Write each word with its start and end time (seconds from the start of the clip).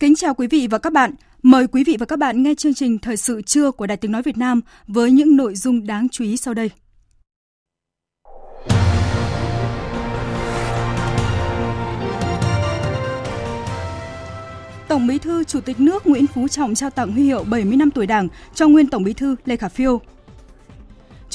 Kính 0.00 0.14
chào 0.14 0.34
quý 0.34 0.46
vị 0.46 0.66
và 0.70 0.78
các 0.78 0.92
bạn. 0.92 1.10
Mời 1.42 1.66
quý 1.66 1.84
vị 1.84 1.96
và 2.00 2.06
các 2.06 2.18
bạn 2.18 2.42
nghe 2.42 2.54
chương 2.54 2.74
trình 2.74 2.98
Thời 2.98 3.16
sự 3.16 3.42
trưa 3.42 3.70
của 3.70 3.86
Đài 3.86 3.96
Tiếng 3.96 4.12
Nói 4.12 4.22
Việt 4.22 4.36
Nam 4.36 4.60
với 4.86 5.10
những 5.10 5.36
nội 5.36 5.54
dung 5.54 5.86
đáng 5.86 6.08
chú 6.08 6.24
ý 6.24 6.36
sau 6.36 6.54
đây. 6.54 6.70
Tổng 14.88 15.06
Bí 15.06 15.18
thư 15.18 15.44
Chủ 15.44 15.60
tịch 15.60 15.80
nước 15.80 16.06
Nguyễn 16.06 16.26
Phú 16.26 16.48
Trọng 16.48 16.74
trao 16.74 16.90
tặng 16.90 17.12
huy 17.12 17.22
hiệu 17.22 17.44
70 17.44 17.76
năm 17.76 17.90
tuổi 17.90 18.06
Đảng 18.06 18.28
cho 18.54 18.68
nguyên 18.68 18.86
Tổng 18.86 19.04
Bí 19.04 19.12
thư 19.12 19.36
Lê 19.44 19.56
Khả 19.56 19.68
Phiêu. 19.68 20.00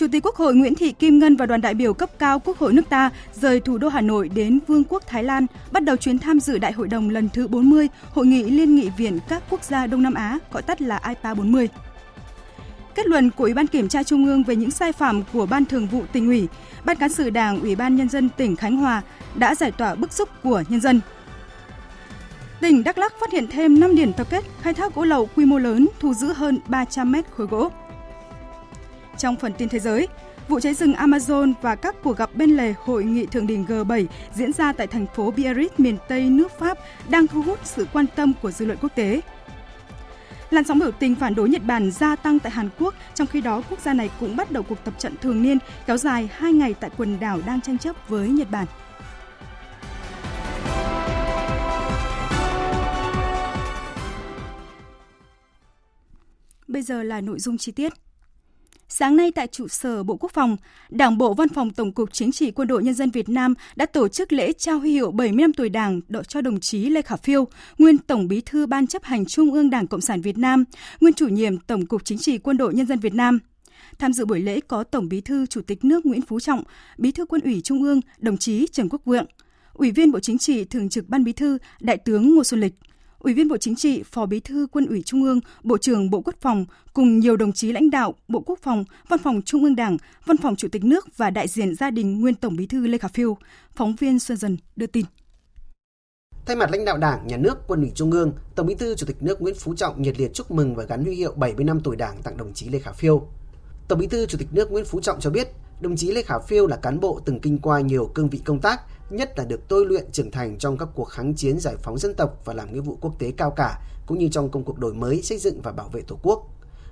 Chủ 0.02 0.08
tịch 0.12 0.26
Quốc 0.26 0.36
hội 0.36 0.56
Nguyễn 0.56 0.76
Thị 0.76 0.92
Kim 0.92 1.20
Ngân 1.20 1.36
và 1.36 1.46
đoàn 1.46 1.62
đại 1.62 1.74
biểu 1.74 1.94
cấp 1.94 2.10
cao 2.20 2.40
Quốc 2.40 2.58
hội 2.58 2.74
nước 2.74 2.90
ta 2.90 3.10
rời 3.34 3.60
thủ 3.60 3.78
đô 3.78 3.90
Hà 3.90 4.02
Nội 4.02 4.30
đến 4.30 4.60
Vương 4.68 4.84
quốc 4.84 5.04
Thái 5.08 5.24
Lan, 5.24 5.46
bắt 5.72 5.84
đầu 5.84 5.96
chuyến 5.96 6.20
tham 6.20 6.40
dự 6.40 6.58
Đại 6.58 6.72
hội 6.72 6.88
đồng 6.88 7.10
lần 7.10 7.30
thứ 7.30 7.48
40 7.48 7.88
Hội 8.14 8.26
nghị 8.26 8.44
Liên 8.44 8.76
nghị 8.76 8.90
viện 8.98 9.20
các 9.30 9.44
quốc 9.50 9.64
gia 9.64 9.88
Đông 9.88 10.02
Nam 10.02 10.14
Á, 10.14 10.40
gọi 10.52 10.62
tắt 10.62 10.82
là 10.82 11.02
IPA 11.08 11.34
40. 11.34 11.70
Kết 12.96 13.08
luận 13.08 13.30
của 13.30 13.44
Ủy 13.44 13.54
ban 13.54 13.68
Kiểm 13.68 13.88
tra 13.88 14.04
Trung 14.04 14.26
ương 14.26 14.44
về 14.44 14.56
những 14.56 14.72
sai 14.72 14.92
phạm 14.92 15.24
của 15.34 15.46
Ban 15.46 15.66
Thường 15.66 15.88
vụ 15.88 16.04
tỉnh 16.14 16.28
ủy, 16.28 16.48
Ban 16.86 16.98
cán 16.98 17.10
sự 17.10 17.30
Đảng 17.30 17.62
Ủy 17.62 17.76
ban 17.76 17.96
Nhân 17.96 18.10
dân 18.10 18.30
tỉnh 18.30 18.56
Khánh 18.56 18.78
Hòa 18.78 19.02
đã 19.36 19.56
giải 19.56 19.72
tỏa 19.72 19.96
bức 19.96 20.14
xúc 20.14 20.30
của 20.44 20.64
nhân 20.70 20.82
dân. 20.82 21.02
Tỉnh 22.62 22.84
Đắk 22.84 22.98
Lắk 22.98 23.14
phát 23.20 23.32
hiện 23.32 23.48
thêm 23.48 23.80
5 23.80 23.96
điểm 23.96 24.14
tập 24.14 24.28
kết 24.30 24.44
khai 24.62 24.74
thác 24.74 24.96
gỗ 24.96 25.04
lậu 25.04 25.30
quy 25.36 25.46
mô 25.46 25.58
lớn, 25.58 25.88
thu 26.00 26.14
giữ 26.14 26.34
hơn 26.34 26.60
300 26.68 27.12
mét 27.12 27.26
khối 27.32 27.48
gỗ. 27.48 27.72
Trong 29.22 29.36
phần 29.36 29.54
tin 29.54 29.70
thế 29.70 29.80
giới, 29.80 30.08
vụ 30.48 30.60
cháy 30.60 30.74
rừng 30.74 30.94
Amazon 30.94 31.54
và 31.62 31.76
các 31.76 31.96
cuộc 32.04 32.18
gặp 32.18 32.36
bên 32.36 32.50
lề 32.50 32.74
hội 32.78 33.04
nghị 33.04 33.26
thượng 33.26 33.48
đỉnh 33.48 33.66
G7 33.66 34.06
diễn 34.34 34.54
ra 34.54 34.74
tại 34.74 34.88
thành 34.88 35.06
phố 35.16 35.32
Biarritz 35.32 35.70
miền 35.78 35.98
Tây 36.08 36.24
nước 36.24 36.52
Pháp 36.60 36.78
đang 37.10 37.28
thu 37.28 37.42
hút 37.42 37.60
sự 37.64 37.88
quan 37.94 38.06
tâm 38.16 38.34
của 38.42 38.52
dư 38.52 38.66
luận 38.66 38.78
quốc 38.82 38.92
tế. 38.96 39.22
Làn 40.50 40.64
sóng 40.64 40.80
biểu 40.80 40.92
tình 40.92 41.16
phản 41.16 41.36
đối 41.36 41.50
Nhật 41.50 41.64
Bản 41.64 41.92
gia 41.92 42.16
tăng 42.16 42.40
tại 42.40 42.52
Hàn 42.52 42.70
Quốc, 42.80 42.94
trong 43.16 43.28
khi 43.28 43.42
đó 43.42 43.62
quốc 43.70 43.80
gia 43.80 43.94
này 43.94 44.10
cũng 44.20 44.36
bắt 44.36 44.52
đầu 44.52 44.64
cuộc 44.64 44.84
tập 44.84 44.94
trận 45.00 45.16
thường 45.22 45.42
niên 45.42 45.58
kéo 45.86 45.98
dài 45.98 46.30
2 46.34 46.54
ngày 46.54 46.74
tại 46.74 46.90
quần 46.98 47.20
đảo 47.20 47.42
đang 47.46 47.62
tranh 47.62 47.78
chấp 47.78 47.96
với 48.08 48.30
Nhật 48.30 48.52
Bản. 48.52 48.66
Bây 56.68 56.82
giờ 56.82 57.04
là 57.04 57.22
nội 57.22 57.40
dung 57.40 57.58
chi 57.58 57.72
tiết. 57.72 57.94
Sáng 58.94 59.16
nay 59.16 59.32
tại 59.32 59.48
trụ 59.48 59.68
sở 59.68 60.04
Bộ 60.04 60.18
Quốc 60.20 60.32
phòng, 60.32 60.58
Đảng 60.90 61.18
bộ 61.18 61.34
Văn 61.34 61.50
phòng 61.50 61.72
Tổng 61.72 61.92
cục 61.92 62.14
Chính 62.14 62.32
trị 62.32 62.52
Quân 62.52 62.68
đội 62.68 62.84
Nhân 62.84 62.94
dân 62.94 63.12
Việt 63.12 63.30
Nam 63.30 63.54
đã 63.76 63.86
tổ 63.86 64.08
chức 64.08 64.34
lễ 64.34 64.54
trao 64.54 64.80
huy 64.80 64.92
hiệu 64.92 65.12
70 65.12 65.32
năm 65.32 65.54
tuổi 65.54 65.70
Đảng 65.70 66.02
đội 66.08 66.24
cho 66.24 66.42
đồng 66.42 66.60
chí 66.60 66.90
Lê 66.90 67.02
Khả 67.02 67.16
Phiêu, 67.16 67.48
nguyên 67.78 67.98
Tổng 67.98 68.28
Bí 68.28 68.42
thư 68.42 68.66
Ban 68.66 68.88
chấp 68.88 69.04
hành 69.04 69.26
Trung 69.26 69.54
ương 69.54 69.70
Đảng 69.70 69.88
Cộng 69.88 70.02
sản 70.02 70.22
Việt 70.22 70.38
Nam, 70.38 70.64
nguyên 71.02 71.14
chủ 71.14 71.28
nhiệm 71.28 71.58
Tổng 71.58 71.86
cục 71.86 72.06
Chính 72.06 72.18
trị 72.18 72.38
Quân 72.38 72.58
đội 72.58 72.74
Nhân 72.74 72.86
dân 72.86 73.00
Việt 73.00 73.14
Nam. 73.14 73.40
Tham 74.00 74.14
dự 74.14 74.26
buổi 74.26 74.42
lễ 74.42 74.60
có 74.68 74.84
Tổng 74.84 75.10
Bí 75.10 75.22
thư 75.22 75.46
Chủ 75.46 75.62
tịch 75.62 75.86
nước 75.86 76.06
Nguyễn 76.06 76.22
Phú 76.22 76.40
Trọng, 76.40 76.64
Bí 76.98 77.12
thư 77.12 77.26
Quân 77.26 77.42
ủy 77.42 77.62
Trung 77.62 77.84
ương 77.84 78.00
đồng 78.18 78.38
chí 78.38 78.68
Trần 78.72 78.90
Quốc 78.90 79.02
Vượng, 79.06 79.26
Ủy 79.74 79.92
viên 79.92 80.12
Bộ 80.12 80.20
Chính 80.20 80.38
trị 80.38 80.64
Thường 80.66 80.90
trực 80.90 81.10
Ban 81.10 81.24
Bí 81.24 81.32
thư 81.32 81.58
Đại 81.80 81.98
tướng 81.98 82.36
Ngô 82.36 82.44
Xuân 82.44 82.60
Lịch, 82.60 82.74
Ủy 83.24 83.34
viên 83.34 83.48
Bộ 83.48 83.58
Chính 83.58 83.76
trị, 83.76 84.04
Phó 84.04 84.26
Bí 84.26 84.40
thư 84.40 84.68
Quân 84.72 84.86
ủy 84.86 85.02
Trung 85.06 85.24
ương, 85.24 85.40
Bộ 85.64 85.78
trưởng 85.78 86.10
Bộ 86.10 86.22
Quốc 86.22 86.36
phòng 86.42 86.66
cùng 86.94 87.20
nhiều 87.20 87.38
đồng 87.38 87.52
chí 87.52 87.72
lãnh 87.72 87.90
đạo 87.90 88.14
Bộ 88.28 88.40
Quốc 88.46 88.60
phòng, 88.62 88.84
Văn 89.08 89.20
phòng 89.24 89.42
Trung 89.46 89.64
ương 89.64 89.76
Đảng, 89.76 89.98
Văn 90.26 90.38
phòng 90.38 90.56
Chủ 90.56 90.68
tịch 90.68 90.84
nước 90.84 91.18
và 91.18 91.30
đại 91.30 91.48
diện 91.48 91.76
gia 91.76 91.92
đình 91.92 92.22
nguyên 92.22 92.36
Tổng 92.36 92.56
Bí 92.56 92.68
thư 92.68 92.88
Lê 92.88 92.98
Khả 92.98 93.08
Phiêu. 93.08 93.38
Phóng 93.76 93.96
viên 93.96 94.20
Xuân 94.20 94.38
Dần 94.38 94.58
đưa 94.76 94.88
tin. 94.88 95.06
Thay 96.46 96.56
mặt 96.56 96.72
lãnh 96.72 96.86
đạo 96.86 96.98
Đảng, 96.98 97.28
Nhà 97.28 97.38
nước, 97.38 97.58
Quân 97.68 97.82
ủy 97.82 97.92
Trung 97.96 98.12
ương, 98.12 98.34
Tổng 98.56 98.68
Bí 98.68 98.76
thư 98.76 98.96
Chủ 98.96 99.06
tịch 99.06 99.24
nước 99.24 99.42
Nguyễn 99.42 99.56
Phú 99.56 99.76
Trọng 99.76 100.02
nhiệt 100.02 100.20
liệt 100.20 100.34
chúc 100.34 100.52
mừng 100.52 100.76
và 100.76 100.84
gắn 100.84 101.04
huy 101.04 101.16
hiệu 101.16 101.34
70 101.36 101.66
năm 101.66 101.80
tuổi 101.84 101.96
Đảng 101.96 102.22
tặng 102.22 102.38
đồng 102.38 102.54
chí 102.54 102.70
Lê 102.70 102.80
Khả 102.80 102.92
Phiêu. 102.92 103.28
Tổng 103.88 104.00
Bí 104.00 104.08
thư 104.08 104.26
Chủ 104.26 104.38
tịch 104.38 104.48
nước 104.52 104.72
Nguyễn 104.72 104.86
Phú 104.86 105.02
Trọng 105.02 105.20
cho 105.20 105.30
biết, 105.30 105.48
đồng 105.82 105.96
chí 105.96 106.12
Lê 106.12 106.22
Khả 106.22 106.40
Phiêu 106.40 106.68
là 106.68 106.76
cán 106.76 107.00
bộ 107.00 107.22
từng 107.26 107.40
kinh 107.40 107.58
qua 107.58 107.80
nhiều 107.80 108.12
cương 108.14 108.30
vị 108.30 108.42
công 108.46 108.60
tác, 108.60 108.82
nhất 109.14 109.34
là 109.38 109.46
được 109.46 109.68
tôi 109.68 109.86
luyện 109.86 110.12
trưởng 110.12 110.32
thành 110.32 110.58
trong 110.58 110.78
các 110.78 110.90
cuộc 110.96 111.06
kháng 111.06 111.34
chiến 111.36 111.60
giải 111.60 111.76
phóng 111.84 111.98
dân 111.98 112.14
tộc 112.14 112.42
và 112.46 112.54
làm 112.54 112.74
nghĩa 112.74 112.80
vụ 112.80 112.98
quốc 113.02 113.20
tế 113.20 113.32
cao 113.32 113.52
cả, 113.52 113.80
cũng 114.06 114.18
như 114.18 114.30
trong 114.32 114.50
công 114.50 114.64
cuộc 114.64 114.80
đổi 114.80 114.94
mới, 114.94 115.22
xây 115.22 115.38
dựng 115.38 115.62
và 115.62 115.72
bảo 115.72 115.90
vệ 115.90 116.02
Tổ 116.02 116.20
quốc. 116.24 116.48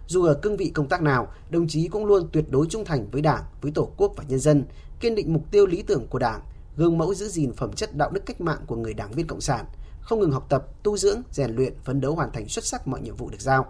Dù 0.07 0.23
ở 0.23 0.33
cương 0.33 0.57
vị 0.57 0.71
công 0.73 0.87
tác 0.87 1.01
nào, 1.01 1.27
đồng 1.49 1.67
chí 1.67 1.87
cũng 1.87 2.05
luôn 2.05 2.29
tuyệt 2.31 2.45
đối 2.49 2.67
trung 2.67 2.85
thành 2.85 3.07
với 3.11 3.21
Đảng, 3.21 3.43
với 3.61 3.71
Tổ 3.71 3.89
quốc 3.97 4.13
và 4.17 4.23
nhân 4.27 4.39
dân, 4.39 4.63
kiên 4.99 5.15
định 5.15 5.33
mục 5.33 5.43
tiêu 5.51 5.65
lý 5.65 5.81
tưởng 5.81 6.07
của 6.07 6.19
Đảng, 6.19 6.41
gương 6.77 6.97
mẫu 6.97 7.13
giữ 7.13 7.27
gìn 7.27 7.53
phẩm 7.53 7.73
chất 7.73 7.95
đạo 7.95 8.09
đức 8.09 8.25
cách 8.25 8.41
mạng 8.41 8.59
của 8.67 8.75
người 8.75 8.93
đảng 8.93 9.11
viên 9.11 9.27
cộng 9.27 9.41
sản, 9.41 9.65
không 10.01 10.19
ngừng 10.19 10.31
học 10.31 10.45
tập, 10.49 10.65
tu 10.83 10.97
dưỡng, 10.97 11.21
rèn 11.31 11.55
luyện, 11.55 11.73
phấn 11.83 12.01
đấu 12.01 12.15
hoàn 12.15 12.31
thành 12.31 12.47
xuất 12.47 12.65
sắc 12.65 12.87
mọi 12.87 13.01
nhiệm 13.01 13.15
vụ 13.15 13.29
được 13.29 13.41
giao. 13.41 13.65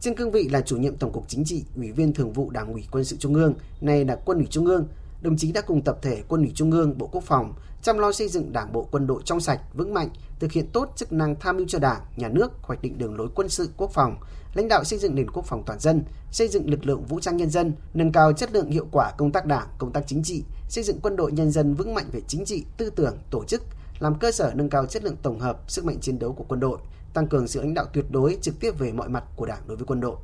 Trên 0.00 0.14
cương 0.14 0.30
vị 0.30 0.48
là 0.48 0.60
chủ 0.60 0.76
nhiệm 0.76 0.96
Tổng 0.96 1.12
cục 1.12 1.28
Chính 1.28 1.44
trị, 1.44 1.64
Ủy 1.76 1.92
viên 1.92 2.12
Thường 2.12 2.32
vụ 2.32 2.50
Đảng 2.50 2.72
ủy 2.72 2.84
Quân 2.90 3.04
sự 3.04 3.16
Trung 3.16 3.34
ương, 3.34 3.54
nay 3.80 4.04
là 4.04 4.16
Quân 4.24 4.38
ủy 4.38 4.46
Trung 4.50 4.66
ương, 4.66 4.86
đồng 5.24 5.36
chí 5.36 5.52
đã 5.52 5.60
cùng 5.60 5.82
tập 5.82 5.98
thể 6.02 6.22
Quân 6.28 6.42
ủy 6.42 6.52
Trung 6.54 6.70
ương, 6.70 6.98
Bộ 6.98 7.06
Quốc 7.06 7.24
phòng 7.24 7.54
chăm 7.82 7.98
lo 7.98 8.12
xây 8.12 8.28
dựng 8.28 8.52
Đảng 8.52 8.72
bộ 8.72 8.88
quân 8.90 9.06
đội 9.06 9.22
trong 9.24 9.40
sạch, 9.40 9.60
vững 9.74 9.94
mạnh, 9.94 10.08
thực 10.40 10.52
hiện 10.52 10.66
tốt 10.72 10.92
chức 10.96 11.12
năng 11.12 11.34
tham 11.40 11.56
mưu 11.56 11.66
cho 11.68 11.78
Đảng, 11.78 12.00
Nhà 12.16 12.28
nước 12.28 12.52
hoạch 12.62 12.82
định 12.82 12.98
đường 12.98 13.16
lối 13.16 13.28
quân 13.34 13.48
sự 13.48 13.70
quốc 13.76 13.90
phòng, 13.92 14.16
lãnh 14.54 14.68
đạo 14.68 14.84
xây 14.84 14.98
dựng 14.98 15.14
nền 15.14 15.30
quốc 15.30 15.44
phòng 15.46 15.62
toàn 15.66 15.78
dân, 15.80 16.02
xây 16.30 16.48
dựng 16.48 16.70
lực 16.70 16.86
lượng 16.86 17.04
vũ 17.04 17.20
trang 17.20 17.36
nhân 17.36 17.50
dân, 17.50 17.72
nâng 17.94 18.12
cao 18.12 18.32
chất 18.32 18.52
lượng 18.52 18.70
hiệu 18.70 18.86
quả 18.92 19.12
công 19.18 19.32
tác 19.32 19.46
Đảng, 19.46 19.68
công 19.78 19.92
tác 19.92 20.04
chính 20.06 20.22
trị, 20.22 20.44
xây 20.68 20.84
dựng 20.84 20.98
quân 21.02 21.16
đội 21.16 21.32
nhân 21.32 21.50
dân 21.50 21.74
vững 21.74 21.94
mạnh 21.94 22.06
về 22.12 22.20
chính 22.28 22.44
trị, 22.44 22.64
tư 22.76 22.90
tưởng, 22.90 23.16
tổ 23.30 23.44
chức, 23.44 23.62
làm 23.98 24.18
cơ 24.18 24.32
sở 24.32 24.52
nâng 24.54 24.70
cao 24.70 24.86
chất 24.86 25.04
lượng 25.04 25.16
tổng 25.22 25.40
hợp, 25.40 25.60
sức 25.68 25.84
mạnh 25.84 26.00
chiến 26.00 26.18
đấu 26.18 26.32
của 26.32 26.44
quân 26.48 26.60
đội, 26.60 26.78
tăng 27.14 27.26
cường 27.26 27.48
sự 27.48 27.60
lãnh 27.60 27.74
đạo 27.74 27.86
tuyệt 27.92 28.04
đối 28.10 28.38
trực 28.40 28.60
tiếp 28.60 28.78
về 28.78 28.92
mọi 28.92 29.08
mặt 29.08 29.24
của 29.36 29.46
Đảng 29.46 29.62
đối 29.66 29.76
với 29.76 29.86
quân 29.86 30.00
đội. 30.00 30.16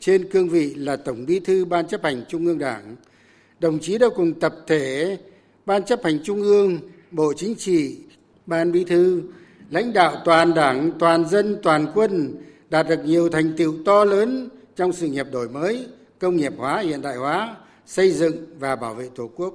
Trên 0.00 0.30
cương 0.30 0.48
vị 0.48 0.74
là 0.74 0.96
Tổng 0.96 1.26
Bí 1.26 1.40
thư 1.40 1.64
Ban 1.64 1.88
chấp 1.88 2.00
hành 2.02 2.24
Trung 2.28 2.46
ương 2.46 2.58
Đảng, 2.58 2.96
đồng 3.62 3.78
chí 3.78 3.98
đã 3.98 4.06
cùng 4.16 4.40
tập 4.40 4.54
thể 4.66 5.18
Ban 5.66 5.84
chấp 5.84 6.04
hành 6.04 6.18
Trung 6.24 6.42
ương, 6.42 6.78
Bộ 7.10 7.32
Chính 7.36 7.54
trị, 7.54 7.96
Ban 8.46 8.72
Bí 8.72 8.84
thư, 8.84 9.22
lãnh 9.70 9.92
đạo 9.92 10.16
toàn 10.24 10.54
Đảng, 10.54 10.90
toàn 10.98 11.28
dân, 11.28 11.58
toàn 11.62 11.86
quân 11.94 12.34
đạt 12.70 12.88
được 12.88 13.04
nhiều 13.04 13.28
thành 13.28 13.52
tựu 13.56 13.74
to 13.84 14.04
lớn 14.04 14.48
trong 14.76 14.92
sự 14.92 15.06
nghiệp 15.06 15.26
đổi 15.32 15.48
mới, 15.48 15.86
công 16.18 16.36
nghiệp 16.36 16.52
hóa, 16.56 16.78
hiện 16.80 17.02
đại 17.02 17.16
hóa, 17.16 17.56
xây 17.86 18.10
dựng 18.10 18.46
và 18.58 18.76
bảo 18.76 18.94
vệ 18.94 19.08
Tổ 19.14 19.30
quốc. 19.36 19.54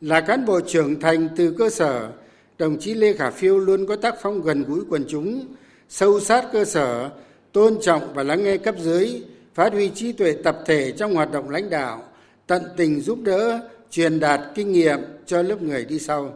Là 0.00 0.20
cán 0.20 0.46
bộ 0.46 0.60
trưởng 0.60 1.00
thành 1.00 1.28
từ 1.36 1.54
cơ 1.58 1.70
sở, 1.70 2.12
đồng 2.58 2.78
chí 2.80 2.94
Lê 2.94 3.12
Khả 3.12 3.30
Phiêu 3.30 3.58
luôn 3.58 3.86
có 3.86 3.96
tác 3.96 4.14
phong 4.22 4.42
gần 4.42 4.64
gũi 4.64 4.80
quần 4.90 5.04
chúng, 5.08 5.46
sâu 5.88 6.20
sát 6.20 6.44
cơ 6.52 6.64
sở, 6.64 7.10
tôn 7.52 7.76
trọng 7.80 8.14
và 8.14 8.22
lắng 8.22 8.44
nghe 8.44 8.56
cấp 8.56 8.74
dưới, 8.78 9.22
phát 9.54 9.72
huy 9.72 9.90
trí 9.94 10.12
tuệ 10.12 10.32
tập 10.32 10.58
thể 10.66 10.92
trong 10.92 11.14
hoạt 11.14 11.32
động 11.32 11.50
lãnh 11.50 11.70
đạo, 11.70 12.02
tận 12.46 12.62
tình 12.76 13.00
giúp 13.00 13.18
đỡ, 13.22 13.68
truyền 13.90 14.20
đạt 14.20 14.40
kinh 14.54 14.72
nghiệm 14.72 14.98
cho 15.26 15.42
lớp 15.42 15.62
người 15.62 15.84
đi 15.84 15.98
sau. 15.98 16.32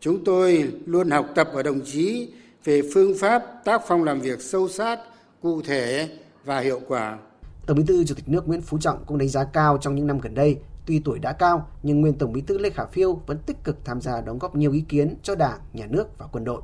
Chúng 0.00 0.24
tôi 0.24 0.72
luôn 0.86 1.10
học 1.10 1.26
tập 1.34 1.48
ở 1.52 1.62
đồng 1.62 1.80
chí 1.84 2.28
về 2.64 2.82
phương 2.94 3.14
pháp 3.20 3.42
tác 3.64 3.82
phong 3.88 4.04
làm 4.04 4.20
việc 4.20 4.40
sâu 4.40 4.68
sát, 4.68 5.00
cụ 5.42 5.62
thể 5.62 6.08
và 6.44 6.60
hiệu 6.60 6.80
quả. 6.88 7.18
Tổng 7.66 7.76
Bí 7.76 7.84
thư 7.84 8.04
Chủ 8.04 8.14
tịch 8.14 8.28
nước 8.28 8.48
Nguyễn 8.48 8.62
Phú 8.62 8.78
Trọng 8.78 9.04
cũng 9.06 9.18
đánh 9.18 9.28
giá 9.28 9.44
cao 9.44 9.78
trong 9.80 9.94
những 9.94 10.06
năm 10.06 10.20
gần 10.20 10.34
đây, 10.34 10.58
tuy 10.86 11.02
tuổi 11.04 11.18
đã 11.18 11.32
cao 11.32 11.68
nhưng 11.82 12.00
nguyên 12.00 12.18
Tổng 12.18 12.32
Bí 12.32 12.40
thư 12.40 12.58
Lê 12.58 12.70
Khả 12.70 12.86
Phiêu 12.86 13.20
vẫn 13.26 13.38
tích 13.46 13.64
cực 13.64 13.76
tham 13.84 14.00
gia 14.00 14.20
đóng 14.20 14.38
góp 14.38 14.56
nhiều 14.56 14.72
ý 14.72 14.80
kiến 14.80 15.14
cho 15.22 15.34
Đảng, 15.34 15.58
Nhà 15.72 15.86
nước 15.86 16.18
và 16.18 16.26
quân 16.32 16.44
đội. 16.44 16.62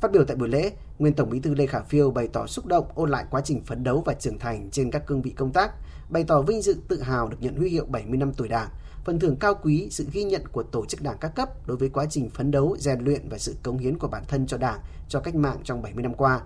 Phát 0.00 0.12
biểu 0.12 0.24
tại 0.24 0.36
buổi 0.36 0.48
lễ, 0.48 0.72
nguyên 0.98 1.14
Tổng 1.14 1.30
Bí 1.30 1.40
thư 1.40 1.54
Lê 1.54 1.66
Khả 1.66 1.80
Phiêu 1.80 2.10
bày 2.10 2.28
tỏ 2.28 2.46
xúc 2.46 2.66
động 2.66 2.86
ôn 2.94 3.10
lại 3.10 3.24
quá 3.30 3.40
trình 3.44 3.64
phấn 3.64 3.84
đấu 3.84 4.02
và 4.06 4.14
trưởng 4.14 4.38
thành 4.38 4.68
trên 4.70 4.90
các 4.90 5.06
cương 5.06 5.22
vị 5.22 5.30
công 5.30 5.52
tác, 5.52 5.72
bày 6.12 6.24
tỏ 6.24 6.42
vinh 6.42 6.62
dự 6.62 6.76
tự 6.88 7.02
hào 7.02 7.28
được 7.28 7.36
nhận 7.40 7.56
huy 7.56 7.70
hiệu 7.70 7.86
70 7.86 8.18
năm 8.18 8.32
tuổi 8.32 8.48
Đảng 8.48 8.68
phần 9.04 9.18
thưởng 9.18 9.36
cao 9.36 9.54
quý, 9.62 9.88
sự 9.90 10.06
ghi 10.12 10.24
nhận 10.24 10.48
của 10.52 10.62
tổ 10.62 10.86
chức 10.86 11.02
đảng 11.02 11.16
các 11.20 11.28
cấp 11.28 11.66
đối 11.66 11.76
với 11.76 11.88
quá 11.88 12.06
trình 12.10 12.30
phấn 12.30 12.50
đấu, 12.50 12.76
rèn 12.78 13.00
luyện 13.00 13.28
và 13.28 13.38
sự 13.38 13.54
cống 13.62 13.78
hiến 13.78 13.98
của 13.98 14.08
bản 14.08 14.22
thân 14.28 14.46
cho 14.46 14.58
đảng, 14.58 14.80
cho 15.08 15.20
cách 15.20 15.34
mạng 15.34 15.56
trong 15.64 15.82
70 15.82 16.02
năm 16.02 16.14
qua. 16.14 16.40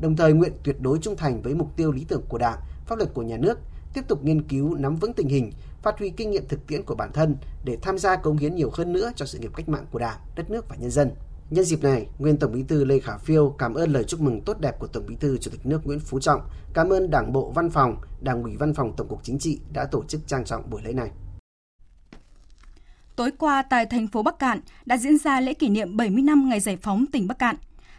Đồng 0.00 0.16
thời 0.16 0.32
nguyện 0.32 0.52
tuyệt 0.64 0.76
đối 0.80 0.98
trung 0.98 1.16
thành 1.16 1.42
với 1.42 1.54
mục 1.54 1.76
tiêu 1.76 1.92
lý 1.92 2.04
tưởng 2.08 2.22
của 2.28 2.38
đảng, 2.38 2.58
pháp 2.86 2.98
luật 2.98 3.14
của 3.14 3.22
nhà 3.22 3.36
nước, 3.36 3.58
tiếp 3.94 4.04
tục 4.08 4.24
nghiên 4.24 4.42
cứu, 4.42 4.74
nắm 4.74 4.96
vững 4.96 5.12
tình 5.12 5.28
hình, 5.28 5.52
phát 5.82 5.98
huy 5.98 6.10
kinh 6.10 6.30
nghiệm 6.30 6.48
thực 6.48 6.66
tiễn 6.66 6.82
của 6.82 6.94
bản 6.94 7.12
thân 7.12 7.36
để 7.64 7.78
tham 7.82 7.98
gia 7.98 8.16
cống 8.16 8.36
hiến 8.36 8.54
nhiều 8.54 8.70
hơn 8.72 8.92
nữa 8.92 9.12
cho 9.16 9.26
sự 9.26 9.38
nghiệp 9.38 9.50
cách 9.56 9.68
mạng 9.68 9.86
của 9.90 9.98
Đảng, 9.98 10.18
đất 10.36 10.50
nước 10.50 10.68
và 10.68 10.76
nhân 10.76 10.90
dân. 10.90 11.10
Nhân 11.50 11.64
dịp 11.64 11.82
này, 11.82 12.06
nguyên 12.18 12.36
Tổng 12.36 12.52
Bí 12.52 12.62
thư 12.68 12.84
Lê 12.84 12.98
Khả 12.98 13.18
Phiêu 13.18 13.54
cảm 13.58 13.74
ơn 13.74 13.92
lời 13.92 14.04
chúc 14.04 14.20
mừng 14.20 14.40
tốt 14.40 14.60
đẹp 14.60 14.78
của 14.78 14.86
Tổng 14.86 15.06
Bí 15.06 15.16
thư 15.16 15.38
Chủ 15.38 15.50
tịch 15.50 15.66
nước 15.66 15.86
Nguyễn 15.86 16.00
Phú 16.00 16.20
Trọng, 16.20 16.40
cảm 16.74 16.88
ơn 16.88 17.10
Đảng 17.10 17.32
bộ 17.32 17.52
Văn 17.54 17.70
phòng, 17.70 17.96
Đảng 18.20 18.42
ủy 18.42 18.56
Văn 18.56 18.74
phòng 18.74 18.92
Tổng 18.96 19.08
cục 19.08 19.24
Chính 19.24 19.38
trị 19.38 19.60
đã 19.72 19.84
tổ 19.84 20.04
chức 20.04 20.20
trang 20.26 20.44
trọng 20.44 20.70
buổi 20.70 20.82
lễ 20.84 20.92
này. 20.92 21.10
Tối 23.16 23.30
qua 23.38 23.62
tại 23.62 23.86
thành 23.86 24.06
phố 24.06 24.22
Bắc 24.22 24.38
Cạn 24.38 24.60
đã 24.86 24.96
diễn 24.96 25.18
ra 25.18 25.40
lễ 25.40 25.54
kỷ 25.54 25.68
niệm 25.68 25.96
70 25.96 26.22
năm 26.22 26.48
ngày 26.48 26.60
giải 26.60 26.76
phóng 26.76 27.06
tỉnh 27.12 27.26
Bắc 27.26 27.38
Cạn. 27.38 27.56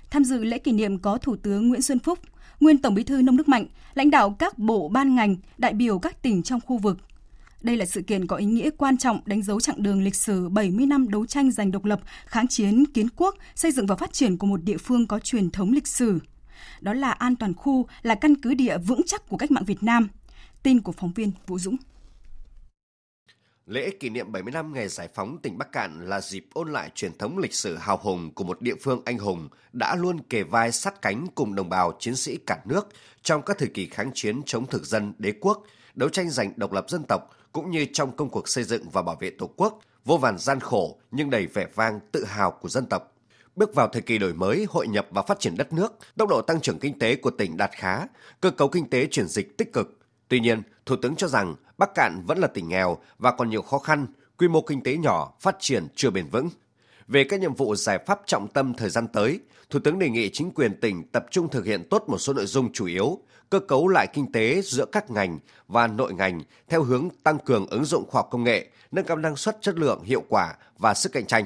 Tham 0.10 0.24
dự 0.24 0.44
lễ 0.44 0.58
kỷ 0.58 0.72
niệm 0.72 0.98
có 0.98 1.18
Thủ 1.18 1.36
tướng 1.36 1.70
Nguyễn 1.70 1.82
Xuân 1.82 2.00
Phúc, 2.00 2.20
nguyên 2.60 2.82
Tổng 2.82 2.94
Bí 2.94 3.04
thư 3.04 3.22
Nông 3.22 3.38
Đức 3.38 3.48
Mạnh, 3.48 3.66
lãnh 3.94 4.12
đạo 4.12 4.36
các 4.40 4.58
bộ 4.58 4.90
ban 4.90 5.16
ngành, 5.16 5.36
đại 5.58 5.74
biểu 5.74 6.00
các 6.00 6.22
tỉnh 6.22 6.44
trong 6.44 6.60
khu 6.66 6.78
vực. 6.78 6.98
Đây 7.64 7.78
là 7.78 7.86
sự 7.86 8.02
kiện 8.02 8.28
có 8.28 8.36
ý 8.36 8.46
nghĩa 8.46 8.70
quan 8.78 8.98
trọng 8.98 9.20
đánh 9.26 9.42
dấu 9.42 9.60
chặng 9.60 9.84
đường 9.84 10.04
lịch 10.04 10.16
sử 10.16 10.50
70 10.50 10.86
năm 10.86 11.10
đấu 11.10 11.26
tranh 11.26 11.52
giành 11.52 11.72
độc 11.72 11.86
lập, 11.86 12.00
kháng 12.26 12.48
chiến, 12.48 12.86
kiến 12.94 13.08
quốc, 13.16 13.36
xây 13.56 13.72
dựng 13.72 13.86
và 13.86 13.96
phát 13.96 14.14
triển 14.14 14.38
của 14.38 14.48
một 14.48 14.64
địa 14.64 14.78
phương 14.78 15.08
có 15.08 15.20
truyền 15.20 15.50
thống 15.50 15.72
lịch 15.72 15.88
sử. 15.88 16.20
Đó 16.82 16.94
là 16.94 17.12
an 17.12 17.36
toàn 17.36 17.54
khu, 17.54 17.88
là 18.02 18.16
căn 18.16 18.36
cứ 18.36 18.54
địa 18.54 18.78
vững 18.78 19.02
chắc 19.06 19.30
của 19.30 19.38
cách 19.38 19.52
mạng 19.52 19.66
Việt 19.66 19.84
Nam. 19.84 20.08
Tin 20.64 20.82
của 20.82 20.92
phóng 20.92 21.12
viên 21.16 21.32
Vũ 21.48 21.60
Dũng. 21.60 21.76
Lễ 23.66 23.90
kỷ 24.00 24.10
niệm 24.10 24.32
70 24.32 24.52
năm 24.52 24.74
ngày 24.74 24.88
giải 24.88 25.10
phóng 25.14 25.38
tỉnh 25.42 25.58
Bắc 25.58 25.72
Cạn 25.72 26.10
là 26.10 26.22
dịp 26.22 26.46
ôn 26.54 26.72
lại 26.72 26.90
truyền 26.96 27.18
thống 27.18 27.38
lịch 27.38 27.54
sử 27.54 27.78
hào 27.78 27.98
hùng 27.98 28.32
của 28.34 28.44
một 28.44 28.62
địa 28.62 28.76
phương 28.82 29.02
anh 29.06 29.18
hùng 29.18 29.50
đã 29.74 29.96
luôn 29.96 30.20
kề 30.20 30.44
vai 30.44 30.72
sát 30.72 31.02
cánh 31.02 31.28
cùng 31.36 31.56
đồng 31.56 31.70
bào 31.70 31.94
chiến 32.00 32.16
sĩ 32.16 32.38
cả 32.38 32.60
nước 32.66 32.88
trong 33.22 33.42
các 33.42 33.58
thời 33.60 33.70
kỳ 33.74 33.86
kháng 33.86 34.12
chiến 34.14 34.42
chống 34.46 34.66
thực 34.66 34.86
dân 34.86 35.14
đế 35.18 35.34
quốc, 35.42 35.64
đấu 35.96 36.10
tranh 36.10 36.30
giành 36.30 36.54
độc 36.56 36.72
lập 36.72 36.90
dân 36.90 37.04
tộc 37.04 37.30
cũng 37.54 37.72
như 37.72 37.86
trong 37.94 38.16
công 38.16 38.30
cuộc 38.30 38.48
xây 38.50 38.64
dựng 38.64 38.90
và 38.90 39.02
bảo 39.02 39.18
vệ 39.20 39.30
Tổ 39.30 39.50
quốc, 39.58 39.80
vô 40.06 40.18
vàn 40.18 40.38
gian 40.38 40.60
khổ 40.60 40.98
nhưng 41.12 41.30
đầy 41.30 41.48
vẻ 41.48 41.68
vang 41.76 42.00
tự 42.12 42.26
hào 42.26 42.52
của 42.52 42.70
dân 42.70 42.86
tộc. 42.86 43.16
Bước 43.56 43.76
vào 43.76 43.88
thời 43.88 44.02
kỳ 44.02 44.18
đổi 44.18 44.34
mới, 44.34 44.66
hội 44.70 44.88
nhập 44.88 45.08
và 45.12 45.22
phát 45.22 45.40
triển 45.40 45.58
đất 45.58 45.74
nước, 45.74 45.94
tốc 46.18 46.30
độ 46.30 46.42
tăng 46.42 46.62
trưởng 46.62 46.80
kinh 46.80 47.00
tế 47.00 47.16
của 47.16 47.32
tỉnh 47.32 47.58
đạt 47.58 47.72
khá, 47.72 48.08
cơ 48.42 48.52
cấu 48.52 48.68
kinh 48.68 48.90
tế 48.90 49.08
chuyển 49.12 49.28
dịch 49.28 49.58
tích 49.58 49.74
cực. 49.74 50.00
Tuy 50.28 50.40
nhiên, 50.40 50.62
Thủ 50.86 50.96
tướng 50.96 51.16
cho 51.16 51.28
rằng 51.28 51.56
Bắc 51.78 51.90
Cạn 51.96 52.24
vẫn 52.28 52.38
là 52.38 52.48
tỉnh 52.48 52.70
nghèo 52.70 52.98
và 53.18 53.32
còn 53.32 53.50
nhiều 53.50 53.62
khó 53.62 53.78
khăn, 53.78 54.08
quy 54.38 54.48
mô 54.48 54.62
kinh 54.62 54.84
tế 54.84 54.98
nhỏ, 54.98 55.34
phát 55.42 55.56
triển 55.60 55.88
chưa 55.96 56.10
bền 56.10 56.28
vững. 56.32 56.50
Về 57.08 57.24
các 57.24 57.40
nhiệm 57.40 57.54
vụ 57.54 57.76
giải 57.76 58.00
pháp 58.06 58.22
trọng 58.26 58.48
tâm 58.48 58.74
thời 58.74 58.90
gian 58.90 59.08
tới, 59.08 59.40
Thủ 59.70 59.80
tướng 59.80 60.00
đề 60.00 60.10
nghị 60.10 60.30
chính 60.30 60.52
quyền 60.52 60.80
tỉnh 60.80 61.04
tập 61.12 61.26
trung 61.32 61.50
thực 61.50 61.66
hiện 61.66 61.84
tốt 61.90 62.04
một 62.08 62.18
số 62.18 62.34
nội 62.34 62.46
dung 62.46 62.74
chủ 62.74 62.86
yếu, 62.86 63.20
cơ 63.50 63.60
cấu 63.60 63.88
lại 63.88 64.08
kinh 64.14 64.32
tế 64.32 64.62
giữa 64.62 64.86
các 64.86 65.12
ngành 65.12 65.40
và 65.68 65.88
nội 65.88 66.14
ngành 66.14 66.42
theo 66.70 66.84
hướng 66.84 67.10
tăng 67.24 67.40
cường 67.40 67.68
ứng 67.68 67.86
dụng 67.86 68.06
khoa 68.10 68.20
học 68.20 68.28
công 68.32 68.44
nghệ, 68.44 68.68
nâng 68.92 69.06
cao 69.06 69.18
năng 69.18 69.36
suất 69.36 69.58
chất 69.62 69.78
lượng, 69.78 70.04
hiệu 70.04 70.24
quả 70.30 70.56
và 70.78 70.94
sức 70.94 71.12
cạnh 71.12 71.26
tranh. 71.26 71.46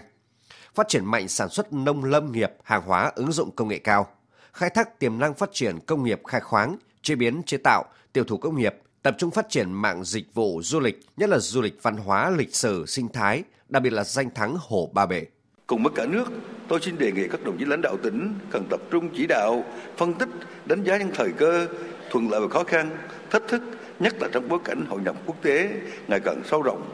Phát 0.76 0.88
triển 0.88 1.06
mạnh 1.06 1.28
sản 1.28 1.50
xuất 1.50 1.74
nông 1.74 2.04
lâm 2.04 2.32
nghiệp, 2.32 2.52
hàng 2.64 2.82
hóa 2.82 3.12
ứng 3.16 3.32
dụng 3.32 3.52
công 3.52 3.68
nghệ 3.68 3.80
cao. 3.80 4.08
Khai 4.54 4.70
thác 4.70 5.00
tiềm 5.00 5.20
năng 5.20 5.34
phát 5.34 5.50
triển 5.54 5.80
công 5.80 6.04
nghiệp 6.04 6.22
khai 6.28 6.42
khoáng, 6.42 6.78
chế 7.02 7.16
biến 7.16 7.44
chế 7.44 7.58
tạo, 7.58 7.86
tiêu 8.14 8.24
thụ 8.24 8.38
công 8.38 8.56
nghiệp, 8.56 8.76
tập 9.02 9.16
trung 9.18 9.32
phát 9.32 9.50
triển 9.50 9.72
mạng 9.72 10.04
dịch 10.04 10.34
vụ 10.34 10.62
du 10.64 10.80
lịch, 10.80 11.00
nhất 11.18 11.30
là 11.30 11.40
du 11.40 11.62
lịch 11.62 11.84
văn 11.84 11.98
hóa, 11.98 12.30
lịch 12.30 12.56
sử, 12.56 12.86
sinh 12.86 13.10
thái, 13.10 13.44
đặc 13.70 13.84
biệt 13.84 13.94
là 13.94 14.04
danh 14.04 14.30
thắng 14.30 14.56
Hồ 14.60 14.90
Ba 14.94 15.06
Bể. 15.06 15.26
Cùng 15.68 15.84
với 15.84 15.92
cả 15.96 16.06
nước, 16.06 16.32
tôi 16.68 16.80
xin 16.82 16.98
đề 16.98 17.12
nghị 17.12 17.28
các 17.28 17.44
đồng 17.44 17.58
chí 17.58 17.66
lãnh 17.66 17.82
đạo 17.82 17.98
tỉnh 18.04 18.34
cần 18.52 18.64
tập 18.70 18.80
trung 18.92 19.10
chỉ 19.16 19.26
đạo, 19.28 19.64
phân 19.98 20.14
tích, 20.14 20.30
đánh 20.66 20.84
giá 20.84 20.98
những 20.98 21.12
thời 21.14 21.32
cơ, 21.32 21.68
thuận 22.10 22.32
lợi 22.32 22.42
và 22.42 22.48
khó 22.48 22.64
khăn, 22.64 22.90
thách 23.30 23.48
thức, 23.48 23.62
nhất 24.00 24.16
là 24.22 24.28
trong 24.32 24.50
bối 24.50 24.60
cảnh 24.64 24.86
hội 24.90 25.02
nhập 25.02 25.16
quốc 25.26 25.36
tế 25.42 25.70
ngày 26.08 26.20
càng 26.20 26.42
sâu 26.46 26.62
rộng. 26.62 26.90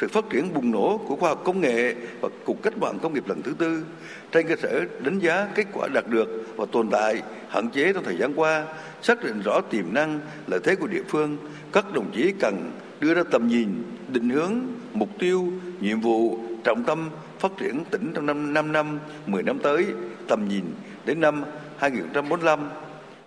Sự 0.00 0.08
phát 0.08 0.24
triển 0.30 0.54
bùng 0.54 0.70
nổ 0.70 1.00
của 1.08 1.16
khoa 1.16 1.28
học 1.28 1.42
công 1.44 1.60
nghệ 1.60 1.94
và 2.20 2.28
cuộc 2.44 2.62
cách 2.62 2.78
mạng 2.78 2.98
công 3.02 3.14
nghiệp 3.14 3.28
lần 3.28 3.42
thứ 3.42 3.54
tư 3.58 3.84
trên 4.32 4.48
cơ 4.48 4.56
sở 4.56 4.84
đánh 5.00 5.18
giá 5.18 5.48
kết 5.54 5.66
quả 5.72 5.88
đạt 5.94 6.08
được 6.08 6.28
và 6.56 6.66
tồn 6.72 6.88
tại, 6.90 7.22
hạn 7.48 7.68
chế 7.70 7.92
trong 7.92 8.04
thời 8.04 8.16
gian 8.16 8.34
qua, 8.34 8.64
xác 9.02 9.24
định 9.24 9.42
rõ 9.44 9.60
tiềm 9.60 9.94
năng, 9.94 10.20
lợi 10.46 10.60
thế 10.64 10.74
của 10.76 10.86
địa 10.86 11.02
phương, 11.08 11.36
các 11.72 11.92
đồng 11.92 12.10
chí 12.14 12.32
cần 12.40 12.70
đưa 13.00 13.14
ra 13.14 13.22
tầm 13.30 13.48
nhìn, 13.48 13.82
định 14.08 14.30
hướng, 14.30 14.54
mục 14.92 15.08
tiêu, 15.18 15.52
nhiệm 15.80 16.00
vụ, 16.00 16.38
trọng 16.64 16.84
tâm 16.84 17.10
phát 17.40 17.52
triển 17.56 17.84
tỉnh 17.90 18.12
trong 18.14 18.26
năm 18.26 18.54
5 18.54 18.72
năm, 18.72 18.98
10 19.26 19.42
năm 19.42 19.58
tới, 19.58 19.86
tầm 20.28 20.48
nhìn 20.48 20.64
đến 21.04 21.20
năm 21.20 21.44
2045. 21.78 22.60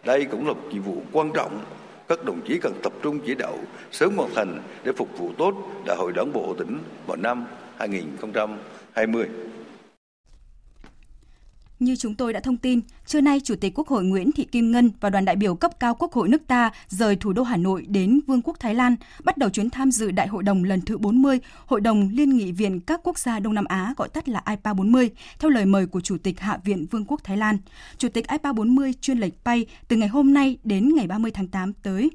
Đây 0.06 0.26
cũng 0.26 0.48
là 0.48 0.54
một 0.54 0.60
nhiệm 0.72 0.82
vụ 0.82 1.02
quan 1.12 1.32
trọng 1.34 1.60
các 2.08 2.26
đồng 2.26 2.42
chí 2.48 2.60
cần 2.62 2.74
tập 2.84 2.94
trung 3.02 3.20
chỉ 3.26 3.36
đạo 3.36 3.58
sớm 3.92 4.16
hoàn 4.18 4.30
thành 4.36 4.60
để 4.84 4.92
phục 4.98 5.18
vụ 5.18 5.32
tốt 5.38 5.54
Đại 5.86 5.98
hội 5.98 6.12
Đảng 6.16 6.34
bộ 6.34 6.56
tỉnh 6.58 6.80
vào 7.08 7.18
năm 7.18 7.46
2020. 7.80 9.28
Như 11.80 11.96
chúng 11.96 12.16
tôi 12.16 12.34
đã 12.34 12.40
thông 12.40 12.58
tin, 12.58 12.82
trưa 13.06 13.22
nay 13.22 13.40
Chủ 13.44 13.56
tịch 13.56 13.74
Quốc 13.76 13.88
hội 13.88 14.04
Nguyễn 14.04 14.32
Thị 14.32 14.46
Kim 14.46 14.72
Ngân 14.72 14.92
và 15.00 15.10
đoàn 15.10 15.26
đại 15.26 15.36
biểu 15.36 15.56
cấp 15.56 15.80
cao 15.80 15.96
Quốc 15.96 16.14
hội 16.14 16.30
nước 16.30 16.48
ta 16.48 16.72
rời 16.88 17.16
thủ 17.16 17.34
đô 17.34 17.44
Hà 17.44 17.58
Nội 17.58 17.86
đến 17.90 18.20
Vương 18.28 18.42
quốc 18.42 18.60
Thái 18.60 18.76
Lan, 18.76 18.96
bắt 19.24 19.38
đầu 19.38 19.50
chuyến 19.50 19.70
tham 19.70 19.92
dự 19.92 20.12
Đại 20.12 20.28
hội 20.28 20.44
đồng 20.44 20.64
lần 20.64 20.82
thứ 20.82 20.98
40, 20.98 21.40
Hội 21.66 21.82
đồng 21.82 22.10
Liên 22.12 22.38
nghị 22.38 22.52
viện 22.52 22.80
các 22.80 23.00
quốc 23.04 23.20
gia 23.20 23.40
Đông 23.40 23.54
Nam 23.54 23.66
Á 23.66 23.94
gọi 23.98 24.10
tắt 24.10 24.30
là 24.30 24.44
IPA 24.50 24.74
40, 24.74 25.10
theo 25.40 25.50
lời 25.50 25.66
mời 25.66 25.86
của 25.86 26.02
Chủ 26.02 26.18
tịch 26.18 26.40
Hạ 26.40 26.58
viện 26.64 26.86
Vương 26.92 27.06
quốc 27.06 27.24
Thái 27.24 27.38
Lan. 27.38 27.58
Chủ 27.98 28.10
tịch 28.10 28.28
IPA 28.28 28.54
40 28.54 28.94
chuyên 29.02 29.18
lệch 29.18 29.44
bay 29.44 29.66
từ 29.88 29.96
ngày 29.96 30.08
hôm 30.08 30.34
nay 30.34 30.58
đến 30.64 30.96
ngày 30.96 31.08
30 31.08 31.32
tháng 31.32 31.48
8 31.48 31.74
tới. 31.74 32.10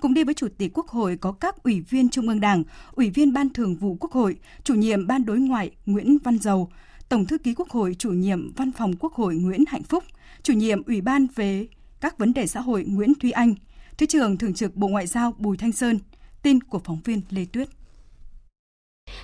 Cùng 0.00 0.14
đi 0.14 0.24
với 0.24 0.34
Chủ 0.34 0.48
tịch 0.58 0.70
Quốc 0.74 0.88
hội 0.88 1.16
có 1.16 1.32
các 1.32 1.62
ủy 1.62 1.80
viên 1.80 2.08
Trung 2.08 2.28
ương 2.28 2.40
Đảng, 2.40 2.62
ủy 2.92 3.10
viên 3.10 3.32
Ban 3.32 3.48
Thường 3.48 3.76
vụ 3.76 3.96
Quốc 4.00 4.12
hội, 4.12 4.36
chủ 4.64 4.74
nhiệm 4.74 5.06
Ban 5.06 5.24
Đối 5.24 5.38
ngoại 5.38 5.70
Nguyễn 5.86 6.18
Văn 6.24 6.38
Dầu, 6.38 6.70
Tổng 7.08 7.26
thư 7.26 7.38
ký 7.38 7.54
Quốc 7.54 7.68
hội, 7.68 7.96
chủ 7.98 8.10
nhiệm 8.10 8.52
Văn 8.52 8.72
phòng 8.72 8.96
Quốc 8.96 9.12
hội 9.12 9.34
Nguyễn 9.34 9.64
Hạnh 9.68 9.82
Phúc, 9.82 10.04
chủ 10.42 10.52
nhiệm 10.52 10.82
Ủy 10.82 11.00
ban 11.00 11.26
về 11.34 11.66
các 12.00 12.18
vấn 12.18 12.34
đề 12.34 12.46
xã 12.46 12.60
hội 12.60 12.84
Nguyễn 12.88 13.12
Thúy 13.14 13.30
Anh, 13.30 13.54
Thứ 13.98 14.06
trưởng 14.06 14.38
Thường 14.38 14.54
trực 14.54 14.76
Bộ 14.76 14.88
Ngoại 14.88 15.06
giao 15.06 15.34
Bùi 15.38 15.56
Thanh 15.56 15.72
Sơn. 15.72 15.98
Tin 16.42 16.62
của 16.62 16.78
phóng 16.84 17.00
viên 17.04 17.20
Lê 17.30 17.44
Tuyết. 17.52 17.68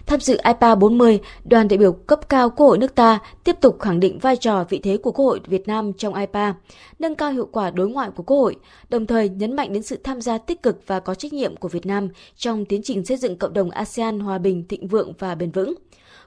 Tham 0.06 0.20
dự 0.20 0.38
IPA 0.44 0.74
40, 0.74 1.20
đoàn 1.44 1.68
đại 1.68 1.78
biểu 1.78 1.92
cấp 1.92 2.28
cao 2.28 2.50
Quốc 2.50 2.66
hội 2.66 2.78
nước 2.78 2.94
ta 2.94 3.18
tiếp 3.44 3.56
tục 3.60 3.80
khẳng 3.80 4.00
định 4.00 4.18
vai 4.18 4.36
trò 4.36 4.64
vị 4.68 4.80
thế 4.82 4.96
của 4.96 5.12
Quốc 5.12 5.24
hội 5.24 5.40
Việt 5.46 5.68
Nam 5.68 5.92
trong 5.92 6.14
IPA, 6.14 6.54
nâng 6.98 7.14
cao 7.14 7.32
hiệu 7.32 7.48
quả 7.52 7.70
đối 7.70 7.88
ngoại 7.88 8.10
của 8.10 8.22
Quốc 8.22 8.36
hội, 8.36 8.56
đồng 8.88 9.06
thời 9.06 9.28
nhấn 9.28 9.56
mạnh 9.56 9.72
đến 9.72 9.82
sự 9.82 9.98
tham 10.04 10.20
gia 10.20 10.38
tích 10.38 10.62
cực 10.62 10.80
và 10.86 11.00
có 11.00 11.14
trách 11.14 11.32
nhiệm 11.32 11.56
của 11.56 11.68
Việt 11.68 11.86
Nam 11.86 12.08
trong 12.36 12.64
tiến 12.64 12.80
trình 12.84 13.04
xây 13.04 13.16
dựng 13.16 13.38
cộng 13.38 13.52
đồng 13.52 13.70
ASEAN 13.70 14.20
hòa 14.20 14.38
bình, 14.38 14.64
thịnh 14.68 14.88
vượng 14.88 15.12
và 15.18 15.34
bền 15.34 15.50
vững. 15.50 15.74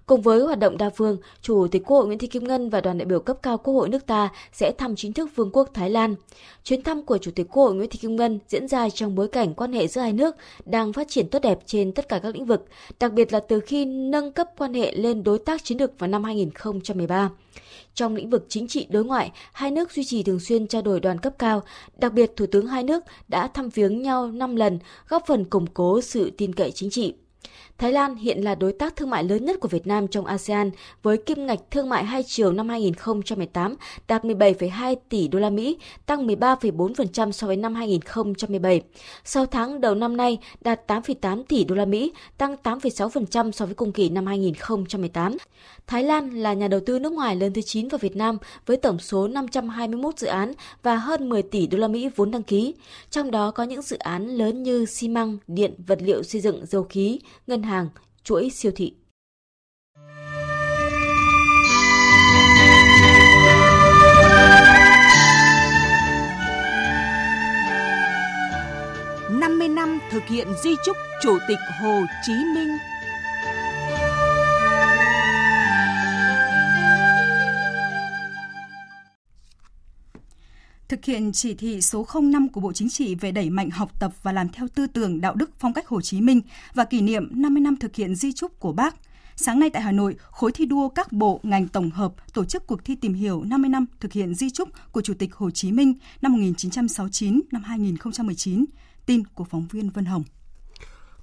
Cùng 0.05 0.21
với 0.21 0.39
hoạt 0.39 0.59
động 0.59 0.77
đa 0.77 0.89
phương, 0.89 1.17
Chủ 1.41 1.67
tịch 1.71 1.83
Quốc 1.85 1.97
hội 1.97 2.07
Nguyễn 2.07 2.19
Thị 2.19 2.27
Kim 2.27 2.43
Ngân 2.43 2.69
và 2.69 2.81
đoàn 2.81 2.97
đại 2.97 3.05
biểu 3.05 3.19
cấp 3.19 3.37
cao 3.41 3.57
Quốc 3.57 3.73
hội 3.73 3.89
nước 3.89 4.05
ta 4.05 4.29
sẽ 4.51 4.71
thăm 4.71 4.95
chính 4.95 5.13
thức 5.13 5.29
Vương 5.35 5.51
quốc 5.53 5.69
Thái 5.73 5.89
Lan. 5.89 6.15
Chuyến 6.63 6.83
thăm 6.83 7.05
của 7.05 7.17
Chủ 7.17 7.31
tịch 7.35 7.47
Quốc 7.51 7.63
hội 7.63 7.75
Nguyễn 7.75 7.89
Thị 7.89 7.99
Kim 8.01 8.15
Ngân 8.15 8.39
diễn 8.47 8.67
ra 8.67 8.89
trong 8.89 9.15
bối 9.15 9.27
cảnh 9.27 9.53
quan 9.53 9.73
hệ 9.73 9.87
giữa 9.87 10.01
hai 10.01 10.13
nước 10.13 10.35
đang 10.65 10.93
phát 10.93 11.07
triển 11.09 11.29
tốt 11.29 11.39
đẹp 11.39 11.59
trên 11.65 11.91
tất 11.91 12.09
cả 12.09 12.19
các 12.19 12.35
lĩnh 12.35 12.45
vực, 12.45 12.65
đặc 12.99 13.13
biệt 13.13 13.33
là 13.33 13.39
từ 13.39 13.59
khi 13.59 13.85
nâng 13.85 14.31
cấp 14.31 14.47
quan 14.57 14.73
hệ 14.73 14.91
lên 14.91 15.23
đối 15.23 15.39
tác 15.39 15.63
chiến 15.63 15.77
lược 15.77 15.99
vào 15.99 16.07
năm 16.07 16.23
2013. 16.23 17.29
Trong 17.93 18.15
lĩnh 18.15 18.29
vực 18.29 18.45
chính 18.49 18.67
trị 18.67 18.87
đối 18.89 19.05
ngoại, 19.05 19.31
hai 19.53 19.71
nước 19.71 19.91
duy 19.91 20.03
trì 20.03 20.23
thường 20.23 20.39
xuyên 20.39 20.67
trao 20.67 20.81
đổi 20.81 20.99
đoàn 20.99 21.19
cấp 21.19 21.33
cao, 21.39 21.63
đặc 21.97 22.13
biệt 22.13 22.35
Thủ 22.35 22.45
tướng 22.51 22.67
hai 22.67 22.83
nước 22.83 23.03
đã 23.27 23.47
thăm 23.47 23.69
viếng 23.69 24.01
nhau 24.01 24.27
5 24.27 24.55
lần, 24.55 24.79
góp 25.07 25.23
phần 25.27 25.45
củng 25.45 25.67
cố 25.73 26.01
sự 26.01 26.31
tin 26.37 26.55
cậy 26.55 26.71
chính 26.71 26.89
trị. 26.89 27.13
Thái 27.77 27.91
Lan 27.91 28.15
hiện 28.15 28.43
là 28.43 28.55
đối 28.55 28.73
tác 28.73 28.95
thương 28.95 29.09
mại 29.09 29.23
lớn 29.23 29.45
nhất 29.45 29.59
của 29.59 29.67
Việt 29.67 29.87
Nam 29.87 30.07
trong 30.07 30.25
ASEAN 30.25 30.71
với 31.03 31.17
kim 31.17 31.45
ngạch 31.45 31.59
thương 31.71 31.89
mại 31.89 32.03
hai 32.03 32.23
chiều 32.23 32.51
năm 32.51 32.69
2018 32.69 33.75
đạt 34.07 34.23
17,2 34.23 34.95
tỷ 35.09 35.27
đô 35.27 35.39
la 35.39 35.49
Mỹ, 35.49 35.77
tăng 36.05 36.27
13,4% 36.27 37.31
so 37.31 37.47
với 37.47 37.55
năm 37.55 37.75
2017. 37.75 38.81
Sau 39.23 39.45
tháng 39.45 39.81
đầu 39.81 39.95
năm 39.95 40.17
nay 40.17 40.37
đạt 40.61 40.91
8,8 40.91 41.43
tỷ 41.43 41.63
đô 41.63 41.75
la 41.75 41.85
Mỹ, 41.85 42.11
tăng 42.37 42.55
8,6% 42.63 43.51
so 43.51 43.65
với 43.65 43.75
cùng 43.75 43.91
kỳ 43.91 44.09
năm 44.09 44.25
2018. 44.25 45.37
Thái 45.87 46.03
Lan 46.03 46.29
là 46.29 46.53
nhà 46.53 46.67
đầu 46.67 46.79
tư 46.85 46.99
nước 46.99 47.13
ngoài 47.13 47.35
lớn 47.35 47.53
thứ 47.53 47.61
9 47.61 47.87
vào 47.87 47.97
Việt 47.97 48.15
Nam 48.15 48.37
với 48.65 48.77
tổng 48.77 48.99
số 48.99 49.27
521 49.27 50.17
dự 50.17 50.27
án 50.27 50.53
và 50.83 50.95
hơn 50.95 51.29
10 51.29 51.41
tỷ 51.41 51.67
đô 51.67 51.77
la 51.77 51.87
Mỹ 51.87 52.09
vốn 52.15 52.31
đăng 52.31 52.43
ký. 52.43 52.73
Trong 53.09 53.31
đó 53.31 53.51
có 53.51 53.63
những 53.63 53.81
dự 53.81 53.97
án 53.97 54.27
lớn 54.27 54.63
như 54.63 54.85
xi 54.85 55.09
măng, 55.09 55.37
điện, 55.47 55.73
vật 55.87 55.99
liệu 56.01 56.23
xây 56.23 56.41
dựng, 56.41 56.65
dầu 56.65 56.83
khí, 56.83 57.19
ngân 57.47 57.62
hàng, 57.63 57.89
chuỗi 58.23 58.49
siêu 58.49 58.71
thị. 58.75 58.93
năm 69.75 69.99
thực 70.11 70.23
hiện 70.27 70.47
di 70.63 70.75
trúc 70.85 70.97
Chủ 71.21 71.37
tịch 71.47 71.59
Hồ 71.81 72.01
Chí 72.23 72.33
Minh 72.33 72.77
thực 80.93 81.05
hiện 81.05 81.31
chỉ 81.31 81.53
thị 81.53 81.81
số 81.81 82.05
05 82.21 82.49
của 82.49 82.61
Bộ 82.61 82.73
Chính 82.73 82.89
trị 82.89 83.15
về 83.15 83.31
đẩy 83.31 83.49
mạnh 83.49 83.69
học 83.69 83.99
tập 83.99 84.11
và 84.23 84.31
làm 84.31 84.49
theo 84.49 84.67
tư 84.75 84.87
tưởng 84.87 85.21
đạo 85.21 85.35
đức 85.35 85.49
phong 85.59 85.73
cách 85.73 85.87
Hồ 85.87 86.01
Chí 86.01 86.21
Minh 86.21 86.41
và 86.73 86.85
kỷ 86.85 87.01
niệm 87.01 87.29
50 87.31 87.61
năm 87.61 87.75
thực 87.75 87.95
hiện 87.95 88.15
di 88.15 88.33
trúc 88.33 88.59
của 88.59 88.71
Bác. 88.71 88.95
Sáng 89.35 89.59
nay 89.59 89.69
tại 89.69 89.81
Hà 89.81 89.91
Nội, 89.91 90.15
khối 90.31 90.51
thi 90.51 90.65
đua 90.65 90.89
các 90.89 91.11
bộ 91.11 91.39
ngành 91.43 91.67
tổng 91.67 91.89
hợp 91.89 92.13
tổ 92.33 92.45
chức 92.45 92.67
cuộc 92.67 92.85
thi 92.85 92.95
tìm 92.95 93.13
hiểu 93.13 93.43
50 93.43 93.69
năm 93.69 93.85
thực 93.99 94.13
hiện 94.13 94.35
di 94.35 94.49
trúc 94.49 94.69
của 94.91 95.01
Chủ 95.01 95.13
tịch 95.13 95.35
Hồ 95.35 95.51
Chí 95.51 95.71
Minh 95.71 95.93
năm 96.21 96.31
1969 96.31 97.41
năm 97.51 97.63
2019. 97.63 98.65
Tin 99.05 99.23
của 99.25 99.43
phóng 99.43 99.67
viên 99.71 99.89
Vân 99.89 100.05
Hồng. 100.05 100.23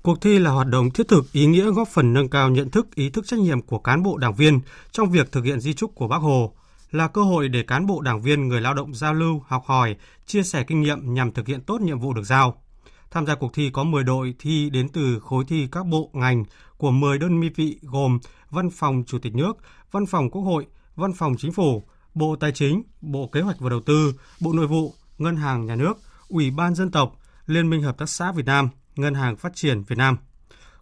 Cuộc 0.03 0.21
thi 0.21 0.39
là 0.39 0.50
hoạt 0.50 0.67
động 0.67 0.91
thiết 0.91 1.09
thực 1.09 1.33
ý 1.33 1.47
nghĩa 1.47 1.71
góp 1.71 1.89
phần 1.89 2.12
nâng 2.12 2.29
cao 2.29 2.50
nhận 2.50 2.71
thức, 2.71 2.95
ý 2.95 3.11
thức 3.11 3.27
trách 3.27 3.41
nhiệm 3.41 3.62
của 3.62 3.79
cán 3.79 4.03
bộ 4.03 4.17
đảng 4.17 4.35
viên 4.35 4.61
trong 4.93 5.11
việc 5.11 5.33
thực 5.33 5.45
hiện 5.45 5.61
di 5.61 5.75
trúc 5.75 5.95
của 5.95 6.09
Bác 6.09 6.19
Hồ, 6.19 6.55
là 6.91 7.09
cơ 7.09 7.23
hội 7.23 7.49
để 7.49 7.63
cán 7.63 7.87
bộ 7.87 8.01
đảng 8.01 8.23
viên 8.23 8.49
người 8.49 8.61
lao 8.61 8.75
động 8.75 8.95
giao 8.95 9.15
lưu, 9.15 9.43
học 9.47 9.65
hỏi, 9.67 9.97
chia 10.27 10.43
sẻ 10.43 10.65
kinh 10.65 10.81
nghiệm 10.81 11.15
nhằm 11.15 11.33
thực 11.33 11.47
hiện 11.47 11.61
tốt 11.61 11.81
nhiệm 11.81 11.99
vụ 11.99 12.15
được 12.15 12.23
giao. 12.23 12.63
Tham 13.11 13.27
gia 13.27 13.35
cuộc 13.35 13.55
thi 13.55 13.71
có 13.73 13.85
10 13.85 14.05
đội 14.05 14.35
thi 14.39 14.71
đến 14.71 14.89
từ 14.89 15.21
khối 15.21 15.45
thi 15.49 15.69
các 15.73 15.87
bộ 15.87 16.11
ngành 16.13 16.45
của 16.77 16.91
10 16.91 17.19
đơn 17.19 17.41
vị 17.57 17.79
gồm 17.83 18.19
Văn 18.51 18.71
phòng 18.71 19.03
Chủ 19.07 19.19
tịch 19.19 19.35
nước, 19.35 19.59
Văn 19.93 20.07
phòng 20.07 20.31
Quốc 20.31 20.43
hội, 20.43 20.67
Văn 20.97 21.13
phòng 21.13 21.35
Chính 21.39 21.53
phủ, 21.53 21.83
Bộ 22.15 22.37
Tài 22.37 22.53
chính, 22.53 22.83
Bộ 23.01 23.27
Kế 23.27 23.41
hoạch 23.41 23.61
và 23.61 23.71
Đầu 23.71 23.81
tư, 23.81 24.15
Bộ 24.41 24.53
Nội 24.53 24.67
vụ, 24.67 24.95
Ngân 25.19 25.37
hàng 25.37 25.67
Nhà 25.67 25.77
nước, 25.77 25.95
Ủy 26.29 26.51
ban 26.51 26.75
Dân 26.75 26.91
tộc, 26.91 27.17
Liên 27.47 27.71
minh 27.71 27.83
Hợp 27.83 27.99
tác 27.99 28.09
xã 28.09 28.33
Việt 28.33 28.47
Nam, 28.47 28.69
Ngân 28.97 29.15
hàng 29.15 29.37
Phát 29.37 29.55
triển 29.55 29.83
Việt 29.83 29.99
Nam. 29.99 30.17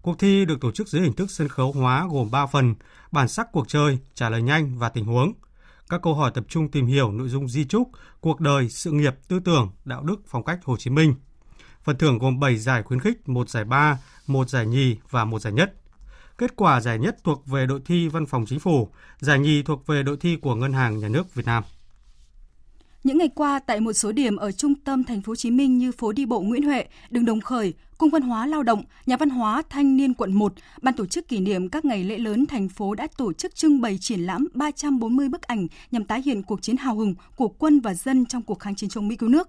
Cuộc 0.02 0.18
thi 0.18 0.44
được 0.44 0.60
tổ 0.60 0.70
chức 0.70 0.88
dưới 0.88 1.02
hình 1.02 1.12
thức 1.12 1.30
sân 1.30 1.48
khấu 1.48 1.72
hóa 1.72 2.06
gồm 2.10 2.30
3 2.30 2.46
phần, 2.46 2.74
bản 3.12 3.28
sắc 3.28 3.48
cuộc 3.52 3.68
chơi, 3.68 3.98
trả 4.14 4.30
lời 4.30 4.42
nhanh 4.42 4.78
và 4.78 4.88
tình 4.88 5.04
huống. 5.04 5.32
Các 5.88 6.02
câu 6.02 6.14
hỏi 6.14 6.30
tập 6.34 6.44
trung 6.48 6.70
tìm 6.70 6.86
hiểu 6.86 7.12
nội 7.12 7.28
dung 7.28 7.48
di 7.48 7.64
trúc, 7.64 7.90
cuộc 8.20 8.40
đời, 8.40 8.68
sự 8.68 8.90
nghiệp, 8.90 9.14
tư 9.28 9.40
tưởng, 9.44 9.70
đạo 9.84 10.02
đức, 10.02 10.16
phong 10.26 10.44
cách 10.44 10.58
Hồ 10.64 10.76
Chí 10.76 10.90
Minh. 10.90 11.14
Phần 11.82 11.98
thưởng 11.98 12.18
gồm 12.18 12.40
7 12.40 12.56
giải 12.56 12.82
khuyến 12.82 13.00
khích, 13.00 13.28
một 13.28 13.48
giải 13.48 13.64
ba, 13.64 13.98
một 14.26 14.48
giải 14.48 14.66
nhì 14.66 14.96
và 15.10 15.24
một 15.24 15.38
giải 15.38 15.52
nhất. 15.52 15.74
Kết 16.38 16.56
quả 16.56 16.80
giải 16.80 16.98
nhất 16.98 17.16
thuộc 17.24 17.46
về 17.46 17.66
đội 17.66 17.80
thi 17.84 18.08
Văn 18.08 18.26
phòng 18.26 18.46
Chính 18.46 18.60
phủ, 18.60 18.88
giải 19.18 19.38
nhì 19.38 19.62
thuộc 19.62 19.86
về 19.86 20.02
đội 20.02 20.16
thi 20.16 20.36
của 20.36 20.54
Ngân 20.54 20.72
hàng 20.72 20.98
Nhà 20.98 21.08
nước 21.08 21.34
Việt 21.34 21.46
Nam. 21.46 21.62
Những 23.04 23.18
ngày 23.18 23.28
qua 23.28 23.58
tại 23.58 23.80
một 23.80 23.92
số 23.92 24.12
điểm 24.12 24.36
ở 24.36 24.52
trung 24.52 24.74
tâm 24.74 25.04
thành 25.04 25.22
phố 25.22 25.30
Hồ 25.30 25.36
Chí 25.36 25.50
Minh 25.50 25.78
như 25.78 25.92
phố 25.92 26.12
đi 26.12 26.26
bộ 26.26 26.40
Nguyễn 26.40 26.62
Huệ, 26.62 26.86
đường 27.10 27.24
Đồng 27.24 27.40
Khởi, 27.40 27.74
Cung 27.98 28.10
văn 28.10 28.22
hóa 28.22 28.46
lao 28.46 28.62
động, 28.62 28.82
Nhà 29.06 29.16
văn 29.16 29.30
hóa 29.30 29.62
Thanh 29.70 29.96
niên 29.96 30.14
quận 30.14 30.32
1, 30.32 30.54
ban 30.82 30.94
tổ 30.94 31.06
chức 31.06 31.28
kỷ 31.28 31.40
niệm 31.40 31.68
các 31.68 31.84
ngày 31.84 32.04
lễ 32.04 32.18
lớn 32.18 32.46
thành 32.46 32.68
phố 32.68 32.94
đã 32.94 33.06
tổ 33.16 33.32
chức 33.32 33.54
trưng 33.54 33.80
bày 33.80 33.98
triển 34.00 34.20
lãm 34.20 34.48
340 34.54 35.28
bức 35.28 35.42
ảnh 35.42 35.66
nhằm 35.90 36.04
tái 36.04 36.22
hiện 36.24 36.42
cuộc 36.42 36.62
chiến 36.62 36.76
hào 36.76 36.94
hùng 36.94 37.14
của 37.36 37.48
quân 37.48 37.80
và 37.80 37.94
dân 37.94 38.26
trong 38.26 38.42
cuộc 38.42 38.58
kháng 38.58 38.74
chiến 38.74 38.90
chống 38.90 39.08
Mỹ 39.08 39.16
cứu 39.16 39.28
nước. 39.28 39.48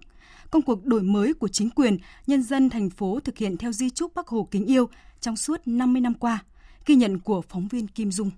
Công 0.51 0.61
cuộc 0.61 0.85
đổi 0.85 1.03
mới 1.03 1.33
của 1.33 1.47
chính 1.47 1.69
quyền, 1.69 1.97
nhân 2.27 2.43
dân 2.43 2.69
thành 2.69 2.89
phố 2.89 3.19
thực 3.19 3.37
hiện 3.37 3.57
theo 3.57 3.71
di 3.71 3.89
trúc 3.89 4.15
Bác 4.15 4.27
Hồ 4.27 4.47
kính 4.51 4.65
yêu 4.65 4.89
trong 5.21 5.35
suốt 5.35 5.61
50 5.65 6.01
năm 6.01 6.13
qua. 6.13 6.39
Ghi 6.85 6.95
nhận 6.95 7.19
của 7.19 7.41
phóng 7.41 7.67
viên 7.67 7.87
Kim 7.87 8.11
Dung. 8.11 8.31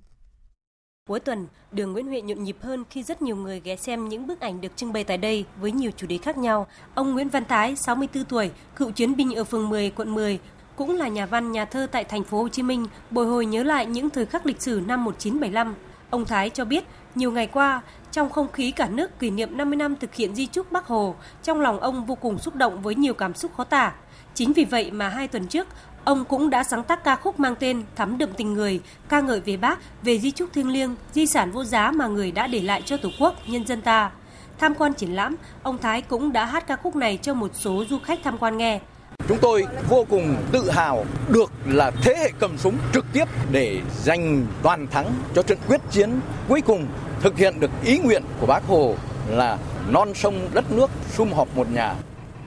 Cuối 1.11 1.19
tuần, 1.19 1.47
đường 1.71 1.93
Nguyễn 1.93 2.07
Huệ 2.07 2.21
nhộn 2.21 2.43
nhịp 2.43 2.57
hơn 2.61 2.83
khi 2.89 3.03
rất 3.03 3.21
nhiều 3.21 3.35
người 3.35 3.61
ghé 3.63 3.75
xem 3.75 4.09
những 4.09 4.27
bức 4.27 4.39
ảnh 4.39 4.61
được 4.61 4.77
trưng 4.77 4.93
bày 4.93 5.03
tại 5.03 5.17
đây 5.17 5.45
với 5.61 5.71
nhiều 5.71 5.91
chủ 5.97 6.07
đề 6.07 6.17
khác 6.17 6.37
nhau. 6.37 6.67
Ông 6.95 7.13
Nguyễn 7.13 7.29
Văn 7.29 7.45
Thái, 7.45 7.75
64 7.75 8.23
tuổi, 8.25 8.51
cựu 8.75 8.91
chiến 8.91 9.15
binh 9.15 9.35
ở 9.35 9.43
phường 9.43 9.69
10, 9.69 9.89
quận 9.89 10.13
10, 10.13 10.39
cũng 10.75 10.95
là 10.95 11.07
nhà 11.07 11.25
văn, 11.25 11.51
nhà 11.51 11.65
thơ 11.65 11.87
tại 11.91 12.03
thành 12.03 12.23
phố 12.23 12.41
Hồ 12.41 12.49
Chí 12.49 12.63
Minh, 12.63 12.87
bồi 13.09 13.25
hồi 13.25 13.45
nhớ 13.45 13.63
lại 13.63 13.85
những 13.85 14.09
thời 14.09 14.25
khắc 14.25 14.45
lịch 14.45 14.61
sử 14.61 14.81
năm 14.87 15.03
1975. 15.03 15.75
Ông 16.09 16.25
Thái 16.25 16.49
cho 16.49 16.65
biết, 16.65 16.83
nhiều 17.15 17.31
ngày 17.31 17.47
qua, 17.47 17.81
trong 18.11 18.29
không 18.29 18.51
khí 18.51 18.71
cả 18.71 18.89
nước 18.89 19.19
kỷ 19.19 19.29
niệm 19.29 19.57
50 19.57 19.77
năm 19.77 19.95
thực 19.95 20.15
hiện 20.15 20.35
di 20.35 20.47
trúc 20.47 20.71
Bắc 20.71 20.85
Hồ, 20.85 21.15
trong 21.43 21.61
lòng 21.61 21.79
ông 21.79 22.05
vô 22.05 22.15
cùng 22.15 22.39
xúc 22.39 22.55
động 22.55 22.81
với 22.81 22.95
nhiều 22.95 23.13
cảm 23.13 23.33
xúc 23.33 23.51
khó 23.57 23.63
tả. 23.63 23.93
Chính 24.33 24.53
vì 24.53 24.65
vậy 24.65 24.91
mà 24.91 25.09
hai 25.09 25.27
tuần 25.27 25.47
trước, 25.47 25.67
Ông 26.03 26.25
cũng 26.25 26.49
đã 26.49 26.63
sáng 26.63 26.83
tác 26.83 27.03
ca 27.03 27.15
khúc 27.15 27.39
mang 27.39 27.55
tên 27.55 27.83
Thắm 27.95 28.17
đượm 28.17 28.29
tình 28.37 28.53
người, 28.53 28.81
ca 29.09 29.21
ngợi 29.21 29.39
về 29.39 29.57
bác, 29.57 29.79
về 30.03 30.19
di 30.19 30.31
trúc 30.31 30.53
thiêng 30.53 30.69
liêng, 30.69 30.95
di 31.13 31.25
sản 31.25 31.51
vô 31.51 31.63
giá 31.63 31.91
mà 31.91 32.07
người 32.07 32.31
đã 32.31 32.47
để 32.47 32.61
lại 32.61 32.81
cho 32.85 32.97
Tổ 32.97 33.09
quốc, 33.19 33.35
nhân 33.47 33.67
dân 33.67 33.81
ta. 33.81 34.11
Tham 34.59 34.75
quan 34.75 34.93
triển 34.93 35.15
lãm, 35.15 35.35
ông 35.63 35.77
Thái 35.77 36.01
cũng 36.01 36.33
đã 36.33 36.45
hát 36.45 36.67
ca 36.67 36.75
khúc 36.75 36.95
này 36.95 37.19
cho 37.21 37.33
một 37.33 37.51
số 37.53 37.85
du 37.89 37.99
khách 37.99 38.19
tham 38.23 38.37
quan 38.37 38.57
nghe. 38.57 38.79
Chúng 39.27 39.37
tôi 39.41 39.65
vô 39.89 40.05
cùng 40.09 40.35
tự 40.51 40.71
hào 40.71 41.05
được 41.29 41.51
là 41.65 41.91
thế 42.03 42.15
hệ 42.17 42.29
cầm 42.39 42.57
súng 42.57 42.77
trực 42.93 43.05
tiếp 43.13 43.25
để 43.51 43.81
giành 44.03 44.45
toàn 44.63 44.87
thắng 44.87 45.13
cho 45.35 45.43
trận 45.43 45.57
quyết 45.67 45.81
chiến 45.91 46.19
cuối 46.47 46.61
cùng 46.61 46.87
thực 47.21 47.37
hiện 47.37 47.59
được 47.59 47.71
ý 47.83 47.97
nguyện 47.97 48.23
của 48.39 48.45
bác 48.45 48.67
Hồ 48.67 48.95
là 49.27 49.57
non 49.89 50.13
sông 50.13 50.47
đất 50.53 50.71
nước 50.71 50.89
sum 51.09 51.31
họp 51.31 51.55
một 51.55 51.71
nhà. 51.71 51.95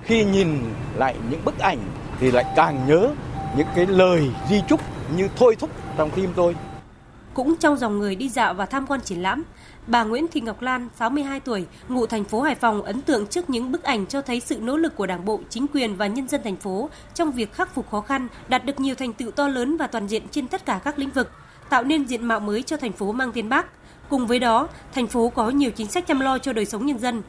Khi 0.03 0.25
nhìn 0.25 0.59
lại 0.95 1.15
những 1.31 1.45
bức 1.45 1.59
ảnh 1.59 1.79
thì 2.21 2.31
lại 2.31 2.45
càng 2.57 2.87
nhớ 2.89 3.11
những 3.57 3.67
cái 3.75 3.87
lời 3.87 4.31
di 4.49 4.61
chúc 4.69 4.81
như 5.17 5.29
thôi 5.37 5.57
thúc 5.59 5.71
trong 5.97 6.11
tim 6.11 6.31
tôi. 6.37 6.57
Cũng 7.35 7.57
trong 7.57 7.77
dòng 7.77 7.99
người 7.99 8.15
đi 8.15 8.29
dạo 8.29 8.55
và 8.55 8.67
tham 8.67 8.87
quan 8.87 9.01
triển 9.01 9.23
lãm, 9.23 9.43
bà 9.87 10.05
Nguyễn 10.05 10.27
Thị 10.29 10.41
Ngọc 10.41 10.63
Lan, 10.63 10.89
62 10.99 11.41
tuổi, 11.41 11.67
ngụ 11.89 12.07
thành 12.07 12.25
phố 12.25 12.41
Hải 12.41 12.55
Phòng 12.55 12.83
ấn 12.83 13.03
tượng 13.03 13.27
trước 13.27 13.51
những 13.51 13.73
bức 13.73 13.83
ảnh 13.83 14.07
cho 14.07 14.23
thấy 14.23 14.41
sự 14.41 14.59
nỗ 14.61 14.77
lực 14.77 14.97
của 14.97 15.07
Đảng 15.07 15.25
bộ, 15.25 15.41
chính 15.51 15.67
quyền 15.75 15.97
và 15.97 16.07
nhân 16.07 16.29
dân 16.29 16.41
thành 16.45 16.57
phố 16.57 16.91
trong 17.15 17.33
việc 17.33 17.53
khắc 17.53 17.75
phục 17.75 17.91
khó 17.91 18.01
khăn, 18.01 18.29
đạt 18.49 18.65
được 18.65 18.81
nhiều 18.81 18.95
thành 18.95 19.13
tựu 19.13 19.31
to 19.31 19.49
lớn 19.49 19.77
và 19.77 19.87
toàn 19.87 20.07
diện 20.07 20.23
trên 20.31 20.49
tất 20.49 20.65
cả 20.67 20.81
các 20.85 20.99
lĩnh 20.99 21.11
vực, 21.11 21.31
tạo 21.69 21.85
nên 21.85 22.07
diện 22.07 22.25
mạo 22.25 22.41
mới 22.41 22.63
cho 22.63 22.77
thành 22.77 22.93
phố 22.93 23.13
mang 23.13 23.33
tên 23.35 23.49
Bác. 23.49 23.67
Cùng 24.09 24.27
với 24.27 24.39
đó, 24.39 24.69
thành 24.95 25.07
phố 25.07 25.29
có 25.29 25.51
nhiều 25.51 25.71
chính 25.71 25.87
sách 25.87 26.07
chăm 26.07 26.21
lo 26.21 26.39
cho 26.39 26.53
đời 26.53 26.65
sống 26.65 26.87
nhân 26.87 26.99
dân, 26.99 27.23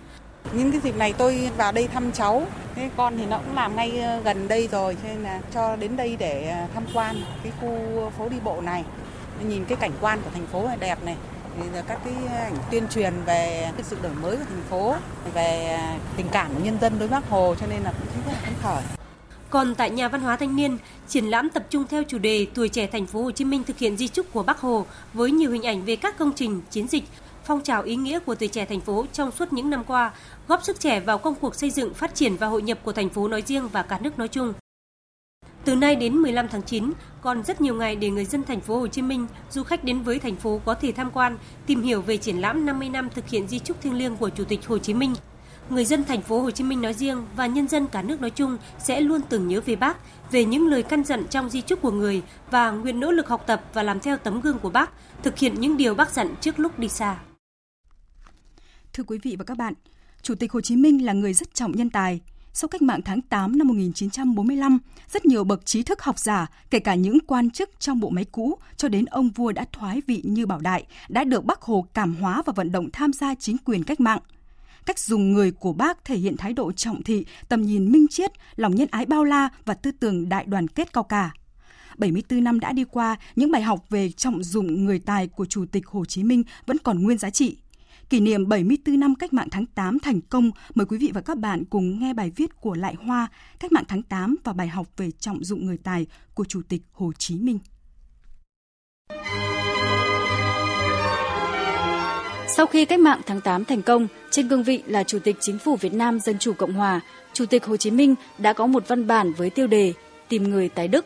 những 0.54 0.72
cái 0.72 0.82
dịp 0.84 0.96
này 0.98 1.14
tôi 1.14 1.50
vào 1.58 1.72
đây 1.72 1.88
thăm 1.88 2.12
cháu, 2.12 2.48
cái 2.76 2.90
con 2.98 3.18
thì 3.18 3.26
nó 3.26 3.38
cũng 3.38 3.56
làm 3.56 3.76
ngay 3.76 4.00
ờ, 4.00 4.22
gần 4.22 4.48
đây 4.48 4.68
rồi, 4.72 4.96
cho 5.04 5.10
nên 5.10 5.24
là 5.24 5.42
cho 5.54 5.76
đến 5.76 5.96
đây 5.96 6.16
để 6.20 6.50
ờ, 6.50 6.68
tham 6.74 6.84
quan 6.94 7.16
cái 7.44 7.52
khu 7.62 7.78
phố 8.18 8.30
đi 8.30 8.38
bộ 8.44 8.62
này, 8.62 8.84
nhìn 9.48 9.66
cái 9.66 9.76
cảnh 9.76 9.92
quan 10.02 10.22
của 10.22 10.30
thành 10.34 10.48
phố 10.48 10.68
này 10.68 10.78
đẹp 10.80 11.04
này, 11.04 11.16
thì 11.58 11.64
các 11.88 12.00
cái 12.06 12.14
ảnh 12.42 12.58
tuyên 12.72 12.88
truyền 12.88 13.14
về 13.26 13.72
cái 13.76 13.84
sự 13.84 13.98
đổi 14.02 14.14
mới 14.22 14.38
của 14.38 14.44
thành 14.50 14.64
phố, 14.70 14.96
về 15.34 15.78
ờ, 15.80 15.98
tình 16.18 16.28
cảm 16.32 16.54
của 16.54 16.64
nhân 16.64 16.78
dân 16.82 16.94
đối 17.00 17.08
với 17.08 17.20
Bác 17.20 17.30
Hồ, 17.30 17.56
cho 17.60 17.68
nên 17.68 17.82
là 17.84 17.94
cũng 18.00 18.24
rất 18.26 18.32
là 18.34 18.40
phấn 18.44 18.54
khởi. 18.64 18.84
Còn 19.50 19.76
tại 19.76 19.90
nhà 19.90 20.08
văn 20.08 20.22
hóa 20.22 20.36
thanh 20.36 20.56
niên, 20.56 20.78
triển 21.08 21.26
lãm 21.26 21.50
tập 21.50 21.64
trung 21.70 21.84
theo 21.90 22.04
chủ 22.04 22.18
đề 22.18 22.48
Tuổi 22.54 22.70
trẻ 22.70 22.88
thành 22.88 23.06
phố 23.06 23.24
Hồ 23.24 23.32
Chí 23.32 23.46
Minh 23.46 23.64
thực 23.64 23.78
hiện 23.78 23.98
di 23.98 24.08
trúc 24.08 24.34
của 24.34 24.44
Bác 24.44 24.60
Hồ 24.60 24.86
với 25.14 25.32
nhiều 25.32 25.52
hình 25.52 25.64
ảnh 25.64 25.86
về 25.86 25.96
các 25.96 26.18
công 26.18 26.32
trình, 26.36 26.62
chiến 26.72 26.88
dịch, 26.88 27.04
phong 27.46 27.62
trào 27.62 27.84
ý 27.84 27.96
nghĩa 27.96 28.20
của 28.20 28.36
tuổi 28.36 28.48
trẻ 28.48 28.66
thành 28.66 28.82
phố 28.82 29.06
trong 29.14 29.32
suốt 29.32 29.54
những 29.54 29.70
năm 29.70 29.84
qua, 29.84 30.14
góp 30.48 30.64
sức 30.64 30.80
trẻ 30.80 31.00
vào 31.00 31.18
công 31.18 31.36
cuộc 31.36 31.56
xây 31.56 31.70
dựng, 31.70 31.94
phát 31.94 32.16
triển 32.16 32.36
và 32.36 32.48
hội 32.48 32.62
nhập 32.62 32.80
của 32.84 32.94
thành 32.94 33.10
phố 33.10 33.28
nói 33.28 33.44
riêng 33.46 33.68
và 33.68 33.84
cả 33.84 34.00
nước 34.02 34.20
nói 34.20 34.28
chung. 34.28 34.54
Từ 35.66 35.76
nay 35.76 35.96
đến 35.96 36.16
15 36.16 36.48
tháng 36.48 36.62
9, 36.62 36.92
còn 37.22 37.44
rất 37.44 37.62
nhiều 37.62 37.76
ngày 37.76 37.96
để 37.96 38.10
người 38.10 38.26
dân 38.26 38.44
thành 38.44 38.62
phố 38.62 38.80
Hồ 38.80 38.88
Chí 38.88 39.02
Minh, 39.02 39.28
du 39.52 39.64
khách 39.64 39.84
đến 39.84 40.02
với 40.02 40.20
thành 40.20 40.36
phố 40.36 40.62
có 40.66 40.74
thể 40.74 40.92
tham 40.92 41.12
quan, 41.12 41.38
tìm 41.66 41.82
hiểu 41.82 42.02
về 42.02 42.18
triển 42.18 42.38
lãm 42.38 42.66
50 42.66 42.90
năm 42.90 43.10
thực 43.16 43.28
hiện 43.28 43.48
di 43.48 43.60
trúc 43.60 43.82
thiêng 43.82 43.94
liêng 43.94 44.18
của 44.18 44.30
Chủ 44.30 44.44
tịch 44.44 44.68
Hồ 44.68 44.78
Chí 44.78 44.94
Minh. 44.94 45.14
Người 45.70 45.86
dân 45.86 46.04
thành 46.04 46.22
phố 46.22 46.42
Hồ 46.42 46.52
Chí 46.52 46.64
Minh 46.64 46.82
nói 46.82 46.94
riêng 46.94 47.26
và 47.36 47.48
nhân 47.48 47.68
dân 47.68 47.88
cả 47.88 48.02
nước 48.02 48.22
nói 48.22 48.30
chung 48.30 48.58
sẽ 48.80 49.02
luôn 49.02 49.22
tưởng 49.30 49.48
nhớ 49.48 49.62
về 49.66 49.76
Bác, 49.76 49.98
về 50.32 50.46
những 50.46 50.68
lời 50.68 50.84
căn 50.84 51.04
dặn 51.04 51.24
trong 51.30 51.50
di 51.50 51.62
trúc 51.62 51.82
của 51.82 51.92
người 51.92 52.22
và 52.52 52.72
nguyện 52.72 53.00
nỗ 53.00 53.12
lực 53.12 53.28
học 53.28 53.44
tập 53.48 53.64
và 53.74 53.84
làm 53.84 54.00
theo 54.00 54.18
tấm 54.18 54.42
gương 54.42 54.60
của 54.60 54.70
Bác, 54.70 54.92
thực 55.24 55.38
hiện 55.38 55.54
những 55.60 55.78
điều 55.78 55.96
Bác 55.96 56.12
dặn 56.12 56.36
trước 56.42 56.60
lúc 56.60 56.80
đi 56.80 56.88
xa. 56.88 57.18
Thưa 58.96 59.04
quý 59.08 59.18
vị 59.24 59.36
và 59.40 59.46
các 59.46 59.58
bạn, 59.58 59.74
Chủ 60.22 60.36
tịch 60.36 60.52
Hồ 60.52 60.62
Chí 60.62 60.76
Minh 60.76 61.06
là 61.06 61.14
người 61.14 61.34
rất 61.34 61.54
trọng 61.54 61.72
nhân 61.72 61.90
tài. 61.90 62.20
Sau 62.54 62.68
cách 62.68 62.82
mạng 62.82 63.02
tháng 63.06 63.22
8 63.22 63.58
năm 63.58 63.68
1945, 63.68 64.80
rất 65.14 65.26
nhiều 65.26 65.44
bậc 65.44 65.66
trí 65.66 65.84
thức 65.84 66.02
học 66.02 66.20
giả, 66.20 66.48
kể 66.70 66.80
cả 66.80 66.96
những 66.96 67.18
quan 67.28 67.50
chức 67.50 67.70
trong 67.80 68.00
bộ 68.00 68.10
máy 68.10 68.26
cũ 68.32 68.58
cho 68.78 68.88
đến 68.88 69.06
ông 69.06 69.30
vua 69.30 69.52
đã 69.52 69.66
thoái 69.72 70.02
vị 70.08 70.22
như 70.26 70.46
Bảo 70.46 70.60
Đại, 70.60 70.86
đã 71.10 71.24
được 71.24 71.46
Bác 71.46 71.62
Hồ 71.62 71.86
cảm 71.94 72.16
hóa 72.16 72.44
và 72.46 72.54
vận 72.56 72.72
động 72.72 72.90
tham 72.94 73.14
gia 73.14 73.36
chính 73.36 73.58
quyền 73.66 73.84
cách 73.84 74.00
mạng. 74.00 74.20
Cách 74.86 75.00
dùng 75.00 75.32
người 75.32 75.52
của 75.52 75.74
bác 75.74 76.06
thể 76.06 76.18
hiện 76.18 76.38
thái 76.38 76.54
độ 76.54 76.72
trọng 76.72 77.04
thị, 77.04 77.26
tầm 77.50 77.62
nhìn 77.62 77.92
minh 77.92 78.08
triết, 78.08 78.32
lòng 78.56 78.76
nhân 78.76 78.88
ái 78.92 79.06
bao 79.06 79.24
la 79.24 79.50
và 79.66 79.74
tư 79.74 79.92
tưởng 79.92 80.30
đại 80.30 80.46
đoàn 80.46 80.68
kết 80.68 80.94
cao 80.94 81.04
cả. 81.04 81.32
74 81.98 82.44
năm 82.44 82.60
đã 82.60 82.72
đi 82.72 82.84
qua, 82.84 83.16
những 83.36 83.52
bài 83.52 83.62
học 83.62 83.86
về 83.90 84.12
trọng 84.12 84.44
dụng 84.44 84.86
người 84.86 85.00
tài 85.00 85.28
của 85.28 85.46
Chủ 85.46 85.66
tịch 85.72 85.88
Hồ 85.88 86.06
Chí 86.06 86.24
Minh 86.24 86.44
vẫn 86.66 86.78
còn 86.78 87.04
nguyên 87.04 87.18
giá 87.18 87.30
trị 87.30 87.58
kỷ 88.10 88.20
niệm 88.20 88.48
74 88.48 89.00
năm 89.00 89.16
cách 89.16 89.34
mạng 89.34 89.48
tháng 89.52 89.66
8 89.66 90.00
thành 90.00 90.22
công, 90.22 90.52
mời 90.76 90.86
quý 90.86 90.98
vị 90.98 91.12
và 91.14 91.22
các 91.22 91.38
bạn 91.38 91.64
cùng 91.70 92.00
nghe 92.00 92.14
bài 92.14 92.32
viết 92.36 92.62
của 92.62 92.74
Lại 92.76 92.96
Hoa, 92.96 93.28
cách 93.60 93.72
mạng 93.72 93.84
tháng 93.88 94.02
8 94.02 94.36
và 94.44 94.54
bài 94.54 94.68
học 94.68 94.88
về 94.98 95.12
trọng 95.12 95.44
dụng 95.44 95.66
người 95.66 95.78
tài 95.78 96.08
của 96.34 96.46
Chủ 96.46 96.62
tịch 96.70 96.82
Hồ 96.92 97.12
Chí 97.18 97.38
Minh. 97.38 97.60
Sau 102.56 102.66
khi 102.66 102.86
cách 102.86 103.00
mạng 103.00 103.22
tháng 103.26 103.42
8 103.42 103.66
thành 103.66 103.82
công, 103.82 104.08
trên 104.32 104.48
cương 104.48 104.64
vị 104.64 104.84
là 104.88 105.04
Chủ 105.04 105.20
tịch 105.20 105.36
Chính 105.40 105.60
phủ 105.60 105.76
Việt 105.76 105.94
Nam 105.94 106.20
Dân 106.20 106.40
Chủ 106.40 106.54
Cộng 106.54 106.74
Hòa, 106.74 107.02
Chủ 107.34 107.46
tịch 107.46 107.66
Hồ 107.66 107.78
Chí 107.78 107.92
Minh 107.92 108.16
đã 108.38 108.54
có 108.54 108.68
một 108.68 108.88
văn 108.88 109.08
bản 109.08 109.34
với 109.34 109.50
tiêu 109.50 109.68
đề 109.68 109.94
Tìm 110.30 110.44
người 110.44 110.70
tái 110.70 110.88
đức. 110.88 111.06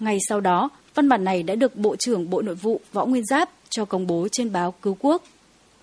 Ngay 0.00 0.18
sau 0.28 0.40
đó, 0.40 0.68
văn 0.94 1.08
bản 1.08 1.24
này 1.24 1.42
đã 1.42 1.54
được 1.54 1.76
Bộ 1.76 1.96
trưởng 1.96 2.30
Bộ 2.30 2.42
Nội 2.42 2.54
vụ 2.54 2.80
Võ 2.92 3.06
Nguyên 3.06 3.24
Giáp 3.26 3.50
cho 3.70 3.84
công 3.84 4.06
bố 4.06 4.28
trên 4.32 4.52
báo 4.52 4.74
Cứu 4.82 4.96
Quốc 5.00 5.22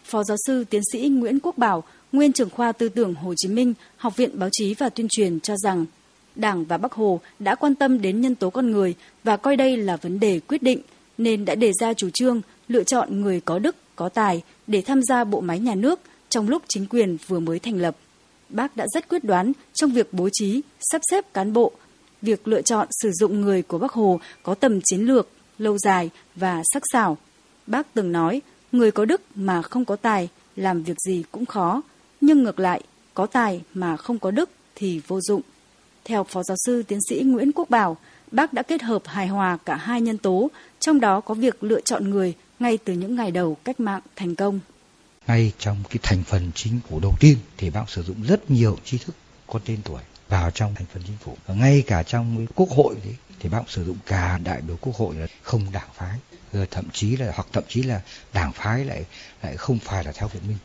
Phó 0.08 0.24
giáo 0.24 0.38
sư 0.46 0.64
tiến 0.70 0.82
sĩ 0.92 1.08
Nguyễn 1.10 1.40
Quốc 1.40 1.58
Bảo, 1.58 1.84
nguyên 2.12 2.34
trưởng 2.34 2.50
khoa 2.50 2.72
tư 2.72 2.90
tưởng 2.90 3.14
Hồ 3.16 3.34
Chí 3.38 3.50
Minh, 3.50 3.74
Học 3.98 4.18
viện 4.18 4.40
Báo 4.40 4.50
chí 4.52 4.74
và 4.74 4.90
Tuyên 4.90 5.08
truyền 5.10 5.40
cho 5.40 5.56
rằng 5.58 5.86
Đảng 6.36 6.66
và 6.66 6.78
Bắc 6.78 6.94
Hồ 6.94 7.20
đã 7.40 7.56
quan 7.56 7.76
tâm 7.76 8.02
đến 8.02 8.22
nhân 8.22 8.36
tố 8.36 8.50
con 8.50 8.72
người 8.72 8.96
và 9.24 9.38
coi 9.38 9.56
đây 9.56 9.78
là 9.78 9.98
vấn 9.98 10.20
đề 10.20 10.40
quyết 10.40 10.64
định 10.64 10.82
nên 11.18 11.46
đã 11.46 11.56
đề 11.56 11.72
ra 11.80 11.94
chủ 11.94 12.10
trương 12.14 12.42
lựa 12.68 12.84
chọn 12.84 13.22
người 13.22 13.40
có 13.40 13.60
đức, 13.60 13.76
có 13.96 14.10
tài 14.10 14.42
để 14.68 14.82
tham 14.82 15.04
gia 15.04 15.24
bộ 15.24 15.42
máy 15.42 15.60
nhà 15.60 15.76
nước 15.76 16.00
trong 16.30 16.50
lúc 16.50 16.64
chính 16.68 16.86
quyền 16.90 17.18
vừa 17.28 17.40
mới 17.40 17.60
thành 17.60 17.82
lập. 17.82 17.98
Bác 18.50 18.78
đã 18.78 18.86
rất 18.94 19.10
quyết 19.10 19.24
đoán 19.24 19.52
trong 19.74 19.92
việc 19.92 20.14
bố 20.14 20.30
trí, 20.32 20.62
sắp 20.92 21.02
xếp 21.12 21.34
cán 21.34 21.54
bộ, 21.54 21.72
việc 22.22 22.48
lựa 22.48 22.62
chọn 22.62 22.88
sử 22.92 23.12
dụng 23.12 23.42
người 23.42 23.62
của 23.62 23.78
Bắc 23.78 23.92
Hồ 23.92 24.20
có 24.44 24.56
tầm 24.56 24.80
chiến 24.82 25.02
lược, 25.02 25.30
lâu 25.58 25.78
dài 25.78 26.10
và 26.36 26.62
sắc 26.74 26.84
sảo. 26.94 27.18
Bác 27.68 27.94
từng 27.94 28.12
nói, 28.12 28.42
người 28.72 28.92
có 28.92 29.06
đức 29.06 29.22
mà 29.36 29.62
không 29.62 29.86
có 29.86 29.96
tài, 29.96 30.30
làm 30.56 30.84
việc 30.84 30.98
gì 31.08 31.24
cũng 31.32 31.46
khó, 31.46 31.82
nhưng 32.22 32.44
ngược 32.44 32.60
lại, 32.60 32.82
có 33.14 33.26
tài 33.26 33.62
mà 33.74 33.98
không 33.98 34.20
có 34.20 34.32
đức 34.32 34.50
thì 34.76 35.02
vô 35.08 35.22
dụng. 35.22 35.42
Theo 36.06 36.24
Phó 36.24 36.44
Giáo 36.44 36.58
sư 36.66 36.84
Tiến 36.84 37.00
sĩ 37.10 37.20
Nguyễn 37.20 37.52
Quốc 37.52 37.70
Bảo, 37.70 37.98
bác 38.32 38.54
đã 38.54 38.62
kết 38.62 38.82
hợp 38.82 39.02
hài 39.06 39.28
hòa 39.28 39.58
cả 39.66 39.76
hai 39.76 40.02
nhân 40.02 40.18
tố, 40.18 40.50
trong 40.80 41.00
đó 41.00 41.22
có 41.22 41.34
việc 41.34 41.64
lựa 41.64 41.82
chọn 41.82 42.10
người 42.10 42.34
ngay 42.60 42.78
từ 42.78 42.94
những 42.94 43.16
ngày 43.16 43.32
đầu 43.32 43.58
cách 43.64 43.80
mạng 43.80 44.02
thành 44.16 44.36
công. 44.36 44.60
Ngay 45.28 45.52
trong 45.60 45.78
cái 45.90 46.00
thành 46.04 46.24
phần 46.24 46.52
chính 46.56 46.80
phủ 46.90 47.00
đầu 47.00 47.16
tiên 47.20 47.38
thì 47.58 47.70
bác 47.70 47.90
sử 47.90 48.04
dụng 48.04 48.24
rất 48.24 48.52
nhiều 48.52 48.78
tri 48.86 48.98
thức 48.98 49.16
có 49.48 49.60
tên 49.66 49.78
tuổi 49.84 50.02
vào 50.30 50.52
trong 50.52 50.76
thành 50.76 50.86
phần 50.94 51.04
chính 51.08 51.18
phủ 51.18 51.38
ngay 51.48 51.84
cả 51.88 52.04
trong 52.04 52.48
quốc 52.56 52.70
hội 52.70 52.96
đấy 53.06 53.16
thì 53.40 53.50
bác 53.50 53.58
cũng 53.58 53.70
sử 53.70 53.86
dụng 53.86 53.98
cả 54.06 54.40
đại 54.44 54.62
biểu 54.62 54.78
quốc 54.82 54.96
hội 54.96 55.16
là 55.16 55.28
không 55.42 55.72
đảng 55.72 55.90
phái. 55.94 56.20
Rồi 56.54 56.68
thậm 56.72 56.86
chí 56.94 57.18
là, 57.18 57.32
hoặc 57.36 57.48
thậm 57.54 57.64
chí 57.68 57.84
là 57.84 58.02
đảng 58.34 58.52
phái 58.54 58.86
lại 58.86 59.06
lại 59.44 59.58
không 59.58 59.80
phải 59.80 60.04
là 60.04 60.12
theo 60.12 60.28
Việt 60.28 60.40
Minh. 60.48 60.58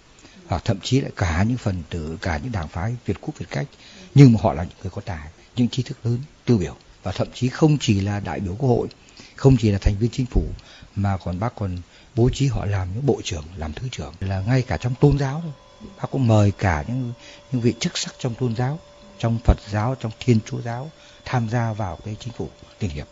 Hoặc 0.46 0.62
thậm 0.64 0.80
chí 0.82 1.00
lại 1.00 1.10
cả 1.16 1.42
những 1.42 1.56
phần 1.56 1.82
tử, 1.90 2.18
cả 2.22 2.40
những 2.42 2.52
đảng 2.52 2.68
phái 2.68 2.96
Việt 3.06 3.16
quốc, 3.20 3.38
Việt 3.38 3.46
cách. 3.50 3.66
Nhưng 4.14 4.32
mà 4.32 4.40
họ 4.42 4.52
là 4.52 4.62
những 4.62 4.76
người 4.82 4.90
có 4.90 5.02
tài, 5.04 5.28
những 5.56 5.68
trí 5.68 5.82
thức 5.82 6.06
lớn, 6.06 6.18
tiêu 6.44 6.58
biểu. 6.58 6.76
Và 7.02 7.12
thậm 7.12 7.28
chí 7.34 7.48
không 7.48 7.78
chỉ 7.80 8.00
là 8.00 8.20
đại 8.20 8.40
biểu 8.40 8.54
quốc 8.58 8.68
hội, 8.68 8.88
không 9.36 9.56
chỉ 9.56 9.70
là 9.70 9.78
thành 9.78 9.98
viên 9.98 10.10
chính 10.10 10.26
phủ, 10.26 10.44
mà 10.94 11.16
còn 11.16 11.40
bác 11.40 11.54
còn 11.54 11.78
bố 12.14 12.30
trí 12.30 12.46
họ 12.46 12.64
làm 12.64 12.88
những 12.94 13.06
bộ 13.06 13.20
trưởng, 13.24 13.44
làm 13.56 13.72
thứ 13.72 13.88
trưởng. 13.90 14.14
Là 14.20 14.40
ngay 14.40 14.62
cả 14.62 14.76
trong 14.76 14.94
tôn 15.00 15.18
giáo 15.18 15.42
bác 15.96 16.10
cũng 16.10 16.26
mời 16.26 16.52
cả 16.58 16.84
những 16.88 17.12
những 17.52 17.60
vị 17.60 17.74
chức 17.80 17.98
sắc 17.98 18.14
trong 18.18 18.34
tôn 18.34 18.56
giáo, 18.56 18.78
trong 19.18 19.38
Phật 19.44 19.58
giáo, 19.70 19.94
trong 20.00 20.12
Thiên 20.20 20.38
Chúa 20.46 20.60
giáo 20.60 20.90
tham 21.24 21.48
gia 21.48 21.72
vào 21.72 21.98
cái 22.04 22.16
chính 22.20 22.32
phủ 22.32 22.48
liên 22.82 22.90
hiệp 22.90 23.06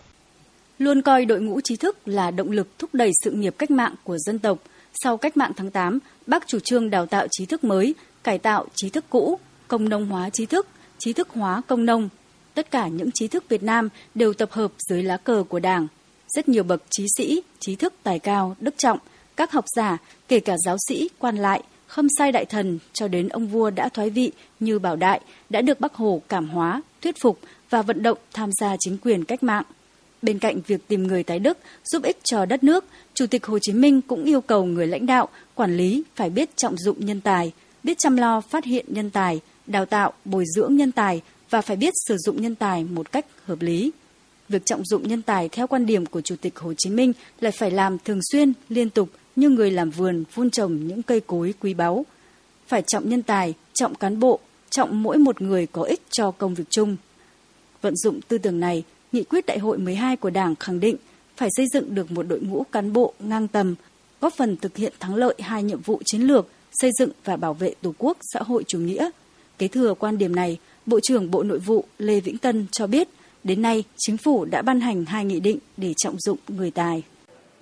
luôn 0.79 1.03
coi 1.03 1.25
đội 1.25 1.41
ngũ 1.41 1.61
trí 1.61 1.77
thức 1.77 2.09
là 2.09 2.31
động 2.31 2.51
lực 2.51 2.79
thúc 2.79 2.95
đẩy 2.95 3.11
sự 3.25 3.31
nghiệp 3.31 3.55
cách 3.59 3.71
mạng 3.71 3.95
của 4.05 4.19
dân 4.19 4.39
tộc 4.39 4.59
sau 5.03 5.17
cách 5.17 5.37
mạng 5.37 5.53
tháng 5.57 5.71
8, 5.71 5.99
bác 6.27 6.47
chủ 6.47 6.59
trương 6.59 6.91
đào 6.91 7.07
tạo 7.07 7.27
trí 7.31 7.47
thức 7.47 7.65
mới, 7.65 7.95
cải 8.23 8.39
tạo 8.39 8.67
trí 8.75 8.91
thức 8.91 9.05
cũ, 9.11 9.39
công 9.69 9.89
nông 9.89 10.07
hóa 10.07 10.31
trí 10.31 10.47
thức, 10.47 10.67
trí 10.99 11.13
thức 11.13 11.29
hóa 11.31 11.63
công 11.67 11.87
nông. 11.87 12.09
Tất 12.55 12.71
cả 12.71 12.89
những 12.89 13.11
trí 13.11 13.29
thức 13.29 13.45
Việt 13.49 13.63
Nam 13.63 13.89
đều 14.15 14.35
tập 14.35 14.51
hợp 14.53 14.73
dưới 14.89 15.03
lá 15.03 15.17
cờ 15.17 15.45
của 15.49 15.59
Đảng. 15.59 15.87
Rất 16.29 16.49
nhiều 16.49 16.63
bậc 16.63 16.83
trí 16.91 17.07
sĩ, 17.17 17.43
trí 17.61 17.77
thức 17.77 17.95
tài 18.03 18.19
cao, 18.19 18.57
đức 18.61 18.75
trọng, 18.79 18.99
các 19.37 19.53
học 19.53 19.65
giả, 19.77 19.99
kể 20.29 20.41
cả 20.41 20.57
giáo 20.65 20.77
sĩ, 20.89 21.09
quan 21.19 21.37
lại, 21.37 21.63
khâm 21.87 22.07
sai 22.19 22.33
đại 22.33 22.45
thần 22.45 22.79
cho 22.93 23.09
đến 23.09 23.29
ông 23.29 23.47
vua 23.47 23.71
đã 23.71 23.89
thoái 23.89 24.11
vị 24.11 24.33
như 24.61 24.79
Bảo 24.79 24.97
Đại 24.97 25.21
đã 25.51 25.61
được 25.61 25.81
Bắc 25.81 25.95
Hồ 25.95 26.23
cảm 26.29 26.49
hóa, 26.49 26.83
thuyết 27.03 27.15
phục 27.21 27.39
và 27.71 27.83
vận 27.83 28.03
động 28.03 28.19
tham 28.33 28.51
gia 28.61 28.77
chính 28.81 28.99
quyền 28.99 29.25
cách 29.25 29.43
mạng. 29.43 29.65
Bên 30.23 30.39
cạnh 30.39 30.61
việc 30.67 30.89
tìm 30.89 31.07
người 31.07 31.23
tái 31.23 31.39
đức 31.39 31.59
giúp 31.85 32.03
ích 32.03 32.19
cho 32.25 32.45
đất 32.45 32.65
nước, 32.65 32.85
Chủ 33.15 33.27
tịch 33.27 33.47
Hồ 33.47 33.59
Chí 33.59 33.73
Minh 33.73 34.01
cũng 34.01 34.25
yêu 34.25 34.41
cầu 34.41 34.65
người 34.65 34.87
lãnh 34.87 35.07
đạo, 35.07 35.29
quản 35.55 35.77
lý 35.77 36.03
phải 36.17 36.31
biết 36.31 36.57
trọng 36.57 36.77
dụng 36.79 37.07
nhân 37.07 37.21
tài, 37.21 37.53
biết 37.83 37.99
chăm 37.99 38.17
lo 38.17 38.41
phát 38.41 38.65
hiện 38.65 38.87
nhân 38.89 39.11
tài, 39.11 39.41
đào 39.67 39.87
tạo, 39.87 40.13
bồi 40.25 40.45
dưỡng 40.57 40.77
nhân 40.77 40.93
tài 40.93 41.21
và 41.51 41.61
phải 41.61 41.77
biết 41.77 41.95
sử 42.09 42.17
dụng 42.19 42.43
nhân 42.43 42.55
tài 42.55 42.85
một 42.85 43.13
cách 43.13 43.27
hợp 43.45 43.63
lý. 43.63 43.91
Việc 44.49 44.67
trọng 44.67 44.85
dụng 44.85 45.09
nhân 45.09 45.23
tài 45.23 45.49
theo 45.49 45.67
quan 45.67 45.87
điểm 45.87 46.07
của 46.07 46.21
Chủ 46.21 46.37
tịch 46.41 46.59
Hồ 46.59 46.73
Chí 46.79 46.91
Minh 46.91 47.13
là 47.41 47.51
phải 47.51 47.71
làm 47.71 47.99
thường 47.99 48.21
xuyên, 48.33 48.53
liên 48.69 48.91
tục 48.91 49.09
như 49.37 49.49
người 49.49 49.71
làm 49.71 49.91
vườn 49.91 50.25
vun 50.35 50.51
trồng 50.51 50.87
những 50.87 51.03
cây 51.03 51.21
cối 51.21 51.55
quý 51.61 51.75
báu. 51.75 52.07
Phải 52.67 52.83
trọng 52.83 53.09
nhân 53.09 53.23
tài, 53.23 53.55
trọng 53.73 53.95
cán 53.95 54.21
bộ, 54.21 54.41
trọng 54.71 55.03
mỗi 55.03 55.19
một 55.19 55.43
người 55.43 55.67
có 55.67 55.83
ích 55.83 56.03
cho 56.11 56.31
công 56.31 56.55
việc 56.55 56.65
chung. 56.71 56.97
Vận 57.83 57.97
dụng 57.97 58.21
tư 58.29 58.39
tưởng 58.39 58.61
này, 58.61 58.85
Nghị 59.13 59.25
quyết 59.25 59.47
Đại 59.47 59.59
hội 59.59 59.79
12 59.79 60.17
của 60.17 60.31
Đảng 60.31 60.57
khẳng 60.57 60.81
định 60.81 60.97
phải 61.37 61.49
xây 61.57 61.67
dựng 61.73 61.95
được 61.95 62.11
một 62.11 62.23
đội 62.23 62.41
ngũ 62.41 62.65
cán 62.73 62.93
bộ 62.93 63.15
ngang 63.19 63.49
tầm, 63.49 63.75
góp 64.21 64.35
phần 64.35 64.57
thực 64.57 64.77
hiện 64.77 64.93
thắng 65.01 65.15
lợi 65.15 65.35
hai 65.39 65.63
nhiệm 65.63 65.81
vụ 65.81 66.03
chiến 66.05 66.21
lược 66.21 66.47
xây 66.73 66.91
dựng 66.99 67.11
và 67.25 67.37
bảo 67.37 67.55
vệ 67.55 67.75
Tổ 67.83 67.93
quốc 67.99 68.17
xã 68.33 68.41
hội 68.43 68.65
chủ 68.67 68.79
nghĩa. 68.79 69.11
Kế 69.59 69.69
thừa 69.69 69.95
quan 69.95 70.19
điểm 70.19 70.37
này, 70.37 70.59
Bộ 70.87 71.01
trưởng 71.03 71.31
Bộ 71.31 71.43
Nội 71.43 71.59
vụ 71.59 71.85
Lê 71.99 72.21
Vĩnh 72.21 72.39
Tân 72.39 72.67
cho 72.73 72.87
biết, 72.87 73.09
đến 73.45 73.63
nay 73.63 73.85
chính 73.97 74.17
phủ 74.17 74.45
đã 74.45 74.63
ban 74.63 74.81
hành 74.81 75.05
hai 75.05 75.25
nghị 75.25 75.41
định 75.41 75.59
để 75.77 75.95
trọng 75.97 76.17
dụng 76.21 76.39
người 76.49 76.71
tài. 76.71 77.03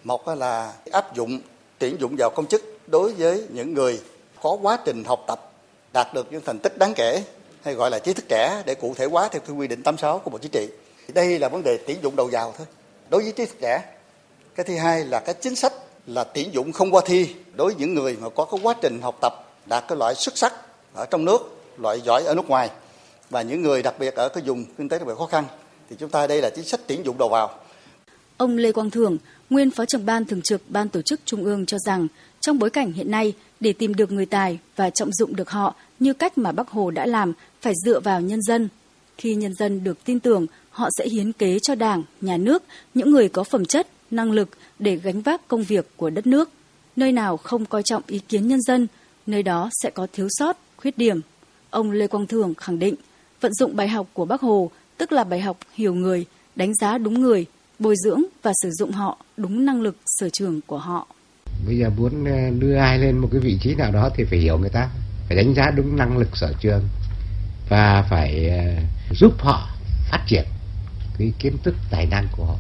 Một 0.05 0.29
là 0.29 0.73
áp 0.93 1.17
dụng 1.17 1.41
tuyển 1.79 1.97
dụng 2.01 2.17
vào 2.19 2.31
công 2.31 2.47
chức 2.47 2.79
đối 2.87 3.13
với 3.13 3.43
những 3.53 3.75
người 3.75 4.01
có 4.43 4.59
quá 4.63 4.79
trình 4.85 5.05
học 5.05 5.25
tập 5.27 5.53
đạt 5.93 6.15
được 6.15 6.33
những 6.33 6.43
thành 6.45 6.59
tích 6.59 6.79
đáng 6.79 6.95
kể 6.97 7.23
hay 7.63 7.75
gọi 7.75 7.91
là 7.91 7.99
trí 7.99 8.13
thức 8.13 8.25
trẻ 8.29 8.63
để 8.67 8.75
cụ 8.75 8.95
thể 8.97 9.07
hóa 9.07 9.29
theo 9.29 9.57
quy 9.57 9.69
định 9.69 9.83
86 9.83 10.19
của 10.19 10.31
Bộ 10.31 10.39
Chính 10.39 10.53
trị. 10.53 10.69
Đây 11.15 11.39
là 11.39 11.49
vấn 11.49 11.63
đề 11.65 11.79
tuyển 11.87 11.99
dụng 12.03 12.17
đầu 12.17 12.29
vào 12.33 12.55
thôi 12.59 12.67
đối 13.11 13.23
với 13.23 13.33
trí 13.33 13.47
thức 13.47 13.57
trẻ 13.61 13.83
cái 14.55 14.65
thứ 14.65 14.77
hai 14.77 15.05
là 15.05 15.21
cái 15.21 15.35
chính 15.35 15.57
sách 15.57 15.73
là 16.07 16.25
tuyển 16.25 16.55
dụng 16.55 16.73
không 16.73 16.91
qua 16.91 17.03
thi 17.07 17.35
đối 17.55 17.67
với 17.67 17.77
những 17.79 17.95
người 17.95 18.17
mà 18.21 18.29
có 18.29 18.45
cái 18.45 18.61
quá 18.63 18.75
trình 18.83 19.01
học 19.03 19.19
tập 19.21 19.33
đạt 19.67 19.85
cái 19.89 19.99
loại 19.99 20.15
xuất 20.15 20.39
sắc 20.39 20.55
ở 20.95 21.07
trong 21.11 21.25
nước 21.25 21.59
loại 21.79 22.01
giỏi 22.01 22.25
ở 22.25 22.35
nước 22.35 22.49
ngoài 22.49 22.71
và 23.31 23.43
những 23.43 23.63
người 23.63 23.83
đặc 23.83 23.95
biệt 23.99 24.15
ở 24.15 24.29
cái 24.29 24.43
vùng 24.47 24.65
kinh 24.79 24.89
tế 24.89 24.99
đặc 24.99 25.09
biệt 25.09 25.15
khó 25.19 25.27
khăn 25.27 25.45
thì 25.91 25.97
chúng 25.99 26.11
ta 26.11 26.27
đây 26.27 26.43
là 26.43 26.51
chính 26.51 26.65
sách 26.65 26.81
tuyển 26.87 27.05
dụng 27.05 27.19
đầu 27.19 27.29
vào. 27.29 27.59
Ông 28.37 28.57
Lê 28.57 28.73
Quang 28.73 28.91
Thường, 28.91 29.19
nguyên 29.51 29.71
Phó 29.71 29.85
trưởng 29.85 30.07
ban 30.07 30.25
thường 30.25 30.43
trực 30.43 30.63
Ban 30.69 30.89
tổ 30.89 31.03
chức 31.03 31.21
Trung 31.25 31.45
ương 31.45 31.67
cho 31.67 31.79
rằng 31.79 32.09
trong 32.41 32.59
bối 32.59 32.71
cảnh 32.71 32.93
hiện 32.93 33.11
nay 33.11 33.35
để 33.61 33.73
tìm 33.73 33.95
được 33.95 34.13
người 34.13 34.27
tài 34.27 34.59
và 34.77 34.91
trọng 34.91 35.13
dụng 35.13 35.37
được 35.37 35.51
họ 35.51 35.75
như 36.01 36.13
cách 36.13 36.39
mà 36.39 36.53
Bắc 36.53 36.69
Hồ 36.69 36.91
đã 36.91 37.07
làm 37.07 37.33
phải 37.61 37.73
dựa 37.85 38.01
vào 38.01 38.21
nhân 38.21 38.43
dân. 38.43 38.69
Khi 39.19 39.35
nhân 39.35 39.55
dân 39.55 39.85
được 39.85 40.05
tin 40.05 40.21
tưởng, 40.21 40.47
họ 40.71 40.89
sẽ 40.99 41.09
hiến 41.09 41.33
kế 41.33 41.59
cho 41.59 41.75
Đảng, 41.75 42.03
nhà 42.21 42.37
nước, 42.37 42.63
những 42.95 43.11
người 43.11 43.29
có 43.29 43.45
phẩm 43.45 43.65
chất, 43.65 43.89
năng 44.11 44.33
lực 44.33 44.49
để 44.79 44.97
gánh 44.97 45.21
vác 45.21 45.49
công 45.49 45.63
việc 45.63 45.91
của 45.97 46.11
đất 46.11 46.27
nước. 46.27 46.51
Nơi 46.97 47.13
nào 47.13 47.37
không 47.37 47.67
coi 47.67 47.83
trọng 47.83 48.03
ý 48.07 48.19
kiến 48.19 48.49
nhân 48.49 48.63
dân, 48.63 48.87
nơi 49.27 49.43
đó 49.43 49.71
sẽ 49.83 49.91
có 49.91 50.07
thiếu 50.13 50.29
sót, 50.31 50.57
khuyết 50.77 50.99
điểm. 50.99 51.21
Ông 51.71 51.91
Lê 51.91 52.07
Quang 52.07 52.27
Thường 52.27 52.55
khẳng 52.55 52.79
định, 52.79 52.95
vận 53.41 53.55
dụng 53.55 53.77
bài 53.77 53.89
học 53.89 54.07
của 54.13 54.25
Bác 54.25 54.41
Hồ, 54.41 54.71
tức 54.97 55.13
là 55.13 55.25
bài 55.25 55.41
học 55.41 55.59
hiểu 55.75 55.95
người, 55.95 56.27
đánh 56.57 56.75
giá 56.75 56.99
đúng 56.99 57.21
người, 57.21 57.47
bồi 57.79 57.95
dưỡng 58.05 58.23
và 58.43 58.53
sử 58.63 58.71
dụng 58.71 58.91
họ 58.91 59.19
đúng 59.37 59.65
năng 59.65 59.81
lực 59.81 59.97
sở 60.07 60.29
trường 60.29 60.61
của 60.67 60.79
họ. 60.79 61.07
Bây 61.67 61.79
giờ 61.79 61.91
muốn 61.91 62.25
ờ, 62.25 62.51
đưa 62.59 62.77
ai 62.77 62.99
lên 62.99 63.19
một 63.19 63.29
cái 63.33 63.41
vị 63.41 63.59
trí 63.61 63.75
nào 63.75 63.93
đó 63.93 64.11
thì 64.17 64.25
phải 64.25 64.39
hiểu 64.39 64.59
người 64.59 64.71
ta, 64.71 64.91
phải 65.29 65.37
đánh 65.37 65.55
giá 65.55 65.71
đúng 65.71 65.97
năng 65.97 66.19
lực 66.19 66.37
sở 66.37 66.53
trường 66.61 66.89
và 67.69 68.03
phải 68.03 68.49
ờ, 68.49 68.83
giúp 69.11 69.33
họ 69.39 69.71
phát 70.11 70.25
triển 70.27 70.45
cái 71.19 71.33
kiến 71.39 71.57
thức 71.63 71.75
tài 71.91 72.07
năng 72.07 72.29
của 72.37 72.45
họ. 72.45 72.57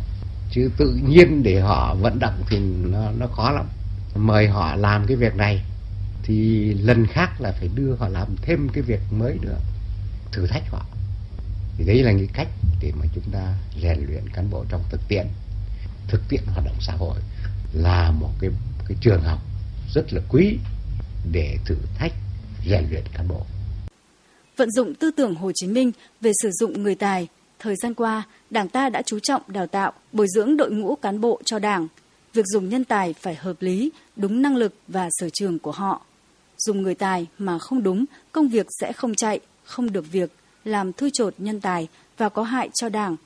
Chứ 0.50 0.70
tự 0.76 1.00
nhiên 1.08 1.42
để 1.42 1.60
họ 1.60 1.94
vận 1.94 2.18
động 2.18 2.42
thì 2.50 2.58
nó 2.58 3.10
nó 3.10 3.26
khó 3.26 3.50
lắm. 3.50 3.66
Mời 4.14 4.48
họ 4.48 4.76
làm 4.76 5.06
cái 5.06 5.16
việc 5.16 5.34
này 5.34 5.62
thì 6.22 6.74
lần 6.74 7.06
khác 7.06 7.40
là 7.40 7.52
phải 7.52 7.68
đưa 7.74 7.94
họ 7.94 8.08
làm 8.08 8.36
thêm 8.42 8.68
cái 8.68 8.82
việc 8.82 9.00
mới 9.10 9.38
nữa 9.42 9.58
thử 10.32 10.46
thách 10.46 10.70
họ. 10.70 10.86
Thì 11.78 11.84
đấy 11.84 12.02
là 12.02 12.12
cái 12.12 12.28
cách 12.32 12.48
để 12.80 12.92
mà 13.00 13.06
chúng 13.14 13.24
ta 13.32 13.54
rèn 13.82 14.06
luyện 14.06 14.28
cán 14.28 14.50
bộ 14.50 14.64
trong 14.68 14.84
thực 14.90 15.08
tiễn 15.08 15.26
thực 16.08 16.28
tiễn 16.28 16.40
hoạt 16.46 16.64
động 16.64 16.76
xã 16.80 16.92
hội 16.92 17.18
là 17.72 18.10
một 18.10 18.30
cái 18.40 18.50
cái 18.88 18.98
trường 19.00 19.20
học 19.20 19.38
rất 19.94 20.12
là 20.12 20.20
quý 20.28 20.58
để 21.32 21.56
thử 21.66 21.76
thách 21.98 22.12
rèn 22.66 22.84
luyện 22.90 23.04
cán 23.14 23.28
bộ 23.28 23.46
vận 24.56 24.70
dụng 24.70 24.94
tư 24.94 25.10
tưởng 25.10 25.34
Hồ 25.34 25.52
Chí 25.54 25.66
Minh 25.66 25.92
về 26.20 26.32
sử 26.42 26.50
dụng 26.50 26.82
người 26.82 26.94
tài 26.94 27.28
thời 27.58 27.76
gian 27.76 27.94
qua, 27.94 28.22
Đảng 28.50 28.68
ta 28.68 28.88
đã 28.88 29.02
chú 29.02 29.18
trọng 29.18 29.42
đào 29.46 29.66
tạo, 29.66 29.92
bồi 30.12 30.26
dưỡng 30.34 30.56
đội 30.56 30.70
ngũ 30.70 30.96
cán 30.96 31.20
bộ 31.20 31.40
cho 31.44 31.58
Đảng. 31.58 31.88
Việc 32.34 32.44
dùng 32.46 32.68
nhân 32.68 32.84
tài 32.84 33.12
phải 33.12 33.34
hợp 33.34 33.56
lý, 33.60 33.90
đúng 34.16 34.42
năng 34.42 34.56
lực 34.56 34.74
và 34.88 35.08
sở 35.10 35.30
trường 35.30 35.58
của 35.58 35.70
họ. 35.70 36.02
Dùng 36.58 36.82
người 36.82 36.94
tài 36.94 37.26
mà 37.38 37.58
không 37.58 37.82
đúng, 37.82 38.04
công 38.32 38.48
việc 38.48 38.66
sẽ 38.80 38.92
không 38.92 39.14
chạy, 39.14 39.40
không 39.64 39.92
được 39.92 40.12
việc, 40.12 40.30
làm 40.64 40.92
thui 40.92 41.10
chột 41.12 41.34
nhân 41.38 41.60
tài 41.60 41.88
và 42.16 42.28
có 42.28 42.42
hại 42.42 42.70
cho 42.74 42.88
Đảng. 42.88 43.16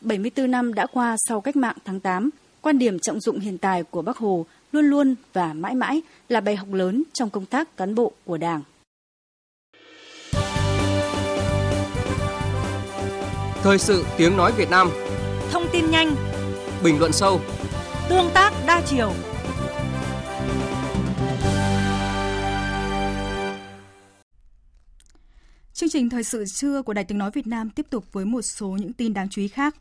74 0.00 0.50
năm 0.50 0.74
đã 0.74 0.86
qua 0.86 1.16
sau 1.28 1.40
cách 1.40 1.56
mạng 1.56 1.76
tháng 1.84 2.00
8, 2.00 2.30
quan 2.60 2.78
điểm 2.78 2.98
trọng 2.98 3.20
dụng 3.20 3.40
hiện 3.40 3.58
tài 3.58 3.82
của 3.82 4.02
Bác 4.02 4.16
Hồ 4.16 4.46
luôn 4.74 4.84
luôn 4.84 5.14
và 5.32 5.52
mãi 5.52 5.74
mãi 5.74 6.02
là 6.28 6.40
bài 6.40 6.56
học 6.56 6.68
lớn 6.72 7.02
trong 7.12 7.30
công 7.30 7.46
tác 7.46 7.76
cán 7.76 7.94
bộ 7.94 8.12
của 8.24 8.38
Đảng. 8.38 8.62
Thời 13.62 13.78
sự 13.78 14.04
tiếng 14.16 14.36
nói 14.36 14.52
Việt 14.52 14.70
Nam 14.70 14.90
Thông 15.50 15.66
tin 15.72 15.90
nhanh 15.90 16.14
Bình 16.84 16.98
luận 16.98 17.12
sâu 17.12 17.40
Tương 18.08 18.30
tác 18.34 18.52
đa 18.66 18.82
chiều 18.86 19.12
Chương 25.72 25.88
trình 25.88 26.10
thời 26.10 26.24
sự 26.24 26.44
trưa 26.46 26.82
của 26.82 26.92
Đài 26.92 27.04
Tiếng 27.04 27.18
nói 27.18 27.30
Việt 27.34 27.46
Nam 27.46 27.70
tiếp 27.70 27.86
tục 27.90 28.04
với 28.12 28.24
một 28.24 28.42
số 28.42 28.68
những 28.68 28.92
tin 28.92 29.14
đáng 29.14 29.28
chú 29.28 29.42
ý 29.42 29.48
khác. 29.48 29.76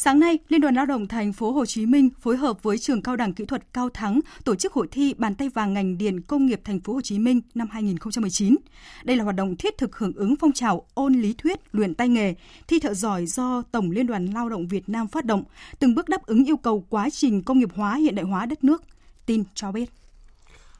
Sáng 0.00 0.20
nay, 0.20 0.38
Liên 0.48 0.60
đoàn 0.60 0.74
Lao 0.74 0.86
động 0.86 1.08
thành 1.08 1.32
phố 1.32 1.52
Hồ 1.52 1.66
Chí 1.66 1.86
Minh 1.86 2.08
phối 2.20 2.36
hợp 2.36 2.62
với 2.62 2.78
trường 2.78 3.02
Cao 3.02 3.16
đẳng 3.16 3.32
Kỹ 3.32 3.44
thuật 3.44 3.72
Cao 3.72 3.88
Thắng 3.88 4.20
tổ 4.44 4.54
chức 4.54 4.72
hội 4.72 4.88
thi 4.90 5.14
bàn 5.18 5.34
tay 5.34 5.48
vàng 5.48 5.74
ngành 5.74 5.98
điện 5.98 6.20
công 6.20 6.46
nghiệp 6.46 6.60
thành 6.64 6.80
phố 6.80 6.92
Hồ 6.92 7.00
Chí 7.00 7.18
Minh 7.18 7.40
năm 7.54 7.68
2019. 7.70 8.56
Đây 9.04 9.16
là 9.16 9.24
hoạt 9.24 9.36
động 9.36 9.56
thiết 9.56 9.78
thực 9.78 9.96
hưởng 9.96 10.12
ứng 10.12 10.34
phong 10.40 10.52
trào 10.52 10.86
ôn 10.94 11.14
lý 11.14 11.34
thuyết, 11.38 11.60
luyện 11.72 11.94
tay 11.94 12.08
nghề, 12.08 12.34
thi 12.68 12.78
thợ 12.78 12.94
giỏi 12.94 13.26
do 13.26 13.62
Tổng 13.72 13.90
Liên 13.90 14.06
đoàn 14.06 14.26
Lao 14.26 14.48
động 14.48 14.68
Việt 14.68 14.88
Nam 14.88 15.08
phát 15.08 15.24
động, 15.24 15.44
từng 15.78 15.94
bước 15.94 16.08
đáp 16.08 16.26
ứng 16.26 16.44
yêu 16.44 16.56
cầu 16.56 16.84
quá 16.90 17.10
trình 17.10 17.42
công 17.42 17.58
nghiệp 17.58 17.70
hóa 17.74 17.94
hiện 17.94 18.14
đại 18.14 18.24
hóa 18.24 18.46
đất 18.46 18.64
nước. 18.64 18.82
Tin 19.26 19.44
cho 19.54 19.72
biết. 19.72 19.90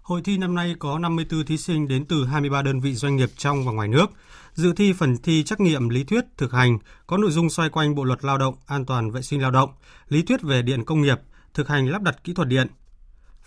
Hội 0.08 0.22
thi 0.22 0.38
năm 0.38 0.54
nay 0.54 0.74
có 0.78 0.98
54 0.98 1.44
thí 1.44 1.56
sinh 1.56 1.88
đến 1.88 2.04
từ 2.04 2.24
23 2.24 2.62
đơn 2.62 2.80
vị 2.80 2.94
doanh 2.94 3.16
nghiệp 3.16 3.30
trong 3.36 3.64
và 3.64 3.72
ngoài 3.72 3.88
nước. 3.88 4.06
Dự 4.54 4.72
thi 4.76 4.92
phần 4.92 5.16
thi 5.16 5.42
trắc 5.42 5.60
nghiệm 5.60 5.88
lý 5.88 6.04
thuyết 6.04 6.24
thực 6.36 6.52
hành 6.52 6.78
có 7.06 7.16
nội 7.16 7.30
dung 7.30 7.50
xoay 7.50 7.68
quanh 7.68 7.94
Bộ 7.94 8.04
luật 8.04 8.24
Lao 8.24 8.38
động, 8.38 8.54
An 8.66 8.86
toàn 8.86 9.10
vệ 9.10 9.22
sinh 9.22 9.42
lao 9.42 9.50
động, 9.50 9.70
lý 10.08 10.22
thuyết 10.22 10.42
về 10.42 10.62
điện 10.62 10.84
công 10.84 11.02
nghiệp, 11.02 11.18
thực 11.54 11.68
hành 11.68 11.88
lắp 11.88 12.02
đặt 12.02 12.24
kỹ 12.24 12.34
thuật 12.34 12.48
điện, 12.48 12.66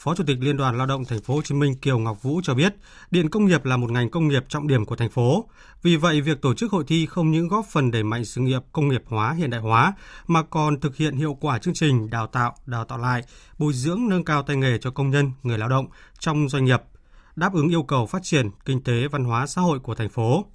Phó 0.04 0.16
Chủ 0.16 0.24
tịch 0.28 0.38
Liên 0.42 0.58
đoàn 0.58 0.78
Lao 0.78 0.88
động 0.88 1.06
Thành 1.06 1.22
phố 1.22 1.36
Hồ 1.36 1.42
Chí 1.42 1.56
Minh 1.56 1.76
Kiều 1.76 2.00
Ngọc 2.00 2.24
Vũ 2.24 2.42
cho 2.44 2.54
biết, 2.54 2.76
điện 3.12 3.30
công 3.30 3.46
nghiệp 3.46 3.66
là 3.66 3.78
một 3.78 3.92
ngành 3.92 4.10
công 4.10 4.28
nghiệp 4.28 4.46
trọng 4.50 4.68
điểm 4.68 4.86
của 4.86 4.96
thành 4.96 5.10
phố. 5.10 5.50
Vì 5.84 5.96
vậy, 5.96 6.22
việc 6.22 6.42
tổ 6.42 6.54
chức 6.54 6.72
hội 6.72 6.84
thi 6.88 7.06
không 7.06 7.32
những 7.32 7.48
góp 7.48 7.66
phần 7.72 7.92
đẩy 7.92 8.04
mạnh 8.04 8.26
sự 8.26 8.42
nghiệp 8.42 8.62
công 8.72 8.88
nghiệp 8.88 9.04
hóa 9.06 9.34
hiện 9.34 9.50
đại 9.50 9.62
hóa 9.62 9.94
mà 10.28 10.44
còn 10.44 10.80
thực 10.80 10.96
hiện 10.96 11.16
hiệu 11.16 11.38
quả 11.42 11.60
chương 11.60 11.74
trình 11.74 12.10
đào 12.10 12.28
tạo, 12.28 12.56
đào 12.66 12.86
tạo 12.86 12.98
lại, 12.98 13.24
bồi 13.58 13.74
dưỡng 13.74 14.10
nâng 14.10 14.24
cao 14.24 14.44
tay 14.44 14.56
nghề 14.56 14.78
cho 14.78 14.92
công 14.92 15.10
nhân, 15.10 15.32
người 15.44 15.58
lao 15.58 15.70
động 15.70 15.88
trong 16.20 16.50
doanh 16.50 16.66
nghiệp, 16.66 16.82
đáp 17.36 17.54
ứng 17.54 17.70
yêu 17.70 17.84
cầu 17.84 18.06
phát 18.06 18.24
triển 18.24 18.50
kinh 18.66 18.84
tế 18.84 19.08
văn 19.08 19.24
hóa 19.24 19.48
xã 19.48 19.62
hội 19.62 19.80
của 19.80 19.96
thành 19.96 20.10
phố. 20.10 20.46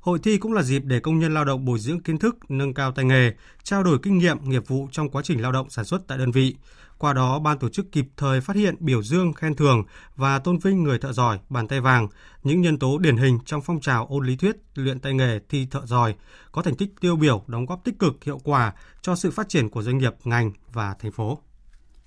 Hội 0.00 0.18
thi 0.22 0.38
cũng 0.38 0.52
là 0.52 0.62
dịp 0.62 0.82
để 0.84 1.00
công 1.00 1.18
nhân 1.18 1.34
lao 1.34 1.44
động 1.44 1.64
bồi 1.64 1.78
dưỡng 1.78 2.00
kiến 2.00 2.18
thức, 2.18 2.36
nâng 2.48 2.74
cao 2.74 2.92
tay 2.92 3.04
nghề, 3.04 3.32
trao 3.62 3.82
đổi 3.82 3.98
kinh 4.02 4.18
nghiệm, 4.18 4.36
nghiệp 4.44 4.62
vụ 4.66 4.88
trong 4.92 5.10
quá 5.10 5.22
trình 5.24 5.42
lao 5.42 5.52
động 5.52 5.70
sản 5.70 5.84
xuất 5.84 6.02
tại 6.06 6.18
đơn 6.18 6.30
vị, 6.30 6.56
qua 7.00 7.12
đó, 7.12 7.38
ban 7.38 7.58
tổ 7.58 7.68
chức 7.68 7.92
kịp 7.92 8.06
thời 8.16 8.40
phát 8.40 8.56
hiện 8.56 8.74
biểu 8.80 9.02
dương, 9.02 9.32
khen 9.32 9.54
thưởng 9.54 9.84
và 10.16 10.38
tôn 10.38 10.58
vinh 10.58 10.82
người 10.82 10.98
thợ 10.98 11.12
giỏi, 11.12 11.38
bàn 11.48 11.68
tay 11.68 11.80
vàng, 11.80 12.08
những 12.42 12.60
nhân 12.60 12.78
tố 12.78 12.98
điển 12.98 13.16
hình 13.16 13.38
trong 13.44 13.62
phong 13.62 13.80
trào 13.80 14.06
ôn 14.06 14.26
lý 14.26 14.36
thuyết, 14.36 14.56
luyện 14.74 15.00
tay 15.00 15.14
nghề 15.14 15.38
thi 15.48 15.66
thợ 15.70 15.86
giỏi, 15.86 16.14
có 16.52 16.62
thành 16.62 16.74
tích 16.76 16.90
tiêu 17.00 17.16
biểu, 17.16 17.44
đóng 17.46 17.66
góp 17.66 17.84
tích 17.84 17.98
cực, 17.98 18.24
hiệu 18.24 18.38
quả 18.44 18.72
cho 19.02 19.16
sự 19.16 19.30
phát 19.30 19.48
triển 19.48 19.68
của 19.68 19.82
doanh 19.82 19.98
nghiệp, 19.98 20.14
ngành 20.24 20.52
và 20.72 20.94
thành 21.00 21.12
phố. 21.12 21.38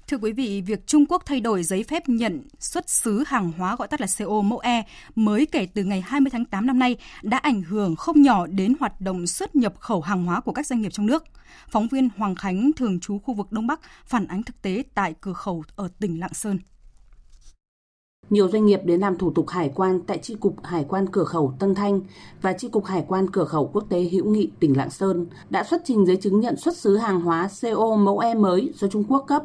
Thưa 0.08 0.18
quý 0.18 0.32
vị, 0.32 0.62
việc 0.62 0.88
Trung 0.88 1.06
Quốc 1.06 1.24
thay 1.26 1.40
đổi 1.40 1.64
giấy 1.64 1.84
phép 1.84 2.10
nhận 2.10 2.42
xuất 2.60 2.90
xứ 2.90 3.24
hàng 3.28 3.52
hóa 3.58 3.76
gọi 3.76 3.88
tắt 3.88 4.02
là 4.02 4.08
CO 4.18 4.42
mẫu 4.42 4.60
E 4.60 4.84
mới 5.16 5.46
kể 5.46 5.68
từ 5.74 5.84
ngày 5.84 6.02
20 6.02 6.30
tháng 6.30 6.46
8 6.46 6.66
năm 6.66 6.80
nay 6.80 6.98
đã 7.24 7.38
ảnh 7.38 7.62
hưởng 7.62 7.96
không 7.96 8.22
nhỏ 8.22 8.48
đến 8.48 8.74
hoạt 8.80 9.02
động 9.02 9.28
xuất 9.28 9.56
nhập 9.56 9.74
khẩu 9.80 10.02
hàng 10.02 10.26
hóa 10.26 10.42
của 10.42 10.52
các 10.52 10.68
doanh 10.68 10.82
nghiệp 10.82 10.90
trong 10.90 11.06
nước. 11.06 11.24
Phóng 11.70 11.88
viên 11.88 12.10
Hoàng 12.18 12.36
Khánh 12.36 12.72
thường 12.76 13.00
trú 13.00 13.20
khu 13.20 13.34
vực 13.34 13.52
Đông 13.52 13.68
Bắc 13.68 13.80
phản 14.06 14.28
ánh 14.28 14.44
thực 14.44 14.62
tế 14.62 14.84
tại 14.94 15.14
cửa 15.22 15.34
khẩu 15.34 15.64
ở 15.76 15.88
tỉnh 16.00 16.20
Lạng 16.20 16.34
Sơn. 16.34 16.60
Nhiều 18.30 18.50
doanh 18.50 18.66
nghiệp 18.66 18.80
đến 18.86 19.00
làm 19.00 19.18
thủ 19.18 19.32
tục 19.32 19.50
hải 19.50 19.72
quan 19.76 20.00
tại 20.08 20.18
Chi 20.18 20.36
cục 20.40 20.66
Hải 20.66 20.86
quan 20.88 21.06
cửa 21.12 21.24
khẩu 21.24 21.54
Tân 21.60 21.76
Thanh 21.76 22.02
và 22.42 22.54
Chi 22.54 22.68
cục 22.70 22.86
Hải 22.86 23.06
quan 23.08 23.32
cửa 23.32 23.46
khẩu 23.46 23.70
quốc 23.74 23.86
tế 23.90 24.02
Hữu 24.12 24.26
Nghị 24.26 24.52
tỉnh 24.60 24.78
Lạng 24.78 24.90
Sơn 24.90 25.26
đã 25.50 25.64
xuất 25.64 25.82
trình 25.86 26.06
giấy 26.06 26.16
chứng 26.16 26.40
nhận 26.40 26.58
xuất 26.58 26.78
xứ 26.78 26.98
hàng 26.98 27.22
hóa 27.22 27.50
CO 27.62 27.96
mẫu 27.96 28.20
E 28.20 28.34
mới 28.34 28.72
do 28.76 28.88
Trung 28.88 29.04
Quốc 29.08 29.26
cấp 29.28 29.44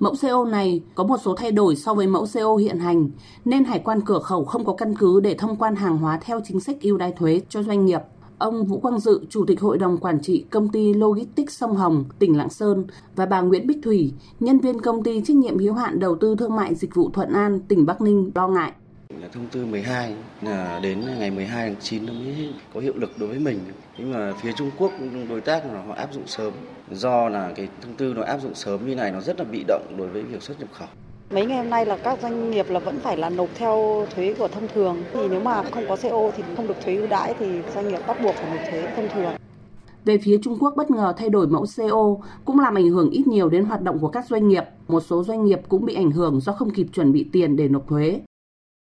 Mẫu 0.00 0.14
CO 0.22 0.44
này 0.44 0.82
có 0.94 1.04
một 1.04 1.16
số 1.22 1.34
thay 1.34 1.52
đổi 1.52 1.76
so 1.76 1.94
với 1.94 2.06
mẫu 2.06 2.26
CO 2.34 2.56
hiện 2.56 2.78
hành, 2.78 3.10
nên 3.44 3.64
hải 3.64 3.78
quan 3.78 4.00
cửa 4.00 4.18
khẩu 4.18 4.44
không 4.44 4.64
có 4.64 4.72
căn 4.72 4.94
cứ 4.98 5.20
để 5.20 5.34
thông 5.34 5.56
quan 5.56 5.76
hàng 5.76 5.98
hóa 5.98 6.18
theo 6.22 6.40
chính 6.44 6.60
sách 6.60 6.76
ưu 6.80 6.96
đãi 6.96 7.12
thuế 7.12 7.40
cho 7.48 7.62
doanh 7.62 7.86
nghiệp. 7.86 8.00
Ông 8.38 8.64
Vũ 8.64 8.78
Quang 8.78 9.00
Dự, 9.00 9.20
Chủ 9.30 9.44
tịch 9.46 9.60
Hội 9.60 9.78
đồng 9.78 9.98
Quản 9.98 10.20
trị 10.22 10.44
Công 10.50 10.68
ty 10.68 10.94
Logistics 10.94 11.58
Sông 11.58 11.76
Hồng, 11.76 12.04
tỉnh 12.18 12.36
Lạng 12.36 12.50
Sơn 12.50 12.86
và 13.16 13.26
bà 13.26 13.40
Nguyễn 13.40 13.66
Bích 13.66 13.78
Thủy, 13.82 14.12
nhân 14.40 14.60
viên 14.60 14.80
công 14.80 15.02
ty 15.02 15.20
trách 15.20 15.36
nhiệm 15.36 15.58
hữu 15.58 15.74
hạn 15.74 15.98
đầu 15.98 16.16
tư 16.20 16.36
thương 16.38 16.56
mại 16.56 16.74
dịch 16.74 16.94
vụ 16.94 17.10
Thuận 17.10 17.32
An, 17.32 17.60
tỉnh 17.60 17.86
Bắc 17.86 18.00
Ninh 18.00 18.30
lo 18.34 18.48
ngại 18.48 18.72
là 19.20 19.28
thông 19.28 19.46
tư 19.46 19.64
12 19.64 20.14
là 20.42 20.80
đến 20.82 21.00
ngày 21.18 21.30
12 21.30 21.68
tháng 21.68 21.80
9 21.80 22.06
nó 22.06 22.12
mới 22.12 22.52
có 22.74 22.80
hiệu 22.80 22.92
lực 22.96 23.18
đối 23.18 23.28
với 23.28 23.38
mình 23.38 23.58
nhưng 23.98 24.12
mà 24.12 24.32
phía 24.42 24.52
Trung 24.52 24.70
Quốc 24.78 24.92
đối 25.28 25.40
tác 25.40 25.66
là 25.66 25.82
họ 25.82 25.94
áp 25.94 26.12
dụng 26.12 26.26
sớm 26.26 26.52
do 26.90 27.28
là 27.28 27.52
cái 27.56 27.68
thông 27.82 27.94
tư 27.94 28.14
nó 28.16 28.22
áp 28.22 28.38
dụng 28.38 28.54
sớm 28.54 28.86
như 28.86 28.94
này 28.94 29.12
nó 29.12 29.20
rất 29.20 29.38
là 29.38 29.44
bị 29.44 29.64
động 29.68 29.94
đối 29.98 30.08
với 30.08 30.22
việc 30.22 30.42
xuất 30.42 30.60
nhập 30.60 30.68
khẩu 30.72 30.88
Mấy 31.30 31.46
ngày 31.46 31.58
hôm 31.58 31.70
nay 31.70 31.86
là 31.86 31.96
các 31.96 32.18
doanh 32.22 32.50
nghiệp 32.50 32.70
là 32.70 32.80
vẫn 32.80 32.98
phải 33.00 33.16
là 33.16 33.30
nộp 33.30 33.48
theo 33.54 34.06
thuế 34.14 34.34
của 34.38 34.48
thông 34.48 34.68
thường. 34.74 34.96
Thì 35.12 35.20
nếu 35.30 35.40
mà 35.40 35.62
không 35.62 35.84
có 35.88 35.96
CO 35.96 36.30
thì 36.36 36.42
không 36.56 36.66
được 36.66 36.80
thuế 36.84 36.96
ưu 36.96 37.06
đãi 37.06 37.34
thì 37.38 37.46
doanh 37.74 37.88
nghiệp 37.88 38.00
bắt 38.06 38.22
buộc 38.22 38.34
phải 38.34 38.56
nộp 38.56 38.70
thuế 38.70 38.92
thông 38.96 39.08
thường. 39.14 39.32
Về 40.04 40.18
phía 40.18 40.38
Trung 40.42 40.58
Quốc 40.60 40.74
bất 40.76 40.90
ngờ 40.90 41.14
thay 41.16 41.28
đổi 41.28 41.46
mẫu 41.46 41.64
CO 41.76 42.16
cũng 42.44 42.60
làm 42.60 42.74
ảnh 42.74 42.88
hưởng 42.88 43.10
ít 43.10 43.26
nhiều 43.26 43.48
đến 43.48 43.64
hoạt 43.64 43.82
động 43.82 43.98
của 43.98 44.08
các 44.08 44.26
doanh 44.26 44.48
nghiệp. 44.48 44.64
Một 44.88 45.00
số 45.00 45.24
doanh 45.24 45.44
nghiệp 45.44 45.60
cũng 45.68 45.84
bị 45.84 45.94
ảnh 45.94 46.10
hưởng 46.10 46.40
do 46.40 46.52
không 46.52 46.70
kịp 46.70 46.86
chuẩn 46.92 47.12
bị 47.12 47.26
tiền 47.32 47.56
để 47.56 47.68
nộp 47.68 47.88
thuế. 47.88 48.20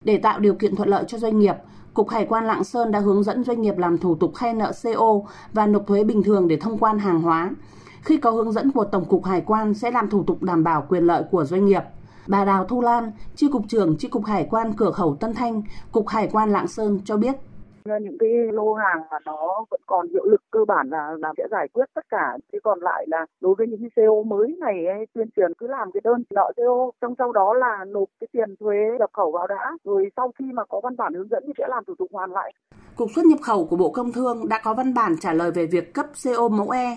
Để 0.04 0.18
tạo 0.18 0.40
điều 0.40 0.54
kiện 0.54 0.76
thuận 0.76 0.88
lợi 0.88 1.04
cho 1.08 1.18
doanh 1.18 1.38
nghiệp, 1.38 1.54
Cục 1.96 2.08
Hải 2.08 2.26
quan 2.28 2.44
Lạng 2.46 2.64
Sơn 2.64 2.90
đã 2.90 2.98
hướng 3.00 3.22
dẫn 3.22 3.44
doanh 3.44 3.62
nghiệp 3.62 3.78
làm 3.78 3.98
thủ 3.98 4.14
tục 4.14 4.34
khai 4.34 4.54
nợ 4.54 4.72
CO 4.82 5.20
và 5.52 5.66
nộp 5.66 5.86
thuế 5.86 6.04
bình 6.04 6.22
thường 6.22 6.48
để 6.48 6.56
thông 6.56 6.78
quan 6.78 6.98
hàng 6.98 7.22
hóa. 7.22 7.50
Khi 8.02 8.16
có 8.16 8.30
hướng 8.30 8.52
dẫn 8.52 8.72
của 8.72 8.84
Tổng 8.84 9.04
cục 9.04 9.24
Hải 9.24 9.40
quan 9.40 9.74
sẽ 9.74 9.90
làm 9.90 10.10
thủ 10.10 10.24
tục 10.26 10.42
đảm 10.42 10.64
bảo 10.64 10.86
quyền 10.88 11.04
lợi 11.04 11.22
của 11.30 11.44
doanh 11.44 11.66
nghiệp. 11.66 11.82
Bà 12.26 12.44
Đào 12.44 12.64
Thu 12.64 12.80
Lan, 12.80 13.12
Chi 13.36 13.48
cục 13.52 13.62
trưởng 13.68 13.96
Chi 13.96 14.08
cục 14.08 14.24
Hải 14.24 14.46
quan 14.50 14.72
cửa 14.72 14.90
khẩu 14.90 15.16
Tân 15.16 15.34
Thanh, 15.34 15.62
Cục 15.92 16.08
Hải 16.08 16.28
quan 16.32 16.52
Lạng 16.52 16.68
Sơn 16.68 17.00
cho 17.04 17.16
biết 17.16 17.36
những 18.00 18.18
cái 18.18 18.30
lô 18.52 18.74
hàng 18.74 19.00
mà 19.10 19.18
nó 19.24 19.64
vẫn 19.70 19.80
còn 19.86 20.08
hiệu 20.08 20.24
lực 20.24 20.42
cơ 20.50 20.64
bản 20.68 20.88
là 20.90 21.14
là 21.18 21.32
sẽ 21.36 21.44
giải 21.50 21.68
quyết 21.68 21.84
tất 21.94 22.04
cả. 22.08 22.38
Thế 22.52 22.58
còn 22.64 22.80
lại 22.80 23.06
là 23.08 23.26
đối 23.40 23.54
với 23.54 23.66
những 23.66 23.80
cái 23.80 23.90
CO 24.06 24.22
mới 24.22 24.56
này 24.60 24.86
ấy, 24.86 25.06
tuyên 25.14 25.28
truyền 25.36 25.54
cứ 25.58 25.66
làm 25.66 25.92
cái 25.92 26.00
đơn 26.04 26.22
nợ 26.30 26.52
CO 26.56 26.90
trong 27.00 27.14
sau 27.18 27.32
đó 27.32 27.54
là 27.54 27.84
nộp 27.84 28.08
cái 28.20 28.28
tiền 28.32 28.54
thuế 28.60 28.76
nhập 28.98 29.10
khẩu 29.12 29.32
vào 29.32 29.46
đã 29.46 29.72
rồi 29.84 30.10
sau 30.16 30.32
khi 30.38 30.44
mà 30.52 30.64
có 30.64 30.80
văn 30.82 30.96
bản 30.96 31.14
hướng 31.14 31.28
dẫn 31.28 31.44
thì 31.46 31.52
sẽ 31.58 31.64
làm 31.68 31.84
thủ 31.84 31.94
tục 31.98 32.08
hoàn 32.12 32.32
lại. 32.32 32.52
Cục 32.96 33.10
xuất 33.14 33.24
nhập 33.26 33.38
khẩu 33.42 33.66
của 33.70 33.76
Bộ 33.76 33.90
Công 33.90 34.12
Thương 34.12 34.48
đã 34.48 34.60
có 34.64 34.74
văn 34.74 34.94
bản 34.94 35.16
trả 35.20 35.32
lời 35.32 35.50
về 35.50 35.66
việc 35.66 35.94
cấp 35.94 36.06
CO 36.24 36.48
mẫu 36.48 36.70
E. 36.70 36.96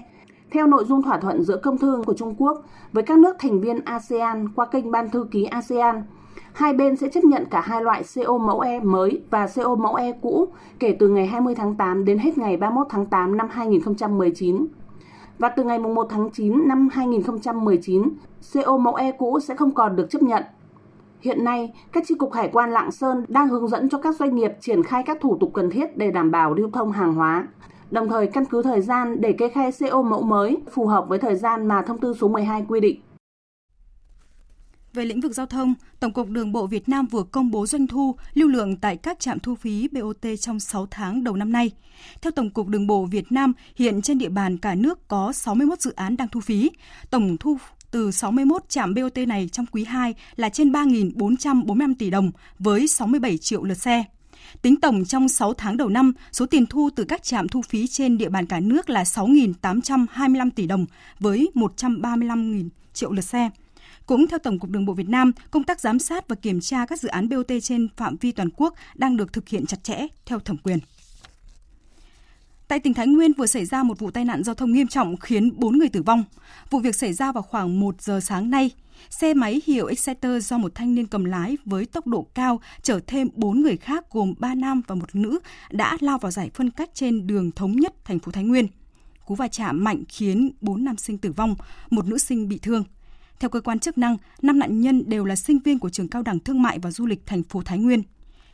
Theo 0.51 0.67
nội 0.67 0.83
dung 0.85 1.03
thỏa 1.03 1.17
thuận 1.17 1.43
giữa 1.43 1.57
công 1.63 1.77
thương 1.77 2.03
của 2.03 2.13
Trung 2.13 2.35
Quốc 2.37 2.57
với 2.91 3.03
các 3.03 3.17
nước 3.17 3.35
thành 3.39 3.61
viên 3.61 3.79
ASEAN 3.85 4.49
qua 4.55 4.65
kênh 4.65 4.91
Ban 4.91 5.09
thư 5.09 5.27
ký 5.31 5.45
ASEAN 5.45 6.03
hai 6.53 6.73
bên 6.73 6.95
sẽ 6.95 7.09
chấp 7.09 7.23
nhận 7.23 7.45
cả 7.45 7.61
hai 7.61 7.83
loại 7.83 8.03
CO 8.15 8.37
mẫu 8.37 8.59
E 8.59 8.79
mới 8.79 9.21
và 9.29 9.47
CO 9.55 9.75
mẫu 9.75 9.95
E 9.95 10.11
cũ 10.21 10.47
kể 10.79 10.95
từ 10.99 11.09
ngày 11.09 11.27
20 11.27 11.55
tháng 11.55 11.75
8 11.75 12.05
đến 12.05 12.17
hết 12.17 12.37
ngày 12.37 12.57
31 12.57 12.87
tháng 12.89 13.05
8 13.05 13.37
năm 13.37 13.47
2019. 13.51 14.67
Và 15.39 15.49
từ 15.49 15.63
ngày 15.63 15.79
1 15.79 16.07
tháng 16.09 16.29
9 16.29 16.67
năm 16.67 16.89
2019, 16.91 18.03
CO 18.53 18.77
mẫu 18.77 18.95
E 18.95 19.11
cũ 19.11 19.39
sẽ 19.39 19.55
không 19.55 19.71
còn 19.71 19.95
được 19.95 20.09
chấp 20.09 20.21
nhận. 20.21 20.43
Hiện 21.21 21.43
nay, 21.43 21.73
các 21.91 22.03
chi 22.07 22.15
cục 22.15 22.33
hải 22.33 22.49
quan 22.53 22.71
Lạng 22.71 22.91
Sơn 22.91 23.25
đang 23.27 23.47
hướng 23.47 23.67
dẫn 23.67 23.89
cho 23.89 23.97
các 23.97 24.15
doanh 24.15 24.35
nghiệp 24.35 24.51
triển 24.59 24.83
khai 24.83 25.03
các 25.05 25.17
thủ 25.21 25.37
tục 25.39 25.51
cần 25.53 25.69
thiết 25.69 25.97
để 25.97 26.11
đảm 26.11 26.31
bảo 26.31 26.53
lưu 26.53 26.69
thông 26.73 26.91
hàng 26.91 27.13
hóa, 27.13 27.47
đồng 27.91 28.09
thời 28.09 28.27
căn 28.27 28.45
cứ 28.45 28.61
thời 28.61 28.81
gian 28.81 29.21
để 29.21 29.33
kê 29.33 29.49
khai 29.49 29.71
CO 29.71 30.01
mẫu 30.01 30.21
mới 30.21 30.57
phù 30.71 30.85
hợp 30.85 31.05
với 31.09 31.19
thời 31.19 31.35
gian 31.35 31.67
mà 31.67 31.81
thông 31.81 31.97
tư 31.97 32.13
số 32.13 32.27
12 32.27 32.65
quy 32.67 32.79
định. 32.79 33.01
Về 34.99 35.05
lĩnh 35.05 35.21
vực 35.21 35.33
giao 35.33 35.45
thông, 35.45 35.73
Tổng 35.99 36.13
cục 36.13 36.29
Đường 36.29 36.51
bộ 36.51 36.67
Việt 36.67 36.89
Nam 36.89 37.05
vừa 37.05 37.23
công 37.23 37.51
bố 37.51 37.65
doanh 37.65 37.87
thu, 37.87 38.15
lưu 38.33 38.47
lượng 38.47 38.75
tại 38.75 38.97
các 38.97 39.19
trạm 39.19 39.39
thu 39.39 39.55
phí 39.55 39.87
BOT 39.87 40.25
trong 40.39 40.59
6 40.59 40.87
tháng 40.91 41.23
đầu 41.23 41.35
năm 41.35 41.51
nay. 41.51 41.71
Theo 42.21 42.31
Tổng 42.31 42.49
cục 42.49 42.67
Đường 42.67 42.87
bộ 42.87 43.05
Việt 43.05 43.31
Nam, 43.31 43.53
hiện 43.75 44.01
trên 44.01 44.17
địa 44.17 44.29
bàn 44.29 44.57
cả 44.57 44.75
nước 44.75 45.07
có 45.07 45.31
61 45.33 45.81
dự 45.81 45.93
án 45.95 46.17
đang 46.17 46.27
thu 46.27 46.39
phí. 46.39 46.71
Tổng 47.09 47.37
thu 47.37 47.57
từ 47.91 48.11
61 48.11 48.69
trạm 48.69 48.93
BOT 48.93 49.17
này 49.27 49.49
trong 49.51 49.65
quý 49.65 49.83
2 49.83 50.13
là 50.35 50.49
trên 50.49 50.71
3.445 50.71 51.93
tỷ 51.99 52.09
đồng 52.09 52.31
với 52.59 52.87
67 52.87 53.37
triệu 53.37 53.63
lượt 53.63 53.77
xe. 53.77 54.03
Tính 54.61 54.79
tổng 54.81 55.05
trong 55.05 55.29
6 55.29 55.53
tháng 55.53 55.77
đầu 55.77 55.89
năm, 55.89 56.13
số 56.31 56.45
tiền 56.45 56.65
thu 56.65 56.89
từ 56.95 57.03
các 57.03 57.23
trạm 57.23 57.47
thu 57.47 57.61
phí 57.61 57.87
trên 57.87 58.17
địa 58.17 58.29
bàn 58.29 58.45
cả 58.45 58.59
nước 58.59 58.89
là 58.89 59.03
6.825 59.03 60.49
tỷ 60.55 60.65
đồng 60.65 60.85
với 61.19 61.51
135.000 61.53 62.69
triệu 62.93 63.11
lượt 63.11 63.21
xe. 63.21 63.49
Cũng 64.09 64.27
theo 64.27 64.39
Tổng 64.39 64.59
cục 64.59 64.69
Đường 64.69 64.85
bộ 64.85 64.93
Việt 64.93 65.09
Nam, 65.09 65.31
công 65.51 65.63
tác 65.63 65.79
giám 65.79 65.99
sát 65.99 66.27
và 66.27 66.35
kiểm 66.35 66.59
tra 66.61 66.85
các 66.85 66.99
dự 66.99 67.09
án 67.09 67.29
BOT 67.29 67.51
trên 67.63 67.87
phạm 67.97 68.15
vi 68.17 68.31
toàn 68.31 68.49
quốc 68.57 68.73
đang 68.95 69.17
được 69.17 69.33
thực 69.33 69.49
hiện 69.49 69.65
chặt 69.65 69.83
chẽ 69.83 70.07
theo 70.25 70.39
thẩm 70.39 70.57
quyền. 70.57 70.79
Tại 72.67 72.79
tỉnh 72.79 72.93
Thái 72.93 73.07
Nguyên 73.07 73.33
vừa 73.33 73.45
xảy 73.45 73.65
ra 73.65 73.83
một 73.83 73.99
vụ 73.99 74.11
tai 74.11 74.25
nạn 74.25 74.43
giao 74.43 74.55
thông 74.55 74.73
nghiêm 74.73 74.87
trọng 74.87 75.17
khiến 75.17 75.59
4 75.59 75.77
người 75.77 75.89
tử 75.89 76.03
vong. 76.03 76.23
Vụ 76.69 76.79
việc 76.79 76.95
xảy 76.95 77.13
ra 77.13 77.31
vào 77.31 77.43
khoảng 77.43 77.79
1 77.79 78.01
giờ 78.01 78.19
sáng 78.19 78.49
nay. 78.49 78.71
Xe 79.09 79.33
máy 79.33 79.61
hiệu 79.65 79.87
Exciter 79.87 80.47
do 80.47 80.57
một 80.57 80.75
thanh 80.75 80.95
niên 80.95 81.07
cầm 81.07 81.25
lái 81.25 81.57
với 81.65 81.85
tốc 81.85 82.07
độ 82.07 82.27
cao 82.33 82.61
chở 82.81 82.99
thêm 83.07 83.29
4 83.33 83.61
người 83.61 83.77
khác 83.77 84.05
gồm 84.11 84.33
3 84.39 84.55
nam 84.55 84.81
và 84.87 84.95
một 84.95 85.15
nữ 85.15 85.39
đã 85.71 85.97
lao 85.99 86.17
vào 86.17 86.31
giải 86.31 86.49
phân 86.53 86.69
cách 86.69 86.89
trên 86.93 87.27
đường 87.27 87.51
Thống 87.51 87.71
Nhất, 87.71 88.05
thành 88.05 88.19
phố 88.19 88.31
Thái 88.31 88.43
Nguyên. 88.43 88.67
Cú 89.25 89.35
va 89.35 89.47
chạm 89.47 89.83
mạnh 89.83 90.03
khiến 90.09 90.51
4 90.61 90.83
nam 90.83 90.97
sinh 90.97 91.17
tử 91.17 91.31
vong, 91.31 91.55
một 91.89 92.07
nữ 92.07 92.17
sinh 92.17 92.49
bị 92.49 92.57
thương. 92.57 92.83
Theo 93.39 93.49
cơ 93.49 93.61
quan 93.61 93.79
chức 93.79 93.97
năng, 93.97 94.17
năm 94.41 94.59
nạn 94.59 94.81
nhân 94.81 95.09
đều 95.09 95.25
là 95.25 95.35
sinh 95.35 95.59
viên 95.59 95.79
của 95.79 95.89
trường 95.89 96.07
cao 96.07 96.21
đẳng 96.21 96.39
thương 96.39 96.61
mại 96.61 96.79
và 96.79 96.91
du 96.91 97.05
lịch 97.05 97.25
thành 97.25 97.43
phố 97.43 97.61
Thái 97.61 97.77
Nguyên. 97.77 98.03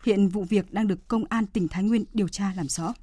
Hiện 0.03 0.27
vụ 0.27 0.43
việc 0.43 0.73
đang 0.73 0.87
được 0.87 1.07
công 1.07 1.25
an 1.29 1.45
tỉnh 1.45 1.67
Thái 1.67 1.83
Nguyên 1.83 2.03
điều 2.13 2.27
tra 2.27 2.53
làm 2.55 2.67
rõ. 2.67 2.93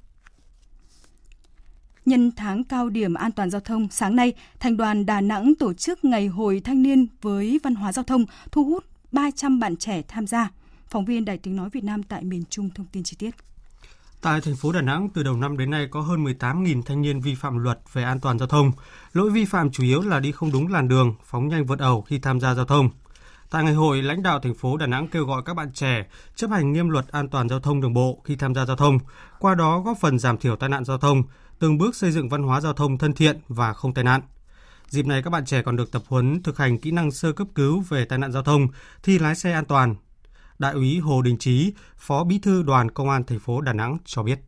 Nhân 2.05 2.31
tháng 2.31 2.63
cao 2.63 2.89
điểm 2.89 3.13
an 3.13 3.31
toàn 3.31 3.49
giao 3.49 3.61
thông, 3.61 3.87
sáng 3.91 4.15
nay, 4.15 4.33
Thành 4.59 4.77
đoàn 4.77 5.05
Đà 5.05 5.21
Nẵng 5.21 5.53
tổ 5.59 5.73
chức 5.73 6.05
Ngày 6.05 6.27
hội 6.27 6.61
thanh 6.63 6.83
niên 6.83 7.07
với 7.21 7.59
văn 7.63 7.75
hóa 7.75 7.93
giao 7.93 8.03
thông, 8.03 8.25
thu 8.51 8.65
hút 8.65 8.85
300 9.11 9.59
bạn 9.59 9.77
trẻ 9.77 10.01
tham 10.07 10.27
gia. 10.27 10.51
Phóng 10.89 11.05
viên 11.05 11.25
Đài 11.25 11.37
Tiếng 11.37 11.55
Nói 11.55 11.69
Việt 11.69 11.83
Nam 11.83 12.03
tại 12.03 12.23
miền 12.23 12.43
Trung 12.49 12.69
thông 12.69 12.85
tin 12.91 13.03
chi 13.03 13.15
tiết. 13.19 13.35
Tại 14.23 14.41
thành 14.41 14.55
phố 14.55 14.71
Đà 14.71 14.81
Nẵng, 14.81 15.09
từ 15.09 15.23
đầu 15.23 15.37
năm 15.37 15.57
đến 15.57 15.71
nay 15.71 15.87
có 15.91 16.01
hơn 16.01 16.23
18.000 16.23 16.81
thanh 16.81 17.01
niên 17.01 17.21
vi 17.21 17.35
phạm 17.35 17.57
luật 17.57 17.79
về 17.93 18.03
an 18.03 18.19
toàn 18.19 18.39
giao 18.39 18.47
thông. 18.47 18.71
Lỗi 19.13 19.29
vi 19.29 19.45
phạm 19.45 19.71
chủ 19.71 19.83
yếu 19.83 20.01
là 20.01 20.19
đi 20.19 20.31
không 20.31 20.51
đúng 20.51 20.67
làn 20.67 20.87
đường, 20.87 21.15
phóng 21.25 21.47
nhanh 21.47 21.65
vượt 21.65 21.79
ẩu 21.79 22.01
khi 22.01 22.19
tham 22.19 22.39
gia 22.39 22.53
giao 22.53 22.65
thông. 22.65 22.89
Tại 23.49 23.63
ngày 23.63 23.73
hội, 23.73 24.01
lãnh 24.01 24.23
đạo 24.23 24.39
thành 24.39 24.55
phố 24.55 24.77
Đà 24.77 24.87
Nẵng 24.87 25.07
kêu 25.07 25.25
gọi 25.25 25.41
các 25.45 25.53
bạn 25.53 25.71
trẻ 25.73 26.05
chấp 26.35 26.49
hành 26.49 26.73
nghiêm 26.73 26.89
luật 26.89 27.07
an 27.07 27.29
toàn 27.29 27.49
giao 27.49 27.59
thông 27.59 27.81
đường 27.81 27.93
bộ 27.93 28.21
khi 28.25 28.35
tham 28.35 28.55
gia 28.55 28.65
giao 28.65 28.75
thông, 28.75 28.99
qua 29.39 29.55
đó 29.55 29.79
góp 29.79 29.97
phần 30.01 30.19
giảm 30.19 30.37
thiểu 30.37 30.55
tai 30.55 30.69
nạn 30.69 30.85
giao 30.85 30.97
thông, 30.97 31.23
từng 31.59 31.77
bước 31.77 31.95
xây 31.95 32.11
dựng 32.11 32.29
văn 32.29 32.43
hóa 32.43 32.61
giao 32.61 32.73
thông 32.73 32.97
thân 32.97 33.13
thiện 33.13 33.39
và 33.47 33.73
không 33.73 33.93
tai 33.93 34.03
nạn. 34.03 34.21
Dịp 34.87 35.05
này 35.05 35.23
các 35.23 35.29
bạn 35.29 35.45
trẻ 35.45 35.61
còn 35.61 35.75
được 35.75 35.91
tập 35.91 36.01
huấn 36.07 36.43
thực 36.43 36.57
hành 36.57 36.77
kỹ 36.77 36.91
năng 36.91 37.11
sơ 37.11 37.31
cấp 37.31 37.47
cứu 37.55 37.83
về 37.89 38.05
tai 38.05 38.19
nạn 38.19 38.31
giao 38.31 38.43
thông, 38.43 38.67
thi 39.03 39.19
lái 39.19 39.35
xe 39.35 39.51
an 39.51 39.65
toàn. 39.65 39.95
Đại 40.63 40.73
úy 40.73 40.99
Hồ 40.99 41.21
Đình 41.21 41.37
Chí, 41.37 41.73
Phó 41.97 42.23
Bí 42.23 42.39
thư 42.39 42.63
Đoàn 42.63 42.91
Công 42.91 43.09
an 43.09 43.23
thành 43.23 43.39
phố 43.39 43.61
Đà 43.61 43.73
Nẵng 43.73 43.97
cho 44.05 44.23
biết. 44.23 44.39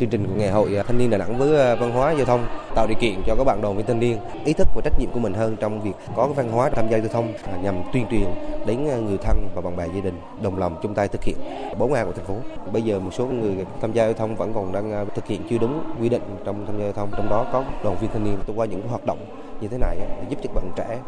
Chương 0.00 0.10
trình 0.10 0.26
của 0.26 0.34
Ngày 0.36 0.50
hội 0.50 0.82
Thanh 0.86 0.98
niên 0.98 1.10
Đà 1.10 1.18
Nẵng 1.18 1.38
với 1.38 1.60
à, 1.60 1.74
văn 1.74 1.92
hóa 1.92 2.12
giao 2.12 2.24
thông 2.24 2.46
tạo 2.74 2.86
điều 2.86 2.98
kiện 3.00 3.22
cho 3.26 3.34
các 3.36 3.44
bạn 3.44 3.62
đoàn 3.62 3.76
viên 3.76 3.86
thanh 3.86 4.00
niên 4.00 4.18
ý 4.44 4.52
thức 4.52 4.68
và 4.74 4.82
trách 4.84 5.00
nhiệm 5.00 5.10
của 5.12 5.20
mình 5.20 5.34
hơn 5.34 5.56
trong 5.60 5.82
việc 5.82 5.92
có 6.16 6.26
cái 6.26 6.34
văn 6.34 6.52
hóa 6.52 6.70
tham 6.70 6.88
gia 6.90 6.98
giao 6.98 7.08
thông 7.08 7.32
à, 7.44 7.56
nhằm 7.62 7.74
tuyên 7.92 8.06
truyền 8.10 8.24
đến 8.66 8.88
à, 8.88 8.96
người 8.96 9.18
thân 9.18 9.48
và 9.54 9.60
bạn 9.60 9.76
bè 9.76 9.86
gia 9.86 10.00
đình 10.00 10.20
đồng 10.42 10.58
lòng 10.58 10.80
chung 10.82 10.94
tay 10.94 11.08
thực 11.08 11.24
hiện 11.24 11.36
bốn 11.78 11.92
a 11.92 12.04
của 12.04 12.12
thành 12.12 12.26
phố. 12.26 12.36
Bây 12.72 12.82
giờ 12.82 13.00
một 13.00 13.10
số 13.14 13.26
người 13.26 13.56
tham 13.80 13.92
gia 13.92 14.04
giao 14.04 14.14
thông 14.14 14.36
vẫn 14.36 14.52
còn 14.54 14.72
đang 14.72 15.06
thực 15.14 15.26
hiện 15.26 15.42
chưa 15.50 15.58
đúng 15.58 15.94
quy 16.00 16.08
định 16.08 16.22
trong 16.44 16.66
tham 16.66 16.78
gia 16.78 16.84
giao 16.84 16.92
thông, 16.92 17.10
trong 17.16 17.28
đó 17.30 17.46
có 17.52 17.64
đoàn 17.84 17.96
viên 18.00 18.10
thanh 18.12 18.24
niên 18.24 18.38
thông 18.46 18.58
qua 18.58 18.66
những 18.66 18.88
hoạt 18.88 19.06
động 19.06 19.18
như 19.62 19.68
thế 19.68 19.78
này 19.78 19.96
để 19.98 20.26
giúp 20.30 20.38
cho 20.42 20.50
các 20.54 20.54
bạn 20.54 20.72
trẻ 20.76 21.00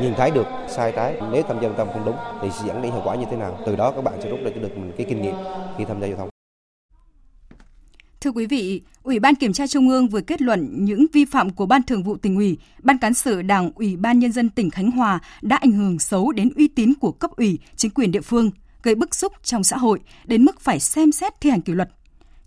nhìn 0.00 0.14
thấy 0.16 0.30
được 0.30 0.46
sai 0.68 0.92
trái 0.96 1.20
nếu 1.32 1.42
tham 1.42 1.56
gia 1.56 1.62
giao 1.62 1.74
thông 1.76 1.88
không 1.92 2.04
đúng 2.04 2.16
thì 2.42 2.48
sẽ 2.50 2.66
dẫn 2.66 2.82
đến 2.82 2.92
hậu 2.92 3.02
quả 3.04 3.14
như 3.14 3.24
thế 3.30 3.36
nào. 3.36 3.58
Từ 3.66 3.76
đó 3.76 3.90
các 3.90 4.04
bạn 4.04 4.14
sẽ 4.22 4.30
rút 4.30 4.40
ra 4.44 4.50
được 4.50 4.78
mình 4.78 4.92
cái 4.96 5.06
kinh 5.08 5.22
nghiệm 5.22 5.34
khi 5.78 5.84
tham 5.84 6.00
gia 6.00 6.06
giao 6.06 6.16
thông. 6.16 6.28
Thưa 8.20 8.30
quý 8.30 8.46
vị, 8.46 8.82
Ủy 9.02 9.18
ban 9.18 9.34
Kiểm 9.34 9.52
tra 9.52 9.66
Trung 9.66 9.88
ương 9.88 10.08
vừa 10.08 10.20
kết 10.20 10.42
luận 10.42 10.84
những 10.84 11.06
vi 11.12 11.24
phạm 11.24 11.50
của 11.50 11.66
Ban 11.66 11.82
Thường 11.82 12.02
vụ 12.02 12.16
tỉnh 12.16 12.36
ủy, 12.36 12.58
Ban 12.82 12.98
cán 12.98 13.14
sự 13.14 13.42
Đảng 13.42 13.70
Ủy 13.74 13.96
ban 13.96 14.18
Nhân 14.18 14.32
dân 14.32 14.48
tỉnh 14.48 14.70
Khánh 14.70 14.90
Hòa 14.90 15.18
đã 15.42 15.56
ảnh 15.56 15.72
hưởng 15.72 15.98
xấu 15.98 16.32
đến 16.32 16.50
uy 16.56 16.68
tín 16.68 16.92
của 17.00 17.12
cấp 17.12 17.30
ủy, 17.36 17.58
chính 17.76 17.90
quyền 17.90 18.12
địa 18.12 18.20
phương, 18.20 18.50
gây 18.82 18.94
bức 18.94 19.14
xúc 19.14 19.32
trong 19.42 19.64
xã 19.64 19.76
hội, 19.76 20.00
đến 20.24 20.44
mức 20.44 20.60
phải 20.60 20.80
xem 20.80 21.12
xét 21.12 21.40
thi 21.40 21.50
hành 21.50 21.60
kỷ 21.60 21.72
luật. 21.72 21.90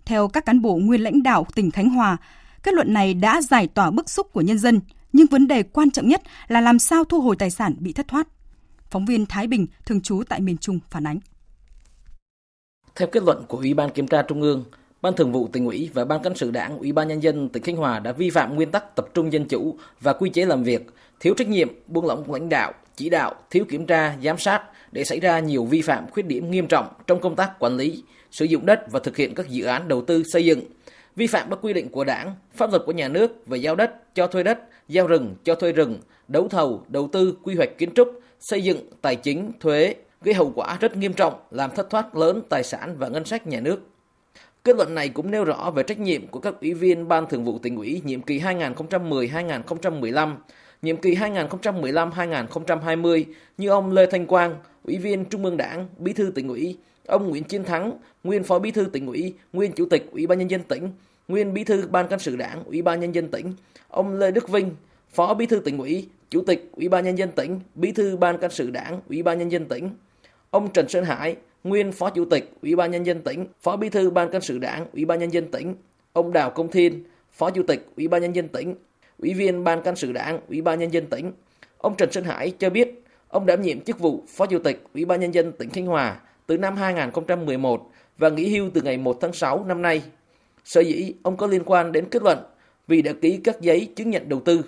Theo 0.04 0.28
các 0.28 0.44
cán 0.44 0.62
bộ 0.62 0.76
nguyên 0.76 1.00
lãnh 1.00 1.22
đạo 1.22 1.46
tỉnh 1.54 1.70
Khánh 1.70 1.90
Hòa, 1.90 2.16
kết 2.62 2.74
luận 2.74 2.92
này 2.92 3.14
đã 3.14 3.42
giải 3.42 3.66
tỏa 3.66 3.90
bức 3.90 4.10
xúc 4.10 4.32
của 4.32 4.40
nhân 4.40 4.58
dân, 4.58 4.80
nhưng 5.14 5.26
vấn 5.26 5.46
đề 5.46 5.62
quan 5.62 5.90
trọng 5.90 6.08
nhất 6.08 6.22
là 6.48 6.60
làm 6.60 6.78
sao 6.78 7.04
thu 7.04 7.20
hồi 7.20 7.36
tài 7.38 7.50
sản 7.50 7.74
bị 7.78 7.92
thất 7.92 8.08
thoát. 8.08 8.28
Phóng 8.90 9.06
viên 9.06 9.26
Thái 9.26 9.46
Bình, 9.46 9.66
thường 9.86 10.00
trú 10.00 10.22
tại 10.28 10.40
miền 10.40 10.56
Trung 10.56 10.78
phản 10.90 11.06
ánh. 11.06 11.18
Theo 12.94 13.08
kết 13.08 13.22
luận 13.22 13.44
của 13.48 13.58
Ủy 13.58 13.74
ban 13.74 13.90
Kiểm 13.90 14.06
tra 14.06 14.22
Trung 14.22 14.42
ương, 14.42 14.64
Ban 15.02 15.16
Thường 15.16 15.32
vụ 15.32 15.48
tỉnh 15.52 15.66
ủy 15.66 15.90
và 15.94 16.04
Ban 16.04 16.22
cán 16.22 16.34
sự 16.34 16.50
Đảng, 16.50 16.78
Ủy 16.78 16.92
ban 16.92 17.08
nhân 17.08 17.22
dân 17.22 17.48
tỉnh 17.48 17.62
Khánh 17.62 17.76
Hòa 17.76 17.98
đã 17.98 18.12
vi 18.12 18.30
phạm 18.30 18.54
nguyên 18.54 18.70
tắc 18.70 18.96
tập 18.96 19.08
trung 19.14 19.32
dân 19.32 19.48
chủ 19.48 19.78
và 20.00 20.12
quy 20.12 20.30
chế 20.30 20.44
làm 20.44 20.62
việc, 20.62 20.86
thiếu 21.20 21.34
trách 21.36 21.48
nhiệm, 21.48 21.68
buông 21.86 22.06
lỏng 22.06 22.32
lãnh 22.32 22.48
đạo, 22.48 22.72
chỉ 22.96 23.08
đạo, 23.08 23.34
thiếu 23.50 23.64
kiểm 23.68 23.86
tra, 23.86 24.16
giám 24.22 24.38
sát 24.38 24.62
để 24.92 25.04
xảy 25.04 25.20
ra 25.20 25.38
nhiều 25.38 25.64
vi 25.64 25.82
phạm 25.82 26.10
khuyết 26.10 26.26
điểm 26.26 26.50
nghiêm 26.50 26.66
trọng 26.66 26.86
trong 27.06 27.20
công 27.20 27.36
tác 27.36 27.58
quản 27.58 27.76
lý, 27.76 28.02
sử 28.30 28.44
dụng 28.44 28.66
đất 28.66 28.80
và 28.90 29.00
thực 29.00 29.16
hiện 29.16 29.34
các 29.34 29.48
dự 29.48 29.64
án 29.64 29.88
đầu 29.88 30.04
tư 30.04 30.22
xây 30.32 30.44
dựng, 30.44 30.60
vi 31.16 31.26
phạm 31.26 31.50
các 31.50 31.58
quy 31.62 31.72
định 31.72 31.88
của 31.88 32.04
Đảng, 32.04 32.34
pháp 32.54 32.70
luật 32.70 32.82
của 32.86 32.92
nhà 32.92 33.08
nước 33.08 33.46
về 33.46 33.58
giao 33.58 33.76
đất, 33.76 34.14
cho 34.14 34.26
thuê 34.26 34.42
đất, 34.42 34.58
giao 34.88 35.06
rừng, 35.06 35.34
cho 35.44 35.54
thuê 35.54 35.72
rừng, 35.72 35.98
đấu 36.28 36.48
thầu, 36.48 36.84
đầu 36.88 37.08
tư, 37.12 37.36
quy 37.42 37.54
hoạch 37.54 37.78
kiến 37.78 37.90
trúc, 37.94 38.20
xây 38.40 38.62
dựng, 38.62 38.78
tài 39.02 39.16
chính, 39.16 39.52
thuế, 39.60 39.94
gây 40.22 40.34
hậu 40.34 40.52
quả 40.54 40.76
rất 40.80 40.96
nghiêm 40.96 41.12
trọng, 41.12 41.34
làm 41.50 41.70
thất 41.70 41.90
thoát 41.90 42.16
lớn 42.16 42.42
tài 42.48 42.62
sản 42.62 42.96
và 42.98 43.08
ngân 43.08 43.24
sách 43.24 43.46
nhà 43.46 43.60
nước. 43.60 43.80
Kết 44.64 44.76
luận 44.76 44.94
này 44.94 45.08
cũng 45.08 45.30
nêu 45.30 45.44
rõ 45.44 45.70
về 45.70 45.82
trách 45.82 46.00
nhiệm 46.00 46.26
của 46.26 46.40
các 46.40 46.54
ủy 46.60 46.74
viên 46.74 47.08
Ban 47.08 47.26
Thường 47.26 47.44
vụ 47.44 47.58
tỉnh 47.58 47.76
ủy 47.76 48.02
nhiệm 48.04 48.22
kỳ 48.22 48.40
2010-2015, 48.40 50.36
nhiệm 50.82 50.96
kỳ 50.96 51.14
2015-2020 51.14 53.24
như 53.58 53.68
ông 53.68 53.92
Lê 53.92 54.06
Thanh 54.06 54.26
Quang, 54.26 54.56
Ủy 54.84 54.98
viên 54.98 55.24
Trung 55.24 55.44
ương 55.44 55.56
Đảng, 55.56 55.88
Bí 55.98 56.12
thư 56.12 56.32
tỉnh 56.34 56.48
ủy, 56.48 56.76
ông 57.06 57.28
Nguyễn 57.28 57.44
Chiến 57.44 57.64
Thắng, 57.64 57.92
nguyên 58.24 58.44
Phó 58.44 58.58
Bí 58.58 58.70
thư 58.70 58.84
tỉnh 58.84 59.06
ủy, 59.06 59.34
nguyên 59.52 59.72
Chủ 59.72 59.86
tịch 59.90 60.06
Ủy 60.12 60.26
ban 60.26 60.38
nhân 60.38 60.50
dân 60.50 60.62
tỉnh, 60.62 60.88
nguyên 61.28 61.54
Bí 61.54 61.64
thư 61.64 61.88
Ban 61.88 62.08
cán 62.08 62.18
sự 62.18 62.36
Đảng, 62.36 62.64
Ủy 62.64 62.82
ban 62.82 63.00
nhân 63.00 63.14
dân 63.14 63.28
tỉnh, 63.28 63.52
ông 63.94 64.18
Lê 64.18 64.30
Đức 64.30 64.48
Vinh, 64.48 64.70
Phó 65.10 65.34
Bí 65.34 65.46
thư 65.46 65.60
tỉnh 65.60 65.78
ủy, 65.78 66.08
Chủ 66.30 66.42
tịch 66.46 66.70
Ủy 66.72 66.88
ban 66.88 67.04
nhân 67.04 67.18
dân 67.18 67.30
tỉnh, 67.32 67.60
Bí 67.74 67.92
thư 67.92 68.16
Ban 68.16 68.38
cán 68.38 68.50
sự 68.50 68.70
Đảng, 68.70 69.00
Ủy 69.08 69.22
ban 69.22 69.38
nhân 69.38 69.52
dân 69.52 69.68
tỉnh, 69.68 69.90
ông 70.50 70.72
Trần 70.72 70.88
Sơn 70.88 71.04
Hải, 71.04 71.36
nguyên 71.64 71.92
Phó 71.92 72.10
Chủ 72.10 72.24
tịch 72.24 72.52
Ủy 72.62 72.76
ban 72.76 72.90
Nhân 72.90 73.06
dân 73.06 73.22
tỉnh, 73.22 73.46
Phó 73.60 73.76
Bí 73.76 73.88
thư 73.88 74.10
Ban 74.10 74.30
cán 74.30 74.40
sự 74.40 74.58
Đảng, 74.58 74.86
Ủy 74.92 75.04
ban 75.04 75.18
Nhân 75.18 75.32
dân 75.32 75.50
tỉnh, 75.50 75.74
ông 76.12 76.32
Đào 76.32 76.50
Công 76.50 76.70
Thiên, 76.70 77.04
Phó 77.32 77.50
Chủ 77.50 77.62
tịch 77.62 77.86
Ủy 77.96 78.08
ban 78.08 78.22
Nhân 78.22 78.34
dân 78.34 78.48
tỉnh, 78.48 78.74
Ủy 79.18 79.34
viên 79.34 79.64
Ban 79.64 79.82
cán 79.82 79.96
sự 79.96 80.12
Đảng, 80.12 80.40
Ủy 80.48 80.62
ban 80.62 80.78
Nhân 80.78 80.92
dân 80.92 81.06
tỉnh. 81.06 81.32
Ông 81.78 81.96
Trần 81.96 82.12
Sơn 82.12 82.24
Hải 82.24 82.50
cho 82.58 82.70
biết, 82.70 83.02
ông 83.28 83.46
đảm 83.46 83.62
nhiệm 83.62 83.80
chức 83.80 83.98
vụ 83.98 84.22
Phó 84.28 84.46
Chủ 84.46 84.58
tịch 84.58 84.82
Ủy 84.94 85.04
ban 85.04 85.20
Nhân 85.20 85.34
dân 85.34 85.52
tỉnh 85.52 85.70
Khánh 85.70 85.86
Hòa 85.86 86.20
từ 86.46 86.58
năm 86.58 86.76
2011 86.76 87.90
và 88.18 88.28
nghỉ 88.28 88.48
hưu 88.48 88.70
từ 88.74 88.82
ngày 88.82 88.96
1 88.96 89.18
tháng 89.20 89.32
6 89.32 89.64
năm 89.64 89.82
nay. 89.82 90.02
Sở 90.64 90.80
dĩ 90.80 91.12
ông 91.22 91.36
có 91.36 91.46
liên 91.46 91.62
quan 91.64 91.92
đến 91.92 92.04
kết 92.10 92.22
luận 92.22 92.38
vì 92.88 93.02
đã 93.02 93.12
ký 93.22 93.40
các 93.44 93.60
giấy 93.60 93.92
chứng 93.96 94.10
nhận 94.10 94.28
đầu 94.28 94.40
tư. 94.44 94.62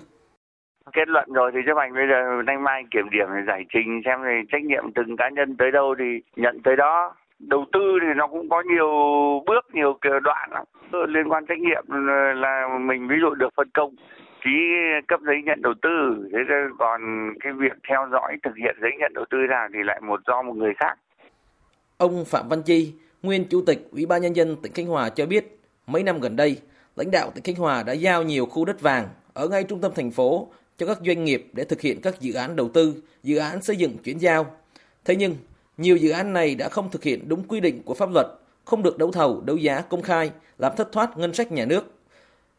Kết 0.92 1.08
luận 1.08 1.32
rồi 1.32 1.50
thì 1.54 1.60
chấp 1.66 1.74
hành. 1.78 1.94
Bây 1.94 2.06
giờ 2.10 2.42
nay 2.46 2.58
mai 2.58 2.84
kiểm 2.90 3.10
điểm 3.10 3.26
giải 3.46 3.64
trình 3.72 4.00
xem 4.04 4.18
thì 4.24 4.48
trách 4.52 4.62
nhiệm 4.62 4.92
từng 4.94 5.16
cá 5.16 5.28
nhân 5.28 5.56
tới 5.56 5.70
đâu 5.70 5.94
thì 5.98 6.04
nhận 6.36 6.62
tới 6.64 6.76
đó. 6.76 7.14
Đầu 7.38 7.64
tư 7.72 7.98
thì 8.02 8.08
nó 8.16 8.26
cũng 8.26 8.48
có 8.48 8.62
nhiều 8.66 8.90
bước 9.46 9.64
nhiều 9.72 9.98
đoạn 10.24 10.50
lắm. 10.52 10.64
Liên 11.08 11.28
quan 11.28 11.46
trách 11.46 11.58
nhiệm 11.58 11.84
là 12.34 12.78
mình 12.80 13.08
ví 13.08 13.16
dụ 13.20 13.34
được 13.34 13.48
phân 13.56 13.68
công 13.74 13.94
ký 14.44 14.50
cấp 15.08 15.20
giấy 15.26 15.36
nhận 15.44 15.62
đầu 15.62 15.74
tư. 15.82 16.28
Thế 16.32 16.38
còn 16.78 17.00
cái 17.40 17.52
việc 17.52 17.72
theo 17.88 18.08
dõi 18.12 18.36
thực 18.42 18.56
hiện 18.56 18.76
giấy 18.82 18.90
nhận 18.98 19.12
đầu 19.14 19.24
tư 19.30 19.38
ra 19.38 19.68
thì 19.72 19.78
lại 19.82 20.00
một 20.00 20.20
do 20.26 20.42
một 20.42 20.56
người 20.56 20.74
khác. 20.74 20.98
Ông 21.98 22.24
phạm 22.26 22.48
văn 22.48 22.62
chi 22.64 22.94
nguyên 23.22 23.44
chủ 23.50 23.62
tịch 23.66 23.78
ủy 23.92 24.06
ban 24.06 24.22
nhân 24.22 24.36
dân 24.36 24.56
tỉnh 24.62 24.72
khánh 24.72 24.86
hòa 24.86 25.08
cho 25.08 25.26
biết 25.26 25.44
mấy 25.86 26.02
năm 26.02 26.20
gần 26.20 26.36
đây 26.36 26.56
lãnh 26.96 27.10
đạo 27.10 27.30
tỉnh 27.34 27.44
khánh 27.44 27.56
hòa 27.56 27.82
đã 27.82 27.92
giao 27.92 28.22
nhiều 28.22 28.46
khu 28.46 28.64
đất 28.64 28.80
vàng 28.80 29.08
ở 29.32 29.48
ngay 29.48 29.64
trung 29.64 29.80
tâm 29.80 29.92
thành 29.94 30.10
phố 30.10 30.48
cho 30.78 30.86
các 30.86 30.98
doanh 31.06 31.24
nghiệp 31.24 31.46
để 31.52 31.64
thực 31.64 31.80
hiện 31.80 32.00
các 32.00 32.20
dự 32.20 32.32
án 32.32 32.56
đầu 32.56 32.68
tư, 32.68 33.02
dự 33.22 33.36
án 33.36 33.62
xây 33.62 33.76
dựng 33.76 33.96
chuyển 34.04 34.18
giao. 34.18 34.46
Thế 35.04 35.16
nhưng, 35.16 35.36
nhiều 35.76 35.96
dự 35.96 36.10
án 36.10 36.32
này 36.32 36.54
đã 36.54 36.68
không 36.68 36.90
thực 36.90 37.02
hiện 37.02 37.28
đúng 37.28 37.44
quy 37.48 37.60
định 37.60 37.82
của 37.82 37.94
pháp 37.94 38.10
luật, 38.10 38.26
không 38.64 38.82
được 38.82 38.98
đấu 38.98 39.12
thầu, 39.12 39.40
đấu 39.40 39.56
giá 39.56 39.80
công 39.80 40.02
khai, 40.02 40.30
làm 40.58 40.72
thất 40.76 40.92
thoát 40.92 41.18
ngân 41.18 41.34
sách 41.34 41.52
nhà 41.52 41.64
nước. 41.64 41.92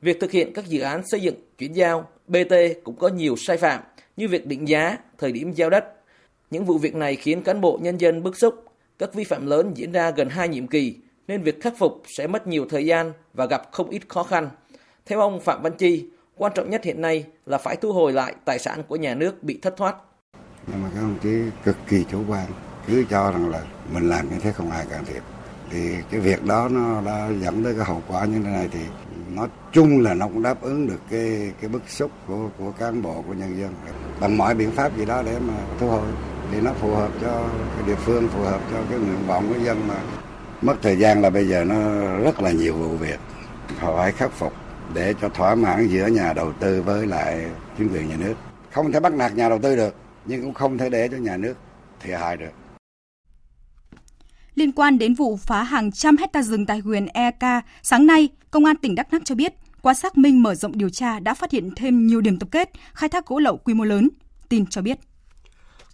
Việc 0.01 0.19
thực 0.19 0.31
hiện 0.31 0.53
các 0.53 0.67
dự 0.67 0.81
án 0.81 1.07
xây 1.07 1.19
dựng 1.19 1.35
chuyển 1.57 1.73
giao, 1.73 2.09
BT 2.27 2.53
cũng 2.83 2.95
có 2.95 3.07
nhiều 3.07 3.35
sai 3.37 3.57
phạm 3.57 3.81
như 4.17 4.27
việc 4.27 4.45
định 4.45 4.67
giá, 4.67 4.97
thời 5.17 5.31
điểm 5.31 5.53
giao 5.53 5.69
đất. 5.69 5.85
Những 6.51 6.65
vụ 6.65 6.77
việc 6.77 6.95
này 6.95 7.15
khiến 7.15 7.41
cán 7.41 7.61
bộ 7.61 7.79
nhân 7.81 7.97
dân 7.97 8.23
bức 8.23 8.37
xúc, 8.37 8.65
các 8.99 9.13
vi 9.13 9.23
phạm 9.23 9.45
lớn 9.45 9.71
diễn 9.75 9.91
ra 9.91 10.11
gần 10.11 10.29
hai 10.29 10.49
nhiệm 10.49 10.67
kỳ 10.67 10.95
nên 11.27 11.43
việc 11.43 11.61
khắc 11.61 11.73
phục 11.77 12.01
sẽ 12.07 12.27
mất 12.27 12.47
nhiều 12.47 12.65
thời 12.69 12.85
gian 12.85 13.13
và 13.33 13.45
gặp 13.45 13.61
không 13.71 13.89
ít 13.89 14.01
khó 14.07 14.23
khăn. 14.23 14.49
Theo 15.05 15.19
ông 15.19 15.39
Phạm 15.41 15.61
Văn 15.61 15.73
Chi, 15.77 16.05
Quan 16.37 16.51
trọng 16.55 16.69
nhất 16.69 16.83
hiện 16.83 17.01
nay 17.01 17.25
là 17.45 17.57
phải 17.57 17.75
thu 17.75 17.93
hồi 17.93 18.13
lại 18.13 18.35
tài 18.45 18.59
sản 18.59 18.83
của 18.87 18.95
nhà 18.95 19.15
nước 19.15 19.43
bị 19.43 19.59
thất 19.61 19.77
thoát. 19.77 19.95
Nhưng 20.67 20.83
mà 20.83 20.89
các 20.95 21.01
ông 21.01 21.15
chí 21.23 21.29
cực 21.63 21.75
kỳ 21.89 22.05
chủ 22.11 22.23
quan, 22.27 22.45
cứ 22.87 23.05
cho 23.09 23.31
rằng 23.31 23.49
là 23.49 23.61
mình 23.93 24.09
làm 24.09 24.29
như 24.29 24.35
thế 24.41 24.51
không 24.51 24.71
ai 24.71 24.85
can 24.89 25.05
thiệp. 25.05 25.21
Thì 25.69 25.95
cái 26.11 26.19
việc 26.19 26.45
đó 26.45 26.69
nó 26.71 27.01
đã 27.01 27.29
dẫn 27.41 27.63
tới 27.63 27.73
cái 27.75 27.85
hậu 27.85 28.01
quả 28.07 28.25
như 28.25 28.39
thế 28.43 28.49
này 28.49 28.69
thì 28.71 28.79
nói 29.35 29.47
chung 29.71 30.01
là 30.01 30.13
nó 30.13 30.27
cũng 30.27 30.43
đáp 30.43 30.61
ứng 30.61 30.87
được 30.87 30.99
cái 31.09 31.51
cái 31.61 31.69
bức 31.69 31.81
xúc 31.87 32.11
của 32.27 32.49
của 32.57 32.71
cán 32.71 33.01
bộ 33.01 33.23
của 33.27 33.33
nhân 33.33 33.59
dân 33.59 33.73
bằng 34.19 34.37
mọi 34.37 34.55
biện 34.55 34.71
pháp 34.71 34.97
gì 34.97 35.05
đó 35.05 35.23
để 35.25 35.39
mà 35.39 35.53
thu 35.79 35.87
hồi 35.87 36.07
thì 36.51 36.61
nó 36.61 36.73
phù 36.73 36.95
hợp 36.95 37.09
cho 37.21 37.49
cái 37.75 37.87
địa 37.87 37.95
phương 37.95 38.27
phù 38.27 38.41
hợp 38.41 38.61
cho 38.71 38.77
cái 38.89 38.99
nguyện 38.99 39.27
vọng 39.27 39.45
của 39.49 39.63
dân 39.65 39.87
mà 39.87 39.95
mất 40.61 40.75
thời 40.81 40.97
gian 40.97 41.21
là 41.21 41.29
bây 41.29 41.47
giờ 41.47 41.63
nó 41.63 41.75
rất 42.17 42.41
là 42.41 42.51
nhiều 42.51 42.73
vụ 42.73 42.97
việc 42.97 43.19
họ 43.79 43.97
phải 43.97 44.11
khắc 44.11 44.31
phục 44.31 44.53
để 44.93 45.13
cho 45.21 45.29
thỏa 45.29 45.55
mãn 45.55 45.87
giữa 45.87 46.07
nhà 46.07 46.33
đầu 46.33 46.53
tư 46.53 46.81
với 46.81 47.07
lại 47.07 47.45
chính 47.77 47.89
quyền 47.89 48.09
nhà 48.09 48.15
nước. 48.19 48.33
Không 48.71 48.91
thể 48.91 48.99
bắt 48.99 49.13
nạt 49.13 49.35
nhà 49.35 49.49
đầu 49.49 49.59
tư 49.63 49.75
được, 49.75 49.95
nhưng 50.25 50.41
cũng 50.41 50.53
không 50.53 50.77
thể 50.77 50.89
để 50.89 51.07
cho 51.11 51.17
nhà 51.17 51.37
nước 51.37 51.53
thiệt 51.99 52.19
hại 52.19 52.37
được. 52.37 52.51
Liên 54.55 54.71
quan 54.71 54.97
đến 54.97 55.13
vụ 55.13 55.37
phá 55.37 55.63
hàng 55.63 55.91
trăm 55.91 56.17
hecta 56.17 56.41
rừng 56.41 56.65
tại 56.65 56.79
huyện 56.79 57.05
EK, 57.05 57.63
sáng 57.83 58.07
nay, 58.07 58.29
Công 58.51 58.65
an 58.65 58.75
tỉnh 58.75 58.95
Đắk 58.95 59.13
Lắk 59.13 59.21
cho 59.25 59.35
biết, 59.35 59.53
qua 59.81 59.93
xác 59.93 60.17
minh 60.17 60.43
mở 60.43 60.55
rộng 60.55 60.77
điều 60.77 60.89
tra 60.89 61.19
đã 61.19 61.33
phát 61.33 61.51
hiện 61.51 61.69
thêm 61.75 62.07
nhiều 62.07 62.21
điểm 62.21 62.39
tập 62.39 62.49
kết 62.51 62.69
khai 62.93 63.09
thác 63.09 63.25
gỗ 63.25 63.39
lậu 63.39 63.57
quy 63.57 63.73
mô 63.73 63.83
lớn. 63.83 64.09
Tin 64.49 64.65
cho 64.65 64.81
biết. 64.81 64.99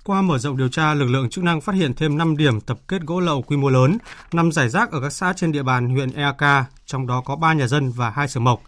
Qua 0.05 0.21
mở 0.21 0.37
rộng 0.37 0.57
điều 0.57 0.69
tra, 0.69 0.93
lực 0.93 1.05
lượng 1.05 1.29
chức 1.29 1.43
năng 1.43 1.61
phát 1.61 1.75
hiện 1.75 1.93
thêm 1.93 2.17
5 2.17 2.37
điểm 2.37 2.61
tập 2.61 2.77
kết 2.87 3.01
gỗ 3.01 3.19
lậu 3.19 3.41
quy 3.41 3.57
mô 3.57 3.69
lớn 3.69 3.97
nằm 4.33 4.51
rải 4.51 4.69
rác 4.69 4.91
ở 4.91 5.01
các 5.01 5.09
xã 5.09 5.33
trên 5.35 5.51
địa 5.51 5.63
bàn 5.63 5.89
huyện 5.89 6.11
Eak, 6.11 6.67
trong 6.85 7.07
đó 7.07 7.21
có 7.25 7.35
3 7.35 7.53
nhà 7.53 7.67
dân 7.67 7.91
và 7.91 8.09
2 8.09 8.27
xưởng 8.27 8.43
mộc. 8.43 8.61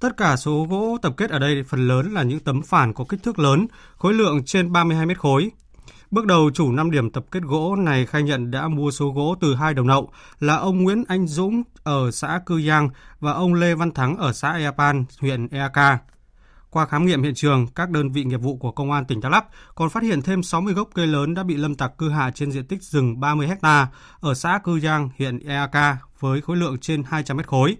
Tất 0.00 0.16
cả 0.16 0.36
số 0.36 0.66
gỗ 0.70 0.98
tập 1.02 1.14
kết 1.16 1.30
ở 1.30 1.38
đây 1.38 1.62
phần 1.68 1.88
lớn 1.88 2.14
là 2.14 2.22
những 2.22 2.40
tấm 2.40 2.62
phản 2.62 2.92
có 2.92 3.04
kích 3.08 3.22
thước 3.22 3.38
lớn, 3.38 3.66
khối 3.96 4.14
lượng 4.14 4.44
trên 4.44 4.72
32 4.72 5.06
mét 5.06 5.18
khối. 5.18 5.50
Bước 6.10 6.26
đầu, 6.26 6.50
chủ 6.54 6.72
5 6.72 6.90
điểm 6.90 7.10
tập 7.10 7.24
kết 7.30 7.42
gỗ 7.42 7.76
này 7.76 8.06
khai 8.06 8.22
nhận 8.22 8.50
đã 8.50 8.68
mua 8.68 8.90
số 8.90 9.10
gỗ 9.10 9.36
từ 9.40 9.54
hai 9.54 9.74
đầu 9.74 9.84
nậu 9.84 10.10
là 10.40 10.56
ông 10.56 10.82
Nguyễn 10.82 11.04
Anh 11.08 11.26
Dũng 11.26 11.62
ở 11.82 12.10
xã 12.10 12.40
Cư 12.46 12.62
Giang 12.62 12.88
và 13.20 13.32
ông 13.32 13.54
Lê 13.54 13.74
Văn 13.74 13.90
Thắng 13.90 14.16
ở 14.16 14.32
xã 14.32 14.52
Eapan, 14.52 15.04
huyện 15.20 15.48
Eak. 15.48 16.00
Qua 16.74 16.86
khám 16.86 17.06
nghiệm 17.06 17.22
hiện 17.22 17.34
trường, 17.34 17.66
các 17.66 17.90
đơn 17.90 18.12
vị 18.12 18.24
nghiệp 18.24 18.36
vụ 18.36 18.56
của 18.56 18.72
Công 18.72 18.90
an 18.90 19.04
tỉnh 19.04 19.20
Đắk 19.20 19.32
Lắk 19.32 19.44
còn 19.74 19.90
phát 19.90 20.02
hiện 20.02 20.22
thêm 20.22 20.42
60 20.42 20.74
gốc 20.74 20.88
cây 20.94 21.06
lớn 21.06 21.34
đã 21.34 21.42
bị 21.42 21.56
lâm 21.56 21.74
tặc 21.74 21.92
cưa 21.96 22.08
hạ 22.08 22.30
trên 22.34 22.52
diện 22.52 22.66
tích 22.66 22.82
rừng 22.82 23.20
30 23.20 23.48
ha 23.62 23.88
ở 24.20 24.34
xã 24.34 24.60
Cư 24.64 24.80
Giang, 24.80 25.08
huyện 25.18 25.38
Eak 25.38 25.98
với 26.20 26.40
khối 26.40 26.56
lượng 26.56 26.78
trên 26.78 27.02
200 27.02 27.36
mét 27.36 27.46
khối. 27.46 27.76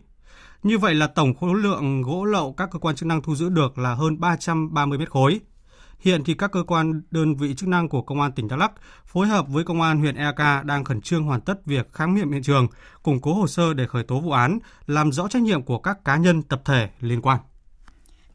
Như 0.63 0.79
vậy 0.79 0.95
là 0.95 1.07
tổng 1.07 1.35
khối 1.35 1.55
lượng 1.55 2.03
gỗ 2.03 2.25
lậu 2.25 2.53
các 2.53 2.69
cơ 2.73 2.79
quan 2.79 2.97
chức 2.97 3.07
năng 3.07 3.23
thu 3.23 3.35
giữ 3.35 3.49
được 3.49 3.79
là 3.79 3.95
hơn 3.95 4.21
330 4.21 4.99
mét 4.99 5.11
khối. 5.11 5.41
Hiện 5.99 6.25
thì 6.25 6.35
các 6.35 6.53
cơ 6.53 6.63
quan 6.63 7.03
đơn 7.11 7.35
vị 7.35 7.55
chức 7.55 7.69
năng 7.69 7.89
của 7.89 8.03
Công 8.03 8.21
an 8.21 8.33
tỉnh 8.33 8.49
Đắk 8.49 8.59
Lắk 8.59 8.73
phối 9.07 9.27
hợp 9.27 9.49
với 9.49 9.65
Công 9.65 9.81
an 9.81 9.99
huyện 9.99 10.17
Eak 10.17 10.65
đang 10.65 10.85
khẩn 10.85 11.01
trương 11.01 11.25
hoàn 11.25 11.41
tất 11.41 11.67
việc 11.67 11.93
khám 11.93 12.15
nghiệm 12.15 12.33
hiện 12.33 12.43
trường, 12.43 12.67
củng 13.03 13.21
cố 13.21 13.35
hồ 13.35 13.47
sơ 13.47 13.75
để 13.75 13.87
khởi 13.87 14.03
tố 14.03 14.21
vụ 14.21 14.31
án, 14.31 14.59
làm 14.87 15.13
rõ 15.13 15.29
trách 15.29 15.43
nhiệm 15.43 15.63
của 15.63 15.79
các 15.79 16.05
cá 16.05 16.17
nhân 16.17 16.43
tập 16.43 16.63
thể 16.65 16.91
liên 17.01 17.23
quan. 17.23 17.39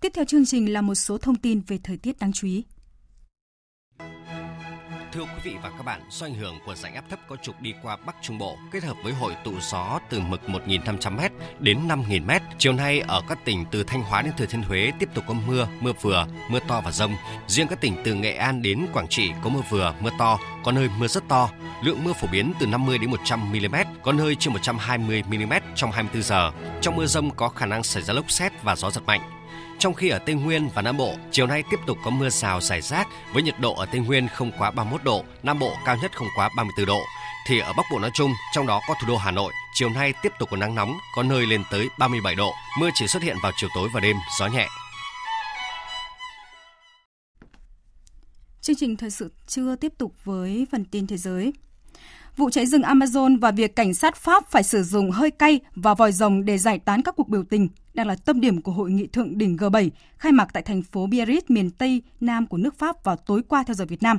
Tiếp 0.02 0.12
theo 0.16 0.26
chương 0.26 0.46
trình 0.46 0.74
là 0.74 0.82
một 0.82 0.96
số 0.96 1.18
thông 1.18 1.36
tin 1.36 1.62
về 1.68 1.80
thời 1.84 1.98
tiết 1.98 2.20
đáng 2.20 2.32
chú 2.34 2.48
ý. 2.48 2.64
Thưa 5.14 5.24
quý 5.24 5.40
vị 5.44 5.56
và 5.64 5.70
các 5.70 5.84
bạn, 5.86 6.02
do 6.10 6.26
ảnh 6.26 6.34
hưởng 6.34 6.56
của 6.66 6.76
rãnh 6.76 6.96
áp 6.96 7.04
thấp 7.10 7.20
có 7.28 7.36
trục 7.36 7.62
đi 7.62 7.74
qua 7.84 7.98
Bắc 8.06 8.16
Trung 8.22 8.38
Bộ 8.38 8.58
kết 8.72 8.84
hợp 8.84 8.98
với 9.04 9.14
hội 9.14 9.36
tụ 9.44 9.54
gió 9.62 10.00
từ 10.10 10.20
mực 10.20 10.42
1.500m 10.48 11.30
đến 11.60 11.88
5.000m, 11.88 12.40
chiều 12.58 12.74
nay 12.74 13.00
ở 13.00 13.22
các 13.30 13.46
tỉnh 13.46 13.66
từ 13.72 13.84
Thanh 13.84 14.02
Hóa 14.02 14.22
đến 14.22 14.34
Thừa 14.38 14.46
Thiên 14.46 14.62
Huế 14.62 14.92
tiếp 15.00 15.10
tục 15.14 15.24
có 15.28 15.34
mưa, 15.34 15.68
mưa 15.80 15.94
vừa, 16.02 16.28
mưa 16.50 16.60
to 16.68 16.82
và 16.82 16.92
rông. 16.92 17.16
Riêng 17.48 17.68
các 17.68 17.82
tỉnh 17.82 17.94
từ 18.04 18.14
Nghệ 18.14 18.34
An 18.34 18.62
đến 18.62 18.88
Quảng 18.94 19.08
Trị 19.08 19.32
có 19.44 19.50
mưa 19.50 19.62
vừa, 19.70 19.96
mưa 20.00 20.12
to, 20.20 20.40
có 20.64 20.72
nơi 20.72 20.90
mưa 21.00 21.08
rất 21.08 21.24
to. 21.28 21.50
Lượng 21.84 22.04
mưa 22.04 22.14
phổ 22.14 22.28
biến 22.32 22.54
từ 22.60 22.66
50 22.66 22.98
đến 22.98 23.12
100 23.12 23.52
mm, 23.52 23.76
có 24.04 24.12
nơi 24.12 24.36
trên 24.36 24.54
120 24.54 25.24
mm 25.28 25.54
trong 25.76 25.92
24 25.92 26.24
giờ. 26.24 26.52
Trong 26.82 26.96
mưa 26.96 27.06
rông 27.06 27.32
có 27.36 27.50
khả 27.50 27.66
năng 27.66 27.84
xảy 27.84 28.04
ra 28.04 28.14
lốc 28.14 28.32
xét 28.32 28.64
và 28.64 28.76
gió 28.76 28.92
giật 28.92 29.02
mạnh. 29.06 29.39
Trong 29.80 29.94
khi 29.94 30.10
ở 30.10 30.20
Tây 30.20 30.36
Nguyên 30.36 30.70
và 30.74 30.82
Nam 30.82 30.98
Bộ, 30.98 31.16
chiều 31.32 31.48
nay 31.48 31.64
tiếp 31.72 31.80
tục 31.88 31.98
có 32.04 32.12
mưa 32.12 32.30
rào 32.30 32.62
rải 32.62 32.82
rác 32.82 33.08
với 33.34 33.44
nhiệt 33.44 33.60
độ 33.60 33.76
ở 33.76 33.86
Tây 33.86 34.02
Nguyên 34.02 34.28
không 34.28 34.52
quá 34.58 34.72
31 34.72 35.04
độ, 35.04 35.24
Nam 35.44 35.60
Bộ 35.60 35.74
cao 35.86 35.98
nhất 36.02 36.12
không 36.18 36.28
quá 36.36 36.50
34 36.58 36.86
độ. 36.86 37.00
Thì 37.48 37.60
ở 37.60 37.74
Bắc 37.78 37.84
Bộ 37.92 38.00
nói 38.00 38.12
chung, 38.14 38.32
trong 38.54 38.68
đó 38.68 38.82
có 38.88 38.96
thủ 39.02 39.08
đô 39.08 39.18
Hà 39.18 39.32
Nội, 39.32 39.54
chiều 39.74 39.90
nay 39.90 40.14
tiếp 40.24 40.30
tục 40.40 40.50
có 40.52 40.58
nắng 40.58 40.76
nóng, 40.76 40.94
có 41.16 41.24
nơi 41.24 41.46
lên 41.46 41.64
tới 41.72 41.88
37 42.00 42.36
độ. 42.36 42.52
Mưa 42.80 42.90
chỉ 42.94 43.08
xuất 43.08 43.24
hiện 43.24 43.38
vào 43.44 43.52
chiều 43.56 43.70
tối 43.76 43.90
và 43.94 44.00
đêm, 44.00 44.16
gió 44.40 44.48
nhẹ. 44.48 44.68
Chương 48.62 48.76
trình 48.76 48.98
thời 48.98 49.12
sự 49.12 49.32
trưa 49.48 49.76
tiếp 49.76 49.94
tục 49.98 50.14
với 50.24 50.68
phần 50.72 50.86
tin 50.86 51.08
thế 51.08 51.18
giới. 51.18 51.54
Vụ 52.38 52.50
cháy 52.50 52.66
rừng 52.66 52.82
Amazon 52.82 53.40
và 53.40 53.52
việc 53.52 53.76
cảnh 53.76 53.94
sát 53.94 54.16
Pháp 54.16 54.52
phải 54.52 54.64
sử 54.64 54.84
dụng 54.84 55.12
hơi 55.12 55.32
cay 55.32 55.60
và 55.76 55.94
vòi 55.94 56.12
rồng 56.12 56.46
để 56.46 56.58
giải 56.58 56.80
tán 56.80 57.02
các 57.02 57.16
cuộc 57.18 57.30
biểu 57.30 57.44
tình 57.50 57.68
đang 58.00 58.08
là 58.08 58.16
tâm 58.26 58.42
điểm 58.42 58.62
của 58.62 58.72
hội 58.72 58.92
nghị 58.92 59.08
thượng 59.08 59.38
đỉnh 59.38 59.58
G7 59.58 59.90
khai 60.18 60.32
mạc 60.32 60.48
tại 60.54 60.64
thành 60.64 60.82
phố 60.82 61.08
Biarritz, 61.08 61.42
miền 61.48 61.70
Tây 61.70 62.02
Nam 62.20 62.48
của 62.48 62.58
nước 62.58 62.78
Pháp 62.78 63.04
vào 63.04 63.16
tối 63.16 63.42
qua 63.48 63.64
theo 63.68 63.74
giờ 63.74 63.86
Việt 63.86 64.04
Nam. 64.04 64.18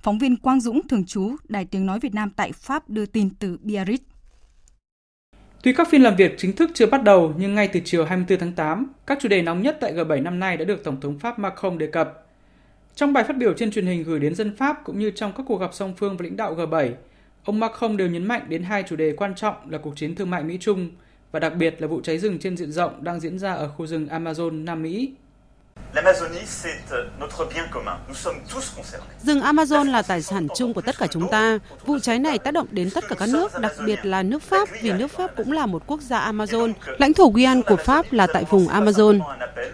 Phóng 0.00 0.18
viên 0.18 0.36
Quang 0.36 0.60
Dũng, 0.60 0.88
thường 0.88 1.04
trú 1.04 1.36
Đài 1.48 1.64
Tiếng 1.64 1.86
Nói 1.86 1.98
Việt 2.00 2.14
Nam 2.14 2.30
tại 2.36 2.52
Pháp 2.52 2.90
đưa 2.90 3.06
tin 3.06 3.30
từ 3.30 3.58
Biarritz. 3.64 3.98
Tuy 5.62 5.72
các 5.72 5.88
phiên 5.90 6.02
làm 6.02 6.16
việc 6.16 6.34
chính 6.38 6.56
thức 6.56 6.70
chưa 6.74 6.86
bắt 6.86 7.02
đầu, 7.02 7.34
nhưng 7.38 7.54
ngay 7.54 7.68
từ 7.68 7.80
chiều 7.84 8.04
24 8.04 8.38
tháng 8.38 8.52
8, 8.52 8.92
các 9.06 9.18
chủ 9.20 9.28
đề 9.28 9.42
nóng 9.42 9.62
nhất 9.62 9.78
tại 9.80 9.94
G7 9.94 10.22
năm 10.22 10.40
nay 10.40 10.56
đã 10.56 10.64
được 10.64 10.84
Tổng 10.84 11.00
thống 11.00 11.18
Pháp 11.18 11.38
Macron 11.38 11.78
đề 11.78 11.86
cập. 11.86 12.26
Trong 12.94 13.12
bài 13.12 13.24
phát 13.24 13.36
biểu 13.36 13.54
trên 13.54 13.70
truyền 13.70 13.86
hình 13.86 14.02
gửi 14.02 14.20
đến 14.20 14.34
dân 14.34 14.56
Pháp 14.56 14.84
cũng 14.84 14.98
như 14.98 15.10
trong 15.10 15.32
các 15.36 15.42
cuộc 15.48 15.60
gặp 15.60 15.70
song 15.72 15.94
phương 15.96 16.16
với 16.16 16.28
lãnh 16.28 16.36
đạo 16.36 16.54
G7, 16.56 16.92
Ông 17.44 17.60
Macron 17.60 17.96
đều 17.96 18.08
nhấn 18.08 18.24
mạnh 18.24 18.42
đến 18.48 18.62
hai 18.62 18.82
chủ 18.88 18.96
đề 18.96 19.12
quan 19.16 19.34
trọng 19.34 19.70
là 19.70 19.78
cuộc 19.78 19.96
chiến 19.96 20.14
thương 20.14 20.30
mại 20.30 20.44
Mỹ-Trung 20.44 20.90
và 21.32 21.40
đặc 21.40 21.56
biệt 21.56 21.76
là 21.80 21.86
vụ 21.86 22.00
cháy 22.00 22.18
rừng 22.18 22.38
trên 22.38 22.56
diện 22.56 22.72
rộng 22.72 23.04
đang 23.04 23.20
diễn 23.20 23.38
ra 23.38 23.52
ở 23.52 23.68
khu 23.68 23.86
rừng 23.86 24.06
Amazon, 24.06 24.64
Nam 24.64 24.82
Mỹ. 24.82 25.14
Rừng 29.22 29.40
Amazon 29.40 29.90
là 29.90 30.02
tài 30.02 30.22
sản 30.22 30.46
chung 30.56 30.74
của 30.74 30.80
tất 30.80 30.98
cả 30.98 31.06
chúng 31.06 31.28
ta. 31.30 31.58
Vụ 31.86 31.98
cháy 31.98 32.18
này 32.18 32.38
tác 32.38 32.50
động 32.50 32.66
đến 32.70 32.90
tất 32.90 33.04
cả 33.08 33.14
các 33.18 33.28
nước, 33.28 33.60
đặc 33.60 33.72
biệt 33.86 34.06
là 34.06 34.22
nước 34.22 34.42
Pháp 34.42 34.68
vì 34.82 34.92
nước 34.92 35.08
Pháp 35.08 35.36
cũng 35.36 35.52
là 35.52 35.66
một 35.66 35.82
quốc 35.86 36.00
gia 36.00 36.32
Amazon. 36.32 36.72
Lãnh 36.98 37.12
thổ 37.12 37.30
Guyane 37.34 37.62
của 37.62 37.76
Pháp 37.76 38.12
là 38.12 38.26
tại 38.26 38.44
vùng 38.50 38.68
Amazon. 38.68 39.20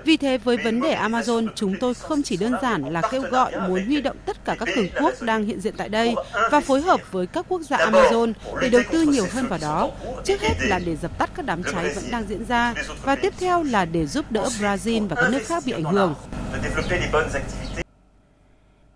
Vì 0.04 0.16
thế 0.16 0.38
với 0.38 0.56
vấn 0.56 0.80
đề 0.80 0.94
Amazon, 0.94 1.48
chúng 1.54 1.74
tôi 1.80 1.94
không 1.94 2.22
chỉ 2.22 2.36
đơn 2.36 2.52
giản 2.62 2.92
là 2.92 3.02
kêu 3.10 3.22
gọi 3.22 3.52
muốn 3.68 3.86
huy 3.86 4.00
động 4.00 4.16
tất 4.26 4.44
cả 4.44 4.56
các 4.58 4.68
cường 4.74 4.88
quốc 5.00 5.22
đang 5.22 5.44
hiện 5.44 5.60
diện 5.60 5.74
tại 5.76 5.88
đây 5.88 6.14
và 6.50 6.60
phối 6.60 6.80
hợp 6.80 7.00
với 7.12 7.26
các 7.26 7.46
quốc 7.48 7.60
gia 7.60 7.76
Amazon 7.76 8.32
để 8.60 8.68
đầu 8.68 8.82
tư 8.90 9.02
nhiều 9.02 9.26
hơn 9.32 9.46
vào 9.46 9.58
đó. 9.62 9.90
Trước 10.24 10.40
hết 10.40 10.54
là 10.60 10.78
để 10.78 10.96
dập 10.96 11.18
tắt 11.18 11.30
các 11.34 11.46
đám 11.46 11.62
cháy 11.72 11.92
vẫn 11.94 12.04
đang 12.10 12.24
diễn 12.28 12.44
ra 12.44 12.74
và 13.02 13.16
tiếp 13.16 13.32
theo 13.40 13.62
là 13.62 13.84
để 13.84 14.06
giúp 14.06 14.24
đỡ 14.30 14.48
Brazil 14.60 15.08
và 15.08 15.16
các 15.16 15.30
nước 15.30 15.46
khác 15.46 15.62
bị 15.66 15.72
ảnh 15.72 15.87
hưởng. 15.96 16.14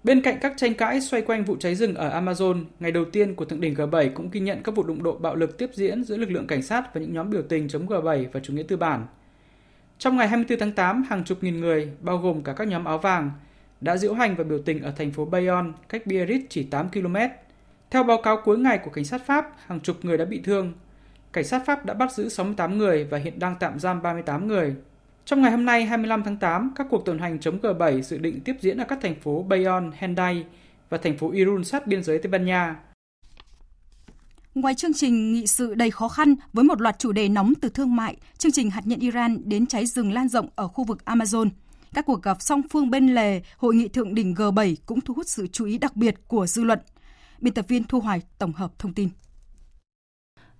Bên 0.04 0.22
cạnh 0.22 0.38
các 0.40 0.52
tranh 0.56 0.74
cãi 0.74 1.00
xoay 1.00 1.22
quanh 1.22 1.44
vụ 1.44 1.56
cháy 1.60 1.74
rừng 1.74 1.94
ở 1.94 2.20
Amazon, 2.20 2.64
ngày 2.80 2.92
đầu 2.92 3.04
tiên 3.04 3.34
của 3.34 3.44
thượng 3.44 3.60
đỉnh 3.60 3.74
G7 3.74 4.10
cũng 4.14 4.30
ghi 4.30 4.40
nhận 4.40 4.62
các 4.62 4.74
vụ 4.74 4.82
đụng 4.82 5.02
độ 5.02 5.12
bạo 5.12 5.36
lực 5.36 5.58
tiếp 5.58 5.70
diễn 5.74 6.04
giữa 6.04 6.16
lực 6.16 6.30
lượng 6.30 6.46
cảnh 6.46 6.62
sát 6.62 6.94
và 6.94 7.00
những 7.00 7.14
nhóm 7.14 7.30
biểu 7.30 7.42
tình 7.48 7.68
chống 7.68 7.86
G7 7.86 8.26
và 8.32 8.40
chủ 8.40 8.52
nghĩa 8.52 8.62
tư 8.62 8.76
bản. 8.76 9.06
Trong 9.98 10.16
ngày 10.16 10.28
24 10.28 10.58
tháng 10.58 10.72
8, 10.72 11.02
hàng 11.02 11.24
chục 11.24 11.38
nghìn 11.42 11.60
người, 11.60 11.92
bao 12.00 12.18
gồm 12.18 12.42
cả 12.42 12.52
các 12.52 12.68
nhóm 12.68 12.84
áo 12.84 12.98
vàng, 12.98 13.30
đã 13.80 13.96
diễu 13.96 14.14
hành 14.14 14.36
và 14.36 14.44
biểu 14.44 14.58
tình 14.58 14.82
ở 14.82 14.92
thành 14.96 15.12
phố 15.12 15.24
Bayonne, 15.24 15.72
cách 15.88 16.02
Biarritz 16.06 16.40
chỉ 16.48 16.62
8 16.62 16.88
km. 16.88 17.16
Theo 17.90 18.02
báo 18.02 18.22
cáo 18.22 18.40
cuối 18.44 18.58
ngày 18.58 18.78
của 18.78 18.90
cảnh 18.90 19.04
sát 19.04 19.26
Pháp, 19.26 19.52
hàng 19.66 19.80
chục 19.80 19.96
người 20.02 20.18
đã 20.18 20.24
bị 20.24 20.40
thương. 20.44 20.72
Cảnh 21.32 21.44
sát 21.44 21.62
Pháp 21.66 21.84
đã 21.84 21.94
bắt 21.94 22.12
giữ 22.12 22.28
68 22.28 22.78
người 22.78 23.04
và 23.04 23.18
hiện 23.18 23.38
đang 23.38 23.56
tạm 23.60 23.78
giam 23.78 24.02
38 24.02 24.48
người. 24.48 24.74
Trong 25.24 25.42
ngày 25.42 25.50
hôm 25.50 25.64
nay 25.64 25.84
25 25.84 26.22
tháng 26.24 26.36
8, 26.36 26.72
các 26.76 26.86
cuộc 26.90 27.04
tuần 27.04 27.18
hành 27.18 27.40
chống 27.40 27.58
G7 27.62 28.00
dự 28.00 28.18
định 28.18 28.40
tiếp 28.40 28.56
diễn 28.60 28.78
ở 28.78 28.84
các 28.84 28.98
thành 29.02 29.20
phố 29.20 29.42
Bayonne, 29.42 29.96
Hendaye 29.98 30.42
và 30.90 30.98
thành 30.98 31.18
phố 31.18 31.30
Irun 31.30 31.64
sát 31.64 31.86
biên 31.86 32.04
giới 32.04 32.18
Tây 32.18 32.30
Ban 32.30 32.44
Nha. 32.44 32.76
Ngoài 34.54 34.74
chương 34.74 34.94
trình 34.94 35.32
nghị 35.32 35.46
sự 35.46 35.74
đầy 35.74 35.90
khó 35.90 36.08
khăn 36.08 36.34
với 36.52 36.64
một 36.64 36.80
loạt 36.80 36.98
chủ 36.98 37.12
đề 37.12 37.28
nóng 37.28 37.52
từ 37.60 37.68
thương 37.68 37.96
mại, 37.96 38.16
chương 38.38 38.52
trình 38.52 38.70
hạt 38.70 38.82
nhân 38.84 38.98
Iran 38.98 39.38
đến 39.44 39.66
cháy 39.66 39.86
rừng 39.86 40.12
lan 40.12 40.28
rộng 40.28 40.48
ở 40.54 40.68
khu 40.68 40.84
vực 40.84 40.98
Amazon, 41.04 41.48
các 41.94 42.06
cuộc 42.06 42.22
gặp 42.22 42.42
song 42.42 42.62
phương 42.70 42.90
bên 42.90 43.14
lề 43.14 43.42
hội 43.56 43.74
nghị 43.74 43.88
thượng 43.88 44.14
đỉnh 44.14 44.34
G7 44.34 44.76
cũng 44.86 45.00
thu 45.00 45.14
hút 45.14 45.28
sự 45.28 45.46
chú 45.46 45.64
ý 45.64 45.78
đặc 45.78 45.96
biệt 45.96 46.14
của 46.28 46.46
dư 46.46 46.64
luận. 46.64 46.78
Biên 47.40 47.54
tập 47.54 47.64
viên 47.68 47.84
Thu 47.84 48.00
Hoài 48.00 48.22
tổng 48.38 48.52
hợp 48.52 48.78
thông 48.78 48.94
tin. 48.94 49.08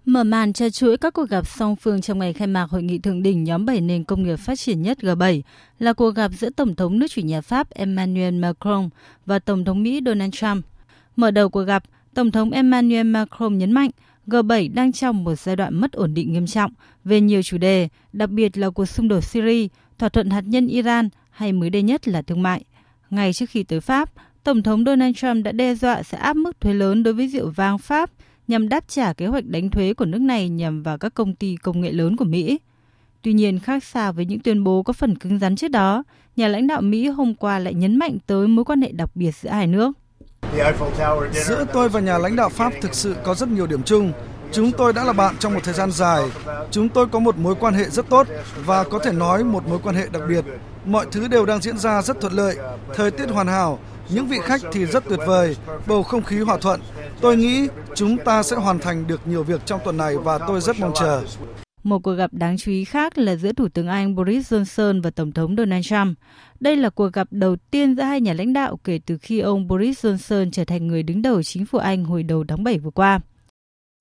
Mở 0.07 0.25
màn 0.25 0.53
cho 0.53 0.71
chuỗi 0.71 0.97
các 0.97 1.15
cuộc 1.15 1.29
gặp 1.29 1.47
song 1.47 1.77
phương 1.77 2.01
trong 2.01 2.19
ngày 2.19 2.33
khai 2.33 2.47
mạc 2.47 2.71
hội 2.71 2.83
nghị 2.83 2.99
thượng 2.99 3.23
đỉnh 3.23 3.45
nhóm 3.45 3.67
7 3.67 3.81
nền 3.81 4.05
công 4.05 4.23
nghiệp 4.23 4.37
phát 4.37 4.59
triển 4.59 4.83
nhất 4.83 4.99
G7 5.01 5.43
là 5.79 5.93
cuộc 5.93 6.11
gặp 6.11 6.31
giữa 6.39 6.51
Tổng 6.51 6.75
thống 6.75 6.99
nước 6.99 7.07
chủ 7.11 7.23
nhà 7.23 7.41
Pháp 7.41 7.71
Emmanuel 7.71 8.35
Macron 8.35 8.89
và 9.27 9.39
Tổng 9.39 9.65
thống 9.65 9.83
Mỹ 9.83 10.01
Donald 10.07 10.35
Trump. 10.35 10.65
Mở 11.17 11.31
đầu 11.31 11.49
cuộc 11.49 11.63
gặp, 11.63 11.83
Tổng 12.15 12.31
thống 12.31 12.51
Emmanuel 12.51 13.07
Macron 13.07 13.59
nhấn 13.59 13.73
mạnh 13.73 13.91
G7 14.27 14.75
đang 14.75 14.93
trong 14.93 15.25
một 15.25 15.35
giai 15.35 15.57
đoạn 15.57 15.75
mất 15.75 15.93
ổn 15.93 16.15
định 16.15 16.33
nghiêm 16.33 16.47
trọng 16.47 16.73
về 17.05 17.21
nhiều 17.21 17.43
chủ 17.43 17.59
đề, 17.59 17.89
đặc 18.13 18.31
biệt 18.31 18.59
là 18.59 18.71
cuộc 18.71 18.87
xung 18.87 19.09
đột 19.09 19.25
Syria, 19.25 19.69
thỏa 19.99 20.09
thuận 20.09 20.31
hạt 20.31 20.45
nhân 20.47 20.67
Iran 20.67 21.09
hay 21.31 21.53
mới 21.53 21.71
đây 21.71 21.83
nhất 21.83 22.09
là 22.09 22.23
thương 22.23 22.43
mại. 22.43 22.65
Ngay 23.11 23.33
trước 23.33 23.51
khi 23.51 23.63
tới 23.63 23.81
Pháp, 23.81 24.11
Tổng 24.45 24.63
thống 24.63 24.85
Donald 24.85 25.17
Trump 25.17 25.45
đã 25.45 25.53
đe 25.53 25.75
dọa 25.75 26.03
sẽ 26.03 26.19
áp 26.19 26.37
mức 26.37 26.61
thuế 26.61 26.75
lớn 26.75 27.03
đối 27.03 27.15
với 27.15 27.29
rượu 27.29 27.51
vang 27.51 27.79
Pháp 27.79 28.11
nhằm 28.49 28.69
đáp 28.69 28.85
trả 28.89 29.13
kế 29.13 29.27
hoạch 29.27 29.45
đánh 29.47 29.71
thuế 29.71 29.95
của 29.95 30.05
nước 30.05 30.21
này 30.21 30.49
nhằm 30.49 30.83
vào 30.83 30.99
các 30.99 31.15
công 31.15 31.35
ty 31.35 31.57
công 31.57 31.81
nghệ 31.81 31.93
lớn 31.93 32.17
của 32.17 32.25
Mỹ. 32.25 32.59
Tuy 33.23 33.33
nhiên, 33.33 33.59
khác 33.59 33.85
xa 33.85 34.13
với 34.13 34.27
những 34.27 34.41
tuyên 34.41 34.65
bố 34.65 34.83
có 34.83 34.93
phần 34.93 35.19
cứng 35.19 35.39
rắn 35.39 35.57
trước 35.57 35.69
đó, 35.69 36.05
nhà 36.37 36.49
lãnh 36.49 36.67
đạo 36.67 36.81
Mỹ 36.81 37.09
hôm 37.09 37.35
qua 37.35 37.59
lại 37.59 37.75
nhấn 37.75 37.97
mạnh 37.97 38.19
tới 38.27 38.49
mối 38.49 38.65
quan 38.65 38.83
hệ 38.83 38.93
đặc 38.93 39.11
biệt 39.15 39.35
giữa 39.35 39.51
hai 39.51 39.67
nước. 39.67 39.93
Giữa 41.47 41.65
tôi 41.73 41.89
và 41.89 42.01
nhà 42.01 42.19
lãnh 42.19 42.37
đạo 42.37 42.49
Pháp 42.49 42.73
thực 42.81 42.95
sự 42.95 43.17
có 43.25 43.35
rất 43.35 43.49
nhiều 43.49 43.67
điểm 43.67 43.83
chung. 43.83 44.13
Chúng 44.53 44.73
tôi 44.73 44.93
đã 44.93 45.05
là 45.05 45.13
bạn 45.13 45.35
trong 45.39 45.55
một 45.55 45.61
thời 45.65 45.75
gian 45.75 45.91
dài. 45.91 46.23
Chúng 46.71 46.89
tôi 46.89 47.07
có 47.07 47.19
một 47.19 47.39
mối 47.39 47.55
quan 47.55 47.75
hệ 47.75 47.85
rất 47.85 48.09
tốt 48.09 48.27
và 48.65 48.85
có 48.85 48.99
thể 48.99 49.13
nói 49.13 49.45
một 49.45 49.69
mối 49.69 49.79
quan 49.83 49.95
hệ 49.95 50.09
đặc 50.13 50.23
biệt. 50.29 50.45
Mọi 50.85 51.07
thứ 51.13 51.29
đều 51.29 51.47
đang 51.47 51.61
diễn 51.61 51.79
ra 51.79 52.03
rất 52.03 52.21
thuận 52.21 52.33
lợi, 52.33 52.57
thời 52.95 53.11
tiết 53.11 53.31
hoàn 53.31 53.47
hảo, 53.47 53.79
những 54.15 54.27
vị 54.27 54.39
khách 54.43 54.61
thì 54.73 54.87
rất 54.87 55.05
tuyệt 55.09 55.21
vời, 55.27 55.57
bầu 55.87 56.03
không 56.03 56.23
khí 56.23 56.41
hòa 56.41 56.59
thuận. 56.59 56.81
Tôi 57.21 57.37
nghĩ 57.37 57.69
chúng 57.95 58.17
ta 58.17 58.43
sẽ 58.43 58.57
hoàn 58.57 58.79
thành 58.79 59.07
được 59.07 59.21
nhiều 59.27 59.43
việc 59.43 59.67
trong 59.67 59.81
tuần 59.85 59.97
này 59.97 60.17
và 60.17 60.39
tôi 60.39 60.61
rất 60.61 60.81
mong 60.81 60.93
chờ. 61.01 61.23
Một 61.83 61.99
cuộc 61.99 62.15
gặp 62.15 62.33
đáng 62.33 62.57
chú 62.59 62.71
ý 62.71 62.85
khác 62.85 63.19
là 63.19 63.37
giữa 63.37 63.53
Thủ 63.53 63.69
tướng 63.69 63.89
Anh 63.89 64.15
Boris 64.15 64.53
Johnson 64.53 65.03
và 65.03 65.11
Tổng 65.11 65.33
thống 65.33 65.57
Donald 65.57 65.87
Trump. 65.87 66.19
Đây 66.61 66.77
là 66.77 66.91
cuộc 66.91 67.13
gặp 67.13 67.29
đầu 67.31 67.57
tiên 67.71 67.97
giữa 67.97 68.03
hai 68.03 68.21
nhà 68.21 68.33
lãnh 68.33 68.53
đạo 68.53 68.79
kể 68.85 69.01
từ 69.07 69.19
khi 69.19 69.41
ông 69.41 69.69
Boris 69.69 70.07
Johnson 70.07 70.51
trở 70.51 70.65
thành 70.65 70.87
người 70.87 71.03
đứng 71.03 71.23
đầu 71.23 71.43
chính 71.43 71.67
phủ 71.67 71.79
Anh 71.79 72.05
hồi 72.05 72.23
đầu 72.23 72.45
tháng 72.49 72.65
7 72.65 72.79
vừa 72.79 72.91
qua. 72.91 73.21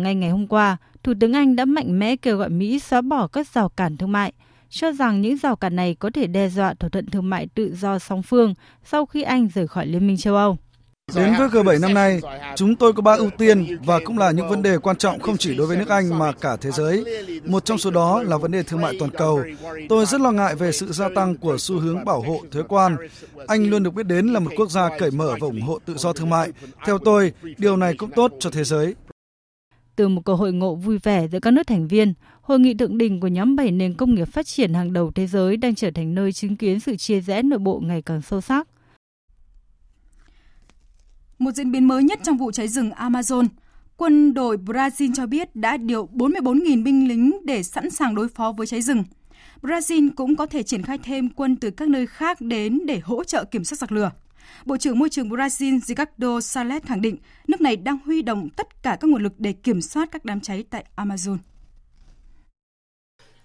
Ngay 0.02 0.16
ngày 0.16 0.30
hôm 0.30 0.48
qua, 0.48 0.78
Thủ 1.04 1.14
tướng 1.20 1.34
Anh 1.34 1.56
đã 1.56 1.66
mạnh 1.66 2.00
mẽ 2.00 2.16
kêu 2.16 2.38
gọi 2.38 2.50
Mỹ 2.50 2.80
xóa 2.80 3.02
bỏ 3.02 3.28
các 3.28 3.48
rào 3.48 3.70
cản 3.70 3.98
thương 3.98 4.12
mại, 4.12 4.34
cho 4.72 4.92
rằng 4.92 5.22
những 5.22 5.38
rào 5.38 5.56
cản 5.56 5.76
này 5.76 5.96
có 6.00 6.10
thể 6.14 6.28
đe 6.28 6.50
dọa 6.50 6.74
thỏa 6.74 6.90
thuận 6.90 7.06
thương 7.06 7.30
mại 7.30 7.48
tự 7.56 7.76
do 7.76 8.00
song 8.00 8.24
phương 8.24 8.54
sau 8.86 9.06
khi 9.06 9.22
Anh 9.22 9.48
rời 9.54 9.68
khỏi 9.68 9.86
Liên 9.86 10.08
minh 10.08 10.18
châu 10.18 10.36
Âu. 10.36 10.58
Đến 11.16 11.34
với 11.38 11.48
G7 11.48 11.80
năm 11.80 11.94
nay, 11.94 12.22
chúng 12.56 12.76
tôi 12.76 12.94
có 12.94 13.02
ba 13.02 13.16
ưu 13.16 13.30
tiên 13.38 13.78
và 13.86 14.00
cũng 14.06 14.18
là 14.18 14.32
những 14.32 14.50
vấn 14.50 14.62
đề 14.62 14.78
quan 14.78 14.96
trọng 14.96 15.20
không 15.20 15.38
chỉ 15.38 15.56
đối 15.56 15.68
với 15.68 15.78
nước 15.78 15.90
Anh 15.90 16.20
mà 16.20 16.32
cả 16.32 16.56
thế 16.56 16.72
giới. 16.72 17.06
Một 17.46 17.66
trong 17.66 17.78
số 17.78 17.92
đó 17.92 18.24
là 18.24 18.38
vấn 18.38 18.52
đề 18.52 18.64
thương 18.64 18.82
mại 18.82 18.94
toàn 19.00 19.12
cầu. 19.12 19.44
Tôi 19.90 20.06
rất 20.06 20.22
lo 20.22 20.32
ngại 20.32 20.56
về 20.56 20.72
sự 20.72 20.92
gia 20.92 21.10
tăng 21.16 21.38
của 21.38 21.58
xu 21.58 21.80
hướng 21.80 22.06
bảo 22.06 22.22
hộ 22.22 22.42
thuế 22.52 22.64
quan. 22.68 22.98
Anh 23.48 23.70
luôn 23.70 23.84
được 23.84 23.94
biết 23.94 24.06
đến 24.06 24.28
là 24.28 24.40
một 24.40 24.52
quốc 24.58 24.72
gia 24.72 24.90
cởi 25.00 25.12
mở 25.12 25.36
và 25.42 25.48
ủng 25.48 25.62
hộ 25.62 25.80
tự 25.86 25.94
do 25.98 26.14
thương 26.14 26.30
mại. 26.30 26.52
Theo 26.86 26.98
tôi, 26.98 27.32
điều 27.58 27.78
này 27.78 27.94
cũng 27.98 28.12
tốt 28.16 28.32
cho 28.40 28.50
thế 28.50 28.64
giới. 28.64 28.96
Từ 29.96 30.08
một 30.08 30.22
cuộc 30.26 30.36
hội 30.36 30.54
ngộ 30.54 30.76
vui 30.76 30.98
vẻ 30.98 31.28
giữa 31.28 31.40
các 31.40 31.52
nước 31.52 31.68
thành 31.68 31.88
viên, 31.88 32.14
hội 32.42 32.60
nghị 32.60 32.74
thượng 32.74 32.98
đỉnh 32.98 33.20
của 33.20 33.28
nhóm 33.28 33.56
7 33.56 33.72
nền 33.72 33.94
công 33.94 34.16
nghiệp 34.16 34.26
phát 34.26 34.48
triển 34.48 34.74
hàng 34.74 34.94
đầu 34.94 35.12
thế 35.12 35.28
giới 35.28 35.58
đang 35.58 35.76
trở 35.76 35.92
thành 35.92 36.16
nơi 36.16 36.34
chứng 36.34 36.58
kiến 36.58 36.80
sự 36.80 36.96
chia 36.96 37.22
rẽ 37.22 37.42
nội 37.44 37.60
bộ 37.60 37.80
ngày 37.80 38.02
càng 38.02 38.22
sâu 38.22 38.42
sắc. 38.42 38.68
Một 41.40 41.52
diễn 41.52 41.72
biến 41.72 41.88
mới 41.88 42.04
nhất 42.04 42.20
trong 42.24 42.38
vụ 42.38 42.52
cháy 42.52 42.68
rừng 42.68 42.90
Amazon, 42.90 43.48
quân 43.98 44.34
đội 44.34 44.58
Brazil 44.58 45.12
cho 45.16 45.26
biết 45.26 45.56
đã 45.56 45.78
điều 45.78 46.08
44.000 46.14 46.84
binh 46.84 47.08
lính 47.08 47.38
để 47.46 47.64
sẵn 47.64 47.90
sàng 47.90 48.16
đối 48.16 48.30
phó 48.30 48.52
với 48.52 48.68
cháy 48.68 48.82
rừng. 48.82 49.04
Brazil 49.62 50.10
cũng 50.16 50.36
có 50.36 50.46
thể 50.46 50.64
triển 50.64 50.84
khai 50.84 50.98
thêm 50.98 51.30
quân 51.30 51.56
từ 51.56 51.70
các 51.70 51.90
nơi 51.90 52.08
khác 52.08 52.42
đến 52.42 52.80
để 52.86 53.00
hỗ 53.04 53.24
trợ 53.24 53.44
kiểm 53.44 53.64
soát 53.64 53.78
giặc 53.80 53.92
lửa. 53.92 54.12
Bộ 54.66 54.78
trưởng 54.78 55.00
Môi 55.00 55.10
trường 55.10 55.30
Brazil 55.30 55.80
Ricardo 55.80 56.42
Salles 56.42 56.84
khẳng 56.84 57.02
định 57.02 57.18
nước 57.48 57.62
này 57.62 57.76
đang 57.76 57.98
huy 58.06 58.22
động 58.22 58.50
tất 58.50 58.84
cả 58.84 58.98
các 59.00 59.08
nguồn 59.08 59.24
lực 59.24 59.34
để 59.38 59.54
kiểm 59.54 59.82
soát 59.82 60.12
các 60.12 60.26
đám 60.26 60.40
cháy 60.40 60.64
tại 60.70 60.86
Amazon. 60.96 61.38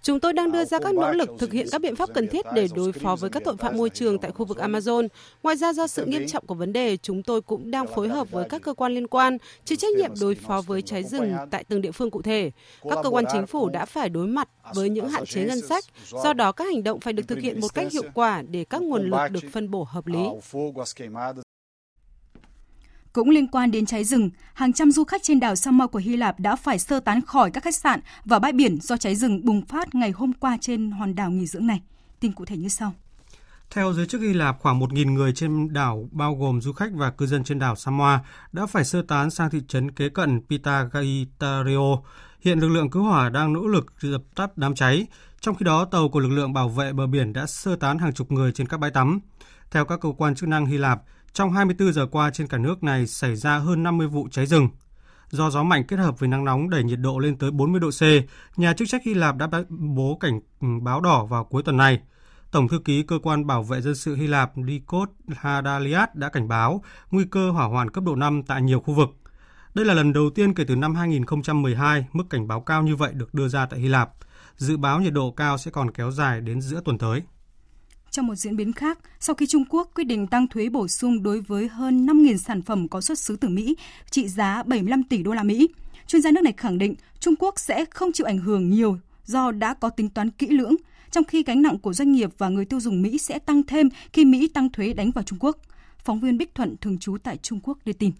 Chúng 0.06 0.20
tôi 0.20 0.32
đang 0.32 0.52
đưa 0.52 0.64
ra 0.64 0.78
các 0.78 0.94
nỗ 0.94 1.12
lực 1.12 1.30
thực 1.38 1.52
hiện 1.52 1.66
các 1.72 1.80
biện 1.80 1.96
pháp 1.96 2.08
cần 2.14 2.28
thiết 2.28 2.46
để 2.54 2.68
đối 2.74 2.92
phó 2.92 3.16
với 3.16 3.30
các 3.30 3.42
tội 3.44 3.56
phạm 3.56 3.76
môi 3.76 3.90
trường 3.90 4.18
tại 4.18 4.30
khu 4.30 4.44
vực 4.44 4.58
Amazon. 4.58 5.08
Ngoài 5.42 5.56
ra, 5.56 5.72
do 5.72 5.86
sự 5.86 6.04
nghiêm 6.04 6.26
trọng 6.26 6.46
của 6.46 6.54
vấn 6.54 6.72
đề, 6.72 6.96
chúng 6.96 7.22
tôi 7.22 7.42
cũng 7.42 7.70
đang 7.70 7.86
phối 7.86 8.08
hợp 8.08 8.30
với 8.30 8.48
các 8.48 8.62
cơ 8.62 8.74
quan 8.74 8.94
liên 8.94 9.06
quan 9.06 9.38
chịu 9.64 9.76
trách 9.76 9.96
nhiệm 9.96 10.10
đối 10.20 10.34
phó 10.34 10.60
với 10.66 10.82
cháy 10.82 11.04
rừng 11.04 11.32
tại 11.50 11.64
từng 11.64 11.80
địa 11.80 11.90
phương 11.90 12.10
cụ 12.10 12.22
thể. 12.22 12.50
Các 12.90 12.98
cơ 13.02 13.10
quan 13.10 13.24
chính 13.32 13.46
phủ 13.46 13.68
đã 13.68 13.84
phải 13.84 14.08
đối 14.08 14.26
mặt 14.26 14.48
với 14.74 14.90
những 14.90 15.08
hạn 15.08 15.26
chế 15.26 15.44
ngân 15.44 15.60
sách, 15.60 15.84
do 16.22 16.32
đó 16.32 16.52
các 16.52 16.64
hành 16.64 16.84
động 16.84 17.00
phải 17.00 17.12
được 17.12 17.28
thực 17.28 17.38
hiện 17.38 17.60
một 17.60 17.74
cách 17.74 17.92
hiệu 17.92 18.04
quả 18.14 18.42
để 18.42 18.64
các 18.64 18.82
nguồn 18.82 19.10
lực 19.10 19.20
được 19.30 19.44
phân 19.52 19.70
bổ 19.70 19.84
hợp 19.84 20.06
lý. 20.06 20.20
Cũng 23.16 23.30
liên 23.30 23.46
quan 23.46 23.70
đến 23.70 23.86
cháy 23.86 24.04
rừng, 24.04 24.30
hàng 24.54 24.72
trăm 24.72 24.90
du 24.90 25.04
khách 25.04 25.22
trên 25.22 25.40
đảo 25.40 25.56
Samos 25.56 25.90
của 25.90 25.98
Hy 25.98 26.16
Lạp 26.16 26.40
đã 26.40 26.56
phải 26.56 26.78
sơ 26.78 27.00
tán 27.00 27.20
khỏi 27.22 27.50
các 27.50 27.64
khách 27.64 27.74
sạn 27.74 28.00
và 28.24 28.38
bãi 28.38 28.52
biển 28.52 28.80
do 28.80 28.96
cháy 28.96 29.14
rừng 29.14 29.44
bùng 29.44 29.66
phát 29.66 29.94
ngày 29.94 30.10
hôm 30.10 30.32
qua 30.32 30.58
trên 30.60 30.90
hòn 30.90 31.14
đảo 31.14 31.30
nghỉ 31.30 31.46
dưỡng 31.46 31.66
này. 31.66 31.80
Tin 32.20 32.32
cụ 32.32 32.44
thể 32.44 32.56
như 32.56 32.68
sau. 32.68 32.92
Theo 33.70 33.92
giới 33.92 34.06
chức 34.06 34.20
Hy 34.20 34.32
Lạp, 34.32 34.58
khoảng 34.60 34.80
1.000 34.80 35.12
người 35.12 35.32
trên 35.32 35.72
đảo 35.72 36.08
bao 36.12 36.34
gồm 36.34 36.60
du 36.60 36.72
khách 36.72 36.92
và 36.94 37.10
cư 37.10 37.26
dân 37.26 37.44
trên 37.44 37.58
đảo 37.58 37.76
Samoa 37.76 38.20
đã 38.52 38.66
phải 38.66 38.84
sơ 38.84 39.02
tán 39.02 39.30
sang 39.30 39.50
thị 39.50 39.60
trấn 39.68 39.90
kế 39.90 40.08
cận 40.08 40.40
Pitagaitario. 40.50 41.96
Hiện 42.40 42.58
lực 42.58 42.68
lượng 42.68 42.90
cứu 42.90 43.02
hỏa 43.02 43.28
đang 43.28 43.52
nỗ 43.52 43.66
lực 43.66 43.86
dập 44.00 44.22
tắt 44.34 44.56
đám 44.56 44.74
cháy, 44.74 45.06
trong 45.40 45.54
khi 45.54 45.64
đó 45.64 45.84
tàu 45.84 46.08
của 46.08 46.20
lực 46.20 46.30
lượng 46.30 46.52
bảo 46.52 46.68
vệ 46.68 46.92
bờ 46.92 47.06
biển 47.06 47.32
đã 47.32 47.46
sơ 47.46 47.76
tán 47.76 47.98
hàng 47.98 48.12
chục 48.12 48.32
người 48.32 48.52
trên 48.52 48.68
các 48.68 48.80
bãi 48.80 48.90
tắm. 48.90 49.20
Theo 49.70 49.84
các 49.84 50.00
cơ 50.00 50.08
quan 50.18 50.34
chức 50.34 50.48
năng 50.48 50.66
Hy 50.66 50.78
Lạp, 50.78 51.02
trong 51.36 51.52
24 51.52 51.92
giờ 51.92 52.06
qua 52.06 52.30
trên 52.30 52.46
cả 52.46 52.58
nước 52.58 52.82
này 52.82 53.06
xảy 53.06 53.36
ra 53.36 53.58
hơn 53.58 53.82
50 53.82 54.06
vụ 54.06 54.28
cháy 54.30 54.46
rừng. 54.46 54.68
Do 55.30 55.50
gió 55.50 55.62
mạnh 55.62 55.84
kết 55.88 55.96
hợp 55.96 56.18
với 56.18 56.28
nắng 56.28 56.44
nóng 56.44 56.70
đẩy 56.70 56.84
nhiệt 56.84 56.98
độ 56.98 57.18
lên 57.18 57.38
tới 57.38 57.50
40 57.50 57.80
độ 57.80 57.90
C, 57.90 58.02
nhà 58.58 58.72
chức 58.72 58.88
trách 58.88 59.02
Hy 59.04 59.14
Lạp 59.14 59.36
đã 59.36 59.48
bố 59.68 60.16
cảnh 60.20 60.40
ừ, 60.60 60.68
báo 60.82 61.00
đỏ 61.00 61.24
vào 61.24 61.44
cuối 61.44 61.62
tuần 61.62 61.76
này. 61.76 62.00
Tổng 62.50 62.68
thư 62.68 62.78
ký 62.78 63.02
cơ 63.02 63.18
quan 63.22 63.46
bảo 63.46 63.62
vệ 63.62 63.80
dân 63.80 63.94
sự 63.94 64.14
Hy 64.14 64.26
Lạp 64.26 64.58
Nikos 64.58 65.08
Hadaliad 65.36 66.08
đã 66.14 66.28
cảnh 66.28 66.48
báo 66.48 66.82
nguy 67.10 67.24
cơ 67.24 67.50
hỏa 67.50 67.66
hoạn 67.66 67.90
cấp 67.90 68.04
độ 68.04 68.16
5 68.16 68.42
tại 68.46 68.62
nhiều 68.62 68.80
khu 68.80 68.94
vực. 68.94 69.08
Đây 69.74 69.86
là 69.86 69.94
lần 69.94 70.12
đầu 70.12 70.30
tiên 70.34 70.54
kể 70.54 70.64
từ 70.64 70.76
năm 70.76 70.94
2012 70.94 72.06
mức 72.12 72.24
cảnh 72.30 72.48
báo 72.48 72.60
cao 72.60 72.82
như 72.82 72.96
vậy 72.96 73.12
được 73.14 73.34
đưa 73.34 73.48
ra 73.48 73.66
tại 73.66 73.80
Hy 73.80 73.88
Lạp. 73.88 74.10
Dự 74.56 74.76
báo 74.76 75.00
nhiệt 75.00 75.12
độ 75.12 75.30
cao 75.30 75.58
sẽ 75.58 75.70
còn 75.70 75.90
kéo 75.90 76.10
dài 76.10 76.40
đến 76.40 76.60
giữa 76.60 76.80
tuần 76.84 76.98
tới. 76.98 77.22
Trong 78.10 78.26
một 78.26 78.34
diễn 78.34 78.56
biến 78.56 78.72
khác, 78.72 78.98
sau 79.20 79.34
khi 79.34 79.46
Trung 79.46 79.64
Quốc 79.70 79.90
quyết 79.94 80.04
định 80.04 80.26
tăng 80.26 80.46
thuế 80.46 80.68
bổ 80.68 80.88
sung 80.88 81.22
đối 81.22 81.40
với 81.40 81.68
hơn 81.68 82.06
5.000 82.06 82.36
sản 82.36 82.62
phẩm 82.62 82.88
có 82.88 83.00
xuất 83.00 83.18
xứ 83.18 83.36
từ 83.40 83.48
Mỹ, 83.48 83.76
trị 84.10 84.28
giá 84.28 84.62
75 84.62 85.02
tỷ 85.02 85.22
đô 85.22 85.32
la 85.32 85.42
Mỹ, 85.42 85.68
chuyên 86.06 86.22
gia 86.22 86.30
nước 86.30 86.40
này 86.44 86.54
khẳng 86.56 86.78
định 86.78 86.94
Trung 87.20 87.34
Quốc 87.38 87.58
sẽ 87.58 87.84
không 87.84 88.12
chịu 88.12 88.26
ảnh 88.26 88.38
hưởng 88.38 88.70
nhiều 88.70 88.98
do 89.24 89.50
đã 89.50 89.74
có 89.74 89.90
tính 89.90 90.08
toán 90.08 90.30
kỹ 90.30 90.46
lưỡng, 90.46 90.76
trong 91.10 91.24
khi 91.24 91.42
gánh 91.42 91.62
nặng 91.62 91.78
của 91.78 91.92
doanh 91.92 92.12
nghiệp 92.12 92.30
và 92.38 92.48
người 92.48 92.64
tiêu 92.64 92.80
dùng 92.80 93.02
Mỹ 93.02 93.18
sẽ 93.18 93.38
tăng 93.38 93.62
thêm 93.62 93.88
khi 94.12 94.24
Mỹ 94.24 94.48
tăng 94.48 94.72
thuế 94.72 94.92
đánh 94.92 95.10
vào 95.10 95.24
Trung 95.24 95.38
Quốc. 95.38 95.56
Phóng 96.04 96.20
viên 96.20 96.38
Bích 96.38 96.54
Thuận 96.54 96.76
thường 96.80 96.98
trú 96.98 97.16
tại 97.22 97.36
Trung 97.36 97.60
Quốc 97.62 97.78
đưa 97.84 97.92
tin. 97.92 98.12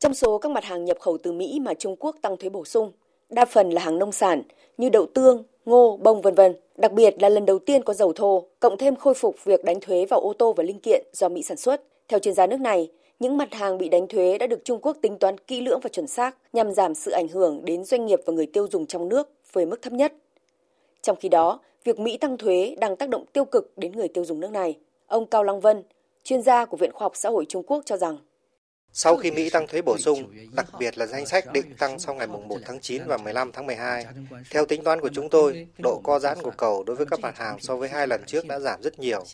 Trong 0.00 0.14
số 0.14 0.38
các 0.38 0.52
mặt 0.52 0.64
hàng 0.64 0.84
nhập 0.84 0.96
khẩu 1.00 1.18
từ 1.22 1.32
Mỹ 1.32 1.60
mà 1.60 1.74
Trung 1.74 1.96
Quốc 1.98 2.16
tăng 2.22 2.36
thuế 2.36 2.50
bổ 2.50 2.64
sung, 2.64 2.92
đa 3.30 3.44
phần 3.44 3.70
là 3.70 3.82
hàng 3.82 3.98
nông 3.98 4.12
sản 4.12 4.42
như 4.76 4.88
đậu 4.88 5.06
tương, 5.06 5.44
ngô, 5.64 5.98
bông 6.02 6.20
vân 6.20 6.34
vân. 6.34 6.56
Đặc 6.76 6.92
biệt 6.92 7.22
là 7.22 7.28
lần 7.28 7.46
đầu 7.46 7.58
tiên 7.58 7.82
có 7.82 7.94
dầu 7.94 8.12
thô, 8.12 8.44
cộng 8.60 8.76
thêm 8.76 8.96
khôi 8.96 9.14
phục 9.14 9.44
việc 9.44 9.64
đánh 9.64 9.80
thuế 9.80 10.06
vào 10.06 10.20
ô 10.20 10.32
tô 10.32 10.52
và 10.52 10.64
linh 10.64 10.80
kiện 10.80 11.04
do 11.12 11.28
Mỹ 11.28 11.42
sản 11.42 11.56
xuất. 11.56 11.82
Theo 12.08 12.18
chuyên 12.18 12.34
gia 12.34 12.46
nước 12.46 12.60
này, 12.60 12.90
những 13.20 13.36
mặt 13.36 13.54
hàng 13.54 13.78
bị 13.78 13.88
đánh 13.88 14.08
thuế 14.08 14.38
đã 14.38 14.46
được 14.46 14.64
Trung 14.64 14.80
Quốc 14.82 14.96
tính 15.02 15.18
toán 15.18 15.38
kỹ 15.38 15.60
lưỡng 15.60 15.80
và 15.82 15.88
chuẩn 15.88 16.06
xác 16.06 16.36
nhằm 16.52 16.72
giảm 16.72 16.94
sự 16.94 17.10
ảnh 17.10 17.28
hưởng 17.28 17.64
đến 17.64 17.84
doanh 17.84 18.06
nghiệp 18.06 18.20
và 18.26 18.32
người 18.32 18.46
tiêu 18.46 18.66
dùng 18.70 18.86
trong 18.86 19.08
nước 19.08 19.30
với 19.52 19.66
mức 19.66 19.82
thấp 19.82 19.92
nhất. 19.92 20.12
Trong 21.02 21.16
khi 21.16 21.28
đó, 21.28 21.60
việc 21.84 21.98
Mỹ 21.98 22.16
tăng 22.16 22.36
thuế 22.36 22.76
đang 22.78 22.96
tác 22.96 23.08
động 23.08 23.24
tiêu 23.32 23.44
cực 23.44 23.72
đến 23.76 23.92
người 23.92 24.08
tiêu 24.08 24.24
dùng 24.24 24.40
nước 24.40 24.50
này. 24.50 24.78
Ông 25.06 25.26
Cao 25.26 25.44
Lăng 25.44 25.60
Vân, 25.60 25.82
chuyên 26.24 26.42
gia 26.42 26.64
của 26.64 26.76
Viện 26.76 26.92
Khoa 26.92 27.04
học 27.04 27.12
Xã 27.16 27.30
hội 27.30 27.44
Trung 27.48 27.62
Quốc 27.62 27.82
cho 27.84 27.96
rằng 27.96 28.18
sau 28.98 29.16
khi 29.16 29.30
Mỹ 29.30 29.50
tăng 29.50 29.66
thuế 29.66 29.82
bổ 29.82 29.98
sung, 29.98 30.24
đặc 30.52 30.66
biệt 30.78 30.98
là 30.98 31.06
danh 31.06 31.26
sách 31.26 31.52
định 31.52 31.74
tăng 31.78 31.98
sau 31.98 32.14
ngày 32.14 32.26
1 32.26 32.58
tháng 32.64 32.80
9 32.80 33.02
và 33.06 33.16
15 33.16 33.52
tháng 33.52 33.66
12, 33.66 34.06
theo 34.50 34.66
tính 34.66 34.84
toán 34.84 35.00
của 35.00 35.08
chúng 35.14 35.30
tôi, 35.30 35.66
độ 35.78 36.00
co 36.04 36.18
giãn 36.18 36.38
của 36.42 36.50
cầu 36.50 36.84
đối 36.84 36.96
với 36.96 37.06
các 37.06 37.20
mặt 37.20 37.36
hàng 37.38 37.56
so 37.60 37.76
với 37.76 37.88
hai 37.88 38.06
lần 38.06 38.24
trước 38.26 38.46
đã 38.46 38.58
giảm 38.58 38.82
rất 38.82 38.98
nhiều. 38.98 39.24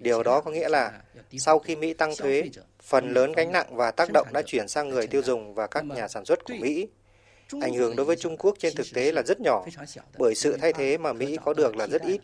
Điều 0.00 0.22
đó 0.22 0.40
có 0.40 0.50
nghĩa 0.50 0.68
là 0.68 1.00
sau 1.38 1.58
khi 1.58 1.76
Mỹ 1.76 1.94
tăng 1.94 2.16
thuế, 2.18 2.44
phần 2.82 3.12
lớn 3.12 3.32
gánh 3.32 3.52
nặng 3.52 3.66
và 3.76 3.90
tác 3.90 4.08
động 4.12 4.26
đã 4.32 4.42
chuyển 4.46 4.68
sang 4.68 4.88
người 4.88 5.06
tiêu 5.06 5.22
dùng 5.22 5.54
và 5.54 5.66
các 5.66 5.84
nhà 5.84 6.08
sản 6.08 6.24
xuất 6.24 6.44
của 6.44 6.54
Mỹ. 6.60 6.88
Ảnh 7.60 7.74
hưởng 7.74 7.96
đối 7.96 8.06
với 8.06 8.16
Trung 8.16 8.36
Quốc 8.36 8.54
trên 8.58 8.74
thực 8.76 8.86
tế 8.94 9.12
là 9.12 9.22
rất 9.22 9.40
nhỏ, 9.40 9.64
bởi 10.18 10.34
sự 10.34 10.56
thay 10.60 10.72
thế 10.72 10.98
mà 10.98 11.12
Mỹ 11.12 11.38
có 11.44 11.54
được 11.54 11.76
là 11.76 11.86
rất 11.86 12.02
ít. 12.02 12.20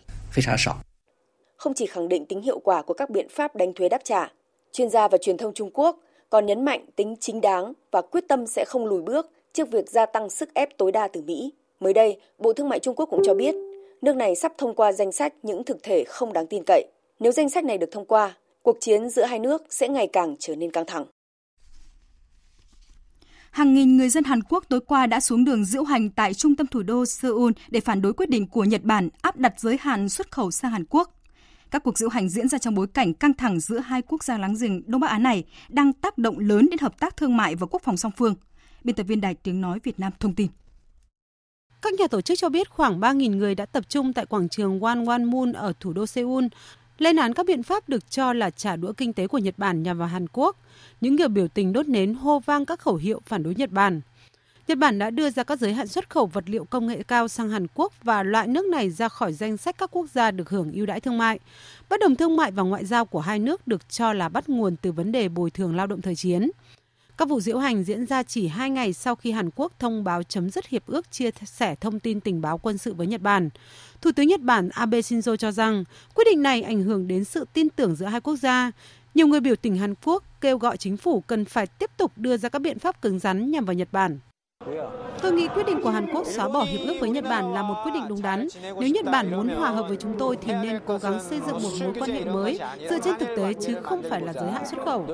Không 1.56 1.74
chỉ 1.74 1.86
khẳng 1.86 2.08
định 2.08 2.26
tính 2.26 2.42
hiệu 2.42 2.58
quả 2.58 2.82
của 2.82 2.94
các 2.94 3.10
biện 3.10 3.28
pháp 3.28 3.56
đánh 3.56 3.74
thuế 3.74 3.88
đáp 3.88 4.00
trả, 4.04 4.32
chuyên 4.72 4.90
gia 4.90 5.08
và 5.08 5.18
truyền 5.18 5.36
thông 5.36 5.54
Trung 5.54 5.70
Quốc 5.74 5.98
còn 6.30 6.46
nhấn 6.46 6.64
mạnh 6.64 6.86
tính 6.96 7.14
chính 7.20 7.40
đáng 7.40 7.72
và 7.90 8.02
quyết 8.02 8.24
tâm 8.28 8.46
sẽ 8.46 8.64
không 8.64 8.86
lùi 8.86 9.02
bước 9.02 9.30
trước 9.52 9.70
việc 9.70 9.90
gia 9.90 10.06
tăng 10.06 10.30
sức 10.30 10.54
ép 10.54 10.78
tối 10.78 10.92
đa 10.92 11.08
từ 11.08 11.22
Mỹ. 11.22 11.52
Mới 11.80 11.92
đây, 11.92 12.20
Bộ 12.38 12.52
Thương 12.52 12.68
mại 12.68 12.78
Trung 12.78 12.94
Quốc 12.94 13.06
cũng 13.10 13.22
cho 13.24 13.34
biết, 13.34 13.54
nước 14.02 14.16
này 14.16 14.36
sắp 14.36 14.52
thông 14.58 14.74
qua 14.74 14.92
danh 14.92 15.12
sách 15.12 15.34
những 15.42 15.64
thực 15.64 15.82
thể 15.82 16.04
không 16.04 16.32
đáng 16.32 16.46
tin 16.46 16.62
cậy. 16.66 16.86
Nếu 17.20 17.32
danh 17.32 17.50
sách 17.50 17.64
này 17.64 17.78
được 17.78 17.88
thông 17.92 18.04
qua, 18.04 18.36
cuộc 18.62 18.76
chiến 18.80 19.10
giữa 19.10 19.24
hai 19.24 19.38
nước 19.38 19.62
sẽ 19.70 19.88
ngày 19.88 20.06
càng 20.06 20.36
trở 20.38 20.56
nên 20.56 20.70
căng 20.70 20.86
thẳng. 20.86 21.06
Hàng 23.50 23.74
nghìn 23.74 23.96
người 23.96 24.08
dân 24.08 24.24
Hàn 24.24 24.42
Quốc 24.42 24.64
tối 24.68 24.80
qua 24.80 25.06
đã 25.06 25.20
xuống 25.20 25.44
đường 25.44 25.64
diễu 25.64 25.82
hành 25.82 26.10
tại 26.10 26.34
trung 26.34 26.56
tâm 26.56 26.66
thủ 26.66 26.82
đô 26.82 27.06
Seoul 27.06 27.52
để 27.68 27.80
phản 27.80 28.02
đối 28.02 28.12
quyết 28.12 28.30
định 28.30 28.48
của 28.48 28.64
Nhật 28.64 28.82
Bản 28.82 29.08
áp 29.22 29.36
đặt 29.36 29.52
giới 29.60 29.76
hạn 29.80 30.08
xuất 30.08 30.30
khẩu 30.30 30.50
sang 30.50 30.70
Hàn 30.70 30.84
Quốc. 30.90 31.10
Các 31.70 31.82
cuộc 31.82 31.98
diễu 31.98 32.08
hành 32.08 32.28
diễn 32.28 32.48
ra 32.48 32.58
trong 32.58 32.74
bối 32.74 32.86
cảnh 32.86 33.14
căng 33.14 33.34
thẳng 33.34 33.60
giữa 33.60 33.78
hai 33.78 34.02
quốc 34.02 34.24
gia 34.24 34.38
láng 34.38 34.54
giềng 34.60 34.90
Đông 34.90 35.00
Bắc 35.00 35.08
Á 35.08 35.18
này 35.18 35.44
đang 35.68 35.92
tác 35.92 36.18
động 36.18 36.38
lớn 36.38 36.68
đến 36.70 36.78
hợp 36.80 37.00
tác 37.00 37.16
thương 37.16 37.36
mại 37.36 37.54
và 37.54 37.66
quốc 37.70 37.82
phòng 37.82 37.96
song 37.96 38.12
phương. 38.16 38.34
Biên 38.84 38.96
tập 38.96 39.02
viên 39.02 39.20
Đài 39.20 39.34
Tiếng 39.34 39.60
Nói 39.60 39.78
Việt 39.82 40.00
Nam 40.00 40.12
thông 40.20 40.34
tin. 40.34 40.48
Các 41.82 41.94
nhà 41.94 42.06
tổ 42.06 42.20
chức 42.20 42.38
cho 42.38 42.48
biết 42.48 42.70
khoảng 42.70 43.00
3.000 43.00 43.36
người 43.36 43.54
đã 43.54 43.66
tập 43.66 43.84
trung 43.88 44.12
tại 44.12 44.26
quảng 44.26 44.48
trường 44.48 44.80
Wanwanmun 44.80 45.54
ở 45.54 45.72
thủ 45.80 45.92
đô 45.92 46.06
Seoul, 46.06 46.44
lên 46.98 47.16
án 47.16 47.34
các 47.34 47.46
biện 47.46 47.62
pháp 47.62 47.88
được 47.88 48.10
cho 48.10 48.32
là 48.32 48.50
trả 48.50 48.76
đũa 48.76 48.92
kinh 48.92 49.12
tế 49.12 49.26
của 49.26 49.38
Nhật 49.38 49.58
Bản 49.58 49.82
nhằm 49.82 49.98
vào 49.98 50.08
Hàn 50.08 50.26
Quốc. 50.32 50.56
Những 51.00 51.16
người 51.16 51.28
biểu 51.28 51.48
tình 51.48 51.72
đốt 51.72 51.88
nến 51.88 52.14
hô 52.14 52.38
vang 52.38 52.66
các 52.66 52.80
khẩu 52.80 52.96
hiệu 52.96 53.20
phản 53.26 53.42
đối 53.42 53.54
Nhật 53.54 53.70
Bản. 53.70 54.00
Nhật 54.68 54.78
Bản 54.78 54.98
đã 54.98 55.10
đưa 55.10 55.30
ra 55.30 55.44
các 55.44 55.60
giới 55.60 55.74
hạn 55.74 55.86
xuất 55.86 56.10
khẩu 56.10 56.26
vật 56.26 56.44
liệu 56.46 56.64
công 56.64 56.86
nghệ 56.86 57.02
cao 57.02 57.28
sang 57.28 57.50
Hàn 57.50 57.66
Quốc 57.74 57.92
và 58.02 58.22
loại 58.22 58.46
nước 58.48 58.64
này 58.66 58.90
ra 58.90 59.08
khỏi 59.08 59.32
danh 59.32 59.56
sách 59.56 59.78
các 59.78 59.90
quốc 59.90 60.06
gia 60.14 60.30
được 60.30 60.50
hưởng 60.50 60.72
ưu 60.72 60.86
đãi 60.86 61.00
thương 61.00 61.18
mại. 61.18 61.38
Bất 61.88 62.00
đồng 62.00 62.16
thương 62.16 62.36
mại 62.36 62.50
và 62.50 62.62
ngoại 62.62 62.84
giao 62.84 63.04
của 63.04 63.20
hai 63.20 63.38
nước 63.38 63.66
được 63.66 63.88
cho 63.88 64.12
là 64.12 64.28
bắt 64.28 64.48
nguồn 64.48 64.76
từ 64.76 64.92
vấn 64.92 65.12
đề 65.12 65.28
bồi 65.28 65.50
thường 65.50 65.76
lao 65.76 65.86
động 65.86 66.02
thời 66.02 66.16
chiến. 66.16 66.50
Các 67.16 67.28
vụ 67.28 67.40
diễu 67.40 67.58
hành 67.58 67.84
diễn 67.84 68.06
ra 68.06 68.22
chỉ 68.22 68.46
hai 68.46 68.70
ngày 68.70 68.92
sau 68.92 69.14
khi 69.14 69.30
Hàn 69.30 69.50
Quốc 69.56 69.72
thông 69.78 70.04
báo 70.04 70.22
chấm 70.22 70.50
dứt 70.50 70.66
hiệp 70.66 70.86
ước 70.86 71.10
chia 71.10 71.30
sẻ 71.44 71.74
thông 71.74 72.00
tin 72.00 72.20
tình 72.20 72.40
báo 72.40 72.58
quân 72.58 72.78
sự 72.78 72.94
với 72.94 73.06
Nhật 73.06 73.20
Bản. 73.20 73.48
Thủ 74.00 74.12
tướng 74.12 74.28
Nhật 74.28 74.40
Bản 74.40 74.68
Abe 74.68 75.00
Shinzo 75.00 75.36
cho 75.36 75.52
rằng, 75.52 75.84
quyết 76.14 76.24
định 76.30 76.42
này 76.42 76.62
ảnh 76.62 76.82
hưởng 76.82 77.08
đến 77.08 77.24
sự 77.24 77.46
tin 77.52 77.68
tưởng 77.68 77.96
giữa 77.96 78.06
hai 78.06 78.20
quốc 78.20 78.36
gia. 78.36 78.72
Nhiều 79.14 79.26
người 79.26 79.40
biểu 79.40 79.56
tình 79.56 79.76
Hàn 79.76 79.94
Quốc 80.04 80.24
kêu 80.40 80.58
gọi 80.58 80.76
chính 80.76 80.96
phủ 80.96 81.20
cần 81.20 81.44
phải 81.44 81.66
tiếp 81.66 81.90
tục 81.96 82.12
đưa 82.16 82.36
ra 82.36 82.48
các 82.48 82.58
biện 82.58 82.78
pháp 82.78 83.02
cứng 83.02 83.18
rắn 83.18 83.50
nhằm 83.50 83.64
vào 83.64 83.74
Nhật 83.74 83.88
Bản. 83.92 84.18
Tôi 85.22 85.32
nghĩ 85.32 85.48
quyết 85.54 85.66
định 85.66 85.80
của 85.82 85.90
Hàn 85.90 86.06
Quốc 86.12 86.26
xóa 86.26 86.48
bỏ 86.48 86.64
hiệp 86.64 86.80
ước 86.86 86.94
với 87.00 87.10
Nhật 87.10 87.24
Bản 87.24 87.54
là 87.54 87.62
một 87.62 87.74
quyết 87.84 87.92
định 87.94 88.08
đúng 88.08 88.22
đắn. 88.22 88.48
Nếu 88.62 88.88
Nhật 88.88 89.04
Bản 89.04 89.30
muốn 89.30 89.48
hòa 89.48 89.70
hợp 89.70 89.84
với 89.88 89.96
chúng 89.96 90.18
tôi 90.18 90.36
thì 90.42 90.52
nên 90.62 90.80
cố 90.86 90.98
gắng 90.98 91.20
xây 91.22 91.40
dựng 91.46 91.62
một 91.62 91.70
mối 91.80 91.92
quan 92.00 92.10
hệ 92.10 92.24
mới 92.24 92.58
dựa 92.90 92.98
trên 93.04 93.18
thực 93.18 93.28
tế 93.36 93.54
chứ 93.60 93.74
không 93.82 94.02
phải 94.10 94.20
là 94.20 94.32
giới 94.32 94.50
hạn 94.50 94.66
xuất 94.66 94.84
khẩu. 94.84 95.06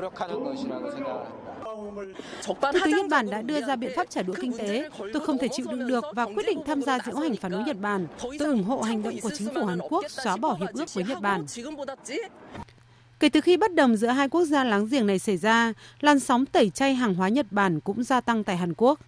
Thủ 2.45 2.55
tướng 2.85 2.97
Nhật 2.97 3.07
Bản 3.11 3.31
đã 3.31 3.43
đưa 3.43 3.61
ra 3.61 3.77
biện 3.77 3.93
pháp 3.97 4.11
trả 4.11 4.23
đũa 4.23 4.35
kinh 4.41 4.59
tế. 4.59 4.89
Tôi 4.99 5.27
không 5.27 5.39
thể 5.39 5.49
chịu 5.49 5.67
đựng 5.71 5.89
được 5.89 6.05
và 6.15 6.25
quyết 6.25 6.47
định 6.47 6.59
tham 6.67 6.83
gia 6.83 6.99
diễu 6.99 7.17
hành 7.17 7.37
phản 7.37 7.53
đối 7.53 7.63
Nhật 7.63 7.81
Bản. 7.81 8.07
Tôi 8.39 8.49
ủng 8.49 8.65
hộ 8.65 8.81
hành 8.81 9.03
động 9.03 9.15
của 9.23 9.31
chính 9.31 9.49
phủ 9.55 9.65
Hàn 9.65 9.79
Quốc 9.91 10.05
xóa 10.09 10.37
bỏ 10.37 10.57
hiệp 10.61 10.73
ước 10.75 10.95
với 10.95 11.05
Nhật 11.05 11.21
Bản. 11.21 11.47
Kể 13.21 13.29
từ 13.29 13.41
khi 13.41 13.57
bất 13.57 13.75
đồng 13.75 13.97
giữa 13.97 14.09
hai 14.09 14.29
quốc 14.29 14.45
gia 14.45 14.65
láng 14.65 14.87
giềng 14.91 15.07
này 15.07 15.19
xảy 15.19 15.37
ra, 15.37 15.73
làn 16.01 16.21
sóng 16.21 16.47
tẩy 16.47 16.71
chay 16.71 16.95
hàng 16.95 17.15
hóa 17.15 17.29
Nhật 17.29 17.47
Bản 17.51 17.81
cũng 17.81 18.03
gia 18.03 18.21
tăng 18.21 18.45
tại 18.45 18.57
Hàn 18.57 18.75
Quốc. 18.77 19.01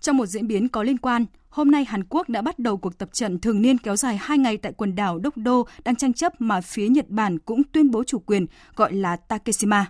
Trong 0.00 0.16
một 0.16 0.26
diễn 0.26 0.46
biến 0.46 0.68
có 0.68 0.82
liên 0.82 0.98
quan, 0.98 1.26
hôm 1.48 1.70
nay 1.70 1.84
Hàn 1.84 2.04
Quốc 2.04 2.28
đã 2.28 2.42
bắt 2.42 2.58
đầu 2.58 2.76
cuộc 2.76 2.98
tập 2.98 3.08
trận 3.12 3.38
thường 3.38 3.62
niên 3.62 3.78
kéo 3.78 3.96
dài 3.96 4.16
2 4.20 4.38
ngày 4.38 4.56
tại 4.56 4.72
quần 4.72 4.94
đảo 4.94 5.20
Dokdo 5.24 5.62
đang 5.84 5.96
tranh 5.96 6.12
chấp 6.12 6.40
mà 6.40 6.60
phía 6.60 6.88
Nhật 6.88 7.08
Bản 7.08 7.38
cũng 7.38 7.62
tuyên 7.72 7.90
bố 7.90 8.04
chủ 8.04 8.18
quyền 8.18 8.46
gọi 8.76 8.92
là 8.92 9.16
Takeshima. 9.16 9.86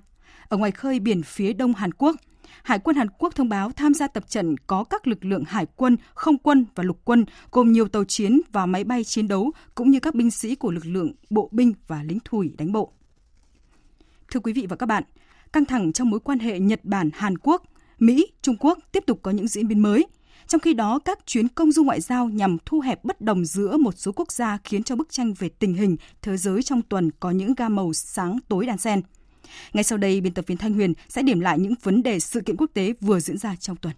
Ở 0.48 0.56
ngoài 0.56 0.70
khơi 0.70 1.00
biển 1.00 1.22
phía 1.22 1.52
đông 1.52 1.74
Hàn 1.74 1.92
Quốc, 1.92 2.16
Hải 2.62 2.78
quân 2.78 2.96
Hàn 2.96 3.08
Quốc 3.18 3.34
thông 3.34 3.48
báo 3.48 3.70
tham 3.70 3.94
gia 3.94 4.08
tập 4.08 4.24
trận 4.28 4.56
có 4.66 4.84
các 4.84 5.06
lực 5.06 5.24
lượng 5.24 5.44
hải 5.44 5.66
quân, 5.76 5.96
không 6.14 6.38
quân 6.38 6.66
và 6.74 6.84
lục 6.84 7.00
quân, 7.04 7.24
gồm 7.50 7.72
nhiều 7.72 7.88
tàu 7.88 8.04
chiến 8.04 8.40
và 8.52 8.66
máy 8.66 8.84
bay 8.84 9.04
chiến 9.04 9.28
đấu, 9.28 9.52
cũng 9.74 9.90
như 9.90 10.00
các 10.00 10.14
binh 10.14 10.30
sĩ 10.30 10.54
của 10.54 10.70
lực 10.70 10.86
lượng 10.86 11.12
bộ 11.30 11.48
binh 11.52 11.72
và 11.86 12.02
lính 12.02 12.18
thủy 12.24 12.54
đánh 12.58 12.72
bộ. 12.72 12.92
Thưa 14.32 14.40
quý 14.40 14.52
vị 14.52 14.66
và 14.68 14.76
các 14.76 14.86
bạn, 14.86 15.04
căng 15.52 15.64
thẳng 15.64 15.92
trong 15.92 16.10
mối 16.10 16.20
quan 16.20 16.38
hệ 16.38 16.58
Nhật 16.58 16.80
Bản-Hàn 16.84 17.38
Quốc, 17.38 17.62
Mỹ, 17.98 18.26
Trung 18.42 18.56
Quốc 18.60 18.78
tiếp 18.92 19.04
tục 19.06 19.20
có 19.22 19.30
những 19.30 19.48
diễn 19.48 19.68
biến 19.68 19.82
mới. 19.82 20.06
Trong 20.46 20.60
khi 20.60 20.74
đó, 20.74 20.98
các 20.98 21.18
chuyến 21.26 21.48
công 21.48 21.72
du 21.72 21.84
ngoại 21.84 22.00
giao 22.00 22.28
nhằm 22.28 22.56
thu 22.66 22.80
hẹp 22.80 23.04
bất 23.04 23.20
đồng 23.20 23.44
giữa 23.44 23.76
một 23.76 23.94
số 23.98 24.12
quốc 24.12 24.32
gia 24.32 24.58
khiến 24.64 24.82
cho 24.82 24.96
bức 24.96 25.10
tranh 25.10 25.34
về 25.38 25.48
tình 25.48 25.74
hình 25.74 25.96
thế 26.22 26.36
giới 26.36 26.62
trong 26.62 26.82
tuần 26.82 27.10
có 27.20 27.30
những 27.30 27.54
gam 27.54 27.76
màu 27.76 27.92
sáng 27.92 28.38
tối 28.48 28.66
đan 28.66 28.78
xen. 28.78 29.02
Ngay 29.72 29.84
sau 29.84 29.98
đây, 29.98 30.20
biên 30.20 30.34
tập 30.34 30.44
viên 30.46 30.58
Thanh 30.58 30.72
Huyền 30.72 30.94
sẽ 31.08 31.22
điểm 31.22 31.40
lại 31.40 31.58
những 31.58 31.74
vấn 31.82 32.02
đề 32.02 32.20
sự 32.20 32.40
kiện 32.40 32.56
quốc 32.56 32.70
tế 32.74 32.92
vừa 33.00 33.20
diễn 33.20 33.38
ra 33.38 33.56
trong 33.56 33.76
tuần. 33.76 33.94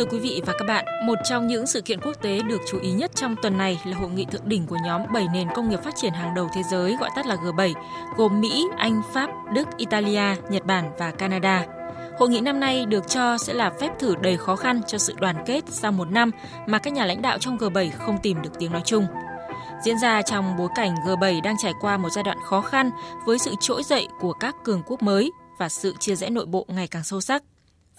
Thưa 0.00 0.06
quý 0.06 0.18
vị 0.18 0.42
và 0.46 0.52
các 0.58 0.64
bạn, 0.64 0.84
một 1.06 1.14
trong 1.24 1.46
những 1.46 1.66
sự 1.66 1.80
kiện 1.80 2.00
quốc 2.00 2.22
tế 2.22 2.42
được 2.42 2.60
chú 2.70 2.78
ý 2.80 2.90
nhất 2.92 3.10
trong 3.14 3.36
tuần 3.42 3.58
này 3.58 3.80
là 3.84 3.96
hội 3.96 4.10
nghị 4.10 4.24
thượng 4.24 4.48
đỉnh 4.48 4.66
của 4.66 4.76
nhóm 4.84 5.02
7 5.12 5.26
nền 5.32 5.48
công 5.54 5.68
nghiệp 5.68 5.82
phát 5.84 5.94
triển 5.96 6.12
hàng 6.12 6.34
đầu 6.34 6.48
thế 6.54 6.62
giới 6.70 6.96
gọi 6.96 7.10
tắt 7.16 7.26
là 7.26 7.34
G7, 7.36 7.74
gồm 8.16 8.40
Mỹ, 8.40 8.66
Anh, 8.76 9.02
Pháp, 9.12 9.30
Đức, 9.54 9.68
Italia, 9.76 10.22
Nhật 10.50 10.64
Bản 10.64 10.90
và 10.98 11.10
Canada. 11.10 11.66
Hội 12.18 12.28
nghị 12.28 12.40
năm 12.40 12.60
nay 12.60 12.86
được 12.86 13.08
cho 13.08 13.38
sẽ 13.38 13.52
là 13.52 13.70
phép 13.80 13.98
thử 13.98 14.14
đầy 14.16 14.36
khó 14.36 14.56
khăn 14.56 14.80
cho 14.86 14.98
sự 14.98 15.14
đoàn 15.20 15.36
kết 15.46 15.64
sau 15.68 15.92
một 15.92 16.10
năm 16.10 16.30
mà 16.66 16.78
các 16.78 16.92
nhà 16.92 17.04
lãnh 17.04 17.22
đạo 17.22 17.38
trong 17.38 17.58
G7 17.58 17.90
không 17.98 18.18
tìm 18.22 18.42
được 18.42 18.58
tiếng 18.58 18.72
nói 18.72 18.82
chung. 18.84 19.06
Diễn 19.84 19.98
ra 19.98 20.22
trong 20.22 20.56
bối 20.56 20.68
cảnh 20.74 20.94
G7 21.06 21.42
đang 21.42 21.56
trải 21.62 21.72
qua 21.80 21.96
một 21.96 22.08
giai 22.10 22.24
đoạn 22.24 22.38
khó 22.44 22.60
khăn 22.60 22.90
với 23.26 23.38
sự 23.38 23.54
trỗi 23.60 23.82
dậy 23.82 24.08
của 24.20 24.32
các 24.32 24.56
cường 24.64 24.82
quốc 24.86 25.02
mới 25.02 25.30
và 25.58 25.68
sự 25.68 25.94
chia 26.00 26.14
rẽ 26.14 26.30
nội 26.30 26.46
bộ 26.46 26.66
ngày 26.68 26.88
càng 26.88 27.04
sâu 27.04 27.20
sắc. 27.20 27.42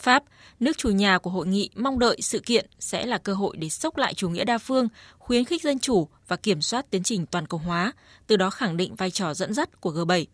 Pháp, 0.01 0.23
nước 0.59 0.77
chủ 0.77 0.89
nhà 0.89 1.17
của 1.17 1.29
hội 1.29 1.47
nghị 1.47 1.69
mong 1.75 1.99
đợi 1.99 2.17
sự 2.21 2.39
kiện 2.39 2.65
sẽ 2.79 3.05
là 3.05 3.17
cơ 3.17 3.33
hội 3.33 3.57
để 3.57 3.69
sốc 3.69 3.97
lại 3.97 4.13
chủ 4.13 4.29
nghĩa 4.29 4.43
đa 4.43 4.57
phương, 4.57 4.87
khuyến 5.17 5.45
khích 5.45 5.63
dân 5.63 5.79
chủ 5.79 6.07
và 6.27 6.35
kiểm 6.35 6.61
soát 6.61 6.85
tiến 6.89 7.03
trình 7.03 7.25
toàn 7.25 7.47
cầu 7.47 7.59
hóa, 7.65 7.93
từ 8.27 8.37
đó 8.37 8.49
khẳng 8.49 8.77
định 8.77 8.95
vai 8.95 9.11
trò 9.11 9.33
dẫn 9.33 9.53
dắt 9.53 9.81
của 9.81 9.91
G7. 9.91 10.25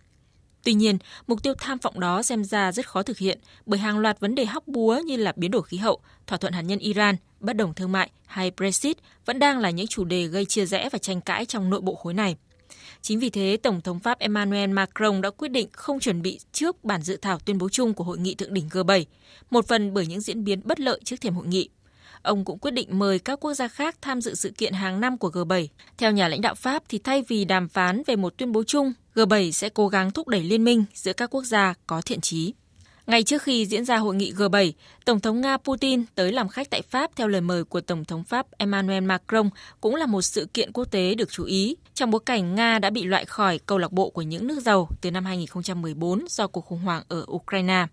Tuy 0.64 0.74
nhiên, 0.74 0.98
mục 1.28 1.44
tiêu 1.44 1.54
tham 1.60 1.78
vọng 1.78 2.00
đó 2.00 2.24
xem 2.24 2.44
ra 2.44 2.72
rất 2.72 2.88
khó 2.88 3.04
thực 3.04 3.18
hiện 3.18 3.40
bởi 3.66 3.80
hàng 3.80 4.00
loạt 4.00 4.20
vấn 4.20 4.36
đề 4.36 4.46
hóc 4.46 4.68
búa 4.68 5.02
như 5.06 5.16
là 5.16 5.34
biến 5.36 5.52
đổi 5.52 5.64
khí 5.64 5.78
hậu, 5.78 6.00
thỏa 6.28 6.38
thuận 6.38 6.54
hạt 6.54 6.62
nhân 6.62 6.80
Iran, 6.80 7.16
bất 7.40 7.54
đồng 7.54 7.74
thương 7.74 7.92
mại 7.92 8.10
hay 8.26 8.52
Brexit 8.52 8.98
vẫn 9.26 9.40
đang 9.40 9.60
là 9.60 9.70
những 9.70 9.88
chủ 9.88 10.04
đề 10.04 10.28
gây 10.28 10.46
chia 10.46 10.66
rẽ 10.66 10.90
và 10.92 11.00
tranh 11.00 11.22
cãi 11.22 11.46
trong 11.46 11.70
nội 11.70 11.82
bộ 11.82 11.96
khối 11.96 12.14
này. 12.14 12.36
Chính 13.02 13.20
vì 13.20 13.30
thế, 13.30 13.58
Tổng 13.64 13.82
thống 13.82 14.00
Pháp 14.00 14.20
Emmanuel 14.20 14.70
Macron 14.70 15.22
đã 15.22 15.30
quyết 15.30 15.50
định 15.50 15.68
không 15.72 16.00
chuẩn 16.00 16.22
bị 16.22 16.40
trước 16.52 16.84
bản 16.84 17.02
dự 17.02 17.18
thảo 17.18 17.40
tuyên 17.40 17.58
bố 17.58 17.70
chung 17.70 17.94
của 17.94 18.04
hội 18.04 18.18
nghị 18.18 18.36
thượng 18.36 18.54
đỉnh 18.54 18.68
G7, 18.68 19.04
một 19.50 19.68
phần 19.68 19.94
bởi 19.94 20.08
những 20.08 20.22
diễn 20.22 20.44
biến 20.44 20.62
bất 20.64 20.80
lợi 20.80 21.00
trước 21.04 21.16
thềm 21.22 21.34
hội 21.34 21.48
nghị. 21.48 21.70
Ông 22.22 22.46
cũng 22.46 22.60
quyết 22.60 22.72
định 22.72 23.00
mời 23.00 23.20
các 23.20 23.40
quốc 23.40 23.54
gia 23.54 23.68
khác 23.68 23.96
tham 24.02 24.22
dự 24.22 24.36
sự 24.36 24.52
kiện 24.58 24.74
hàng 24.74 25.02
năm 25.02 25.18
của 25.18 25.30
G7. 25.30 25.68
Theo 25.98 26.12
nhà 26.12 26.28
lãnh 26.28 26.42
đạo 26.42 26.56
Pháp 26.56 26.84
thì 26.90 26.98
thay 26.98 27.24
vì 27.28 27.46
đàm 27.46 27.68
phán 27.68 28.02
về 28.08 28.16
một 28.16 28.38
tuyên 28.38 28.52
bố 28.52 28.64
chung, 28.64 28.94
G7 29.16 29.52
sẽ 29.52 29.70
cố 29.70 29.88
gắng 29.88 30.12
thúc 30.12 30.28
đẩy 30.28 30.44
liên 30.44 30.64
minh 30.64 30.86
giữa 30.94 31.14
các 31.14 31.30
quốc 31.30 31.44
gia 31.44 31.74
có 31.88 32.02
thiện 32.02 32.22
trí. 32.22 32.54
Ngay 33.08 33.24
trước 33.24 33.44
khi 33.44 33.66
diễn 33.66 33.86
ra 33.86 33.98
hội 33.98 34.16
nghị 34.16 34.32
G7, 34.32 34.72
Tổng 35.06 35.20
thống 35.20 35.42
Nga 35.42 35.58
Putin 35.58 36.04
tới 36.16 36.32
làm 36.32 36.48
khách 36.48 36.70
tại 36.70 36.82
Pháp 36.82 37.12
theo 37.16 37.28
lời 37.28 37.42
mời 37.42 37.64
của 37.64 37.82
Tổng 37.82 38.06
thống 38.06 38.24
Pháp 38.24 38.48
Emmanuel 38.58 39.04
Macron 39.04 39.50
cũng 39.82 39.96
là 39.96 40.06
một 40.06 40.22
sự 40.22 40.48
kiện 40.54 40.72
quốc 40.72 40.86
tế 40.92 41.16
được 41.16 41.32
chú 41.32 41.44
ý 41.44 41.76
trong 41.94 42.12
bối 42.12 42.22
cảnh 42.26 42.56
Nga 42.56 42.80
đã 42.80 42.90
bị 42.90 43.04
loại 43.04 43.26
khỏi 43.26 43.60
câu 43.66 43.78
lạc 43.78 43.92
bộ 43.92 44.10
của 44.10 44.22
những 44.22 44.48
nước 44.48 44.60
giàu 44.60 44.90
từ 45.02 45.12
năm 45.12 45.26
2014 45.26 46.26
do 46.30 46.48
cuộc 46.48 46.66
khủng 46.66 46.80
hoảng 46.80 47.04
ở 47.08 47.26
Ukraine. 47.32 47.86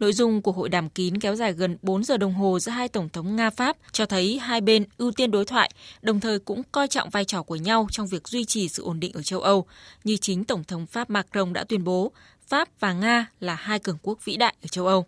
Nội 0.00 0.12
dung 0.12 0.42
của 0.42 0.52
hội 0.52 0.68
đàm 0.68 0.90
kín 0.90 1.18
kéo 1.20 1.36
dài 1.36 1.52
gần 1.52 1.76
4 1.82 2.04
giờ 2.04 2.16
đồng 2.16 2.34
hồ 2.34 2.58
giữa 2.58 2.72
hai 2.72 2.88
tổng 2.88 3.08
thống 3.08 3.36
Nga-Pháp 3.36 3.74
cho 3.92 4.06
thấy 4.06 4.38
hai 4.38 4.60
bên 4.60 4.84
ưu 4.98 5.12
tiên 5.12 5.30
đối 5.30 5.44
thoại, 5.44 5.70
đồng 6.02 6.20
thời 6.20 6.38
cũng 6.38 6.62
coi 6.72 6.88
trọng 6.88 7.10
vai 7.10 7.24
trò 7.24 7.42
của 7.42 7.56
nhau 7.56 7.86
trong 7.90 8.06
việc 8.06 8.28
duy 8.28 8.44
trì 8.44 8.68
sự 8.68 8.82
ổn 8.82 9.00
định 9.00 9.12
ở 9.14 9.22
châu 9.22 9.40
Âu, 9.40 9.66
như 10.04 10.16
chính 10.16 10.44
Tổng 10.44 10.64
thống 10.64 10.86
Pháp 10.86 11.10
Macron 11.10 11.52
đã 11.52 11.64
tuyên 11.64 11.84
bố, 11.84 12.12
Pháp 12.48 12.68
và 12.80 12.92
Nga 12.92 13.26
là 13.40 13.54
hai 13.54 13.78
cường 13.78 13.98
quốc 14.02 14.24
vĩ 14.24 14.36
đại 14.36 14.54
ở 14.62 14.66
châu 14.66 14.86
Âu. 14.86 15.06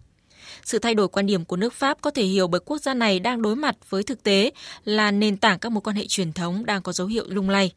Sự 0.65 0.79
thay 0.79 0.95
đổi 0.95 1.09
quan 1.09 1.27
điểm 1.27 1.45
của 1.45 1.57
nước 1.57 1.73
Pháp 1.75 2.01
có 2.01 2.11
thể 2.11 2.25
hiểu 2.25 2.49
bởi 2.49 2.61
quốc 2.65 2.79
gia 2.79 2.95
này 2.95 3.21
đang 3.21 3.43
đối 3.43 3.57
mặt 3.57 3.77
với 3.89 4.03
thực 4.03 4.23
tế 4.23 4.51
là 4.85 5.11
nền 5.11 5.37
tảng 5.37 5.59
các 5.59 5.73
mối 5.73 5.81
quan 5.81 5.97
hệ 5.97 6.07
truyền 6.09 6.33
thống 6.33 6.67
đang 6.67 6.83
có 6.83 6.93
dấu 6.93 7.07
hiệu 7.07 7.25
lung 7.29 7.51
lay. 7.51 7.73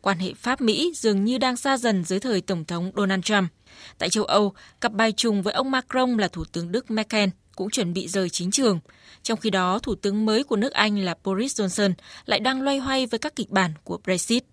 Quan 0.00 0.18
hệ 0.18 0.34
Pháp-Mỹ 0.34 0.92
dường 0.94 1.24
như 1.24 1.38
đang 1.38 1.56
xa 1.56 1.76
dần 1.76 2.04
dưới 2.04 2.20
thời 2.20 2.40
Tổng 2.40 2.64
thống 2.64 2.90
Donald 2.96 3.24
Trump. 3.24 3.50
Tại 3.98 4.10
châu 4.10 4.24
Âu, 4.24 4.52
cặp 4.80 4.92
bài 4.92 5.12
trùng 5.12 5.42
với 5.42 5.54
ông 5.54 5.70
Macron 5.70 6.16
là 6.16 6.28
Thủ 6.28 6.44
tướng 6.44 6.72
Đức 6.72 6.90
Merkel 6.90 7.28
cũng 7.56 7.70
chuẩn 7.70 7.92
bị 7.92 8.08
rời 8.08 8.30
chính 8.30 8.50
trường. 8.50 8.80
Trong 9.22 9.40
khi 9.40 9.50
đó, 9.50 9.78
Thủ 9.78 9.94
tướng 9.94 10.26
mới 10.26 10.44
của 10.44 10.56
nước 10.56 10.72
Anh 10.72 10.98
là 10.98 11.14
Boris 11.24 11.60
Johnson 11.60 11.92
lại 12.26 12.40
đang 12.40 12.62
loay 12.62 12.78
hoay 12.78 13.06
với 13.06 13.18
các 13.18 13.36
kịch 13.36 13.50
bản 13.50 13.70
của 13.84 13.98
Brexit. 14.04 14.44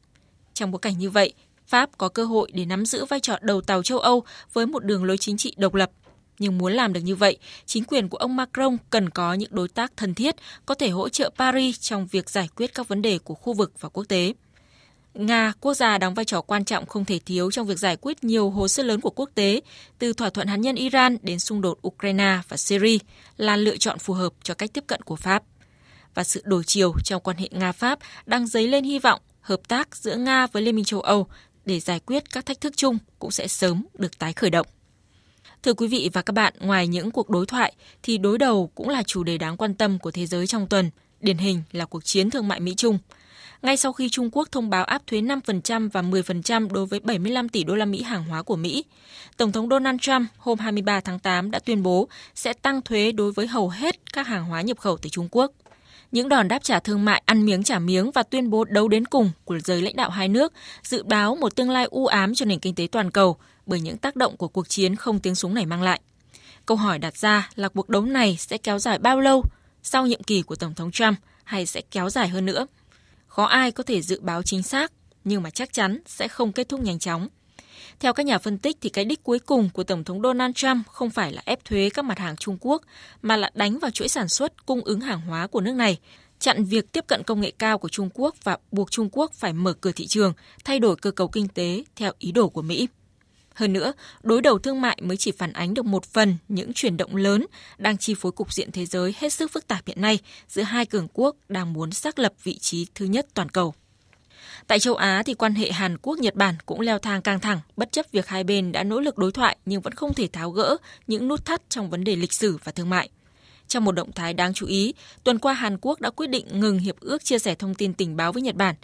Trong 0.53 0.72
bối 0.72 0.80
cảnh 0.80 0.97
như 0.97 1.09
vậy, 1.09 1.34
Pháp 1.74 1.97
có 1.97 2.09
cơ 2.09 2.26
hội 2.26 2.51
để 2.53 2.65
nắm 2.65 2.86
giữ 2.86 3.05
vai 3.05 3.19
trò 3.19 3.38
đầu 3.41 3.61
tàu 3.61 3.84
châu 3.84 3.99
Âu 3.99 4.24
với 4.53 4.65
một 4.65 4.86
đường 4.86 5.03
lối 5.03 5.17
chính 5.17 5.38
trị 5.38 5.53
độc 5.57 5.74
lập. 5.74 5.91
Nhưng 6.39 6.57
muốn 6.57 6.74
làm 6.74 6.93
được 6.93 6.99
như 6.99 7.15
vậy, 7.15 7.38
chính 7.65 7.84
quyền 7.84 8.09
của 8.09 8.17
ông 8.17 8.36
Macron 8.36 8.78
cần 8.89 9.09
có 9.09 9.34
những 9.34 9.55
đối 9.55 9.67
tác 9.67 9.97
thân 9.97 10.13
thiết 10.13 10.36
có 10.65 10.76
thể 10.76 10.89
hỗ 10.89 11.09
trợ 11.09 11.30
Paris 11.38 11.80
trong 11.80 12.07
việc 12.07 12.30
giải 12.30 12.49
quyết 12.55 12.74
các 12.74 12.88
vấn 12.88 13.01
đề 13.01 13.17
của 13.17 13.34
khu 13.34 13.53
vực 13.53 13.71
và 13.80 13.89
quốc 13.89 14.03
tế. 14.03 14.34
Nga, 15.13 15.53
quốc 15.61 15.74
gia 15.74 15.97
đóng 15.97 16.13
vai 16.13 16.26
trò 16.26 16.41
quan 16.41 16.65
trọng 16.65 16.86
không 16.86 17.05
thể 17.05 17.19
thiếu 17.26 17.51
trong 17.51 17.67
việc 17.67 17.80
giải 17.80 17.97
quyết 18.01 18.24
nhiều 18.24 18.49
hồ 18.49 18.67
sơ 18.67 18.84
lớn 18.84 19.01
của 19.01 19.09
quốc 19.09 19.30
tế, 19.36 19.61
từ 19.99 20.13
thỏa 20.13 20.30
thuận 20.30 20.47
hạt 20.47 20.57
nhân 20.57 20.76
Iran 20.76 21.17
đến 21.21 21.39
xung 21.39 21.61
đột 21.61 21.88
Ukraine 21.88 22.39
và 22.49 22.57
Syria, 22.57 22.97
là 23.38 23.55
lựa 23.55 23.78
chọn 23.78 23.99
phù 23.99 24.13
hợp 24.13 24.34
cho 24.43 24.53
cách 24.53 24.74
tiếp 24.74 24.84
cận 24.88 25.01
của 25.01 25.15
Pháp. 25.15 25.43
Và 26.13 26.24
sự 26.24 26.41
đổi 26.45 26.63
chiều 26.63 26.93
trong 27.03 27.21
quan 27.21 27.38
hệ 27.38 27.49
Nga-Pháp 27.51 27.95
đang 28.26 28.47
dấy 28.47 28.67
lên 28.67 28.84
hy 28.84 28.99
vọng 28.99 29.21
hợp 29.41 29.67
tác 29.67 29.95
giữa 29.95 30.15
Nga 30.15 30.47
với 30.47 30.63
Liên 30.63 30.76
minh 30.76 30.86
châu 30.86 31.01
Âu 31.01 31.28
để 31.66 31.80
giải 31.80 31.99
quyết 31.99 32.32
các 32.32 32.45
thách 32.45 32.61
thức 32.61 32.74
chung 32.78 32.97
cũng 33.20 33.32
sẽ 33.32 33.47
sớm 33.47 33.86
được 33.97 34.20
tái 34.20 34.34
khởi 34.34 34.49
động. 34.49 34.68
Thưa 35.64 35.74
quý 35.74 35.88
vị 35.88 36.09
và 36.14 36.22
các 36.22 36.34
bạn, 36.34 36.53
ngoài 36.59 36.88
những 36.88 37.11
cuộc 37.11 37.30
đối 37.30 37.45
thoại 37.45 37.74
thì 38.03 38.18
đối 38.18 38.38
đầu 38.38 38.72
cũng 38.76 38.89
là 38.89 39.03
chủ 39.03 39.24
đề 39.24 39.38
đáng 39.38 39.57
quan 39.57 39.74
tâm 39.74 39.99
của 39.99 40.11
thế 40.11 40.26
giới 40.26 40.47
trong 40.47 40.68
tuần, 40.68 40.89
điển 41.22 41.38
hình 41.38 41.64
là 41.72 41.86
cuộc 41.86 42.05
chiến 42.05 42.30
thương 42.30 42.47
mại 42.47 42.59
Mỹ-Trung– 42.59 42.99
ngay 43.64 43.78
sau 43.78 43.93
khi 43.93 44.09
Trung 44.09 44.30
Quốc 44.32 44.47
thông 44.51 44.70
báo 44.70 44.84
áp 44.84 45.01
thuế 45.07 45.22
5% 45.22 45.89
và 45.89 46.01
10% 46.01 46.68
đối 46.70 46.86
với 46.86 46.99
75 46.99 47.49
tỷ 47.49 47.64
đô 47.64 47.76
la 47.76 47.86
Mỹ 47.86 48.01
hàng 48.01 48.24
hóa 48.24 48.43
của 48.43 48.55
Mỹ. 48.55 48.86
Tổng 49.38 49.51
thống 49.51 49.70
Donald 49.70 49.99
Trump 50.01 50.30
hôm 50.38 50.59
23 50.59 50.99
tháng 50.99 51.20
8 51.20 51.51
đã 51.51 51.59
tuyên 51.59 51.84
bố 51.84 52.07
sẽ 52.36 52.53
tăng 52.53 52.82
thuế 52.82 53.11
đối 53.11 53.32
với 53.32 53.47
hầu 53.47 53.70
hết 53.70 54.14
các 54.14 54.28
hàng 54.28 54.45
hóa 54.45 54.61
nhập 54.61 54.78
khẩu 54.78 54.97
từ 54.97 55.09
Trung 55.09 55.28
Quốc. 55.32 55.51
Những 56.14 56.30
đòn 56.30 56.47
đáp 56.47 56.64
trả 56.64 56.80
thương 56.80 57.05
mại 57.05 57.24
ăn 57.26 57.45
miếng 57.45 57.64
trả 57.64 57.80
miếng 57.80 58.11
và 58.11 58.24
tuyên 58.24 58.49
bố 58.49 58.64
đấu 58.64 58.88
đến 58.88 59.05
cùng 59.05 59.32
của 59.45 59.59
giới 59.59 59.82
lãnh 59.82 59.95
đạo 59.95 60.09
hai 60.09 60.28
nước 60.28 60.53
dự 60.84 61.03
báo 61.03 61.36
một 61.36 61.55
tương 61.55 61.70
lai 61.70 61.86
u 61.86 62.05
ám 62.05 62.36
cho 62.36 62.45
nền 62.45 62.59
kinh 62.59 62.76
tế 62.76 62.88
toàn 62.91 63.11
cầu 63.11 63.38
bởi 63.66 63.82
những 63.82 63.97
tác 63.97 64.16
động 64.16 64.38
của 64.38 64.47
cuộc 64.47 64.70
chiến 64.70 64.95
không 64.95 65.20
tiếng 65.20 65.36
súng 65.36 65.53
này 65.53 65.66
mang 65.66 65.82
lại. 65.82 66.01
Câu 66.66 66.78
hỏi 66.78 66.99
đặt 66.99 67.18
ra 67.18 67.49
là 67.55 67.70
cuộc 67.70 67.89
đấu 67.89 68.05
này 68.05 68.38
sẽ 68.39 68.57
kéo 68.57 68.80
dài 68.80 68.99
bao 68.99 69.20
lâu 69.20 69.43
sau 69.84 70.07
nhiệm 70.07 70.24
kỳ 70.24 70.41
của 70.41 70.55
Tổng 70.55 70.74
thống 70.74 70.91
Trump 70.91 71.18
hay 71.43 71.66
sẽ 71.66 71.82
kéo 71.91 72.09
dài 72.09 72.30
hơn 72.30 72.45
nữa? 72.45 72.68
Khó 73.28 73.43
ai 73.43 73.72
có 73.72 73.84
thể 73.84 74.01
dự 74.01 74.20
báo 74.22 74.43
chính 74.43 74.64
xác, 74.64 74.91
nhưng 75.24 75.43
mà 75.43 75.49
chắc 75.49 75.74
chắn 75.74 75.99
sẽ 76.05 76.28
không 76.28 76.51
kết 76.51 76.70
thúc 76.70 76.80
nhanh 76.80 76.99
chóng. 76.99 77.28
Theo 77.99 78.13
các 78.13 78.25
nhà 78.25 78.37
phân 78.37 78.57
tích 78.57 78.77
thì 78.81 78.89
cái 78.89 79.05
đích 79.05 79.23
cuối 79.23 79.39
cùng 79.39 79.69
của 79.73 79.83
Tổng 79.83 80.03
thống 80.03 80.21
Donald 80.21 80.55
Trump 80.55 80.87
không 80.87 81.09
phải 81.09 81.33
là 81.33 81.41
ép 81.45 81.65
thuế 81.65 81.89
các 81.93 82.05
mặt 82.05 82.19
hàng 82.19 82.35
Trung 82.35 82.57
Quốc, 82.61 82.81
mà 83.21 83.37
là 83.37 83.51
đánh 83.53 83.79
vào 83.79 83.91
chuỗi 83.91 84.07
sản 84.07 84.29
xuất 84.29 84.65
cung 84.65 84.81
ứng 84.81 84.99
hàng 84.99 85.21
hóa 85.21 85.47
của 85.47 85.61
nước 85.61 85.73
này, 85.73 85.97
chặn 86.39 86.63
việc 86.63 86.91
tiếp 86.91 87.07
cận 87.07 87.23
công 87.23 87.41
nghệ 87.41 87.51
cao 87.59 87.77
của 87.77 87.89
Trung 87.89 88.09
Quốc 88.13 88.35
và 88.43 88.57
buộc 88.71 88.91
Trung 88.91 89.09
Quốc 89.11 89.33
phải 89.33 89.53
mở 89.53 89.73
cửa 89.73 89.91
thị 89.91 90.07
trường, 90.07 90.33
thay 90.65 90.79
đổi 90.79 90.95
cơ 90.95 91.11
cấu 91.11 91.27
kinh 91.27 91.47
tế 91.47 91.83
theo 91.95 92.11
ý 92.19 92.31
đồ 92.31 92.49
của 92.49 92.61
Mỹ. 92.61 92.87
Hơn 93.53 93.73
nữa, 93.73 93.93
đối 94.23 94.41
đầu 94.41 94.59
thương 94.59 94.81
mại 94.81 94.97
mới 95.01 95.17
chỉ 95.17 95.31
phản 95.31 95.53
ánh 95.53 95.73
được 95.73 95.85
một 95.85 96.05
phần 96.05 96.37
những 96.47 96.73
chuyển 96.73 96.97
động 96.97 97.15
lớn 97.15 97.45
đang 97.77 97.97
chi 97.97 98.13
phối 98.13 98.31
cục 98.31 98.53
diện 98.53 98.71
thế 98.71 98.85
giới 98.85 99.15
hết 99.17 99.33
sức 99.33 99.51
phức 99.51 99.67
tạp 99.67 99.87
hiện 99.87 100.01
nay 100.01 100.19
giữa 100.47 100.61
hai 100.61 100.85
cường 100.85 101.07
quốc 101.13 101.35
đang 101.49 101.73
muốn 101.73 101.91
xác 101.91 102.19
lập 102.19 102.33
vị 102.43 102.57
trí 102.57 102.87
thứ 102.95 103.05
nhất 103.05 103.27
toàn 103.33 103.49
cầu. 103.49 103.73
Tại 104.68 104.80
châu 104.80 104.95
Á 104.95 105.24
thì 105.26 105.34
quan 105.34 105.55
hệ 105.55 105.72
Hàn 105.72 105.97
Quốc-Nhật 106.01 106.36
Bản 106.36 106.55
cũng 106.66 106.82
leo 106.82 106.99
thang 106.99 107.22
căng 107.22 107.39
thẳng, 107.39 107.59
bất 107.78 107.91
chấp 107.91 108.05
việc 108.11 108.28
hai 108.28 108.43
bên 108.43 108.72
đã 108.72 108.84
nỗ 108.84 108.99
lực 108.99 109.18
đối 109.18 109.32
thoại 109.32 109.57
nhưng 109.66 109.82
vẫn 109.82 109.93
không 109.93 110.14
thể 110.14 110.28
tháo 110.28 110.51
gỡ 110.51 110.78
những 111.07 111.28
nút 111.28 111.45
thắt 111.45 111.70
trong 111.70 111.89
vấn 111.89 112.03
đề 112.03 112.16
lịch 112.16 112.34
sử 112.34 112.57
và 112.64 112.72
thương 112.72 112.89
mại. 112.89 113.09
Trong 113.68 113.86
một 113.86 113.91
động 113.91 114.11
thái 114.11 114.34
đáng 114.34 114.53
chú 114.53 114.66
ý, 114.66 114.93
tuần 115.24 115.39
qua 115.39 115.53
Hàn 115.53 115.78
Quốc 115.82 116.01
đã 116.01 116.09
quyết 116.09 116.28
định 116.28 116.59
ngừng 116.59 116.80
hiệp 116.80 116.99
ước 116.99 117.24
chia 117.24 117.39
sẻ 117.39 117.55
thông 117.55 117.76
tin 117.76 117.93
tình 117.93 118.16
báo 118.16 118.32
với 118.32 118.41
Nhật 118.41 118.55
Bản. 118.55 118.76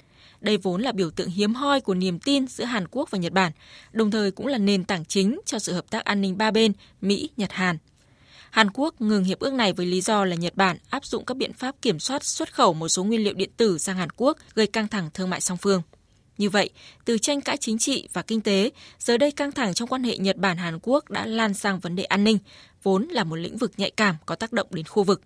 Đây 0.42 0.58
vốn 0.58 0.82
là 0.82 0.92
biểu 0.92 1.12
tượng 1.12 1.30
hiếm 1.30 1.54
hoi 1.54 1.82
của 1.82 1.94
niềm 1.94 2.20
tin 2.20 2.48
giữa 2.48 2.64
Hàn 2.64 2.88
Quốc 2.92 3.12
và 3.12 3.18
Nhật 3.18 3.34
Bản, 3.34 3.52
đồng 3.92 4.12
thời 4.12 4.32
cũng 4.32 4.48
là 4.48 4.58
nền 4.58 4.84
tảng 4.84 5.06
chính 5.06 5.40
cho 5.46 5.60
sự 5.60 5.74
hợp 5.74 5.90
tác 5.90 6.06
an 6.06 6.22
ninh 6.22 6.38
ba 6.38 6.52
bên 6.52 6.74
mỹ 7.02 7.30
nhật 7.38 7.52
hàn 7.52 7.78
Hàn. 8.52 8.70
Quốc 8.74 9.02
ngừng 9.02 9.24
hiệp 9.24 9.40
ước 9.40 9.54
này 9.54 9.74
với 9.74 9.86
lý 9.86 10.02
do 10.02 10.26
là 10.26 10.36
Nhật 10.36 10.56
Bản 10.56 10.78
áp 10.90 11.06
dụng 11.06 11.26
các 11.26 11.38
biện 11.38 11.54
pháp 11.54 11.76
kiểm 11.82 12.00
soát 12.00 12.24
xuất 12.24 12.54
khẩu 12.54 12.74
một 12.74 12.88
số 12.88 13.04
nguyên 13.04 13.24
liệu 13.24 13.34
điện 13.34 13.50
tử 13.58 13.78
sang 13.78 13.98
Hàn 13.98 14.10
Quốc, 14.10 14.38
gây 14.56 14.68
căng 14.68 14.88
thẳng 14.88 15.10
thương 15.14 15.30
mại 15.30 15.42
song 15.42 15.58
phương. 15.58 15.82
Như 16.38 16.50
vậy, 16.50 16.70
từ 17.06 17.18
tranh 17.18 17.42
cãi 17.42 17.58
chính 17.58 17.78
trị 17.78 18.08
và 18.14 18.22
kinh 18.22 18.42
tế, 18.42 18.72
giờ 19.00 19.18
đây 19.18 19.32
căng 19.32 19.52
thẳng 19.52 19.74
trong 19.74 19.88
quan 19.88 20.04
hệ 20.04 20.18
Nhật 20.18 20.38
Bản-Hàn 20.38 20.80
Quốc 20.82 21.10
đã 21.10 21.26
lan 21.26 21.54
sang 21.54 21.80
vấn 21.80 21.96
đề 21.96 22.04
an 22.04 22.24
ninh, 22.24 22.38
vốn 22.84 23.08
là 23.12 23.24
một 23.24 23.36
lĩnh 23.36 23.58
vực 23.58 23.72
nhạy 23.78 23.92
cảm 23.92 24.16
có 24.26 24.36
tác 24.36 24.54
động 24.54 24.68
đến 24.72 24.86
khu 24.86 25.04
vực. 25.04 25.22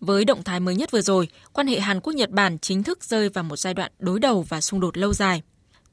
Với 0.00 0.24
động 0.24 0.42
thái 0.42 0.60
mới 0.60 0.74
nhất 0.74 0.90
vừa 0.90 1.00
rồi, 1.00 1.28
quan 1.52 1.66
hệ 1.66 1.80
Hàn 1.80 2.00
Quốc-Nhật 2.00 2.30
Bản 2.30 2.58
chính 2.58 2.82
thức 2.82 3.04
rơi 3.04 3.28
vào 3.28 3.44
một 3.44 3.56
giai 3.56 3.74
đoạn 3.74 3.92
đối 3.98 4.20
đầu 4.20 4.42
và 4.42 4.60
xung 4.60 4.80
đột 4.80 4.96
lâu 4.96 5.12
dài. 5.12 5.42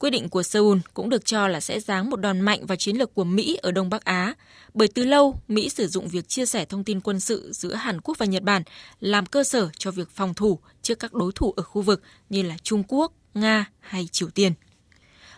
Quyết 0.02 0.10
định 0.10 0.30
của 0.30 0.44
Seoul 0.44 0.78
cũng 0.94 1.10
được 1.10 1.26
cho 1.26 1.48
là 1.48 1.60
sẽ 1.60 1.80
giáng 1.80 2.10
một 2.10 2.16
đòn 2.16 2.42
mạnh 2.42 2.66
vào 2.66 2.76
chiến 2.76 2.98
lược 2.98 3.14
của 3.14 3.24
Mỹ 3.24 3.58
ở 3.62 3.72
Đông 3.72 3.90
Bắc 3.90 4.06
Á, 4.06 4.34
bởi 4.74 4.88
từ 4.88 5.04
lâu 5.04 5.36
Mỹ 5.48 5.70
sử 5.70 5.88
dụng 5.88 6.08
việc 6.08 6.30
chia 6.30 6.46
sẻ 6.46 6.66
thông 6.66 6.84
tin 6.84 7.02
quân 7.02 7.20
sự 7.20 7.52
giữa 7.54 7.74
Hàn 7.74 8.02
Quốc 8.02 8.18
và 8.18 8.26
Nhật 8.26 8.44
Bản 8.44 8.64
làm 9.00 9.26
cơ 9.26 9.44
sở 9.44 9.70
cho 9.78 9.92
việc 9.92 10.10
phòng 10.10 10.34
thủ 10.34 10.60
trước 10.82 11.00
các 11.00 11.14
đối 11.14 11.32
thủ 11.36 11.54
ở 11.58 11.64
khu 11.64 11.82
vực 11.82 12.02
như 12.30 12.42
là 12.42 12.58
Trung 12.64 12.84
Quốc, 12.88 13.14
Nga 13.34 13.66
hay 13.80 14.08
Triều 14.12 14.30
Tiên. 14.30 14.54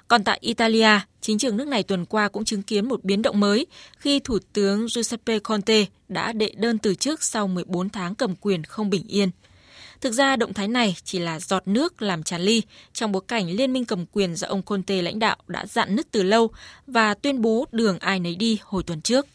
Còn 0.07 0.23
tại 0.23 0.37
Italia, 0.41 0.99
chính 1.21 1.37
trường 1.37 1.57
nước 1.57 1.67
này 1.67 1.83
tuần 1.83 2.05
qua 2.05 2.27
cũng 2.27 2.45
chứng 2.45 2.63
kiến 2.63 2.87
một 2.87 3.03
biến 3.03 3.21
động 3.21 3.39
mới 3.39 3.67
khi 3.97 4.19
Thủ 4.19 4.37
tướng 4.53 4.87
Giuseppe 4.87 5.39
Conte 5.39 5.85
đã 6.07 6.33
đệ 6.33 6.51
đơn 6.57 6.77
từ 6.77 6.95
chức 6.95 7.23
sau 7.23 7.47
14 7.47 7.89
tháng 7.89 8.15
cầm 8.15 8.35
quyền 8.35 8.63
không 8.63 8.89
bình 8.89 9.07
yên. 9.07 9.29
Thực 10.03 10.13
ra 10.13 10.35
động 10.35 10.53
thái 10.53 10.67
này 10.67 10.95
chỉ 11.03 11.19
là 11.19 11.39
giọt 11.39 11.67
nước 11.67 12.01
làm 12.01 12.23
tràn 12.23 12.41
ly 12.41 12.61
trong 12.93 13.11
bối 13.11 13.21
cảnh 13.27 13.49
liên 13.49 13.73
minh 13.73 13.85
cầm 13.85 14.05
quyền 14.11 14.35
do 14.35 14.47
ông 14.47 14.61
Conte 14.61 15.01
lãnh 15.01 15.19
đạo 15.19 15.37
đã 15.47 15.65
dặn 15.65 15.95
nứt 15.95 16.11
từ 16.11 16.23
lâu 16.23 16.51
và 16.87 17.13
tuyên 17.13 17.41
bố 17.41 17.65
đường 17.71 17.99
ai 17.99 18.19
nấy 18.19 18.35
đi 18.35 18.59
hồi 18.63 18.83
tuần 18.83 19.01
trước. 19.01 19.27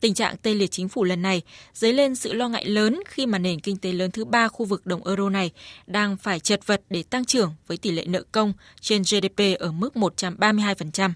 Tình 0.00 0.14
trạng 0.14 0.36
tê 0.36 0.54
liệt 0.54 0.70
chính 0.70 0.88
phủ 0.88 1.04
lần 1.04 1.22
này 1.22 1.42
dấy 1.74 1.92
lên 1.92 2.14
sự 2.14 2.32
lo 2.32 2.48
ngại 2.48 2.66
lớn 2.66 3.00
khi 3.08 3.26
mà 3.26 3.38
nền 3.38 3.60
kinh 3.60 3.76
tế 3.76 3.92
lớn 3.92 4.10
thứ 4.10 4.24
ba 4.24 4.48
khu 4.48 4.64
vực 4.64 4.86
đồng 4.86 5.06
euro 5.06 5.28
này 5.30 5.50
đang 5.86 6.16
phải 6.16 6.40
chật 6.40 6.66
vật 6.66 6.82
để 6.90 7.02
tăng 7.02 7.24
trưởng 7.24 7.54
với 7.66 7.76
tỷ 7.76 7.90
lệ 7.90 8.04
nợ 8.06 8.22
công 8.32 8.52
trên 8.80 9.02
GDP 9.02 9.58
ở 9.58 9.72
mức 9.72 9.94
132%. 9.94 11.10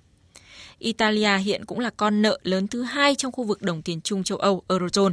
Italia 0.78 1.38
hiện 1.38 1.64
cũng 1.64 1.78
là 1.78 1.90
con 1.96 2.22
nợ 2.22 2.38
lớn 2.42 2.68
thứ 2.68 2.82
hai 2.82 3.14
trong 3.14 3.32
khu 3.32 3.44
vực 3.44 3.62
đồng 3.62 3.82
tiền 3.82 4.00
chung 4.00 4.24
châu 4.24 4.38
Âu 4.38 4.62
Eurozone 4.68 5.12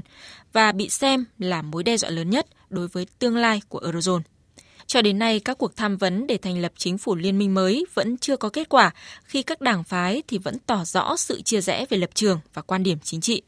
và 0.54 0.72
bị 0.72 0.90
xem 0.90 1.26
là 1.40 1.62
mối 1.62 1.84
đe 1.84 1.98
dọa 1.98 2.10
lớn 2.10 2.30
nhất 2.30 2.48
đối 2.70 2.88
với 2.88 3.08
tương 3.20 3.38
lai 3.38 3.62
của 3.70 3.80
Eurozone. 3.80 4.22
Cho 4.88 5.02
đến 5.02 5.20
nay, 5.20 5.40
các 5.40 5.58
cuộc 5.58 5.76
tham 5.76 5.98
vấn 5.98 6.28
để 6.28 6.38
thành 6.38 6.58
lập 6.58 6.72
chính 6.78 6.98
phủ 6.98 7.16
liên 7.16 7.38
minh 7.38 7.54
mới 7.54 7.86
vẫn 7.94 8.18
chưa 8.18 8.38
có 8.38 8.50
kết 8.50 8.70
quả 8.70 8.92
khi 9.24 9.44
các 9.44 9.62
đảng 9.62 9.84
phái 9.84 10.24
thì 10.28 10.38
vẫn 10.38 10.58
tỏ 10.66 10.84
rõ 10.86 11.16
sự 11.18 11.42
chia 11.42 11.62
rẽ 11.62 11.86
về 11.90 11.98
lập 11.98 12.10
trường 12.14 12.40
và 12.54 12.62
quan 12.62 12.84
điểm 12.84 12.98
chính 13.04 13.22
trị. 13.22 13.42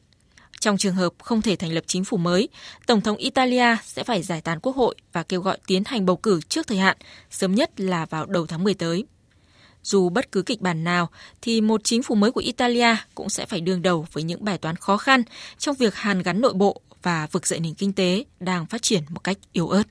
Trong 0.59 0.78
trường 0.78 0.95
hợp 0.95 1.13
không 1.20 1.41
thể 1.41 1.55
thành 1.55 1.74
lập 1.74 1.84
chính 1.88 2.03
phủ 2.03 2.18
mới, 2.18 2.49
Tổng 2.88 3.01
thống 3.01 3.18
Italia 3.18 3.78
sẽ 3.84 4.03
phải 4.03 4.22
giải 4.22 4.41
tán 4.41 4.59
quốc 4.59 4.76
hội 4.76 4.95
và 5.13 5.24
kêu 5.24 5.41
gọi 5.41 5.57
tiến 5.68 5.84
hành 5.86 6.05
bầu 6.05 6.16
cử 6.16 6.39
trước 6.49 6.68
thời 6.68 6.78
hạn, 6.78 6.97
sớm 7.30 7.55
nhất 7.55 7.80
là 7.80 8.05
vào 8.05 8.26
đầu 8.26 8.47
tháng 8.47 8.63
10 8.63 8.74
tới. 8.74 9.05
Dù 9.86 10.09
bất 10.09 10.31
cứ 10.31 10.41
kịch 10.41 10.61
bản 10.61 10.83
nào, 10.83 11.09
thì 11.41 11.61
một 11.61 11.81
chính 11.83 12.03
phủ 12.03 12.15
mới 12.15 12.31
của 12.31 12.41
Italia 12.41 12.95
cũng 13.15 13.29
sẽ 13.29 13.45
phải 13.45 13.61
đương 13.61 13.81
đầu 13.81 14.07
với 14.11 14.23
những 14.23 14.45
bài 14.45 14.57
toán 14.57 14.75
khó 14.75 14.97
khăn 14.97 15.23
trong 15.57 15.75
việc 15.75 15.95
hàn 15.95 16.21
gắn 16.21 16.41
nội 16.41 16.53
bộ 16.53 16.81
và 17.03 17.27
vực 17.31 17.47
dậy 17.47 17.59
nền 17.59 17.73
kinh 17.73 17.93
tế 17.93 18.23
đang 18.39 18.65
phát 18.65 18.81
triển 18.81 19.03
một 19.09 19.23
cách 19.23 19.38
yếu 19.53 19.69
ớt. 19.69 19.83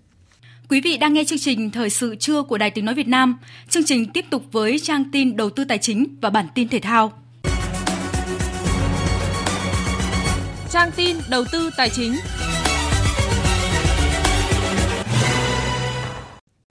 Quý 0.69 0.81
vị 0.81 0.97
đang 0.97 1.13
nghe 1.13 1.25
chương 1.25 1.39
trình 1.39 1.71
Thời 1.71 1.91
sự 1.91 2.17
trưa 2.17 2.43
của 2.43 2.59
Đài 2.59 2.71
Tiếng 2.71 2.85
Nói 2.85 2.95
Việt 2.95 3.09
Nam. 3.09 3.39
Chương 3.69 3.85
trình 3.85 4.13
tiếp 4.13 4.25
tục 4.31 4.43
với 4.53 4.79
trang 4.79 5.05
tin 5.13 5.37
đầu 5.37 5.51
tư 5.51 5.65
tài 5.65 5.79
chính 5.79 6.17
và 6.21 6.31
bản 6.31 6.49
tin 6.55 6.69
thể 6.69 6.81
thao. 6.81 7.13
Trang 10.71 10.91
tin 10.97 11.17
đầu 11.31 11.45
tư 11.53 11.71
tài 11.77 11.91
chính. 11.91 12.17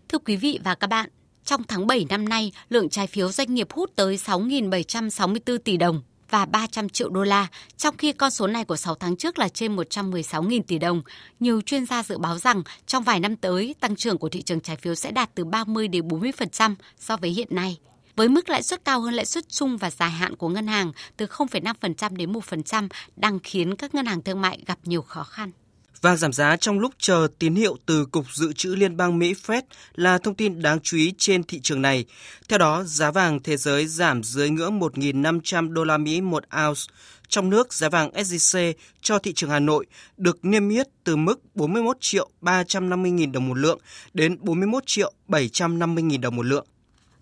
Thưa 0.09 0.19
quý 0.25 0.35
vị 0.35 0.59
và 0.63 0.75
các 0.75 0.87
bạn, 0.87 1.09
trong 1.45 1.63
tháng 1.63 1.87
7 1.87 2.05
năm 2.09 2.29
nay, 2.29 2.51
lượng 2.69 2.89
trái 2.89 3.07
phiếu 3.07 3.31
doanh 3.31 3.53
nghiệp 3.53 3.67
hút 3.71 3.91
tới 3.95 4.17
6.764 4.17 5.57
tỷ 5.57 5.77
đồng 5.77 6.01
và 6.29 6.45
300 6.45 6.89
triệu 6.89 7.09
đô 7.09 7.23
la, 7.23 7.47
trong 7.77 7.97
khi 7.97 8.11
con 8.11 8.31
số 8.31 8.47
này 8.47 8.65
của 8.65 8.75
6 8.75 8.95
tháng 8.95 9.15
trước 9.15 9.39
là 9.39 9.49
trên 9.49 9.75
116.000 9.75 10.61
tỷ 10.67 10.77
đồng. 10.77 11.01
Nhiều 11.39 11.61
chuyên 11.61 11.85
gia 11.85 12.03
dự 12.03 12.17
báo 12.17 12.37
rằng 12.37 12.63
trong 12.87 13.03
vài 13.03 13.19
năm 13.19 13.35
tới, 13.35 13.75
tăng 13.79 13.95
trưởng 13.95 14.17
của 14.17 14.29
thị 14.29 14.41
trường 14.41 14.59
trái 14.59 14.75
phiếu 14.75 14.95
sẽ 14.95 15.11
đạt 15.11 15.29
từ 15.35 15.45
30 15.45 15.87
đến 15.87 16.07
40% 16.07 16.75
so 16.99 17.17
với 17.17 17.29
hiện 17.29 17.47
nay 17.51 17.77
với 18.15 18.29
mức 18.29 18.49
lãi 18.49 18.63
suất 18.63 18.85
cao 18.85 19.01
hơn 19.01 19.13
lãi 19.13 19.25
suất 19.25 19.49
chung 19.49 19.77
và 19.77 19.89
dài 19.89 20.11
hạn 20.11 20.35
của 20.35 20.49
ngân 20.49 20.67
hàng 20.67 20.91
từ 21.17 21.25
0,5% 21.25 22.15
đến 22.15 22.33
1% 22.33 22.87
đang 23.15 23.39
khiến 23.39 23.75
các 23.75 23.95
ngân 23.95 24.05
hàng 24.05 24.21
thương 24.21 24.41
mại 24.41 24.59
gặp 24.65 24.79
nhiều 24.83 25.01
khó 25.01 25.23
khăn. 25.23 25.51
Vàng 26.03 26.17
giảm 26.17 26.33
giá 26.33 26.57
trong 26.57 26.79
lúc 26.79 26.93
chờ 26.97 27.27
tín 27.39 27.55
hiệu 27.55 27.77
từ 27.85 28.05
Cục 28.05 28.25
Dự 28.33 28.53
trữ 28.53 28.75
Liên 28.75 28.97
bang 28.97 29.19
Mỹ 29.19 29.33
Fed 29.45 29.61
là 29.95 30.17
thông 30.17 30.35
tin 30.35 30.61
đáng 30.61 30.79
chú 30.79 30.97
ý 30.97 31.13
trên 31.17 31.43
thị 31.43 31.59
trường 31.59 31.81
này. 31.81 32.05
Theo 32.49 32.59
đó, 32.59 32.83
giá 32.83 33.11
vàng 33.11 33.39
thế 33.43 33.57
giới 33.57 33.87
giảm 33.87 34.23
dưới 34.23 34.49
ngưỡng 34.49 34.79
1.500 34.79 35.73
đô 35.73 35.83
la 35.83 35.97
Mỹ 35.97 36.21
một 36.21 36.43
ounce. 36.67 36.81
Trong 37.27 37.49
nước, 37.49 37.73
giá 37.73 37.89
vàng 37.89 38.11
SJC 38.11 38.73
cho 39.01 39.19
thị 39.19 39.33
trường 39.33 39.49
Hà 39.49 39.59
Nội 39.59 39.85
được 40.17 40.45
niêm 40.45 40.69
yết 40.69 40.87
từ 41.03 41.15
mức 41.15 41.41
41 41.55 41.97
triệu 41.99 42.29
350 42.41 43.11
nghìn 43.11 43.31
đồng 43.31 43.47
một 43.47 43.57
lượng 43.57 43.79
đến 44.13 44.37
41 44.41 44.83
triệu 44.85 45.13
750 45.27 46.03
nghìn 46.03 46.21
đồng 46.21 46.35
một 46.35 46.45
lượng 46.45 46.65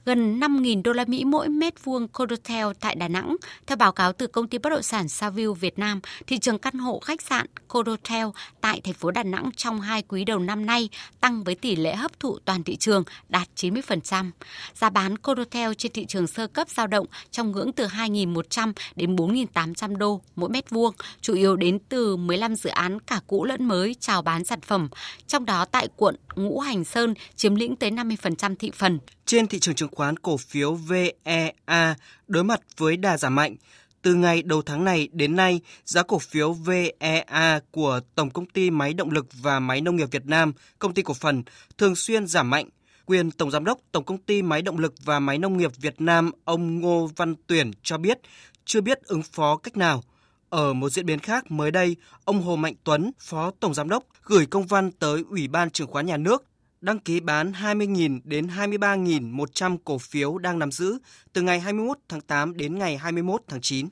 gần 0.05 0.39
5.000 0.39 0.81
đô 0.83 0.93
la 0.93 1.05
Mỹ 1.07 1.25
mỗi 1.25 1.49
mét 1.49 1.83
vuông 1.83 2.07
Condotel 2.07 2.67
tại 2.79 2.95
Đà 2.95 3.07
Nẵng. 3.07 3.35
Theo 3.67 3.75
báo 3.75 3.91
cáo 3.91 4.13
từ 4.13 4.27
công 4.27 4.47
ty 4.47 4.57
bất 4.57 4.69
động 4.69 4.81
sản 4.81 5.07
Saville 5.07 5.53
Việt 5.59 5.79
Nam, 5.79 5.99
thị 6.27 6.37
trường 6.37 6.59
căn 6.59 6.73
hộ 6.73 6.99
khách 6.99 7.21
sạn 7.21 7.45
Condotel 7.67 8.27
tại 8.61 8.81
thành 8.81 8.93
phố 8.93 9.11
Đà 9.11 9.23
Nẵng 9.23 9.49
trong 9.55 9.81
hai 9.81 10.01
quý 10.01 10.25
đầu 10.25 10.39
năm 10.39 10.65
nay 10.65 10.89
tăng 11.21 11.43
với 11.43 11.55
tỷ 11.55 11.75
lệ 11.75 11.95
hấp 11.95 12.19
thụ 12.19 12.39
toàn 12.45 12.63
thị 12.63 12.75
trường 12.75 13.03
đạt 13.29 13.47
90%. 13.55 14.31
Giá 14.73 14.89
bán 14.89 15.17
Condotel 15.17 15.71
trên 15.77 15.91
thị 15.91 16.05
trường 16.05 16.27
sơ 16.27 16.47
cấp 16.47 16.69
dao 16.69 16.87
động 16.87 17.07
trong 17.31 17.51
ngưỡng 17.51 17.71
từ 17.71 17.87
2.100 17.87 18.73
đến 18.95 19.15
4.800 19.15 19.97
đô 19.97 20.21
mỗi 20.35 20.49
mét 20.49 20.69
vuông, 20.69 20.93
chủ 21.21 21.33
yếu 21.33 21.55
đến 21.55 21.79
từ 21.89 22.15
15 22.15 22.55
dự 22.55 22.69
án 22.69 22.99
cả 22.99 23.19
cũ 23.27 23.45
lẫn 23.45 23.65
mới 23.65 23.95
chào 23.99 24.21
bán 24.21 24.45
sản 24.45 24.61
phẩm. 24.61 24.89
Trong 25.27 25.45
đó 25.45 25.65
tại 25.65 25.87
quận 25.95 26.15
Ngũ 26.35 26.59
Hành 26.59 26.85
Sơn 26.85 27.13
chiếm 27.35 27.55
lĩnh 27.55 27.75
tới 27.75 27.91
50% 27.91 28.55
thị 28.55 28.71
phần. 28.75 28.99
Trên 29.25 29.47
thị 29.47 29.59
trường 29.59 29.75
chứng 29.75 29.89
khoán 29.91 30.17
cổ 30.17 30.37
phiếu 30.37 30.73
VEA 30.75 31.95
đối 32.27 32.43
mặt 32.43 32.61
với 32.77 32.97
đà 32.97 33.17
giảm 33.17 33.35
mạnh. 33.35 33.55
Từ 34.01 34.15
ngày 34.15 34.41
đầu 34.41 34.61
tháng 34.61 34.83
này 34.83 35.09
đến 35.11 35.35
nay, 35.35 35.61
giá 35.85 36.03
cổ 36.03 36.19
phiếu 36.19 36.53
VEA 36.53 37.59
của 37.71 37.99
Tổng 38.15 38.29
công 38.29 38.45
ty 38.45 38.69
Máy 38.69 38.93
động 38.93 39.11
lực 39.11 39.25
và 39.41 39.59
Máy 39.59 39.81
nông 39.81 39.95
nghiệp 39.95 40.11
Việt 40.11 40.25
Nam, 40.25 40.53
công 40.79 40.93
ty 40.93 41.01
cổ 41.01 41.13
phần, 41.13 41.43
thường 41.77 41.95
xuyên 41.95 42.27
giảm 42.27 42.49
mạnh. 42.49 42.69
Quyền 43.05 43.31
Tổng 43.31 43.51
Giám 43.51 43.65
đốc 43.65 43.79
Tổng 43.91 44.05
công 44.05 44.17
ty 44.17 44.41
Máy 44.41 44.61
động 44.61 44.77
lực 44.77 44.93
và 45.03 45.19
Máy 45.19 45.37
nông 45.37 45.57
nghiệp 45.57 45.71
Việt 45.77 46.01
Nam 46.01 46.31
ông 46.45 46.79
Ngô 46.79 47.09
Văn 47.15 47.35
Tuyển 47.47 47.71
cho 47.83 47.97
biết 47.97 48.19
chưa 48.65 48.81
biết 48.81 49.01
ứng 49.01 49.23
phó 49.23 49.57
cách 49.57 49.77
nào. 49.77 50.03
Ở 50.49 50.73
một 50.73 50.89
diễn 50.89 51.05
biến 51.05 51.19
khác, 51.19 51.51
mới 51.51 51.71
đây, 51.71 51.95
ông 52.25 52.41
Hồ 52.41 52.55
Mạnh 52.55 52.73
Tuấn, 52.83 53.11
Phó 53.19 53.51
Tổng 53.59 53.73
Giám 53.73 53.89
đốc, 53.89 54.03
gửi 54.23 54.45
công 54.45 54.67
văn 54.67 54.91
tới 54.91 55.23
Ủy 55.29 55.47
ban 55.47 55.69
Chứng 55.69 55.87
khoán 55.87 56.05
Nhà 56.05 56.17
nước 56.17 56.43
đăng 56.81 56.99
ký 56.99 57.19
bán 57.19 57.51
20.000 57.51 58.19
đến 58.23 58.47
23.100 58.47 59.77
cổ 59.85 59.97
phiếu 59.97 60.37
đang 60.37 60.59
nắm 60.59 60.71
giữ 60.71 60.97
từ 61.33 61.41
ngày 61.41 61.59
21 61.59 61.97
tháng 62.09 62.21
8 62.21 62.57
đến 62.57 62.79
ngày 62.79 62.97
21 62.97 63.41
tháng 63.47 63.61
9. 63.61 63.87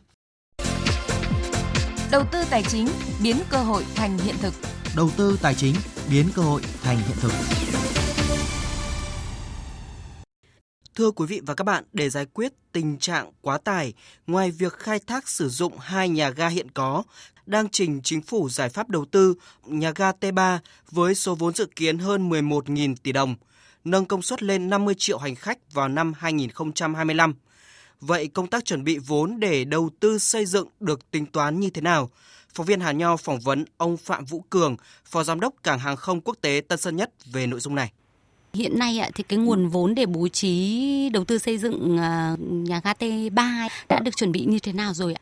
Đầu 2.12 2.24
tư 2.32 2.44
tài 2.50 2.64
chính 2.64 2.88
biến 3.24 3.36
cơ 3.50 3.58
hội 3.58 3.86
thành 3.96 4.18
hiện 4.18 4.36
thực. 4.42 4.54
Đầu 4.96 5.10
tư 5.18 5.40
tài 5.42 5.56
chính 5.56 5.76
biến 6.12 6.26
cơ 6.36 6.42
hội 6.42 6.62
thành 6.82 6.98
hiện 6.98 7.18
thực. 7.22 7.32
Thưa 10.96 11.12
quý 11.12 11.26
vị 11.26 11.42
và 11.46 11.56
các 11.56 11.64
bạn, 11.64 11.84
để 11.94 12.10
giải 12.10 12.26
quyết 12.26 12.54
tình 12.72 12.98
trạng 12.98 13.32
quá 13.42 13.58
tải, 13.58 13.94
ngoài 14.28 14.52
việc 14.52 14.74
khai 14.74 15.00
thác 15.08 15.30
sử 15.30 15.50
dụng 15.50 15.74
hai 15.80 16.10
nhà 16.10 16.30
ga 16.30 16.48
hiện 16.48 16.72
có, 16.72 17.04
đang 17.50 17.70
trình 17.70 18.02
chính 18.04 18.22
phủ 18.22 18.50
giải 18.50 18.70
pháp 18.70 18.90
đầu 18.90 19.06
tư 19.06 19.36
nhà 19.66 19.92
ga 19.96 20.12
T3 20.12 20.58
với 20.92 21.16
số 21.16 21.36
vốn 21.36 21.54
dự 21.54 21.66
kiến 21.66 21.98
hơn 21.98 22.30
11.000 22.30 22.96
tỷ 23.04 23.12
đồng, 23.12 23.36
nâng 23.84 24.06
công 24.06 24.22
suất 24.22 24.44
lên 24.44 24.70
50 24.70 24.96
triệu 24.98 25.18
hành 25.18 25.36
khách 25.36 25.74
vào 25.74 25.88
năm 25.88 26.14
2025. 26.18 27.34
Vậy 28.02 28.28
công 28.28 28.48
tác 28.48 28.66
chuẩn 28.66 28.84
bị 28.84 28.98
vốn 28.98 29.40
để 29.40 29.66
đầu 29.66 29.90
tư 30.00 30.18
xây 30.18 30.46
dựng 30.46 30.68
được 30.80 31.12
tính 31.12 31.26
toán 31.26 31.60
như 31.60 31.70
thế 31.70 31.82
nào? 31.82 32.10
Phóng 32.54 32.66
viên 32.66 32.80
Hà 32.80 32.92
Nho 32.92 33.18
phỏng 33.18 33.40
vấn 33.40 33.66
ông 33.78 33.98
Phạm 33.98 34.26
Vũ 34.26 34.44
Cường, 34.50 34.76
Phó 35.06 35.24
Giám 35.24 35.40
đốc 35.40 35.54
Cảng 35.64 35.80
hàng 35.80 35.96
không 35.96 36.22
quốc 36.22 36.38
tế 36.42 36.62
Tân 36.68 36.80
Sơn 36.80 36.96
Nhất 36.96 37.12
về 37.34 37.48
nội 37.48 37.60
dung 37.60 37.76
này. 37.76 37.92
Hiện 38.54 38.80
nay 38.80 39.00
thì 39.16 39.24
cái 39.24 39.40
nguồn 39.40 39.68
vốn 39.68 39.96
để 39.96 40.06
bố 40.06 40.28
trí 40.28 41.10
đầu 41.14 41.24
tư 41.26 41.38
xây 41.38 41.58
dựng 41.58 41.98
à, 41.98 42.36
nhà 42.40 42.82
ga 42.84 42.94
T3 42.94 43.70
đã 43.90 44.00
được 44.00 44.18
chuẩn 44.18 44.32
bị 44.32 44.46
như 44.46 44.60
thế 44.60 44.74
nào 44.74 44.94
rồi 44.94 45.14
ạ? 45.14 45.22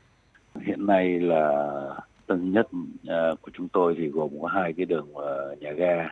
Hiện 0.65 0.87
nay 0.87 1.19
là 1.19 1.49
Tân 2.27 2.51
Nhất 2.51 2.67
ờ, 3.07 3.35
của 3.41 3.51
chúng 3.53 3.67
tôi 3.67 3.95
thì 3.97 4.07
gồm 4.07 4.29
có 4.41 4.47
hai 4.47 4.73
cái 4.73 4.85
đường 4.85 5.13
ờ, 5.13 5.55
nhà 5.59 5.71
ga. 5.71 6.09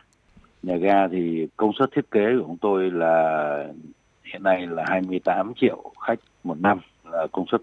Nhà 0.62 0.76
ga 0.76 1.08
thì 1.08 1.46
công 1.56 1.72
suất 1.78 1.90
thiết 1.92 2.10
kế 2.10 2.20
của 2.38 2.44
chúng 2.46 2.58
tôi 2.60 2.90
là, 2.90 3.68
hiện 4.24 4.42
nay 4.42 4.66
là 4.66 4.84
28 4.88 5.52
triệu 5.56 5.92
khách 6.06 6.18
một 6.44 6.60
năm 6.60 6.78
là 7.04 7.26
công 7.32 7.46
suất. 7.50 7.60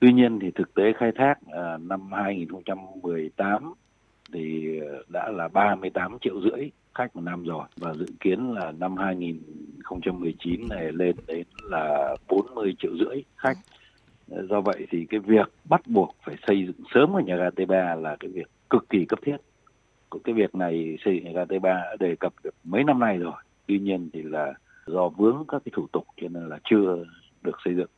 Tuy 0.00 0.12
nhiên 0.12 0.38
thì 0.40 0.50
thực 0.50 0.74
tế 0.74 0.92
khai 0.98 1.12
thác 1.16 1.34
ờ, 1.50 1.78
năm 1.80 2.12
2018 2.12 3.72
thì 4.32 4.80
đã 5.08 5.28
là 5.28 5.48
38 5.48 6.18
triệu 6.20 6.40
rưỡi 6.40 6.70
khách 6.98 7.16
một 7.16 7.22
năm 7.24 7.44
rồi 7.44 7.64
và 7.76 7.94
dự 7.94 8.06
kiến 8.20 8.52
là 8.54 8.72
năm 8.78 8.96
2019 8.96 10.68
này 10.70 10.92
lên 10.92 11.16
đến 11.26 11.46
là 11.62 12.16
40 12.28 12.74
triệu 12.78 12.92
rưỡi 12.98 13.22
khách. 13.36 13.56
Do 14.28 14.60
vậy 14.60 14.86
thì 14.90 15.06
cái 15.10 15.20
việc 15.20 15.52
bắt 15.64 15.80
buộc 15.86 16.14
phải 16.24 16.36
xây 16.46 16.66
dựng 16.66 16.86
sớm 16.94 17.16
ở 17.16 17.20
nhà 17.20 17.36
ga 17.36 17.48
T3 17.48 18.00
là 18.00 18.16
cái 18.20 18.30
việc 18.30 18.50
cực 18.70 18.88
kỳ 18.88 19.04
cấp 19.04 19.18
thiết. 19.22 19.36
Cái 20.24 20.34
việc 20.34 20.54
này 20.54 20.96
xây 21.04 21.14
dựng 21.14 21.24
nhà 21.24 21.30
ga 21.34 21.44
T3 21.44 21.62
đã 21.62 21.96
đề 22.00 22.16
cập 22.16 22.32
được 22.44 22.54
mấy 22.64 22.84
năm 22.84 22.98
nay 22.98 23.18
rồi. 23.18 23.42
Tuy 23.66 23.78
nhiên 23.78 24.10
thì 24.12 24.22
là 24.22 24.54
do 24.86 25.08
vướng 25.08 25.44
các 25.48 25.62
cái 25.64 25.72
thủ 25.74 25.86
tục 25.92 26.06
cho 26.16 26.28
nên 26.28 26.48
là 26.48 26.58
chưa 26.70 27.04
được 27.42 27.56
xây 27.64 27.74
dựng. 27.74 27.90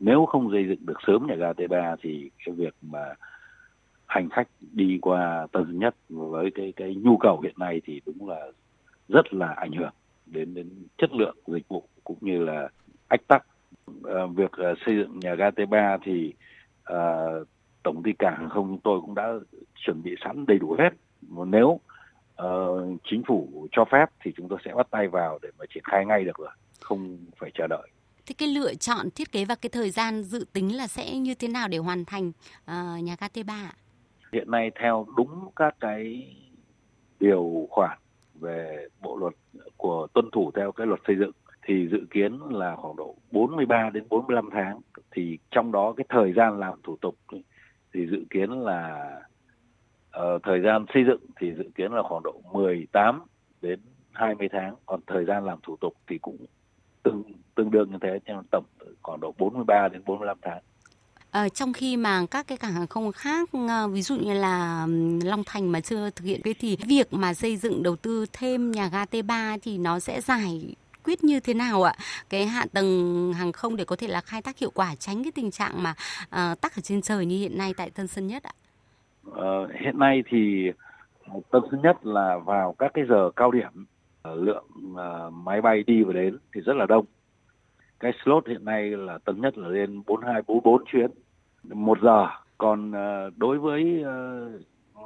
Nếu 0.00 0.26
không 0.26 0.50
xây 0.52 0.64
dựng 0.68 0.86
được 0.86 0.98
sớm 1.06 1.26
nhà 1.26 1.34
ga 1.34 1.52
T3 1.52 1.96
thì 2.02 2.30
cái 2.44 2.54
việc 2.54 2.74
mà 2.82 3.14
hành 4.06 4.28
khách 4.30 4.48
đi 4.72 4.98
qua 5.02 5.46
Tân 5.52 5.78
Nhất 5.78 5.94
với 6.08 6.50
cái 6.54 6.72
cái 6.76 6.94
nhu 6.94 7.16
cầu 7.16 7.40
hiện 7.40 7.54
nay 7.58 7.80
thì 7.84 8.00
đúng 8.06 8.28
là 8.28 8.46
rất 9.08 9.34
là 9.34 9.46
ảnh 9.46 9.72
hưởng 9.72 9.92
đến 10.26 10.54
đến 10.54 10.70
chất 10.98 11.12
lượng 11.12 11.36
dịch 11.46 11.68
vụ 11.68 11.88
cũng 12.04 12.16
như 12.20 12.44
là 12.44 12.68
ách 13.08 13.26
tắc. 13.26 13.46
À, 14.04 14.26
việc 14.34 14.50
uh, 14.72 14.78
xây 14.86 14.96
dựng 14.96 15.18
nhà 15.20 15.34
ga 15.34 15.50
T3 15.50 15.98
thì 16.04 16.34
uh, 16.92 17.48
tổng 17.82 18.02
ty 18.02 18.12
cảng 18.18 18.36
hàng 18.36 18.48
không 18.48 18.68
chúng 18.68 18.80
tôi 18.84 19.00
cũng 19.00 19.14
đã 19.14 19.32
chuẩn 19.74 20.02
bị 20.02 20.14
sẵn 20.24 20.46
đầy 20.46 20.58
đủ 20.58 20.76
hết. 20.78 20.90
Nếu 21.46 21.66
uh, 21.66 23.00
chính 23.04 23.22
phủ 23.26 23.68
cho 23.72 23.84
phép 23.92 24.06
thì 24.24 24.32
chúng 24.36 24.48
tôi 24.48 24.58
sẽ 24.64 24.74
bắt 24.74 24.86
tay 24.90 25.08
vào 25.08 25.38
để 25.42 25.48
mà 25.58 25.64
triển 25.74 25.84
khai 25.84 26.06
ngay 26.06 26.24
được 26.24 26.38
rồi, 26.38 26.50
không 26.80 27.18
phải 27.38 27.50
chờ 27.54 27.66
đợi. 27.66 27.88
Thế 28.26 28.34
cái 28.38 28.48
lựa 28.48 28.74
chọn 28.74 29.10
thiết 29.14 29.32
kế 29.32 29.44
và 29.44 29.54
cái 29.54 29.70
thời 29.72 29.90
gian 29.90 30.22
dự 30.22 30.46
tính 30.52 30.76
là 30.76 30.86
sẽ 30.86 31.18
như 31.18 31.34
thế 31.34 31.48
nào 31.48 31.68
để 31.68 31.78
hoàn 31.78 32.04
thành 32.04 32.28
uh, 32.28 33.02
nhà 33.02 33.16
ga 33.20 33.26
T3 33.26 33.48
ạ? 33.48 33.72
hiện 34.34 34.50
nay 34.50 34.70
theo 34.80 35.06
đúng 35.16 35.50
các 35.56 35.76
cái 35.80 36.28
điều 37.20 37.66
khoản 37.70 37.98
về 38.34 38.86
bộ 39.00 39.16
luật 39.16 39.34
của 39.76 40.06
tuân 40.12 40.30
thủ 40.32 40.50
theo 40.56 40.72
cái 40.72 40.86
luật 40.86 41.00
xây 41.06 41.16
dựng 41.16 41.32
thì 41.64 41.88
dự 41.90 42.06
kiến 42.10 42.38
là 42.50 42.76
khoảng 42.76 42.96
độ 42.96 43.14
43 43.30 43.90
đến 43.90 44.04
45 44.08 44.48
tháng. 44.52 44.80
Thì 45.10 45.38
trong 45.50 45.72
đó 45.72 45.94
cái 45.96 46.06
thời 46.08 46.32
gian 46.32 46.58
làm 46.58 46.78
thủ 46.82 46.96
tục 47.00 47.16
thì 47.94 48.06
dự 48.06 48.24
kiến 48.30 48.50
là 48.50 49.10
uh, 50.18 50.42
thời 50.42 50.60
gian 50.60 50.86
xây 50.94 51.04
dựng 51.04 51.20
thì 51.40 51.52
dự 51.58 51.64
kiến 51.74 51.92
là 51.92 52.02
khoảng 52.02 52.22
độ 52.22 52.40
18 52.52 53.22
đến 53.62 53.80
20 54.12 54.48
tháng. 54.52 54.74
Còn 54.86 55.00
thời 55.06 55.24
gian 55.24 55.44
làm 55.44 55.58
thủ 55.62 55.76
tục 55.76 55.94
thì 56.08 56.18
cũng 56.18 56.36
tương 57.02 57.22
tương 57.54 57.70
đương 57.70 57.90
như 57.90 57.98
thế 58.02 58.18
nhưng 58.26 58.42
tổng 58.50 58.64
khoảng 59.02 59.20
độ 59.20 59.34
43 59.38 59.88
đến 59.88 60.02
45 60.06 60.38
tháng. 60.42 60.62
À, 61.30 61.48
trong 61.48 61.72
khi 61.72 61.96
mà 61.96 62.26
các 62.30 62.46
cái 62.46 62.58
cảng 62.58 62.72
hàng 62.72 62.86
không 62.86 63.12
khác 63.12 63.48
ờ, 63.68 63.88
ví 63.88 64.02
dụ 64.02 64.16
như 64.16 64.34
là 64.34 64.86
Long 65.24 65.42
Thành 65.46 65.72
mà 65.72 65.80
chưa 65.80 66.10
thực 66.10 66.24
hiện 66.24 66.40
cái 66.44 66.54
thì 66.58 66.76
việc 66.86 67.12
mà 67.12 67.34
xây 67.34 67.56
dựng 67.56 67.82
đầu 67.82 67.96
tư 67.96 68.26
thêm 68.32 68.72
nhà 68.72 68.88
ga 68.88 69.04
T3 69.04 69.58
thì 69.62 69.78
nó 69.78 69.98
sẽ 69.98 70.20
giải 70.20 70.74
quyết 71.04 71.24
như 71.24 71.40
thế 71.40 71.54
nào 71.54 71.82
ạ? 71.82 71.94
Cái 72.28 72.46
hạ 72.46 72.66
tầng 72.72 73.32
hàng 73.32 73.52
không 73.52 73.76
để 73.76 73.84
có 73.84 73.96
thể 73.96 74.08
là 74.08 74.20
khai 74.20 74.42
thác 74.42 74.58
hiệu 74.58 74.70
quả 74.74 74.94
tránh 74.94 75.22
cái 75.22 75.32
tình 75.34 75.50
trạng 75.50 75.82
mà 75.82 75.94
uh, 76.24 76.60
tắc 76.60 76.76
ở 76.76 76.80
trên 76.82 77.02
trời 77.02 77.26
như 77.26 77.38
hiện 77.38 77.58
nay 77.58 77.74
tại 77.76 77.90
Tân 77.90 78.06
Sơn 78.06 78.26
Nhất 78.26 78.42
ạ? 78.42 78.54
Uh, 79.28 79.70
hiện 79.80 79.98
nay 79.98 80.22
thì 80.28 80.70
ờ, 81.26 81.40
Tân 81.50 81.62
Sơn 81.70 81.82
Nhất 81.82 82.06
là 82.06 82.38
vào 82.38 82.74
các 82.78 82.90
cái 82.94 83.04
giờ 83.08 83.30
cao 83.36 83.50
điểm 83.50 83.86
lượng 84.24 84.66
uh, 84.92 85.32
máy 85.32 85.60
bay 85.60 85.82
đi 85.86 86.02
và 86.02 86.12
đến 86.12 86.38
thì 86.54 86.60
rất 86.60 86.76
là 86.76 86.86
đông. 86.86 87.04
Cái 88.00 88.12
slot 88.24 88.48
hiện 88.48 88.64
nay 88.64 88.90
là 88.90 89.18
Tân 89.18 89.40
Nhất 89.40 89.58
là 89.58 89.68
lên 89.68 90.02
42 90.06 90.42
44 90.46 90.84
chuyến 90.92 91.10
một 91.64 91.98
giờ 92.02 92.26
còn 92.58 92.90
uh, 92.90 93.32
đối 93.36 93.58
với 93.58 94.04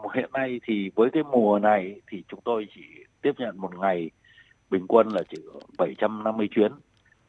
uh, 0.04 0.14
hiện 0.14 0.30
nay 0.32 0.60
thì 0.64 0.90
với 0.94 1.10
cái 1.12 1.22
mùa 1.22 1.58
này 1.58 2.00
thì 2.10 2.22
chúng 2.28 2.40
tôi 2.44 2.66
chỉ 2.74 2.82
tiếp 3.22 3.32
nhận 3.38 3.60
một 3.60 3.78
ngày 3.78 4.10
bình 4.70 4.86
quân 4.86 5.08
là 5.08 5.22
chỉ 5.30 5.36
750 5.78 6.48
chuyến 6.50 6.72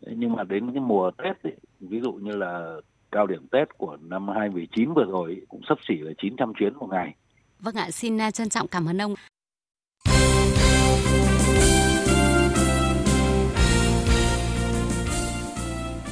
nhưng 0.01 0.31
mà 0.31 0.43
đến 0.43 0.71
cái 0.73 0.81
mùa 0.81 1.11
Tết 1.11 1.43
ấy, 1.43 1.55
ví 1.79 1.99
dụ 2.03 2.11
như 2.11 2.35
là 2.35 2.75
cao 3.11 3.27
điểm 3.27 3.47
Tết 3.51 3.77
của 3.77 3.97
năm 4.01 4.27
2019 4.27 4.93
vừa 4.93 5.05
rồi 5.05 5.41
cũng 5.49 5.61
sắp 5.69 5.77
xỉ 5.87 5.95
là 5.97 6.11
900 6.21 6.53
chuyến 6.59 6.73
một 6.73 6.87
ngày. 6.91 7.15
Vâng 7.59 7.75
ạ, 7.75 7.91
xin 7.91 8.21
à, 8.21 8.31
trân 8.31 8.49
trọng 8.49 8.67
cảm 8.67 8.85
ơn 8.85 9.01
ông. 9.01 9.13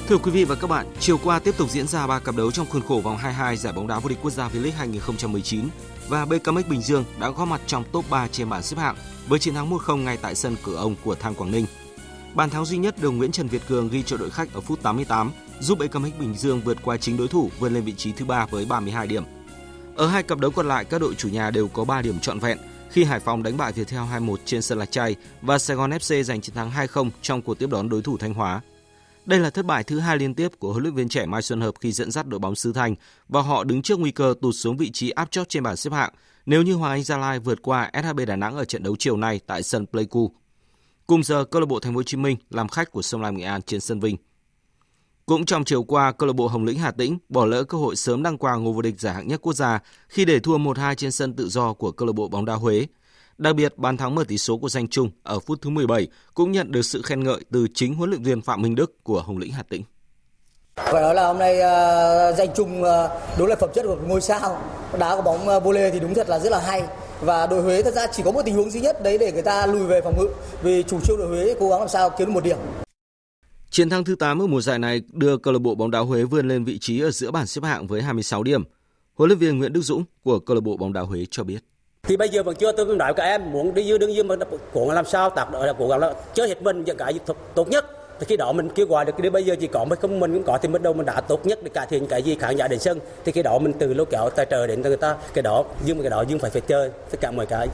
Thưa 0.07 0.17
quý 0.17 0.31
vị 0.31 0.43
và 0.43 0.55
các 0.55 0.69
bạn, 0.69 0.85
chiều 0.99 1.17
qua 1.23 1.39
tiếp 1.39 1.57
tục 1.57 1.69
diễn 1.69 1.87
ra 1.87 2.07
ba 2.07 2.19
cặp 2.19 2.35
đấu 2.35 2.51
trong 2.51 2.65
khuôn 2.69 2.81
khổ 2.81 3.01
vòng 3.03 3.17
22 3.17 3.57
giải 3.57 3.73
bóng 3.73 3.87
đá 3.87 3.99
vô 3.99 4.09
địch 4.09 4.17
quốc 4.21 4.31
gia 4.31 4.49
V-League 4.49 4.71
2019 4.77 5.65
và 6.07 6.25
BKMX 6.25 6.67
Bình 6.69 6.81
Dương 6.81 7.05
đã 7.19 7.29
góp 7.29 7.47
mặt 7.47 7.61
trong 7.67 7.83
top 7.91 8.09
3 8.09 8.27
trên 8.27 8.49
bảng 8.49 8.63
xếp 8.63 8.77
hạng 8.77 8.95
với 9.27 9.39
chiến 9.39 9.53
thắng 9.53 9.71
1-0 9.71 9.95
ngay 9.95 10.17
tại 10.21 10.35
sân 10.35 10.55
cửa 10.63 10.75
ông 10.75 10.95
của 11.03 11.15
Than 11.15 11.33
Quảng 11.33 11.51
Ninh. 11.51 11.65
Bàn 12.33 12.49
thắng 12.49 12.65
duy 12.65 12.77
nhất 12.77 12.95
được 13.01 13.09
Nguyễn 13.09 13.31
Trần 13.31 13.47
Việt 13.47 13.61
Cường 13.67 13.89
ghi 13.89 14.03
cho 14.03 14.17
đội 14.17 14.29
khách 14.29 14.53
ở 14.53 14.61
phút 14.61 14.83
88, 14.83 15.31
giúp 15.59 15.77
BKMX 15.79 16.19
Bình 16.19 16.35
Dương 16.35 16.61
vượt 16.61 16.77
qua 16.83 16.97
chính 16.97 17.17
đối 17.17 17.27
thủ 17.27 17.49
vươn 17.59 17.73
lên 17.73 17.83
vị 17.83 17.93
trí 17.97 18.11
thứ 18.11 18.25
ba 18.25 18.45
với 18.45 18.65
32 18.65 19.07
điểm. 19.07 19.23
Ở 19.95 20.07
hai 20.07 20.23
cặp 20.23 20.39
đấu 20.39 20.51
còn 20.51 20.67
lại, 20.67 20.85
các 20.85 21.01
đội 21.01 21.15
chủ 21.15 21.29
nhà 21.29 21.51
đều 21.51 21.67
có 21.67 21.83
3 21.83 22.01
điểm 22.01 22.19
trọn 22.19 22.39
vẹn 22.39 22.57
khi 22.89 23.03
Hải 23.03 23.19
Phòng 23.19 23.43
đánh 23.43 23.57
bại 23.57 23.71
Viettel 23.71 23.99
2-1 23.99 24.35
trên 24.45 24.61
sân 24.61 24.77
Lạch 24.77 24.91
Tray 24.91 25.15
và 25.41 25.57
Sài 25.57 25.77
Gòn 25.77 25.91
FC 25.91 26.23
giành 26.23 26.41
chiến 26.41 26.55
thắng 26.55 26.71
2-0 26.71 27.09
trong 27.21 27.41
cuộc 27.41 27.59
tiếp 27.59 27.69
đón 27.69 27.89
đối 27.89 28.01
thủ 28.01 28.17
Thanh 28.17 28.33
Hóa. 28.33 28.61
Đây 29.27 29.39
là 29.39 29.49
thất 29.49 29.65
bại 29.65 29.83
thứ 29.83 29.99
hai 29.99 30.17
liên 30.17 30.33
tiếp 30.33 30.51
của 30.59 30.71
huấn 30.71 30.83
luyện 30.83 30.95
viên 30.95 31.09
trẻ 31.09 31.25
Mai 31.25 31.41
Xuân 31.41 31.61
Hợp 31.61 31.73
khi 31.79 31.91
dẫn 31.91 32.11
dắt 32.11 32.27
đội 32.27 32.39
bóng 32.39 32.55
xứ 32.55 32.73
Thanh 32.73 32.95
và 33.27 33.41
họ 33.41 33.63
đứng 33.63 33.81
trước 33.81 33.99
nguy 33.99 34.11
cơ 34.11 34.33
tụt 34.41 34.55
xuống 34.55 34.77
vị 34.77 34.91
trí 34.91 35.09
áp 35.09 35.31
chót 35.31 35.49
trên 35.49 35.63
bảng 35.63 35.75
xếp 35.75 35.93
hạng 35.93 36.13
nếu 36.45 36.61
như 36.61 36.73
Hoàng 36.73 36.91
Anh 36.91 37.03
Gia 37.03 37.17
Lai 37.17 37.39
vượt 37.39 37.61
qua 37.61 37.91
SHB 37.93 38.19
Đà 38.27 38.35
Nẵng 38.35 38.57
ở 38.57 38.65
trận 38.65 38.83
đấu 38.83 38.95
chiều 38.99 39.17
nay 39.17 39.39
tại 39.47 39.63
sân 39.63 39.85
Pleiku. 39.85 40.31
Cùng 41.07 41.23
giờ, 41.23 41.45
câu 41.45 41.59
lạc 41.59 41.65
bộ 41.65 41.79
Thành 41.79 41.93
phố 41.93 41.97
Hồ 41.97 42.03
Chí 42.03 42.17
Minh 42.17 42.37
làm 42.49 42.67
khách 42.67 42.91
của 42.91 43.01
Sông 43.01 43.21
Lam 43.21 43.37
Nghệ 43.37 43.45
An 43.45 43.61
trên 43.61 43.79
sân 43.79 43.99
Vinh. 43.99 44.17
Cũng 45.25 45.45
trong 45.45 45.63
chiều 45.63 45.83
qua, 45.83 46.11
câu 46.11 46.27
lạc 46.27 46.33
bộ 46.33 46.47
Hồng 46.47 46.65
Lĩnh 46.65 46.79
Hà 46.79 46.91
Tĩnh 46.91 47.17
bỏ 47.29 47.45
lỡ 47.45 47.63
cơ 47.63 47.77
hội 47.77 47.95
sớm 47.95 48.23
đăng 48.23 48.37
quang 48.37 48.63
ngôi 48.63 48.73
vô 48.73 48.81
địch 48.81 48.99
giải 48.99 49.13
hạng 49.13 49.27
nhất 49.27 49.41
quốc 49.41 49.53
gia 49.53 49.79
khi 50.07 50.25
để 50.25 50.39
thua 50.39 50.57
1-2 50.57 50.95
trên 50.95 51.11
sân 51.11 51.33
tự 51.33 51.49
do 51.49 51.73
của 51.73 51.91
câu 51.91 52.07
lạc 52.07 52.13
bộ 52.13 52.27
bóng 52.27 52.45
đá 52.45 52.53
Huế 52.53 52.87
Đặc 53.37 53.55
biệt, 53.55 53.77
bàn 53.77 53.97
thắng 53.97 54.15
mở 54.15 54.23
tỷ 54.27 54.37
số 54.37 54.57
của 54.57 54.69
danh 54.69 54.87
Trung 54.87 55.09
ở 55.23 55.39
phút 55.39 55.61
thứ 55.61 55.69
17 55.69 56.07
cũng 56.33 56.51
nhận 56.51 56.71
được 56.71 56.81
sự 56.81 57.01
khen 57.01 57.23
ngợi 57.23 57.39
từ 57.51 57.67
chính 57.73 57.95
huấn 57.95 58.09
luyện 58.09 58.23
viên 58.23 58.41
Phạm 58.41 58.61
Minh 58.61 58.75
Đức 58.75 59.03
của 59.03 59.21
Hồng 59.21 59.37
Lĩnh 59.37 59.51
Hà 59.51 59.63
Tĩnh. 59.63 59.83
Phải 60.75 61.01
nói 61.01 61.15
là 61.15 61.27
hôm 61.27 61.37
nay 61.37 61.55
uh, 61.55 62.37
danh 62.37 62.49
Trung 62.55 62.81
uh, 62.81 62.87
đúng 63.39 63.47
là 63.47 63.55
phẩm 63.55 63.69
chất 63.75 63.85
của 63.85 63.97
ngôi 64.07 64.21
sao. 64.21 64.61
Đá 64.99 65.15
của 65.15 65.21
bóng 65.21 65.47
uh, 65.57 65.63
volley 65.63 65.91
thì 65.91 65.99
đúng 65.99 66.13
thật 66.13 66.29
là 66.29 66.39
rất 66.39 66.51
là 66.51 66.59
hay. 66.59 66.83
Và 67.21 67.47
đội 67.47 67.61
Huế 67.61 67.83
thật 67.83 67.93
ra 67.93 68.07
chỉ 68.11 68.23
có 68.23 68.31
một 68.31 68.41
tình 68.45 68.55
huống 68.55 68.71
duy 68.71 68.81
nhất 68.81 69.03
đấy 69.03 69.17
để 69.17 69.31
người 69.31 69.41
ta 69.41 69.65
lùi 69.65 69.83
về 69.83 70.01
phòng 70.03 70.13
ngự 70.17 70.27
vì 70.63 70.83
chủ 70.83 70.99
trương 71.03 71.17
đội 71.17 71.27
Huế 71.27 71.55
cố 71.59 71.69
gắng 71.69 71.79
làm 71.79 71.89
sao 71.89 72.09
kiếm 72.09 72.27
được 72.27 72.33
một 72.33 72.43
điểm. 72.43 72.57
Chiến 73.69 73.89
thắng 73.89 74.03
thứ 74.03 74.15
8 74.15 74.41
ở 74.41 74.47
mùa 74.47 74.61
giải 74.61 74.79
này 74.79 75.01
đưa 75.11 75.37
câu 75.37 75.53
lạc 75.53 75.59
bộ 75.59 75.75
bóng 75.75 75.91
đá 75.91 75.99
Huế 75.99 76.23
vươn 76.23 76.47
lên 76.47 76.63
vị 76.63 76.77
trí 76.79 76.99
ở 76.99 77.11
giữa 77.11 77.31
bảng 77.31 77.47
xếp 77.47 77.63
hạng 77.63 77.87
với 77.87 78.01
26 78.01 78.43
điểm. 78.43 78.63
Huấn 79.15 79.29
luyện 79.29 79.39
viên 79.39 79.57
Nguyễn 79.57 79.73
Đức 79.73 79.81
Dũng 79.81 80.03
của 80.23 80.39
câu 80.39 80.55
lạc 80.55 80.61
bộ 80.61 80.77
bóng 80.77 80.93
đá 80.93 81.01
Huế 81.01 81.25
cho 81.31 81.43
biết 81.43 81.59
thì 82.03 82.17
bây 82.17 82.29
giờ 82.29 82.43
vẫn 82.43 82.55
chưa 82.55 82.71
tôi 82.71 82.85
cũng 82.85 82.97
nói 82.97 83.13
các 83.13 83.23
em 83.23 83.51
muốn 83.51 83.73
đi 83.73 83.85
dưới 83.85 83.99
đương 83.99 84.09
nhiên 84.09 84.27
mà 84.27 84.35
cố 84.73 84.91
làm 84.91 85.05
sao 85.05 85.29
tác 85.29 85.51
đội 85.51 85.67
là 85.67 85.73
cố 85.79 85.87
gắng 85.87 85.99
là 85.99 86.13
chơi 86.33 86.47
hết 86.47 86.61
mình 86.61 86.83
những 86.83 86.97
cái 86.97 87.13
tốt 87.55 87.69
nhất. 87.69 87.85
Thì 88.19 88.25
khi 88.29 88.37
đó 88.37 88.51
mình 88.51 88.69
kêu 88.75 88.87
gọi 88.87 89.05
được 89.05 89.19
đi 89.19 89.29
bây 89.29 89.43
giờ 89.43 89.55
chỉ 89.59 89.67
có 89.67 89.85
mình 89.85 89.99
không 90.01 90.19
mình 90.19 90.33
cũng 90.33 90.43
có 90.43 90.57
thì 90.61 90.69
mình 90.69 90.83
đâu 90.83 90.93
mình 90.93 91.05
đã 91.05 91.21
tốt 91.21 91.45
nhất 91.45 91.59
để 91.63 91.69
cải 91.69 91.87
thiện 91.89 92.07
cái 92.07 92.23
gì 92.23 92.35
khán 92.35 92.55
giả 92.55 92.67
đến 92.67 92.79
sân. 92.79 92.99
Thì 93.25 93.31
cái 93.31 93.43
đó 93.43 93.59
mình 93.59 93.73
từ 93.79 93.93
lâu 93.93 94.05
kéo 94.05 94.29
tài 94.29 94.45
trợ 94.49 94.67
đến 94.67 94.81
người 94.81 94.97
ta 94.97 95.17
cái 95.33 95.41
đó 95.41 95.65
nhưng 95.85 95.97
mà 95.97 96.03
cái 96.03 96.09
đó 96.09 96.23
nhưng 96.27 96.39
phải 96.39 96.51
phải 96.51 96.61
chơi 96.61 96.91
tất 97.11 97.17
cả 97.21 97.31
mọi 97.31 97.45
cái. 97.45 97.67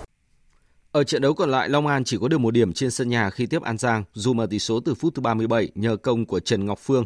Ở 0.92 1.04
trận 1.04 1.22
đấu 1.22 1.34
còn 1.34 1.52
lại, 1.52 1.70
Long 1.70 1.88
An 1.88 2.04
chỉ 2.04 2.18
có 2.22 2.28
được 2.28 2.38
một 2.38 2.52
điểm 2.52 2.74
trên 2.74 2.92
sân 2.92 3.10
nhà 3.10 3.30
khi 3.30 3.46
tiếp 3.46 3.62
An 3.62 3.78
Giang, 3.78 4.04
dù 4.14 4.34
mở 4.34 4.48
tỷ 4.50 4.60
số 4.60 4.80
từ 4.86 4.96
phút 4.96 5.16
thứ 5.16 5.22
37 5.22 5.70
nhờ 5.76 5.96
công 5.96 6.26
của 6.26 6.40
Trần 6.40 6.66
Ngọc 6.66 6.80
Phương. 6.80 7.06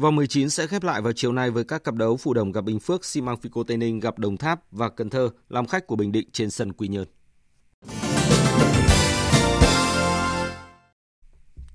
Vòng 0.00 0.16
19 0.16 0.50
sẽ 0.50 0.66
khép 0.66 0.82
lại 0.82 1.02
vào 1.02 1.12
chiều 1.12 1.32
nay 1.32 1.50
với 1.50 1.64
các 1.64 1.84
cặp 1.84 1.94
đấu 1.94 2.16
Phù 2.16 2.34
Đồng 2.34 2.52
gặp 2.52 2.60
Bình 2.60 2.80
Phước, 2.80 3.04
Xi 3.04 3.20
măng 3.20 3.36
Fico 3.42 3.64
Tây 3.64 3.76
Ninh 3.76 4.00
gặp 4.00 4.18
Đồng 4.18 4.36
Tháp 4.36 4.60
và 4.70 4.88
Cần 4.88 5.10
Thơ 5.10 5.30
làm 5.48 5.66
khách 5.66 5.86
của 5.86 5.96
Bình 5.96 6.12
Định 6.12 6.28
trên 6.32 6.50
sân 6.50 6.72
Quy 6.72 6.88
Nhơn. 6.88 7.04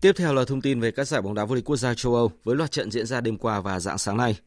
Tiếp 0.01 0.11
theo 0.15 0.33
là 0.33 0.45
thông 0.47 0.61
tin 0.61 0.79
về 0.79 0.91
các 0.91 1.07
giải 1.07 1.21
bóng 1.21 1.33
đá 1.33 1.45
vô 1.45 1.55
địch 1.55 1.65
quốc 1.65 1.75
gia 1.75 1.93
châu 1.93 2.15
Âu 2.15 2.31
với 2.43 2.55
loạt 2.55 2.71
trận 2.71 2.91
diễn 2.91 3.05
ra 3.05 3.21
đêm 3.21 3.37
qua 3.37 3.61
và 3.61 3.79
dạng 3.79 3.97
sáng 3.97 4.17
nay. 4.17 4.39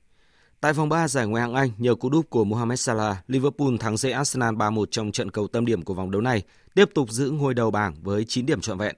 Tại 0.61 0.73
vòng 0.73 0.89
3 0.89 1.09
giải 1.09 1.27
Ngoại 1.27 1.43
hạng 1.43 1.55
Anh, 1.55 1.71
nhờ 1.79 1.95
cú 1.95 2.11
đúp 2.11 2.31
của 2.31 2.45
Mohamed 2.45 2.81
Salah, 2.81 3.25
Liverpool 3.29 3.77
thắng 3.81 3.97
dễ 3.97 4.11
Arsenal 4.11 4.55
3-1 4.55 4.85
trong 4.91 5.13
trận 5.13 5.31
cầu 5.31 5.49
tâm 5.49 5.67
điểm 5.67 5.83
của 5.83 5.95
vòng 5.95 6.11
đấu 6.11 6.23
này, 6.23 6.43
tiếp 6.75 6.91
tục 6.95 7.11
giữ 7.11 7.31
ngôi 7.31 7.55
đầu 7.55 7.71
bảng 7.71 7.95
với 8.03 8.25
9 8.25 8.47
điểm 8.47 8.61
trọn 8.61 8.79
vẹn. 8.79 8.97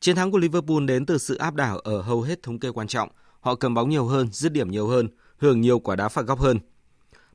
Chiến 0.00 0.16
thắng 0.16 0.30
của 0.30 0.38
Liverpool 0.38 0.84
đến 0.86 1.06
từ 1.06 1.18
sự 1.18 1.36
áp 1.36 1.54
đảo 1.54 1.78
ở 1.78 2.02
hầu 2.02 2.22
hết 2.22 2.42
thống 2.42 2.58
kê 2.58 2.70
quan 2.70 2.86
trọng. 2.86 3.08
Họ 3.42 3.54
cầm 3.54 3.74
bóng 3.74 3.88
nhiều 3.88 4.06
hơn, 4.06 4.28
dứt 4.32 4.52
điểm 4.52 4.70
nhiều 4.70 4.86
hơn, 4.86 5.08
hưởng 5.38 5.60
nhiều 5.60 5.78
quả 5.78 5.96
đá 5.96 6.08
phạt 6.08 6.22
góc 6.22 6.38
hơn. 6.38 6.58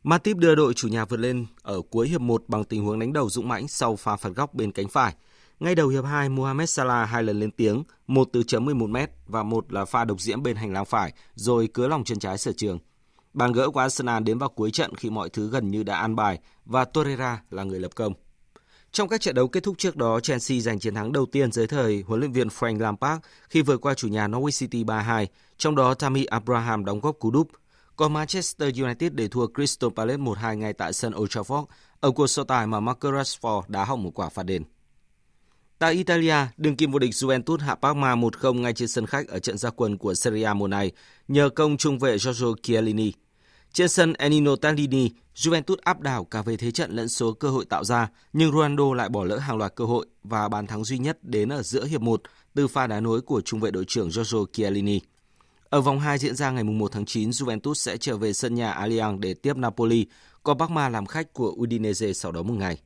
Matip 0.03 0.38
đưa 0.38 0.55
đội 0.55 0.74
chủ 0.74 0.88
nhà 0.88 1.05
vượt 1.05 1.20
lên 1.20 1.45
ở 1.62 1.82
cuối 1.89 2.08
hiệp 2.08 2.22
1 2.22 2.43
bằng 2.47 2.64
tình 2.64 2.86
huống 2.86 2.99
đánh 2.99 3.14
đầu 3.14 3.30
dũng 3.30 3.47
mãnh 3.47 3.68
sau 3.68 3.95
pha 3.95 4.16
phạt 4.16 4.30
góc 4.30 4.53
bên 4.53 4.72
cánh 4.72 4.88
phải. 4.88 5.16
Ngay 5.60 5.76
đầu 5.76 5.88
hiệp 5.88 6.05
2, 6.05 6.30
Mohamed 6.30 6.70
Salah 6.70 7.10
hai 7.10 7.24
lần 7.24 7.39
lên 7.39 7.51
tiếng, 7.51 7.84
một 8.08 8.30
từ 8.34 8.43
chấm 8.43 8.66
11 8.66 8.88
m 8.88 8.97
và 9.28 9.43
một 9.43 9.74
là 9.74 9.86
pha 9.86 10.05
độc 10.05 10.22
diễm 10.22 10.43
bên 10.43 10.55
hành 10.55 10.74
lang 10.74 10.86
phải, 10.86 11.14
rồi 11.36 11.68
cứa 11.68 11.88
lòng 11.88 12.03
chân 12.03 12.20
trái 12.20 12.38
sở 12.38 12.51
trường. 12.58 12.80
Bàn 13.34 13.51
gỡ 13.51 13.70
của 13.70 13.80
Arsenal 13.80 14.24
đến 14.24 14.38
vào 14.38 14.49
cuối 14.49 14.72
trận 14.72 14.95
khi 14.95 15.10
mọi 15.10 15.30
thứ 15.30 15.49
gần 15.49 15.72
như 15.72 15.84
đã 15.84 15.97
an 15.97 16.16
bài 16.16 16.39
và 16.66 16.86
Torreira 16.86 17.41
là 17.49 17.64
người 17.64 17.80
lập 17.80 17.91
công. 17.95 18.14
Trong 18.92 19.10
các 19.10 19.22
trận 19.22 19.36
đấu 19.36 19.48
kết 19.48 19.64
thúc 19.64 19.78
trước 19.78 19.96
đó, 19.96 20.20
Chelsea 20.20 20.60
giành 20.60 20.80
chiến 20.80 20.96
thắng 20.96 21.12
đầu 21.12 21.26
tiên 21.26 21.52
dưới 21.52 21.68
thời 21.68 22.04
huấn 22.08 22.20
luyện 22.20 22.32
viên 22.32 22.48
Frank 22.48 22.80
Lampard 22.80 23.22
khi 23.50 23.62
vượt 23.62 23.82
qua 23.82 23.94
chủ 23.94 24.08
nhà 24.08 24.28
Norwich 24.28 24.60
City 24.60 24.84
3-2, 24.84 25.26
trong 25.58 25.76
đó 25.76 25.94
Tammy 25.94 26.26
Abraham 26.26 26.86
đóng 26.86 27.00
góp 27.00 27.20
cú 27.20 27.32
đúp. 27.32 27.48
Còn 27.96 28.14
Manchester 28.14 28.82
United 28.82 29.14
để 29.14 29.28
thua 29.28 29.48
Crystal 29.48 29.90
Palace 29.96 30.18
1-2 30.24 30.54
ngay 30.54 30.74
tại 30.74 30.94
sân 30.94 31.14
Old 31.16 31.38
Trafford 31.38 31.66
ở 32.00 32.12
cuộc 32.12 32.28
so 32.28 32.44
tài 32.44 32.68
mà 32.68 32.80
Marcus 32.80 33.14
Rashford 33.14 33.62
đá 33.68 33.86
hỏng 33.86 34.04
một 34.04 34.12
quả 34.20 34.30
phạt 34.30 34.44
đền. 34.44 34.64
Tại 35.80 35.94
Italia, 35.94 36.36
đương 36.58 36.76
kim 36.76 36.92
vô 36.92 37.00
địch 37.00 37.12
Juventus 37.12 37.58
hạ 37.58 37.76
Parma 37.76 38.16
1-0 38.16 38.54
ngay 38.54 38.74
trên 38.74 38.88
sân 38.88 39.06
khách 39.06 39.28
ở 39.28 39.40
trận 39.40 39.58
gia 39.58 39.70
quân 39.70 39.98
của 39.98 40.14
Serie 40.14 40.44
A 40.44 40.54
mùa 40.54 40.68
này 40.68 40.92
nhờ 41.28 41.50
công 41.50 41.78
trung 41.78 42.00
vệ 42.00 42.18
Giorgio 42.18 42.48
Chiellini. 42.64 43.14
Trên 43.74 43.89
sân 43.89 44.13
Enino 44.13 44.55
Tallini, 44.55 45.09
Juventus 45.36 45.76
áp 45.82 45.99
đảo 46.01 46.26
cả 46.26 46.41
về 46.41 46.57
thế 46.57 46.72
trận 46.72 46.91
lẫn 46.91 47.09
số 47.09 47.34
cơ 47.34 47.49
hội 47.49 47.65
tạo 47.65 47.84
ra, 47.84 48.09
nhưng 48.34 48.51
Ronaldo 48.51 48.93
lại 48.93 49.09
bỏ 49.09 49.24
lỡ 49.24 49.38
hàng 49.38 49.57
loạt 49.57 49.76
cơ 49.76 49.86
hội 49.86 50.05
và 50.24 50.49
bàn 50.49 50.68
thắng 50.68 50.84
duy 50.84 50.97
nhất 50.97 51.24
đến 51.24 51.49
ở 51.49 51.63
giữa 51.63 51.86
hiệp 51.86 52.01
1 52.01 52.22
từ 52.53 52.68
pha 52.68 52.88
đá 52.88 52.99
nối 52.99 53.22
của 53.22 53.41
trung 53.41 53.59
vệ 53.59 53.72
đội 53.72 53.86
trưởng 53.88 54.11
Giorgio 54.11 54.45
Chiellini. 54.53 55.01
Ở 55.70 55.82
vòng 55.82 55.99
2 55.99 56.18
diễn 56.18 56.36
ra 56.36 56.51
ngày 56.51 56.63
1 56.63 56.91
tháng 56.91 57.05
9, 57.05 57.30
Juventus 57.30 57.74
sẽ 57.74 57.97
trở 57.97 58.18
về 58.18 58.34
sân 58.34 58.55
nhà 58.55 58.74
Allianz 58.74 59.20
để 59.20 59.34
tiếp 59.34 59.57
Napoli, 59.57 60.05
còn 60.43 60.59
Parma 60.59 60.89
làm 60.89 61.05
khách 61.05 61.34
của 61.34 61.51
Udinese 61.51 62.13
sau 62.13 62.32
đó 62.32 62.43
một 62.43 62.53
ngày. 62.53 62.78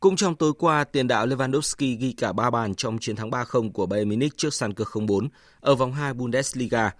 Cũng 0.00 0.16
trong 0.16 0.34
tối 0.34 0.52
qua, 0.58 0.84
tiền 0.84 1.08
đạo 1.08 1.26
Lewandowski 1.26 1.96
ghi 1.98 2.12
cả 2.12 2.32
3 2.32 2.50
bàn 2.50 2.74
trong 2.74 2.98
chiến 2.98 3.16
thắng 3.16 3.30
3-0 3.30 3.72
của 3.72 3.86
Bayern 3.86 4.08
Munich 4.08 4.36
trước 4.36 4.54
Schalke 4.54 4.84
04 5.06 5.28
ở 5.60 5.74
vòng 5.74 5.92
2 5.92 6.14
Bundesliga. 6.14 6.90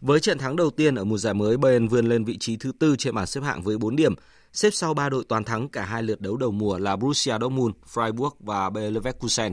Với 0.00 0.20
trận 0.20 0.38
thắng 0.38 0.56
đầu 0.56 0.70
tiên 0.70 0.94
ở 0.94 1.04
mùa 1.04 1.18
giải 1.18 1.34
mới, 1.34 1.56
Bayern 1.56 1.88
vươn 1.88 2.06
lên 2.06 2.24
vị 2.24 2.38
trí 2.38 2.56
thứ 2.56 2.72
tư 2.78 2.96
trên 2.98 3.14
bảng 3.14 3.26
xếp 3.26 3.40
hạng 3.44 3.62
với 3.62 3.78
4 3.78 3.96
điểm, 3.96 4.14
xếp 4.52 4.70
sau 4.72 4.94
ba 4.94 5.08
đội 5.08 5.24
toàn 5.28 5.44
thắng 5.44 5.68
cả 5.68 5.84
hai 5.84 6.02
lượt 6.02 6.20
đấu 6.20 6.36
đầu 6.36 6.50
mùa 6.50 6.78
là 6.78 6.96
Borussia 6.96 7.32
Dortmund, 7.40 7.74
Freiburg 7.94 8.30
và 8.40 8.70
Bayer 8.70 8.92
Leverkusen. 8.92 9.52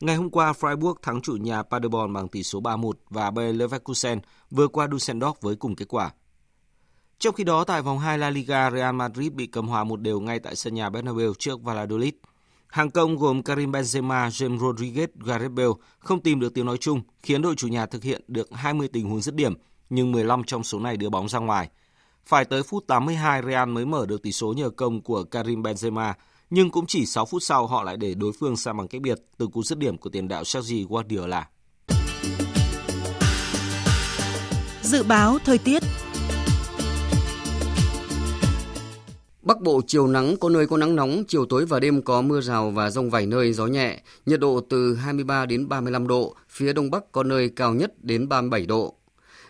Ngày 0.00 0.16
hôm 0.16 0.30
qua, 0.30 0.52
Freiburg 0.52 0.94
thắng 1.02 1.20
chủ 1.20 1.36
nhà 1.36 1.62
Paderborn 1.62 2.12
bằng 2.12 2.28
tỷ 2.28 2.42
số 2.42 2.60
3-1 2.60 2.92
và 3.10 3.30
Bayer 3.30 3.56
Leverkusen 3.56 4.20
vừa 4.50 4.68
qua 4.68 4.86
Dusseldorf 4.86 5.34
với 5.40 5.56
cùng 5.56 5.76
kết 5.76 5.88
quả. 5.88 6.10
Trong 7.18 7.34
khi 7.34 7.44
đó, 7.44 7.64
tại 7.64 7.82
vòng 7.82 7.98
2 7.98 8.18
La 8.18 8.30
Liga, 8.30 8.70
Real 8.70 8.94
Madrid 8.94 9.32
bị 9.32 9.46
cầm 9.46 9.68
hòa 9.68 9.84
một 9.84 10.00
đều 10.00 10.20
ngay 10.20 10.38
tại 10.38 10.56
sân 10.56 10.74
nhà 10.74 10.90
Bernabeu 10.90 11.34
trước 11.38 11.62
Valladolid. 11.62 12.14
Hàng 12.70 12.90
công 12.90 13.16
gồm 13.16 13.42
Karim 13.42 13.72
Benzema, 13.72 14.28
James 14.28 14.58
Rodriguez, 14.58 15.08
Gareth 15.24 15.52
Bale 15.52 15.68
không 15.98 16.20
tìm 16.20 16.40
được 16.40 16.54
tiếng 16.54 16.66
nói 16.66 16.76
chung, 16.76 17.02
khiến 17.22 17.42
đội 17.42 17.54
chủ 17.54 17.68
nhà 17.68 17.86
thực 17.86 18.02
hiện 18.02 18.22
được 18.28 18.48
20 18.52 18.88
tình 18.88 19.08
huống 19.08 19.20
dứt 19.20 19.34
điểm, 19.34 19.54
nhưng 19.90 20.12
15 20.12 20.44
trong 20.44 20.64
số 20.64 20.78
này 20.78 20.96
đưa 20.96 21.10
bóng 21.10 21.28
ra 21.28 21.38
ngoài. 21.38 21.68
Phải 22.26 22.44
tới 22.44 22.62
phút 22.62 22.86
82, 22.86 23.42
Real 23.42 23.68
mới 23.68 23.86
mở 23.86 24.06
được 24.06 24.22
tỷ 24.22 24.32
số 24.32 24.52
nhờ 24.52 24.70
công 24.70 25.00
của 25.00 25.24
Karim 25.24 25.62
Benzema, 25.62 26.12
nhưng 26.50 26.70
cũng 26.70 26.86
chỉ 26.86 27.06
6 27.06 27.26
phút 27.26 27.42
sau 27.42 27.66
họ 27.66 27.82
lại 27.82 27.96
để 27.96 28.14
đối 28.14 28.32
phương 28.32 28.56
sang 28.56 28.76
bằng 28.76 28.88
cách 28.88 29.00
biệt 29.00 29.18
từ 29.38 29.46
cú 29.46 29.62
dứt 29.62 29.78
điểm 29.78 29.98
của 29.98 30.10
tiền 30.10 30.28
đạo 30.28 30.44
Sergi 30.44 30.86
Guardiola. 30.88 31.48
Dự 34.82 35.02
báo 35.02 35.38
thời 35.44 35.58
tiết 35.58 35.82
Bắc 39.50 39.60
Bộ 39.60 39.80
chiều 39.86 40.06
nắng 40.06 40.36
có 40.36 40.48
nơi 40.48 40.66
có 40.66 40.76
nắng 40.76 40.96
nóng, 40.96 41.24
chiều 41.28 41.46
tối 41.46 41.64
và 41.64 41.80
đêm 41.80 42.02
có 42.02 42.22
mưa 42.22 42.40
rào 42.40 42.70
và 42.70 42.90
rông 42.90 43.10
vài 43.10 43.26
nơi 43.26 43.52
gió 43.52 43.66
nhẹ, 43.66 44.02
nhiệt 44.26 44.40
độ 44.40 44.60
từ 44.68 44.94
23 44.94 45.46
đến 45.46 45.68
35 45.68 46.08
độ, 46.08 46.36
phía 46.48 46.72
đông 46.72 46.90
bắc 46.90 47.12
có 47.12 47.22
nơi 47.22 47.48
cao 47.48 47.74
nhất 47.74 48.04
đến 48.04 48.28
37 48.28 48.66
độ. 48.66 48.94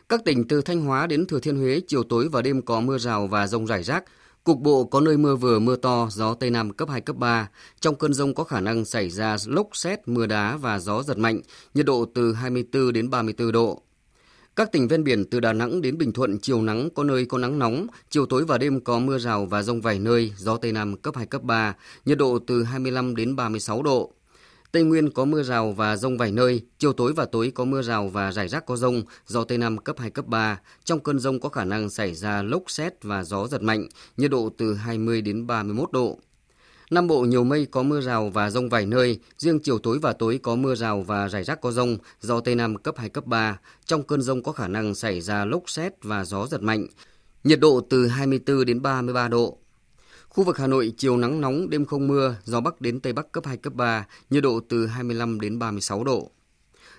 Các 0.09 0.24
tỉnh 0.24 0.48
từ 0.48 0.62
Thanh 0.62 0.80
Hóa 0.80 1.07
đến 1.07 1.26
Thừa 1.26 1.40
Thiên 1.40 1.57
Huế 1.57 1.80
chiều 1.86 2.03
tối 2.03 2.28
và 2.28 2.42
đêm 2.42 2.62
có 2.62 2.80
mưa 2.80 2.98
rào 2.98 3.26
và 3.26 3.46
rông 3.46 3.66
rải 3.66 3.82
rác, 3.82 4.05
cục 4.44 4.59
bộ 4.59 4.84
có 4.84 5.01
nơi 5.01 5.16
mưa 5.16 5.36
vừa 5.36 5.59
mưa 5.59 5.76
to, 5.76 6.09
gió 6.11 6.34
tây 6.34 6.51
nam 6.51 6.70
cấp 6.70 6.88
2 6.90 7.01
cấp 7.01 7.16
3. 7.16 7.48
Trong 7.80 7.94
cơn 7.94 8.14
rông 8.14 8.34
có 8.34 8.44
khả 8.44 8.61
năng 8.61 8.84
xảy 8.84 9.11
ra 9.11 9.36
lốc 9.46 9.68
xét, 9.72 10.09
mưa 10.09 10.26
đá 10.26 10.57
và 10.57 10.78
gió 10.78 11.03
giật 11.03 11.18
mạnh, 11.18 11.40
nhiệt 11.74 11.86
độ 11.86 12.07
từ 12.14 12.32
24 12.32 12.92
đến 12.92 13.11
34 13.11 13.53
độ. 13.53 13.82
Các 14.61 14.72
tỉnh 14.72 14.88
ven 14.88 15.04
biển 15.04 15.24
từ 15.24 15.40
Đà 15.40 15.52
Nẵng 15.52 15.80
đến 15.80 15.98
Bình 15.98 16.12
Thuận 16.12 16.38
chiều 16.38 16.62
nắng 16.62 16.88
có 16.94 17.04
nơi 17.04 17.24
có 17.24 17.38
nắng 17.38 17.58
nóng, 17.58 17.86
chiều 18.11 18.26
tối 18.26 18.44
và 18.44 18.58
đêm 18.58 18.80
có 18.80 18.98
mưa 18.98 19.18
rào 19.18 19.46
và 19.46 19.62
rông 19.62 19.80
vài 19.80 19.98
nơi, 19.98 20.32
gió 20.36 20.56
Tây 20.56 20.72
Nam 20.72 20.96
cấp 20.96 21.16
2, 21.16 21.26
cấp 21.26 21.42
3, 21.42 21.74
nhiệt 22.04 22.18
độ 22.18 22.38
từ 22.46 22.62
25 22.62 23.16
đến 23.16 23.36
36 23.36 23.82
độ. 23.82 24.12
Tây 24.72 24.82
Nguyên 24.82 25.11
có 25.11 25.24
mưa 25.24 25.42
rào 25.42 25.72
và 25.72 25.96
rông 25.96 26.18
vài 26.18 26.32
nơi, 26.32 26.62
chiều 26.78 26.92
tối 26.92 27.12
và 27.12 27.24
tối 27.24 27.52
có 27.54 27.64
mưa 27.64 27.82
rào 27.82 28.08
và 28.08 28.32
rải 28.32 28.48
rác 28.48 28.66
có 28.66 28.76
rông, 28.76 29.02
gió 29.26 29.44
Tây 29.44 29.58
Nam 29.58 29.78
cấp 29.78 29.96
2, 29.98 30.11
cấp 30.11 30.26
3. 30.26 30.61
Trong 30.84 31.00
cơn 31.00 31.18
rông 31.18 31.40
có 31.40 31.48
khả 31.48 31.64
năng 31.64 31.90
xảy 31.90 32.14
ra 32.14 32.42
lốc 32.42 32.62
xét 32.66 33.02
và 33.02 33.24
gió 33.24 33.46
giật 33.46 33.62
mạnh, 33.62 33.88
nhiệt 34.16 34.30
độ 34.30 34.50
từ 34.58 34.74
20 34.74 35.22
đến 35.22 35.46
31 35.46 35.92
độ. 35.92 36.18
Nam 36.91 37.07
Bộ 37.07 37.20
nhiều 37.20 37.45
mây 37.45 37.66
có 37.70 37.82
mưa 37.82 38.01
rào 38.01 38.30
và 38.30 38.51
rông 38.51 38.68
vài 38.68 38.86
nơi, 38.86 39.18
riêng 39.38 39.61
chiều 39.61 39.78
tối 39.78 39.99
và 39.99 40.12
tối 40.12 40.41
có 40.43 40.57
mưa 40.57 40.74
rào 40.74 41.03
và 41.03 41.28
rải 41.28 41.45
rác 41.45 41.61
có 41.61 41.72
rông, 41.72 41.99
gió 42.20 42.41
Tây 42.41 42.55
Nam 42.55 42.76
cấp 42.76 42.95
2, 42.99 43.09
cấp 43.09 43.26
3. 43.26 43.59
Trong 43.84 44.03
cơn 44.03 44.22
rông 44.22 44.43
có 44.43 44.53
khả 44.53 44.68
năng 44.68 44.95
xảy 44.95 45.20
ra 45.20 45.45
lốc 45.45 45.70
xét 45.70 45.93
và 46.03 46.24
gió 46.24 46.47
giật 46.47 46.62
mạnh. 46.62 46.86
Nhiệt 47.45 47.61
độ 47.61 47.80
từ 47.91 48.07
24 48.07 48.64
đến 48.64 48.82
33 48.82 49.28
độ. 49.28 49.59
Khu 50.28 50.45
vực 50.45 50.59
Hà 50.59 50.66
Nội 50.66 50.93
chiều 50.97 51.16
nắng 51.16 51.41
nóng, 51.41 51.70
đêm 51.70 51.84
không 51.84 52.09
mưa, 52.09 52.36
gió 52.45 52.61
Bắc 52.61 52.80
đến 52.80 53.01
Tây 53.01 53.12
Bắc 53.12 53.32
cấp 53.32 53.47
2, 53.47 53.57
cấp 53.57 53.74
3, 53.74 54.07
nhiệt 54.30 54.43
độ 54.43 54.61
từ 54.68 54.86
25 54.86 55.41
đến 55.41 55.59
36 55.59 56.05
độ. 56.05 56.30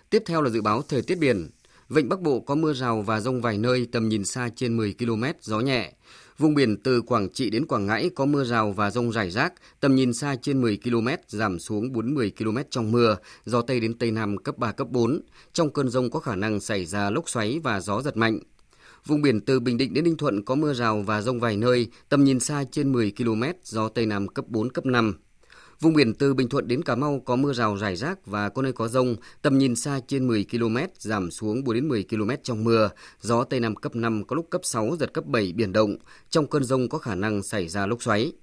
Tiếp 0.10 0.24
theo 0.26 0.42
là 0.42 0.50
dự 0.50 0.62
báo 0.62 0.82
thời 0.90 1.02
tiết 1.02 1.16
biển. 1.16 1.50
Vịnh 1.90 2.10
Bắc 2.10 2.22
Bộ 2.22 2.40
có 2.40 2.56
mưa 2.56 2.74
rào 2.74 3.02
và 3.02 3.20
rông 3.20 3.42
vài 3.42 3.58
nơi, 3.58 3.88
tầm 3.92 4.10
nhìn 4.10 4.26
xa 4.26 4.50
trên 4.56 4.78
10 4.78 4.96
km, 5.00 5.24
gió 5.42 5.60
nhẹ. 5.60 5.94
Vùng 6.42 6.54
biển 6.54 6.78
từ 6.78 7.02
Quảng 7.02 7.30
Trị 7.30 7.50
đến 7.50 7.66
Quảng 7.66 7.86
Ngãi 7.86 8.10
có 8.16 8.26
mưa 8.26 8.44
rào 8.44 8.72
và 8.72 8.92
rông 8.92 9.12
rải 9.12 9.30
rác, 9.30 9.54
tầm 9.80 9.96
nhìn 9.96 10.14
xa 10.14 10.36
trên 10.42 10.62
10 10.62 10.78
km, 10.84 11.08
giảm 11.28 11.60
xuống 11.60 11.92
40 11.92 12.32
km 12.38 12.58
trong 12.70 12.92
mưa, 12.92 13.18
gió 13.46 13.62
Tây 13.62 13.80
đến 13.80 13.94
Tây 13.94 14.12
Nam 14.12 14.38
cấp 14.38 14.58
3, 14.58 14.72
cấp 14.72 14.88
4. 14.90 15.22
Trong 15.54 15.70
cơn 15.70 15.90
rông 15.90 16.10
có 16.10 16.20
khả 16.20 16.36
năng 16.36 16.60
xảy 16.60 16.86
ra 16.86 17.10
lốc 17.10 17.30
xoáy 17.30 17.60
và 17.64 17.80
gió 17.80 18.02
giật 18.02 18.18
mạnh. 18.18 18.40
Vùng 19.06 19.22
biển 19.22 19.42
từ 19.42 19.60
Bình 19.60 19.78
Định 19.78 19.94
đến 19.94 20.04
Ninh 20.04 20.18
Thuận 20.18 20.46
có 20.46 20.56
mưa 20.56 20.74
rào 20.74 21.02
và 21.02 21.22
rông 21.22 21.40
vài 21.40 21.58
nơi, 21.58 21.88
tầm 22.10 22.24
nhìn 22.24 22.40
xa 22.40 22.64
trên 22.72 22.92
10 22.92 23.14
km, 23.18 23.44
gió 23.64 23.90
Tây 23.90 24.06
Nam 24.06 24.28
cấp 24.28 24.46
4, 24.48 24.70
cấp 24.70 24.86
5. 24.86 25.14
Vùng 25.82 25.94
biển 25.94 26.14
từ 26.14 26.34
Bình 26.34 26.50
Thuận 26.50 26.68
đến 26.68 26.84
Cà 26.84 26.96
Mau 26.96 27.22
có 27.26 27.36
mưa 27.36 27.54
rào 27.54 27.78
rải 27.78 27.96
rác 27.96 28.26
và 28.26 28.50
có 28.50 28.62
nơi 28.62 28.74
có 28.74 28.88
rông, 28.88 29.16
tầm 29.42 29.58
nhìn 29.58 29.76
xa 29.76 30.00
trên 30.08 30.28
10 30.28 30.46
km, 30.52 30.78
giảm 30.98 31.32
xuống 31.32 31.64
4 31.64 31.76
đến 31.76 31.88
10 31.88 32.04
km 32.10 32.30
trong 32.44 32.64
mưa. 32.64 32.90
Gió 33.22 33.44
Tây 33.44 33.60
Nam 33.60 33.76
cấp 33.76 33.96
5 33.96 34.24
có 34.24 34.36
lúc 34.36 34.48
cấp 34.50 34.62
6, 34.64 34.96
giật 35.00 35.14
cấp 35.14 35.26
7 35.26 35.54
biển 35.54 35.74
động. 35.74 35.96
Trong 36.30 36.48
cơn 36.48 36.64
rông 36.64 36.90
có 36.90 36.98
khả 36.98 37.16
năng 37.16 37.44
xảy 37.44 37.68
ra 37.68 37.86
lốc 37.86 38.04
xoáy. 38.04 38.34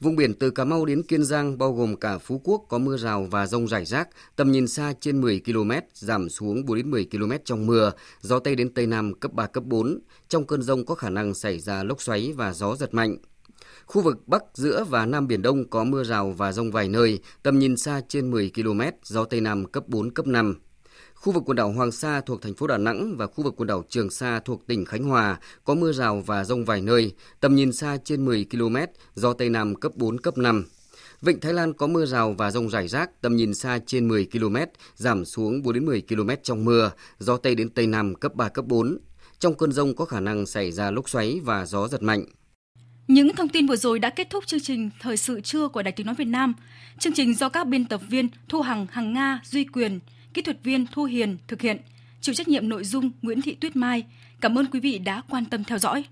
Vùng 0.00 0.16
biển 0.16 0.34
từ 0.34 0.50
Cà 0.50 0.64
Mau 0.64 0.84
đến 0.84 1.02
Kiên 1.02 1.24
Giang 1.24 1.58
bao 1.58 1.72
gồm 1.72 1.96
cả 1.96 2.18
Phú 2.18 2.40
Quốc 2.44 2.64
có 2.68 2.78
mưa 2.78 2.96
rào 2.96 3.28
và 3.30 3.46
rông 3.46 3.68
rải 3.68 3.84
rác, 3.84 4.08
tầm 4.36 4.52
nhìn 4.52 4.68
xa 4.68 4.94
trên 5.00 5.20
10 5.20 5.40
km, 5.46 5.70
giảm 5.94 6.28
xuống 6.28 6.64
4 6.64 6.76
đến 6.76 6.90
10 6.90 7.08
km 7.10 7.32
trong 7.44 7.66
mưa, 7.66 7.92
gió 8.20 8.38
Tây 8.38 8.54
đến 8.54 8.74
Tây 8.74 8.86
Nam 8.86 9.14
cấp 9.14 9.32
3, 9.32 9.46
cấp 9.46 9.64
4. 9.64 9.98
Trong 10.28 10.46
cơn 10.46 10.62
rông 10.62 10.86
có 10.86 10.94
khả 10.94 11.10
năng 11.10 11.34
xảy 11.34 11.58
ra 11.58 11.82
lốc 11.82 12.02
xoáy 12.02 12.32
và 12.36 12.52
gió 12.52 12.76
giật 12.76 12.94
mạnh. 12.94 13.16
Khu 13.86 14.02
vực 14.02 14.28
Bắc, 14.28 14.42
giữa 14.54 14.84
và 14.84 15.06
Nam 15.06 15.26
Biển 15.26 15.42
Đông 15.42 15.68
có 15.70 15.84
mưa 15.84 16.04
rào 16.04 16.30
và 16.30 16.52
rông 16.52 16.70
vài 16.70 16.88
nơi, 16.88 17.18
tầm 17.42 17.58
nhìn 17.58 17.76
xa 17.76 18.00
trên 18.08 18.30
10 18.30 18.50
km, 18.54 18.80
gió 19.02 19.24
Tây 19.24 19.40
Nam 19.40 19.64
cấp 19.64 19.88
4, 19.88 20.10
cấp 20.10 20.26
5. 20.26 20.54
Khu 21.14 21.32
vực 21.32 21.42
quần 21.46 21.56
đảo 21.56 21.72
Hoàng 21.72 21.92
Sa 21.92 22.20
thuộc 22.20 22.42
thành 22.42 22.54
phố 22.54 22.66
Đà 22.66 22.78
Nẵng 22.78 23.16
và 23.16 23.26
khu 23.26 23.44
vực 23.44 23.54
quần 23.56 23.66
đảo 23.66 23.84
Trường 23.88 24.10
Sa 24.10 24.40
thuộc 24.44 24.66
tỉnh 24.66 24.84
Khánh 24.84 25.04
Hòa 25.04 25.38
có 25.64 25.74
mưa 25.74 25.92
rào 25.92 26.22
và 26.26 26.44
rông 26.44 26.64
vài 26.64 26.80
nơi, 26.80 27.12
tầm 27.40 27.54
nhìn 27.54 27.72
xa 27.72 27.98
trên 28.04 28.24
10 28.24 28.46
km, 28.50 28.76
gió 29.14 29.32
Tây 29.32 29.48
Nam 29.48 29.74
cấp 29.74 29.92
4, 29.94 30.20
cấp 30.20 30.38
5. 30.38 30.64
Vịnh 31.22 31.40
Thái 31.40 31.52
Lan 31.52 31.72
có 31.72 31.86
mưa 31.86 32.06
rào 32.06 32.34
và 32.38 32.50
rông 32.50 32.70
rải 32.70 32.88
rác, 32.88 33.20
tầm 33.20 33.36
nhìn 33.36 33.54
xa 33.54 33.78
trên 33.86 34.08
10 34.08 34.28
km, 34.32 34.56
giảm 34.96 35.24
xuống 35.24 35.62
4 35.62 35.74
đến 35.74 35.86
10 35.86 36.02
km 36.08 36.30
trong 36.42 36.64
mưa, 36.64 36.90
gió 37.18 37.36
Tây 37.36 37.54
đến 37.54 37.70
Tây 37.70 37.86
Nam 37.86 38.14
cấp 38.14 38.34
3, 38.34 38.48
cấp 38.48 38.64
4. 38.64 38.98
Trong 39.38 39.54
cơn 39.54 39.72
rông 39.72 39.96
có 39.96 40.04
khả 40.04 40.20
năng 40.20 40.46
xảy 40.46 40.72
ra 40.72 40.90
lốc 40.90 41.08
xoáy 41.08 41.40
và 41.44 41.66
gió 41.66 41.88
giật 41.88 42.02
mạnh. 42.02 42.24
Những 43.08 43.36
thông 43.36 43.48
tin 43.48 43.66
vừa 43.66 43.76
rồi 43.76 43.98
đã 43.98 44.10
kết 44.10 44.30
thúc 44.30 44.46
chương 44.46 44.60
trình 44.60 44.90
Thời 45.00 45.16
sự 45.16 45.40
trưa 45.40 45.68
của 45.68 45.82
Đài 45.82 45.92
Tiếng 45.92 46.06
Nói 46.06 46.14
Việt 46.14 46.24
Nam. 46.24 46.54
Chương 46.98 47.12
trình 47.12 47.34
do 47.34 47.48
các 47.48 47.66
biên 47.66 47.84
tập 47.84 48.00
viên 48.08 48.28
Thu 48.48 48.60
Hằng, 48.60 48.86
Hằng 48.90 49.12
Nga, 49.12 49.40
Duy 49.44 49.64
Quyền, 49.64 49.98
kỹ 50.34 50.42
thuật 50.42 50.58
viên 50.62 50.86
Thu 50.86 51.04
Hiền 51.04 51.36
thực 51.48 51.60
hiện, 51.60 51.76
chịu 52.20 52.34
trách 52.34 52.48
nhiệm 52.48 52.68
nội 52.68 52.84
dung 52.84 53.10
Nguyễn 53.22 53.42
Thị 53.42 53.54
Tuyết 53.54 53.76
Mai. 53.76 54.04
Cảm 54.40 54.58
ơn 54.58 54.66
quý 54.66 54.80
vị 54.80 54.98
đã 54.98 55.22
quan 55.28 55.44
tâm 55.44 55.64
theo 55.64 55.78
dõi. 55.78 56.04